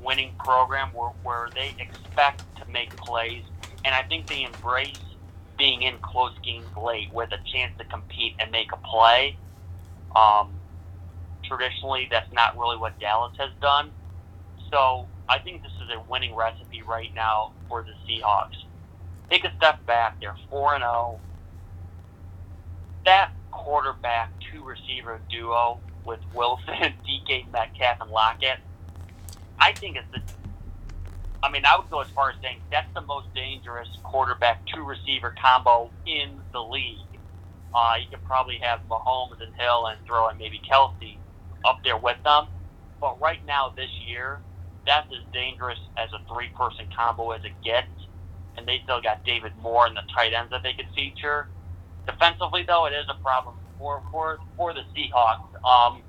winning 0.00 0.34
program 0.38 0.92
where, 0.92 1.10
where 1.22 1.48
they 1.54 1.74
expect 1.78 2.42
to 2.56 2.70
make 2.70 2.96
plays. 2.96 3.44
And 3.84 3.94
I 3.94 4.02
think 4.02 4.26
they 4.26 4.42
embrace 4.42 4.98
being 5.56 5.82
in 5.82 5.98
close 5.98 6.32
games 6.42 6.66
late 6.76 7.12
with 7.12 7.32
a 7.32 7.38
chance 7.50 7.72
to 7.78 7.84
compete 7.84 8.34
and 8.38 8.50
make 8.50 8.72
a 8.72 8.76
play. 8.76 9.36
Um, 10.14 10.50
traditionally, 11.44 12.08
that's 12.10 12.30
not 12.32 12.58
really 12.58 12.76
what 12.76 12.98
Dallas 12.98 13.32
has 13.38 13.50
done. 13.60 13.90
So 14.70 15.06
I 15.28 15.38
think 15.38 15.62
this 15.62 15.72
is 15.72 15.90
a 15.90 16.00
winning 16.08 16.34
recipe 16.34 16.82
right 16.82 17.12
now 17.14 17.52
for 17.68 17.82
the 17.82 17.92
Seahawks. 18.06 18.56
Take 19.30 19.44
a 19.44 19.54
step 19.56 19.84
back; 19.86 20.20
they're 20.20 20.36
four 20.50 20.74
and 20.74 20.82
zero. 20.82 21.20
That 23.04 23.32
quarterback 23.50 24.32
two 24.52 24.62
receiver 24.64 25.20
duo 25.30 25.80
with 26.04 26.20
Wilson, 26.34 26.94
DK 27.06 27.50
Metcalf, 27.52 28.00
and 28.00 28.10
Lockett. 28.10 28.58
I 29.58 29.72
think 29.72 29.96
it's 29.96 30.06
the. 30.12 30.22
I 31.42 31.50
mean, 31.50 31.64
I 31.64 31.76
would 31.76 31.90
go 31.90 32.00
as 32.00 32.08
far 32.08 32.30
as 32.30 32.36
saying 32.42 32.60
that's 32.70 32.92
the 32.94 33.00
most 33.02 33.32
dangerous 33.34 33.88
quarterback 34.02 34.64
two 34.66 34.82
receiver 34.82 35.34
combo 35.40 35.90
in 36.06 36.40
the 36.52 36.62
league. 36.62 36.98
Uh, 37.74 37.94
you 38.00 38.08
could 38.08 38.24
probably 38.24 38.58
have 38.58 38.80
Mahomes 38.88 39.40
and 39.40 39.54
Hill 39.54 39.86
and 39.86 39.98
throw 40.06 40.28
in 40.28 40.38
maybe 40.38 40.60
Kelsey 40.66 41.18
up 41.64 41.80
there 41.84 41.96
with 41.96 42.16
them. 42.24 42.46
But 43.00 43.20
right 43.20 43.44
now, 43.44 43.72
this 43.76 43.90
year, 44.06 44.40
that's 44.86 45.08
as 45.12 45.24
dangerous 45.32 45.78
as 45.96 46.08
a 46.12 46.32
three 46.32 46.48
person 46.56 46.86
combo 46.96 47.32
as 47.32 47.44
it 47.44 47.52
gets. 47.62 47.88
And 48.56 48.66
they 48.66 48.80
still 48.84 49.02
got 49.02 49.24
David 49.24 49.52
Moore 49.60 49.86
and 49.86 49.96
the 49.96 50.02
tight 50.14 50.32
ends 50.32 50.50
that 50.50 50.62
they 50.62 50.72
could 50.72 50.88
feature. 50.94 51.48
Defensively, 52.06 52.64
though, 52.66 52.86
it 52.86 52.92
is 52.92 53.04
a 53.10 53.20
problem 53.22 53.56
for 53.78 54.02
for 54.10 54.38
for 54.56 54.72
the 54.72 54.82
Seahawks. 54.96 55.62
Um, 55.64 56.02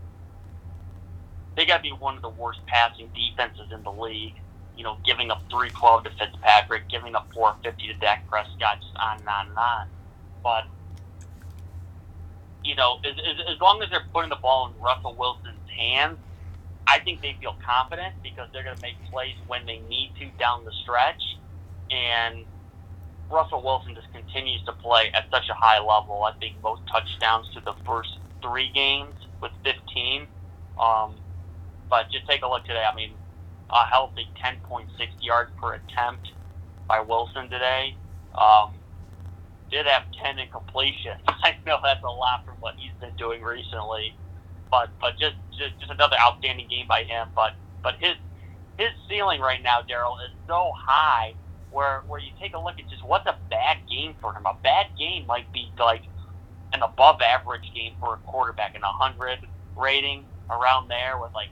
they 1.58 1.66
got 1.66 1.78
to 1.78 1.84
be 1.84 1.92
one 1.92 2.16
of 2.16 2.22
the 2.22 2.30
worst 2.30 2.60
passing 2.68 3.10
defenses 3.14 3.72
in 3.74 3.84
the 3.84 3.92
league. 3.92 4.36
You 4.78 4.84
know, 4.84 4.98
giving 5.04 5.32
up 5.32 5.42
312 5.50 6.04
to 6.04 6.12
Fitzpatrick, 6.12 6.88
giving 6.88 7.16
up 7.16 7.28
450 7.34 7.88
to 7.88 8.00
Dak 8.00 8.30
Prescott, 8.30 8.80
just 8.80 8.96
on 8.96 9.18
and 9.20 9.28
on 9.28 9.48
and 9.48 9.58
on. 9.58 9.88
But 10.44 10.66
you 12.64 12.76
know, 12.76 13.00
as, 13.04 13.16
as, 13.18 13.56
as 13.56 13.62
long 13.62 13.82
as 13.82 13.90
they're 13.90 14.06
putting 14.14 14.30
the 14.30 14.36
ball 14.36 14.72
in 14.72 14.80
Russell 14.82 15.16
Wilson's 15.18 15.68
hands, 15.76 16.20
I 16.88 17.00
think 17.00 17.22
they 17.22 17.36
feel 17.42 17.56
confident 17.64 18.16
because 18.24 18.48
they're 18.54 18.64
going 18.64 18.76
to 18.76 18.82
make 18.82 18.96
plays 19.12 19.36
when 19.48 19.66
they 19.66 19.80
need 19.90 20.14
to 20.20 20.32
down 20.40 20.66
the 20.66 20.72
stretch. 20.84 21.22
And 21.92 22.46
Russell 23.30 23.64
Wilson 23.64 23.96
just 23.96 24.12
continues 24.12 24.64
to 24.64 24.74
play 24.74 25.12
at 25.14 25.26
such 25.32 25.50
a 25.50 25.58
high 25.58 25.80
level. 25.80 26.24
I 26.24 26.32
think 26.40 26.56
most 26.64 26.82
touchdowns 26.92 27.48
to 27.54 27.62
the 27.66 27.76
first 27.86 28.10
three 28.42 28.72
games 28.74 29.16
with 29.42 29.52
15. 29.64 30.28
Um, 30.80 31.20
but 31.90 32.12
just 32.12 32.28
take 32.28 32.44
a 32.44 32.48
look 32.48 32.66
today. 32.66 32.84
I 32.84 32.96
mean, 32.96 33.12
a 33.70 33.86
healthy 33.92 34.28
10.6 34.44 34.88
yards 35.20 35.52
per 35.62 35.76
attempt 35.76 36.32
by 36.88 37.02
Wilson 37.02 37.50
today. 37.50 37.98
Um, 38.40 38.80
did 39.70 39.86
have 39.86 40.04
10 40.24 40.38
incompletions. 40.38 41.20
I 41.28 41.56
know 41.66 41.80
that's 41.84 42.04
a 42.04 42.08
lot 42.08 42.46
from 42.46 42.56
what 42.60 42.76
he's 42.78 42.96
been 43.00 43.16
doing 43.18 43.42
recently, 43.42 44.16
but 44.70 44.90
but 45.00 45.18
just 45.20 45.36
just, 45.58 45.80
just 45.80 45.92
another 45.92 46.16
outstanding 46.20 46.68
game 46.70 46.88
by 46.88 47.04
him. 47.04 47.28
But 47.36 47.54
but 47.84 47.96
his 48.00 48.16
his 48.78 48.90
ceiling 49.10 49.42
right 49.42 49.62
now, 49.62 49.82
Daryl, 49.82 50.16
is 50.26 50.34
so 50.48 50.72
high 50.76 51.34
where 51.70 52.04
where 52.08 52.20
you 52.20 52.32
take 52.40 52.54
a 52.54 52.60
look 52.60 52.80
at 52.80 52.90
just 52.90 53.06
what's 53.06 53.26
a 53.26 53.38
bad 53.50 53.78
game 53.90 54.16
for 54.22 54.34
him. 54.34 54.46
A 54.46 54.56
bad 54.64 54.88
game 54.98 55.26
might 55.28 55.52
be 55.52 55.72
like 55.80 56.04
an 56.74 56.82
above 56.82 57.22
average 57.22 57.72
game 57.74 57.94
for 58.00 58.16
a 58.16 58.18
quarterback, 58.18 58.76
in 58.76 58.82
a 58.84 58.86
hundred 58.88 59.40
rating 59.76 60.26
around 60.50 60.90
there 60.90 61.20
with 61.20 61.34
like 61.34 61.50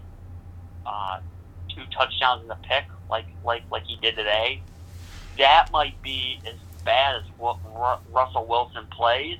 uh, 0.85 1.19
two 1.73 1.83
touchdowns 1.97 2.41
in 2.41 2.47
the 2.47 2.57
pick, 2.69 2.85
like 3.09 3.27
like 3.43 3.63
like 3.71 3.83
he 3.85 3.97
did 4.01 4.15
today. 4.15 4.61
That 5.37 5.67
might 5.71 6.01
be 6.01 6.39
as 6.47 6.55
bad 6.85 7.15
as 7.15 7.23
what 7.37 7.57
Russell 8.13 8.47
Wilson 8.47 8.87
plays, 8.91 9.37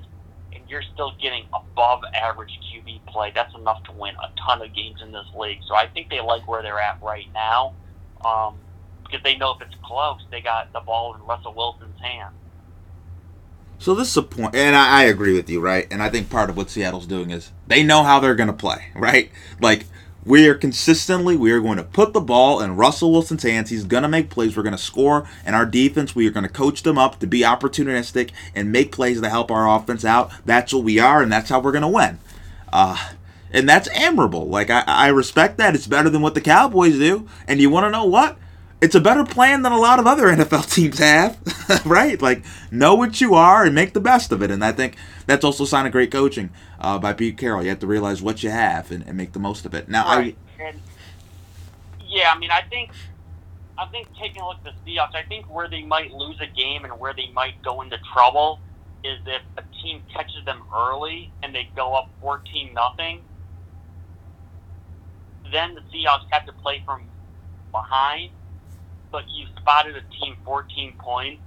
and 0.55 0.63
you're 0.69 0.83
still 0.93 1.13
getting 1.21 1.45
above 1.53 2.01
average 2.13 2.59
QB 2.71 3.05
play. 3.07 3.31
That's 3.33 3.53
enough 3.55 3.83
to 3.85 3.91
win 3.91 4.15
a 4.15 4.29
ton 4.39 4.61
of 4.61 4.73
games 4.73 5.01
in 5.01 5.11
this 5.11 5.27
league. 5.37 5.59
So 5.67 5.75
I 5.75 5.87
think 5.87 6.09
they 6.09 6.21
like 6.21 6.47
where 6.47 6.61
they're 6.61 6.79
at 6.79 7.01
right 7.01 7.27
now. 7.33 7.73
Um, 8.25 8.55
because 9.03 9.21
they 9.23 9.37
know 9.37 9.53
if 9.53 9.61
it's 9.61 9.75
close, 9.83 10.19
they 10.31 10.41
got 10.41 10.73
the 10.73 10.79
ball 10.79 11.13
in 11.13 11.21
Russell 11.21 11.53
Wilson's 11.53 11.99
hand. 12.01 12.33
So 13.77 13.93
this 13.93 14.09
is 14.09 14.17
a 14.17 14.23
point, 14.23 14.55
and 14.55 14.75
I, 14.75 15.01
I, 15.01 15.03
agree 15.03 15.35
with 15.35 15.49
you, 15.49 15.59
right? 15.59 15.85
And 15.91 16.01
I 16.01 16.09
think 16.09 16.29
part 16.29 16.49
of 16.49 16.55
what 16.55 16.69
Seattle's 16.69 17.05
doing 17.05 17.29
is 17.29 17.51
they 17.67 17.83
know 17.83 18.03
how 18.03 18.19
they're 18.19 18.35
going 18.35 18.47
to 18.47 18.53
play, 18.53 18.87
right? 18.95 19.29
Like 19.59 19.85
we 20.25 20.47
are 20.47 20.55
consistently, 20.55 21.37
we 21.37 21.51
are 21.51 21.59
going 21.61 21.77
to 21.77 21.83
put 21.83 22.13
the 22.13 22.21
ball 22.21 22.59
in 22.59 22.75
Russell 22.75 23.11
Wilson's 23.11 23.43
hands. 23.43 23.69
He's 23.69 23.83
going 23.83 24.03
to 24.03 24.09
make 24.09 24.31
plays. 24.31 24.57
We're 24.57 24.63
going 24.63 24.75
to 24.75 24.77
score. 24.77 25.29
And 25.45 25.55
our 25.55 25.65
defense, 25.65 26.15
we 26.15 26.27
are 26.27 26.31
going 26.31 26.47
to 26.47 26.51
coach 26.51 26.81
them 26.83 26.97
up 26.97 27.19
to 27.19 27.27
be 27.27 27.41
opportunistic 27.41 28.31
and 28.55 28.71
make 28.71 28.91
plays 28.91 29.21
to 29.21 29.29
help 29.29 29.51
our 29.51 29.69
offense 29.69 30.03
out. 30.03 30.31
That's 30.43 30.73
what 30.73 30.83
we 30.83 30.99
are, 30.99 31.21
and 31.21 31.31
that's 31.31 31.49
how 31.49 31.59
we're 31.59 31.71
going 31.71 31.83
to 31.83 31.87
win. 31.87 32.19
Uh, 32.73 33.11
and 33.51 33.69
that's 33.69 33.87
admirable. 33.89 34.47
Like, 34.47 34.69
I, 34.71 34.83
I 34.87 35.07
respect 35.09 35.57
that. 35.59 35.75
It's 35.75 35.87
better 35.87 36.09
than 36.09 36.23
what 36.23 36.33
the 36.33 36.41
Cowboys 36.41 36.97
do. 36.97 37.27
And 37.47 37.61
you 37.61 37.69
want 37.69 37.85
to 37.85 37.91
know 37.91 38.05
what? 38.05 38.37
It's 38.81 38.93
a 38.93 38.99
better 38.99 39.23
plan 39.23 39.61
than 39.61 39.71
a 39.71 39.77
lot 39.77 39.99
of 39.99 40.05
other 40.05 40.25
NFL 40.35 40.71
teams 40.73 40.99
have, 40.99 41.39
right? 41.85 42.21
Like, 42.21 42.43
know 42.71 42.95
what 42.95 43.21
you 43.21 43.33
are 43.33 43.63
and 43.63 43.73
make 43.73 43.93
the 43.93 44.01
best 44.01 44.31
of 44.31 44.41
it. 44.43 44.51
And 44.51 44.63
I 44.63 44.71
think 44.71 44.95
that's 45.25 45.43
also 45.43 45.63
a 45.63 45.67
sign 45.67 45.85
of 45.85 45.91
great 45.91 46.11
coaching 46.11 46.49
uh, 46.79 46.99
by 46.99 47.13
Pete 47.13 47.37
Carroll. 47.37 47.63
You 47.63 47.69
have 47.69 47.79
to 47.79 47.87
realize 47.87 48.21
what 48.21 48.43
you 48.43 48.49
have 48.49 48.91
and, 48.91 49.05
and 49.07 49.17
make 49.17 49.31
the 49.31 49.39
most 49.39 49.65
of 49.65 49.73
it. 49.73 49.89
Now, 49.89 50.05
right. 50.05 50.37
I, 50.59 50.63
and 50.63 50.81
yeah, 52.07 52.31
I 52.33 52.37
mean, 52.37 52.51
I 52.51 52.61
think 52.61 52.91
I 53.77 53.85
think 53.87 54.07
taking 54.19 54.41
a 54.41 54.47
look 54.47 54.57
at 54.65 54.73
the 54.85 54.91
Seahawks, 54.91 55.15
I 55.15 55.23
think 55.23 55.53
where 55.53 55.67
they 55.67 55.83
might 55.83 56.11
lose 56.11 56.39
a 56.41 56.47
game 56.47 56.85
and 56.85 56.99
where 56.99 57.13
they 57.13 57.29
might 57.33 57.61
go 57.61 57.81
into 57.81 57.97
trouble 58.13 58.59
is 59.03 59.19
if 59.25 59.41
a 59.57 59.63
team 59.83 60.01
catches 60.13 60.43
them 60.45 60.63
early 60.75 61.31
and 61.43 61.53
they 61.53 61.69
go 61.75 61.93
up 61.93 62.09
fourteen 62.21 62.73
nothing. 62.73 63.21
Then 65.51 65.75
the 65.75 65.81
Seahawks 65.81 66.25
have 66.31 66.45
to 66.45 66.53
play 66.53 66.81
from 66.85 67.03
behind, 67.71 68.31
but 69.15 69.23
you 69.31 69.47
spotted 69.55 69.95
a 69.95 70.03
team 70.19 70.35
14 70.43 70.93
points, 70.99 71.41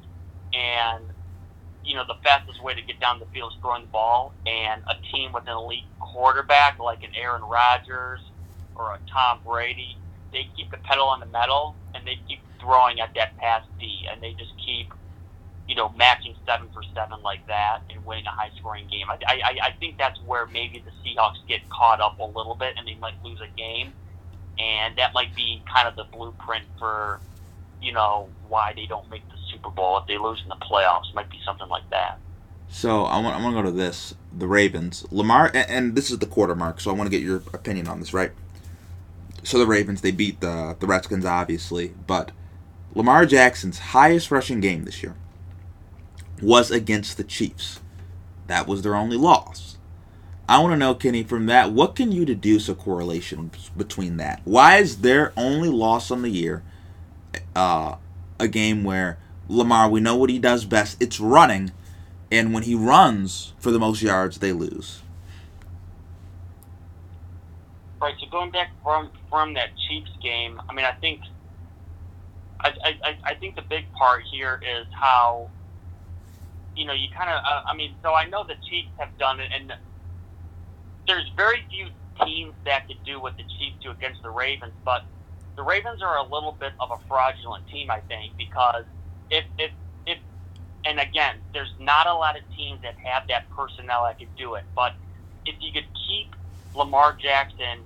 and 0.54 1.04
you 1.84 1.94
know, 1.94 2.04
the 2.08 2.16
fastest 2.24 2.64
way 2.64 2.72
to 2.72 2.80
get 2.80 2.98
down 2.98 3.18
the 3.18 3.26
field 3.26 3.52
is 3.52 3.58
throwing 3.60 3.82
the 3.82 3.92
ball, 3.92 4.32
and 4.46 4.82
a 4.88 4.96
team 5.12 5.32
with 5.32 5.44
an 5.46 5.52
elite 5.52 5.84
quarterback 6.00 6.78
like 6.80 7.02
an 7.02 7.10
Aaron 7.14 7.42
Rodgers 7.42 8.20
or 8.74 8.92
a 8.92 8.98
Tom 9.12 9.40
Brady, 9.44 9.98
they 10.32 10.48
keep 10.56 10.70
the 10.70 10.78
pedal 10.78 11.08
on 11.08 11.20
the 11.20 11.26
metal 11.26 11.76
and 11.94 12.06
they 12.06 12.16
keep 12.26 12.40
throwing 12.58 13.00
at 13.00 13.10
that 13.16 13.36
pass 13.36 13.62
D, 13.78 14.08
and 14.10 14.22
they 14.22 14.32
just 14.32 14.52
keep, 14.64 14.88
you 15.68 15.74
know, 15.74 15.90
matching 15.90 16.34
seven 16.46 16.68
for 16.72 16.82
seven 16.94 17.20
like 17.22 17.46
that 17.48 17.80
and 17.90 18.02
winning 18.06 18.24
a 18.24 18.30
high 18.30 18.50
scoring 18.58 18.86
game. 18.90 19.08
I, 19.10 19.18
I, 19.28 19.68
I 19.68 19.70
think 19.78 19.98
that's 19.98 20.18
where 20.24 20.46
maybe 20.46 20.82
the 20.82 20.92
Seahawks 21.04 21.44
get 21.46 21.68
caught 21.68 22.00
up 22.00 22.18
a 22.18 22.24
little 22.24 22.56
bit 22.58 22.74
and 22.78 22.88
they 22.88 22.94
might 22.94 23.22
lose 23.22 23.40
a 23.42 23.52
game, 23.60 23.92
and 24.58 24.96
that 24.96 25.12
might 25.12 25.34
be 25.36 25.62
kind 25.72 25.86
of 25.86 25.96
the 25.96 26.04
blueprint 26.16 26.64
for, 26.78 27.20
you 27.80 27.92
know, 27.92 28.28
why 28.48 28.72
they 28.74 28.86
don't 28.86 29.08
make 29.10 29.26
the 29.28 29.36
Super 29.52 29.70
Bowl 29.70 29.98
if 29.98 30.06
they 30.06 30.18
lose 30.18 30.40
in 30.42 30.48
the 30.48 30.56
playoffs. 30.56 31.08
It 31.10 31.14
Might 31.14 31.30
be 31.30 31.40
something 31.44 31.68
like 31.68 31.88
that. 31.90 32.18
So 32.68 33.04
I 33.04 33.18
want 33.20 33.36
I 33.36 33.42
want 33.42 33.56
to 33.56 33.62
go 33.62 33.70
to 33.70 33.76
this 33.76 34.14
the 34.36 34.46
Ravens 34.46 35.06
Lamar 35.10 35.46
and, 35.54 35.70
and 35.70 35.94
this 35.96 36.10
is 36.10 36.18
the 36.18 36.26
quarter 36.26 36.54
mark. 36.54 36.80
So 36.80 36.90
I 36.90 36.94
want 36.94 37.10
to 37.10 37.16
get 37.16 37.24
your 37.24 37.42
opinion 37.54 37.88
on 37.88 38.00
this, 38.00 38.12
right? 38.12 38.32
So 39.42 39.58
the 39.58 39.66
Ravens 39.66 40.02
they 40.02 40.10
beat 40.10 40.40
the 40.40 40.76
the 40.78 40.86
Redskins 40.86 41.24
obviously, 41.24 41.94
but 42.06 42.32
Lamar 42.94 43.24
Jackson's 43.26 43.78
highest 43.78 44.30
rushing 44.30 44.60
game 44.60 44.84
this 44.84 45.02
year 45.02 45.16
was 46.42 46.70
against 46.70 47.16
the 47.16 47.24
Chiefs. 47.24 47.80
That 48.46 48.66
was 48.66 48.82
their 48.82 48.94
only 48.94 49.16
loss. 49.16 49.76
I 50.48 50.60
want 50.60 50.72
to 50.72 50.78
know, 50.78 50.94
Kenny, 50.94 51.22
from 51.22 51.44
that, 51.46 51.72
what 51.72 51.94
can 51.94 52.10
you 52.10 52.24
deduce 52.24 52.70
a 52.70 52.74
correlation 52.74 53.50
between 53.76 54.16
that? 54.16 54.40
Why 54.44 54.78
is 54.78 55.02
their 55.02 55.34
only 55.36 55.68
loss 55.68 56.10
on 56.10 56.22
the 56.22 56.30
year 56.30 56.62
uh, 57.54 57.96
a 58.38 58.48
game 58.48 58.84
where 58.84 59.18
Lamar, 59.48 59.88
we 59.88 60.00
know 60.00 60.16
what 60.16 60.30
he 60.30 60.38
does 60.38 60.64
best. 60.64 61.00
It's 61.02 61.18
running. 61.18 61.72
And 62.30 62.52
when 62.52 62.64
he 62.64 62.74
runs 62.74 63.54
for 63.58 63.70
the 63.70 63.78
most 63.78 64.02
yards, 64.02 64.38
they 64.38 64.52
lose. 64.52 65.02
Right. 68.00 68.14
So 68.20 68.26
going 68.30 68.50
back 68.50 68.70
from 68.84 69.10
from 69.30 69.54
that 69.54 69.70
Chiefs 69.88 70.10
game, 70.22 70.60
I 70.68 70.74
mean, 70.74 70.84
I 70.84 70.92
think, 70.92 71.20
I 72.60 72.72
I, 72.84 73.18
I 73.24 73.34
think 73.34 73.56
the 73.56 73.62
big 73.62 73.90
part 73.92 74.22
here 74.30 74.60
is 74.62 74.86
how, 74.92 75.50
you 76.76 76.84
know, 76.84 76.92
you 76.92 77.08
kind 77.16 77.30
of, 77.30 77.36
uh, 77.36 77.62
I 77.66 77.74
mean, 77.74 77.94
so 78.02 78.14
I 78.14 78.26
know 78.26 78.44
the 78.44 78.54
Chiefs 78.68 78.90
have 78.98 79.16
done 79.18 79.40
it, 79.40 79.50
and 79.52 79.72
there's 81.06 81.28
very 81.36 81.64
few 81.70 81.88
teams 82.24 82.52
that 82.66 82.86
could 82.86 83.02
do 83.04 83.20
what 83.20 83.36
the 83.36 83.44
Chiefs 83.44 83.76
do 83.82 83.90
against 83.90 84.22
the 84.22 84.30
Ravens, 84.30 84.74
but 84.84 85.04
the 85.58 85.64
Ravens 85.64 86.00
are 86.02 86.18
a 86.18 86.22
little 86.22 86.56
bit 86.60 86.72
of 86.80 86.90
a 86.92 87.02
fraudulent 87.08 87.66
team, 87.66 87.90
I 87.90 88.00
think, 88.08 88.34
because 88.38 88.86
if 89.30 89.44
if 89.58 89.72
if 90.06 90.18
and 90.86 91.00
again, 91.00 91.42
there's 91.52 91.74
not 91.80 92.06
a 92.06 92.14
lot 92.14 92.36
of 92.36 92.42
teams 92.56 92.80
that 92.82 92.94
have 93.04 93.24
that 93.28 93.50
personnel 93.50 94.04
that 94.06 94.18
could 94.18 94.34
do 94.38 94.54
it. 94.54 94.64
But 94.76 94.92
if 95.44 95.56
you 95.60 95.72
could 95.72 95.88
keep 96.06 96.30
Lamar 96.74 97.18
Jackson 97.20 97.84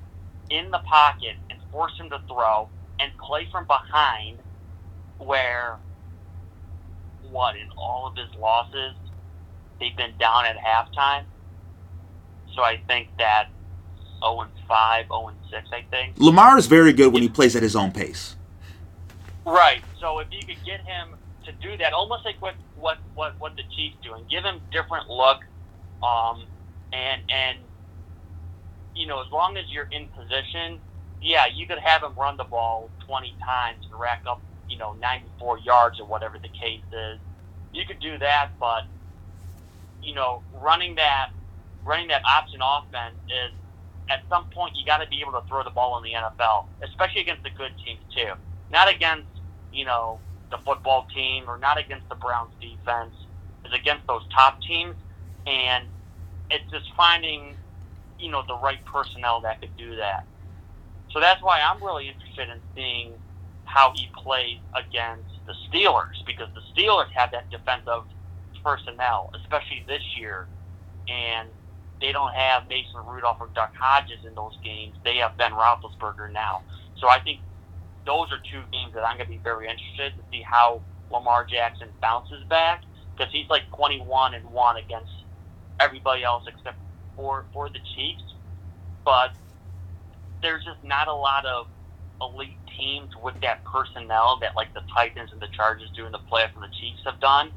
in 0.50 0.70
the 0.70 0.82
pocket 0.88 1.40
and 1.50 1.58
force 1.72 1.92
him 1.98 2.10
to 2.10 2.20
throw 2.28 2.68
and 3.00 3.10
play 3.18 3.48
from 3.50 3.66
behind, 3.66 4.40
where 5.18 5.78
what 7.22 7.56
in 7.56 7.68
all 7.78 8.06
of 8.06 8.16
his 8.16 8.28
losses 8.38 8.96
they've 9.80 9.96
been 9.96 10.14
down 10.20 10.44
at 10.44 10.56
halftime. 10.60 11.24
So 12.54 12.62
I 12.62 12.80
think 12.86 13.08
that 13.18 13.46
0 14.22 14.40
and 14.40 14.50
5, 14.68 15.06
0 15.06 15.28
and 15.28 15.36
6, 15.50 15.68
I 15.72 15.84
think. 15.90 16.14
Lamar 16.18 16.56
is 16.58 16.66
very 16.66 16.92
good 16.92 17.12
when 17.12 17.22
he 17.22 17.28
plays 17.28 17.56
at 17.56 17.62
his 17.62 17.76
own 17.76 17.92
pace. 17.92 18.36
Right. 19.44 19.82
So 20.00 20.18
if 20.20 20.28
you 20.30 20.40
could 20.40 20.64
get 20.64 20.80
him 20.80 21.16
to 21.44 21.52
do 21.52 21.76
that, 21.78 21.92
almost 21.92 22.24
like 22.24 22.40
what 22.40 22.54
what 22.76 22.98
what, 23.14 23.38
what 23.40 23.56
the 23.56 23.62
Chiefs 23.74 23.96
doing, 24.02 24.24
give 24.30 24.44
him 24.44 24.60
different 24.70 25.08
look, 25.08 25.40
um, 26.02 26.44
and 26.92 27.22
and 27.28 27.58
you 28.94 29.06
know, 29.06 29.22
as 29.24 29.30
long 29.32 29.56
as 29.56 29.64
you're 29.68 29.88
in 29.90 30.08
position, 30.08 30.78
yeah, 31.20 31.46
you 31.46 31.66
could 31.66 31.78
have 31.78 32.02
him 32.02 32.14
run 32.14 32.36
the 32.36 32.44
ball 32.44 32.90
20 33.06 33.34
times 33.44 33.86
and 33.90 33.98
rack 33.98 34.22
up, 34.26 34.40
you 34.68 34.76
know, 34.76 34.92
94 35.00 35.58
yards 35.60 36.00
or 36.00 36.06
whatever 36.06 36.38
the 36.38 36.48
case 36.48 36.82
is. 36.92 37.18
You 37.72 37.86
could 37.86 38.00
do 38.00 38.18
that, 38.18 38.50
but 38.60 38.84
you 40.02 40.14
know, 40.14 40.42
running 40.60 40.96
that 40.96 41.30
running 41.84 42.08
that 42.08 42.22
option 42.24 42.60
offense 42.62 43.16
is 43.26 43.52
at 44.10 44.20
some 44.28 44.46
point 44.54 44.72
you 44.76 44.84
got 44.86 44.98
to 44.98 45.08
be 45.08 45.20
able 45.20 45.32
to 45.32 45.42
throw 45.48 45.64
the 45.64 45.70
ball 45.70 45.98
in 45.98 46.04
the 46.04 46.12
NFL, 46.18 46.66
especially 46.84 47.22
against 47.22 47.44
the 47.44 47.50
good 47.56 47.72
teams 47.84 48.00
too. 48.14 48.32
Not 48.70 48.88
against 48.92 49.28
you 49.72 49.84
know 49.86 50.20
the 50.50 50.58
football 50.64 51.06
team 51.14 51.44
or 51.48 51.58
not 51.58 51.78
against 51.78 52.08
the 52.10 52.16
Browns 52.16 52.52
defense, 52.60 53.14
is 53.66 53.72
against 53.74 54.06
those 54.08 54.22
top 54.34 54.60
teams. 54.62 54.96
and 55.46 55.86
it's 56.50 56.70
just 56.70 56.86
finding, 56.96 57.56
you 58.18 58.30
know, 58.30 58.44
the 58.48 58.58
right 58.62 58.84
personnel 58.86 59.40
that 59.42 59.60
could 59.60 59.76
do 59.78 59.96
that. 59.96 60.26
So 61.10 61.20
that's 61.20 61.42
why 61.42 61.60
I'm 61.60 61.82
really 61.84 62.08
interested 62.08 62.48
in 62.50 62.60
seeing 62.76 63.14
how 63.64 63.92
he 63.96 64.08
plays 64.22 64.60
against 64.74 65.30
the 65.46 65.54
Steelers 65.68 66.22
because 66.26 66.48
the 66.54 66.62
Steelers 66.74 67.08
have 67.14 67.30
that 67.32 67.50
defensive 67.50 68.04
personnel, 68.64 69.30
especially 69.34 69.84
this 69.88 70.02
year, 70.18 70.48
and 71.08 71.50
they 72.02 72.12
don't 72.12 72.34
have 72.34 72.68
Mason 72.68 73.00
Rudolph 73.06 73.38
or 73.40 73.48
Duck 73.54 73.70
Hodges 73.78 74.26
in 74.26 74.34
those 74.34 74.58
games. 74.64 74.96
They 75.04 75.16
have 75.18 75.38
Ben 75.38 75.52
Roethlisberger 75.52 76.32
now. 76.34 76.66
So 76.98 77.08
I 77.08 77.20
think 77.20 77.40
those 78.04 78.26
are 78.34 78.42
two 78.50 78.66
games 78.72 78.92
that 78.94 79.06
I'm 79.06 79.16
going 79.16 79.30
to 79.30 79.32
be 79.32 79.40
very 79.42 79.70
interested 79.70 80.18
to 80.18 80.22
see 80.30 80.42
how 80.42 80.82
Lamar 81.10 81.46
Jackson 81.46 81.88
bounces 82.02 82.42
back 82.50 82.82
because 83.16 83.30
he's 83.30 83.48
like 83.48 83.62
21 83.76 84.34
and 84.34 84.50
one 84.50 84.76
against 84.76 85.12
everybody 85.78 86.24
else 86.24 86.42
except 86.48 86.78
for 87.14 87.46
for 87.54 87.68
the 87.70 87.78
Chiefs. 87.94 88.24
But 89.04 89.30
there's 90.42 90.64
just 90.64 90.82
not 90.82 91.06
a 91.06 91.14
lot 91.14 91.46
of 91.46 91.66
elite 92.20 92.58
teams 92.78 93.10
with 93.22 93.34
that 93.42 93.62
personnel 93.64 94.38
that 94.40 94.56
like 94.56 94.74
the 94.74 94.82
Titans 94.94 95.30
and 95.32 95.40
the 95.40 95.50
Chargers 95.54 95.90
do 95.94 96.06
in 96.06 96.12
the 96.12 96.22
playoffs 96.30 96.54
and 96.54 96.64
the 96.64 96.74
Chiefs 96.80 97.02
have 97.06 97.20
done. 97.20 97.52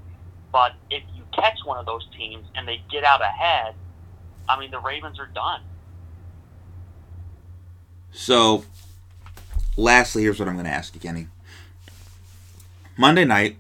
But 0.54 0.74
if 0.90 1.04
you 1.14 1.26
catch 1.34 1.58
one 1.66 1.78
of 1.78 1.86
those 1.86 2.06
teams 2.16 2.46
and 2.56 2.68
they 2.68 2.82
get 2.92 3.04
out 3.04 3.22
ahead, 3.22 3.76
I 4.48 4.60
mean 4.60 4.72
the 4.72 4.80
Ravens 4.80 5.20
are 5.20 5.28
done. 5.28 5.62
So, 8.12 8.64
lastly, 9.76 10.24
here's 10.24 10.40
what 10.40 10.48
I'm 10.48 10.56
going 10.56 10.66
to 10.66 10.72
ask 10.72 10.96
you, 10.96 11.02
Kenny. 11.02 11.28
Monday 12.98 13.26
night, 13.26 13.58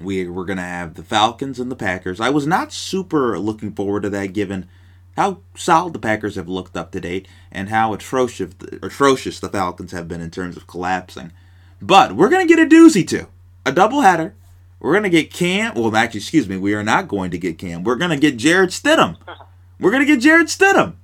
we 0.00 0.28
were 0.28 0.44
going 0.44 0.58
to 0.58 0.62
have 0.62 0.94
the 0.94 1.02
Falcons 1.02 1.58
and 1.58 1.70
the 1.70 1.76
Packers. 1.76 2.20
I 2.20 2.28
was 2.30 2.46
not 2.46 2.72
super 2.72 3.38
looking 3.38 3.72
forward 3.72 4.02
to 4.02 4.10
that 4.10 4.34
given 4.34 4.68
how 5.16 5.40
solid 5.56 5.94
the 5.94 5.98
Packers 5.98 6.36
have 6.36 6.48
looked 6.48 6.76
up 6.76 6.92
to 6.92 7.00
date 7.00 7.26
and 7.50 7.70
how 7.70 7.92
atrocious, 7.92 8.54
atrocious 8.82 9.40
the 9.40 9.48
Falcons 9.48 9.92
have 9.92 10.08
been 10.08 10.20
in 10.20 10.30
terms 10.30 10.56
of 10.56 10.66
collapsing. 10.66 11.32
But 11.80 12.12
we're 12.12 12.28
going 12.28 12.46
to 12.46 12.54
get 12.54 12.64
a 12.64 12.68
doozy 12.68 13.06
too. 13.06 13.26
A 13.64 13.72
doubleheader. 13.72 14.32
We're 14.78 14.92
going 14.92 15.04
to 15.04 15.10
get 15.10 15.32
Cam. 15.32 15.74
Well, 15.74 15.96
actually, 15.96 16.18
excuse 16.18 16.48
me. 16.48 16.56
We 16.56 16.74
are 16.74 16.84
not 16.84 17.08
going 17.08 17.30
to 17.32 17.38
get 17.38 17.58
Cam. 17.58 17.82
We're 17.82 17.96
going 17.96 18.10
to 18.10 18.16
get 18.16 18.36
Jarrett 18.36 18.70
Stidham. 18.70 19.16
We're 19.80 19.90
going 19.90 20.04
to 20.06 20.12
get 20.12 20.20
Jarrett 20.20 20.48
Stidham. 20.48 20.94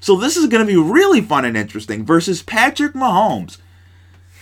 So 0.00 0.16
this 0.16 0.36
is 0.36 0.46
going 0.46 0.64
to 0.64 0.70
be 0.70 0.76
really 0.76 1.20
fun 1.20 1.44
and 1.44 1.56
interesting 1.56 2.04
versus 2.04 2.42
Patrick 2.42 2.92
Mahomes. 2.92 3.58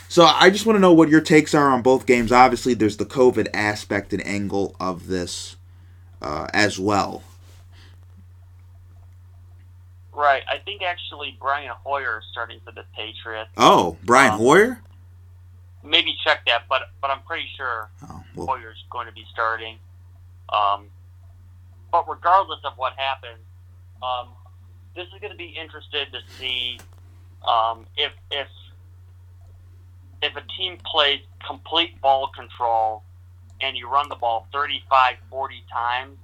So 0.08 0.24
I 0.24 0.50
just 0.50 0.66
want 0.66 0.76
to 0.76 0.80
know 0.80 0.92
what 0.92 1.08
your 1.08 1.20
takes 1.20 1.54
are 1.54 1.68
on 1.70 1.82
both 1.82 2.06
games. 2.06 2.30
Obviously, 2.30 2.74
there's 2.74 2.96
the 2.98 3.06
COVID 3.06 3.48
aspect 3.54 4.12
and 4.12 4.24
angle 4.26 4.76
of 4.78 5.06
this 5.08 5.56
uh, 6.22 6.46
as 6.52 6.78
well. 6.78 7.22
Right. 10.12 10.42
I 10.50 10.58
think 10.58 10.82
actually 10.82 11.36
Brian 11.40 11.72
Hoyer 11.84 12.18
is 12.18 12.24
starting 12.32 12.60
for 12.64 12.72
the 12.72 12.84
Patriots. 12.94 13.50
Oh, 13.56 13.96
Brian 14.04 14.32
Um, 14.32 14.38
Hoyer. 14.38 14.80
Maybe 15.84 16.16
check 16.24 16.40
that, 16.46 16.62
but 16.68 16.82
but 17.00 17.10
I'm 17.10 17.22
pretty 17.22 17.46
sure 17.56 17.88
Oh, 18.08 18.22
well, 18.34 18.46
Hoyer's 18.48 18.82
going 18.90 19.06
to 19.06 19.12
be 19.12 19.24
starting. 19.32 19.76
Um, 20.48 20.86
but 21.92 22.08
regardless 22.08 22.60
of 22.64 22.72
what 22.76 22.94
happens, 22.96 23.38
um, 24.02 24.28
this 24.94 25.06
is 25.06 25.20
going 25.20 25.32
to 25.32 25.36
be 25.36 25.54
interested 25.60 26.08
to 26.12 26.20
see 26.38 26.78
um, 27.46 27.86
if 27.96 28.12
if 28.30 28.48
if 30.22 30.34
a 30.36 30.42
team 30.56 30.78
plays 30.84 31.20
complete 31.46 32.00
ball 32.00 32.30
control 32.34 33.02
and 33.60 33.76
you 33.76 33.88
run 33.88 34.08
the 34.08 34.14
ball 34.14 34.46
35, 34.52 35.16
40 35.30 35.64
times, 35.72 36.16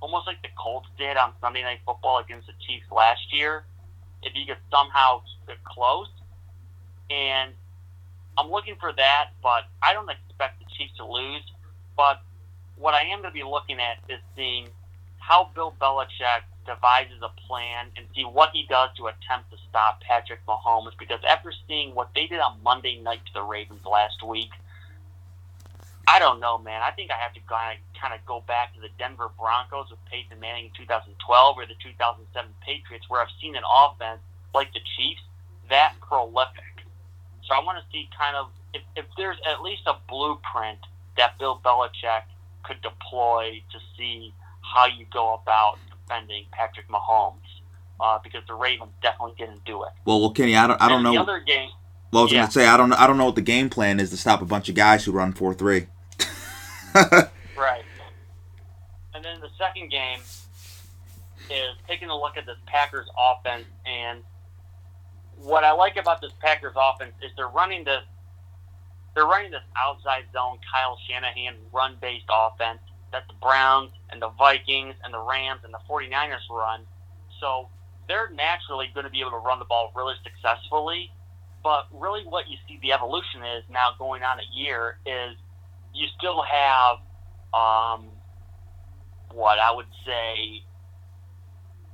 almost 0.00 0.26
like 0.26 0.40
the 0.42 0.48
Colts 0.58 0.88
did 0.98 1.16
on 1.16 1.32
Sunday 1.40 1.62
Night 1.62 1.80
Football 1.86 2.18
against 2.18 2.46
the 2.46 2.52
Chiefs 2.66 2.86
last 2.90 3.32
year, 3.32 3.64
if 4.22 4.32
you 4.34 4.46
could 4.46 4.60
somehow 4.70 5.22
it 5.48 5.62
close. 5.64 6.08
And 7.10 7.52
I'm 8.36 8.50
looking 8.50 8.76
for 8.78 8.92
that, 8.92 9.30
but 9.42 9.64
I 9.82 9.92
don't 9.92 10.10
expect 10.10 10.58
the 10.58 10.66
Chiefs 10.76 10.96
to 10.98 11.06
lose. 11.06 11.42
But 11.96 12.20
what 12.76 12.94
I 12.94 13.02
am 13.02 13.20
going 13.22 13.32
to 13.32 13.34
be 13.34 13.44
looking 13.44 13.78
at 13.80 13.98
is 14.08 14.20
seeing 14.36 14.68
how 15.18 15.50
Bill 15.54 15.74
Belichick 15.80 16.42
devises 16.68 17.22
a 17.22 17.32
plan 17.48 17.86
and 17.96 18.06
see 18.14 18.22
what 18.22 18.50
he 18.52 18.66
does 18.68 18.90
to 18.96 19.08
attempt 19.08 19.50
to 19.50 19.56
stop 19.68 20.00
Patrick 20.02 20.44
Mahomes. 20.46 20.92
Because 20.98 21.20
after 21.28 21.52
seeing 21.66 21.94
what 21.94 22.10
they 22.14 22.26
did 22.26 22.38
on 22.38 22.62
Monday 22.62 23.00
night 23.00 23.24
to 23.26 23.32
the 23.32 23.42
Ravens 23.42 23.84
last 23.84 24.22
week, 24.22 24.50
I 26.06 26.18
don't 26.18 26.40
know, 26.40 26.58
man. 26.58 26.80
I 26.82 26.90
think 26.92 27.10
I 27.10 27.16
have 27.16 27.34
to 27.34 27.40
kind 27.48 27.78
of, 28.14 28.24
go 28.26 28.42
back 28.46 28.74
to 28.74 28.80
the 28.80 28.88
Denver 28.98 29.30
Broncos 29.38 29.90
with 29.90 29.98
Peyton 30.10 30.38
Manning 30.40 30.66
in 30.66 30.70
2012 30.76 31.56
or 31.56 31.66
the 31.66 31.74
2007 31.82 32.50
Patriots, 32.64 33.08
where 33.08 33.20
I've 33.20 33.32
seen 33.40 33.56
an 33.56 33.62
offense 33.64 34.20
like 34.54 34.72
the 34.72 34.80
Chiefs 34.96 35.20
that 35.68 35.94
prolific. 36.00 36.84
So 37.44 37.54
I 37.54 37.64
want 37.64 37.78
to 37.78 37.84
see 37.92 38.08
kind 38.16 38.36
of 38.36 38.48
if, 38.74 38.82
if 38.96 39.04
there's 39.16 39.36
at 39.46 39.62
least 39.62 39.82
a 39.86 39.96
blueprint 40.08 40.78
that 41.16 41.38
Bill 41.38 41.60
Belichick 41.64 42.24
could 42.62 42.80
deploy 42.82 43.62
to 43.72 43.78
see 43.96 44.32
how 44.60 44.86
you 44.86 45.06
go 45.12 45.34
about 45.34 45.78
defending 46.08 46.44
Patrick 46.52 46.88
Mahomes, 46.88 47.34
uh, 48.00 48.18
because 48.22 48.42
the 48.46 48.54
Ravens 48.54 48.92
definitely 49.02 49.34
didn't 49.38 49.64
do 49.64 49.82
it. 49.84 49.90
well, 50.04 50.20
well, 50.20 50.30
Kenny, 50.30 50.56
I 50.56 50.66
don't, 50.66 50.80
I 50.80 50.88
don't 50.88 50.96
And 50.98 51.04
know. 51.04 51.12
The 51.12 51.20
other 51.20 51.40
game, 51.40 51.70
well, 52.12 52.22
I 52.22 52.24
was 52.24 52.32
yeah. 52.32 52.40
gonna 52.40 52.52
say 52.52 52.66
I 52.66 52.76
don't, 52.76 52.92
I 52.92 53.06
don't 53.06 53.18
know 53.18 53.26
what 53.26 53.34
the 53.34 53.42
game 53.42 53.68
plan 53.70 54.00
is 54.00 54.10
to 54.10 54.16
stop 54.16 54.40
a 54.42 54.46
bunch 54.46 54.68
of 54.68 54.74
guys 54.74 55.04
who 55.04 55.12
run 55.12 55.32
four 55.32 55.54
three. 55.54 55.86
Right. 57.56 57.84
And 59.14 59.24
then 59.24 59.40
the 59.40 59.48
second 59.58 59.90
game 59.90 60.20
is 61.50 61.74
taking 61.88 62.08
a 62.08 62.16
look 62.16 62.36
at 62.36 62.46
this 62.46 62.56
Packers 62.66 63.06
offense. 63.18 63.64
And 63.84 64.22
what 65.36 65.64
I 65.64 65.72
like 65.72 65.96
about 65.96 66.20
this 66.20 66.32
Packers 66.40 66.74
offense 66.76 67.14
is 67.22 67.32
they're 67.36 67.48
running 67.48 67.84
this 67.84 68.02
they're 69.14 69.26
running 69.26 69.50
this 69.50 69.62
outside 69.76 70.24
zone 70.32 70.58
Kyle 70.72 70.96
Shanahan 71.08 71.56
run 71.72 71.96
based 72.00 72.26
offense 72.30 72.78
that 73.12 73.26
the 73.28 73.34
Browns 73.40 73.90
and 74.10 74.20
the 74.20 74.28
Vikings 74.30 74.94
and 75.04 75.12
the 75.12 75.20
Rams 75.20 75.60
and 75.64 75.72
the 75.72 75.80
49ers 75.88 76.48
run. 76.50 76.80
So 77.40 77.68
they're 78.08 78.30
naturally 78.30 78.90
going 78.92 79.04
to 79.04 79.10
be 79.10 79.20
able 79.20 79.32
to 79.32 79.38
run 79.38 79.58
the 79.58 79.64
ball 79.64 79.92
really 79.94 80.14
successfully. 80.22 81.10
But 81.62 81.86
really, 81.92 82.22
what 82.24 82.48
you 82.48 82.56
see 82.68 82.78
the 82.80 82.92
evolution 82.92 83.42
is 83.56 83.64
now 83.70 83.90
going 83.98 84.22
on 84.22 84.38
a 84.38 84.56
year 84.56 84.98
is 85.04 85.36
you 85.94 86.06
still 86.16 86.42
have 86.42 86.98
um, 87.52 88.06
what 89.32 89.58
I 89.58 89.72
would 89.72 89.86
say 90.06 90.62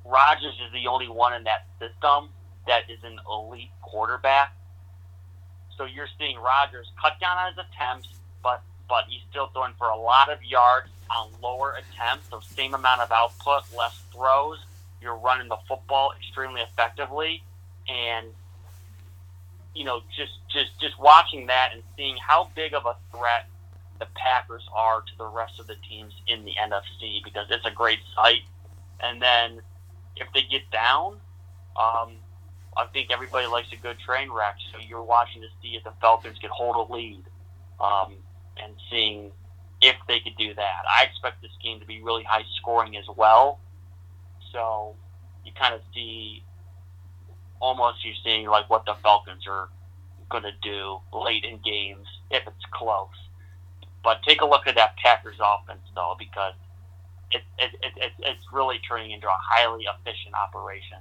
Rodgers 0.04 0.54
is 0.66 0.72
the 0.72 0.86
only 0.88 1.08
one 1.08 1.32
in 1.32 1.44
that 1.44 1.66
system 1.80 2.28
that 2.66 2.90
is 2.90 2.98
an 3.04 3.18
elite 3.30 3.70
quarterback. 3.82 4.54
So 5.76 5.84
you're 5.84 6.08
seeing 6.18 6.38
Rodgers 6.38 6.86
cut 7.00 7.18
down 7.20 7.36
on 7.38 7.52
his 7.52 7.64
attempts, 7.72 8.08
but 8.42 8.62
but 8.88 9.04
he's 9.08 9.22
still 9.30 9.48
throwing 9.52 9.72
for 9.78 9.88
a 9.88 9.96
lot 9.96 10.30
of 10.30 10.38
yards 10.42 10.88
on 11.14 11.28
lower 11.42 11.74
attempts, 11.74 12.28
so 12.30 12.40
same 12.40 12.74
amount 12.74 13.00
of 13.00 13.10
output, 13.12 13.62
less 13.76 14.02
throws. 14.12 14.58
You're 15.00 15.16
running 15.16 15.48
the 15.48 15.58
football 15.68 16.12
extremely 16.18 16.62
effectively, 16.62 17.42
and 17.88 18.26
you 19.74 19.84
know 19.84 20.02
just 20.16 20.32
just 20.52 20.78
just 20.80 20.98
watching 20.98 21.46
that 21.46 21.70
and 21.72 21.82
seeing 21.96 22.16
how 22.16 22.50
big 22.54 22.74
of 22.74 22.86
a 22.86 22.96
threat 23.16 23.48
the 23.98 24.06
Packers 24.14 24.66
are 24.74 25.00
to 25.00 25.18
the 25.18 25.26
rest 25.26 25.60
of 25.60 25.66
the 25.66 25.76
teams 25.88 26.12
in 26.26 26.44
the 26.44 26.52
NFC 26.60 27.22
because 27.22 27.46
it's 27.50 27.64
a 27.64 27.70
great 27.70 28.00
sight. 28.14 28.42
And 29.00 29.20
then 29.20 29.60
if 30.16 30.26
they 30.32 30.42
get 30.42 30.70
down, 30.70 31.14
um, 31.76 32.12
I 32.76 32.86
think 32.92 33.10
everybody 33.12 33.46
likes 33.46 33.68
a 33.72 33.76
good 33.76 33.98
train 33.98 34.30
wreck. 34.30 34.56
So 34.72 34.78
you're 34.78 35.02
watching 35.02 35.42
to 35.42 35.48
see 35.62 35.76
if 35.76 35.84
the 35.84 35.92
Falcons 36.00 36.38
can 36.38 36.50
hold 36.52 36.88
a 36.88 36.92
lead 36.92 37.22
um, 37.80 38.14
and 38.62 38.72
seeing 38.90 39.30
if 39.84 39.96
they 40.08 40.20
could 40.20 40.36
do 40.36 40.54
that. 40.54 40.82
I 40.88 41.04
expect 41.04 41.42
this 41.42 41.52
game 41.62 41.78
to 41.80 41.86
be 41.86 42.02
really 42.02 42.24
high 42.24 42.44
scoring 42.56 42.96
as 42.96 43.04
well. 43.16 43.60
So 44.52 44.94
you 45.44 45.52
kind 45.52 45.74
of 45.74 45.82
see 45.92 46.42
almost 47.60 48.04
you're 48.04 48.14
seeing 48.24 48.46
like 48.46 48.70
what 48.70 48.86
the 48.86 48.94
Falcons 49.02 49.44
are 49.46 49.68
going 50.30 50.44
to 50.44 50.52
do 50.62 50.98
late 51.12 51.44
in 51.44 51.60
games 51.64 52.06
if 52.30 52.46
it's 52.46 52.64
close. 52.72 53.08
But 54.02 54.22
take 54.26 54.40
a 54.40 54.46
look 54.46 54.66
at 54.66 54.74
that 54.74 54.96
Packers 54.96 55.36
offense, 55.40 55.80
though, 55.94 56.14
because 56.18 56.54
it, 57.30 57.42
it, 57.58 57.70
it, 57.82 57.92
it, 57.96 58.12
it's 58.20 58.44
really 58.52 58.78
turning 58.88 59.10
into 59.10 59.26
a 59.26 59.38
highly 59.38 59.84
efficient 59.84 60.34
operation. 60.34 60.98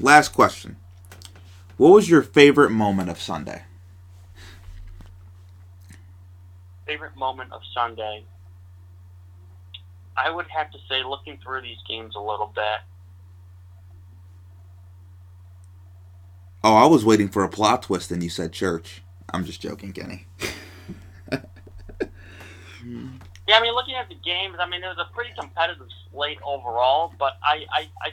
Last 0.00 0.30
question. 0.30 0.76
What 1.76 1.90
was 1.90 2.10
your 2.10 2.22
favorite 2.22 2.70
moment 2.70 3.10
of 3.10 3.20
Sunday? 3.20 3.62
Favorite 6.86 7.16
moment 7.16 7.52
of 7.52 7.60
Sunday? 7.74 8.24
I 10.16 10.30
would 10.30 10.46
have 10.48 10.70
to 10.72 10.78
say, 10.88 11.02
looking 11.04 11.38
through 11.42 11.62
these 11.62 11.78
games 11.88 12.14
a 12.16 12.20
little 12.20 12.52
bit, 12.54 12.80
Oh, 16.64 16.76
I 16.76 16.86
was 16.86 17.04
waiting 17.04 17.28
for 17.28 17.42
a 17.42 17.48
plot 17.48 17.82
twist 17.82 18.12
and 18.12 18.22
you 18.22 18.30
said 18.30 18.52
church. 18.52 19.02
I'm 19.32 19.44
just 19.44 19.60
joking, 19.60 19.92
Kenny. 19.92 20.26
yeah, 21.30 21.40
I 23.50 23.60
mean, 23.60 23.74
looking 23.74 23.94
at 23.96 24.08
the 24.08 24.14
games, 24.14 24.56
I 24.60 24.68
mean, 24.68 24.84
it 24.84 24.86
was 24.86 24.98
a 24.98 25.12
pretty 25.12 25.30
competitive 25.38 25.88
slate 26.10 26.38
overall. 26.44 27.12
But 27.18 27.32
I, 27.42 27.64
I, 27.72 27.88
I, 28.00 28.10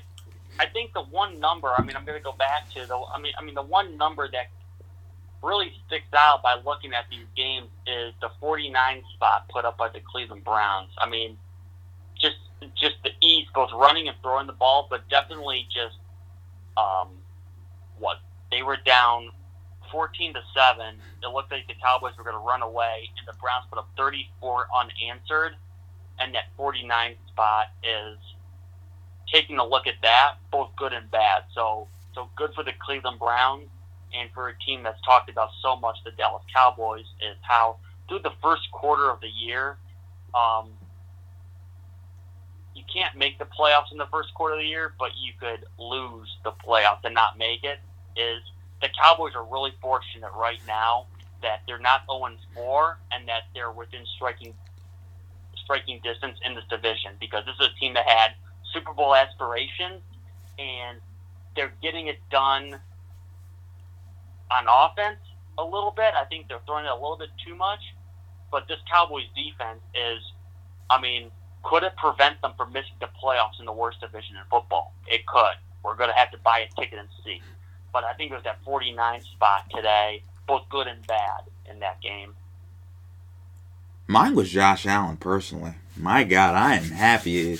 I 0.59 0.65
think 0.65 0.93
the 0.93 1.03
one 1.03 1.39
number. 1.39 1.71
I 1.77 1.83
mean, 1.83 1.95
I'm 1.95 2.05
going 2.05 2.17
to 2.17 2.23
go 2.23 2.31
back 2.31 2.71
to 2.73 2.87
the. 2.87 2.95
I 3.13 3.19
mean, 3.19 3.33
I 3.37 3.43
mean, 3.43 3.53
the 3.53 3.61
one 3.61 3.97
number 3.97 4.27
that 4.31 4.47
really 5.41 5.71
sticks 5.87 6.11
out 6.17 6.43
by 6.43 6.55
looking 6.65 6.93
at 6.93 7.05
these 7.09 7.25
games 7.35 7.67
is 7.87 8.13
the 8.21 8.29
49 8.39 9.03
spot 9.13 9.47
put 9.49 9.65
up 9.65 9.77
by 9.77 9.89
the 9.89 9.99
Cleveland 9.99 10.43
Browns. 10.43 10.89
I 10.97 11.09
mean, 11.09 11.37
just 12.19 12.37
just 12.75 12.95
the 13.03 13.11
ease, 13.21 13.47
both 13.53 13.69
running 13.73 14.07
and 14.07 14.17
throwing 14.21 14.47
the 14.47 14.53
ball, 14.53 14.87
but 14.89 15.07
definitely 15.09 15.67
just 15.73 15.95
um, 16.77 17.07
what 17.97 18.17
they 18.51 18.63
were 18.63 18.77
down 18.85 19.29
14 19.91 20.33
to 20.33 20.41
seven. 20.53 20.95
It 21.23 21.27
looked 21.27 21.51
like 21.51 21.67
the 21.67 21.75
Cowboys 21.81 22.13
were 22.17 22.23
going 22.23 22.35
to 22.35 22.45
run 22.45 22.61
away, 22.61 23.09
and 23.17 23.27
the 23.27 23.39
Browns 23.39 23.65
put 23.69 23.79
up 23.79 23.89
34 23.97 24.67
unanswered, 24.75 25.55
and 26.19 26.35
that 26.35 26.45
49 26.57 27.15
spot 27.29 27.67
is 27.83 28.17
taking 29.31 29.57
a 29.57 29.65
look 29.65 29.87
at 29.87 29.95
that, 30.01 30.35
both 30.51 30.75
good 30.75 30.91
and 30.91 31.09
bad. 31.09 31.43
So 31.53 31.87
so 32.13 32.29
good 32.35 32.53
for 32.53 32.63
the 32.63 32.73
Cleveland 32.83 33.19
Browns 33.19 33.69
and 34.13 34.29
for 34.33 34.49
a 34.49 34.57
team 34.59 34.83
that's 34.83 35.01
talked 35.01 35.29
about 35.29 35.49
so 35.61 35.75
much, 35.75 35.97
the 36.03 36.11
Dallas 36.11 36.43
Cowboys, 36.53 37.05
is 37.21 37.37
how 37.41 37.77
through 38.07 38.19
the 38.19 38.33
first 38.41 38.71
quarter 38.71 39.09
of 39.09 39.21
the 39.21 39.29
year, 39.29 39.77
um, 40.33 40.69
you 42.75 42.83
can't 42.91 43.15
make 43.15 43.37
the 43.37 43.45
playoffs 43.45 43.91
in 43.91 43.97
the 43.97 44.07
first 44.07 44.33
quarter 44.33 44.55
of 44.55 44.61
the 44.61 44.67
year, 44.67 44.93
but 44.97 45.11
you 45.17 45.33
could 45.39 45.65
lose 45.77 46.29
the 46.43 46.51
playoffs 46.51 47.03
and 47.03 47.13
not 47.13 47.37
make 47.37 47.63
it. 47.63 47.79
Is 48.15 48.41
the 48.81 48.89
Cowboys 49.01 49.33
are 49.35 49.45
really 49.45 49.73
fortunate 49.81 50.31
right 50.35 50.59
now 50.67 51.05
that 51.41 51.61
they're 51.67 51.79
not 51.79 52.01
0 52.05 52.35
4 52.55 52.97
and 53.13 53.27
that 53.27 53.43
they're 53.53 53.71
within 53.71 54.05
striking 54.15 54.53
striking 55.63 55.99
distance 56.03 56.37
in 56.43 56.55
this 56.55 56.63
division 56.69 57.11
because 57.19 57.45
this 57.45 57.55
is 57.59 57.67
a 57.67 57.79
team 57.79 57.93
that 57.93 58.07
had 58.07 58.31
Super 58.73 58.93
Bowl 58.93 59.15
aspirations 59.15 60.01
and 60.57 60.99
they're 61.55 61.73
getting 61.81 62.07
it 62.07 62.17
done 62.31 62.79
on 64.51 64.65
offense 64.67 65.19
a 65.57 65.63
little 65.63 65.91
bit. 65.95 66.13
I 66.15 66.25
think 66.25 66.47
they're 66.47 66.61
throwing 66.65 66.85
it 66.85 66.91
a 66.91 66.95
little 66.95 67.17
bit 67.17 67.29
too 67.45 67.55
much. 67.55 67.79
But 68.51 68.67
this 68.67 68.79
Cowboys 68.91 69.27
defense 69.35 69.81
is, 69.93 70.23
I 70.89 70.99
mean, 70.99 71.29
could 71.63 71.83
it 71.83 71.93
prevent 71.97 72.41
them 72.41 72.53
from 72.57 72.73
missing 72.73 72.95
the 72.99 73.09
playoffs 73.21 73.59
in 73.59 73.65
the 73.65 73.73
worst 73.73 74.01
division 74.01 74.35
in 74.35 74.41
football? 74.49 74.93
It 75.07 75.25
could. 75.25 75.53
We're 75.83 75.95
going 75.95 76.09
to 76.09 76.15
have 76.15 76.31
to 76.31 76.37
buy 76.39 76.59
a 76.59 76.81
ticket 76.81 76.99
and 76.99 77.07
see. 77.23 77.41
But 77.93 78.03
I 78.03 78.13
think 78.13 78.31
it 78.31 78.35
was 78.35 78.43
that 78.43 78.63
49 78.63 79.21
spot 79.23 79.69
today, 79.73 80.23
both 80.47 80.67
good 80.69 80.87
and 80.87 81.05
bad 81.07 81.41
in 81.69 81.79
that 81.79 82.01
game. 82.01 82.33
Mine 84.07 84.35
was 84.35 84.49
Josh 84.49 84.85
Allen 84.87 85.17
personally. 85.17 85.73
My 85.95 86.23
God, 86.23 86.55
I 86.55 86.75
am 86.75 86.85
happy. 86.85 87.59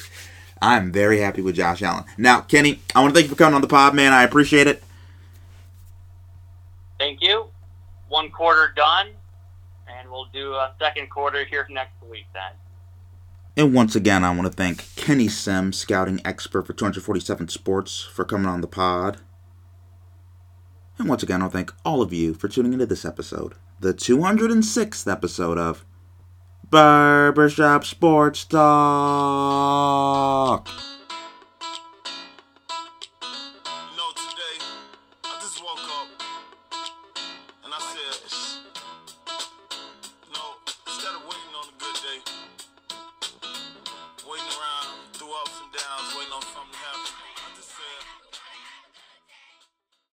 I'm 0.61 0.91
very 0.91 1.19
happy 1.19 1.41
with 1.41 1.55
Josh 1.55 1.81
Allen. 1.83 2.05
Now, 2.17 2.41
Kenny, 2.41 2.79
I 2.95 3.01
want 3.01 3.13
to 3.13 3.19
thank 3.19 3.29
you 3.29 3.35
for 3.35 3.37
coming 3.37 3.55
on 3.55 3.61
the 3.61 3.67
pod, 3.67 3.93
man. 3.93 4.13
I 4.13 4.23
appreciate 4.23 4.65
it. 4.65 4.83
Thank 6.99 7.21
you. 7.21 7.47
One 8.09 8.29
quarter 8.29 8.73
done, 8.75 9.07
and 9.87 10.09
we'll 10.11 10.27
do 10.33 10.53
a 10.53 10.73
second 10.79 11.09
quarter 11.09 11.45
here 11.45 11.65
next 11.69 11.95
week 12.09 12.25
then. 12.33 12.51
And 13.57 13.73
once 13.73 13.95
again, 13.95 14.23
I 14.23 14.31
want 14.31 14.45
to 14.47 14.53
thank 14.53 14.95
Kenny 14.95 15.27
Sim, 15.27 15.73
scouting 15.73 16.21
expert 16.23 16.67
for 16.67 16.73
247 16.73 17.47
Sports, 17.49 18.01
for 18.01 18.23
coming 18.25 18.47
on 18.47 18.61
the 18.61 18.67
pod. 18.67 19.17
And 20.97 21.07
once 21.09 21.23
again, 21.23 21.41
I'll 21.41 21.49
thank 21.49 21.73
all 21.85 22.01
of 22.01 22.11
you 22.13 22.33
for 22.33 22.47
tuning 22.47 22.73
into 22.73 22.85
this 22.85 23.05
episode, 23.05 23.55
the 23.79 23.93
206th 23.93 25.09
episode 25.11 25.57
of 25.57 25.85
Barbershop 26.69 27.85
Sports 27.85 28.43
Talk. 28.45 28.59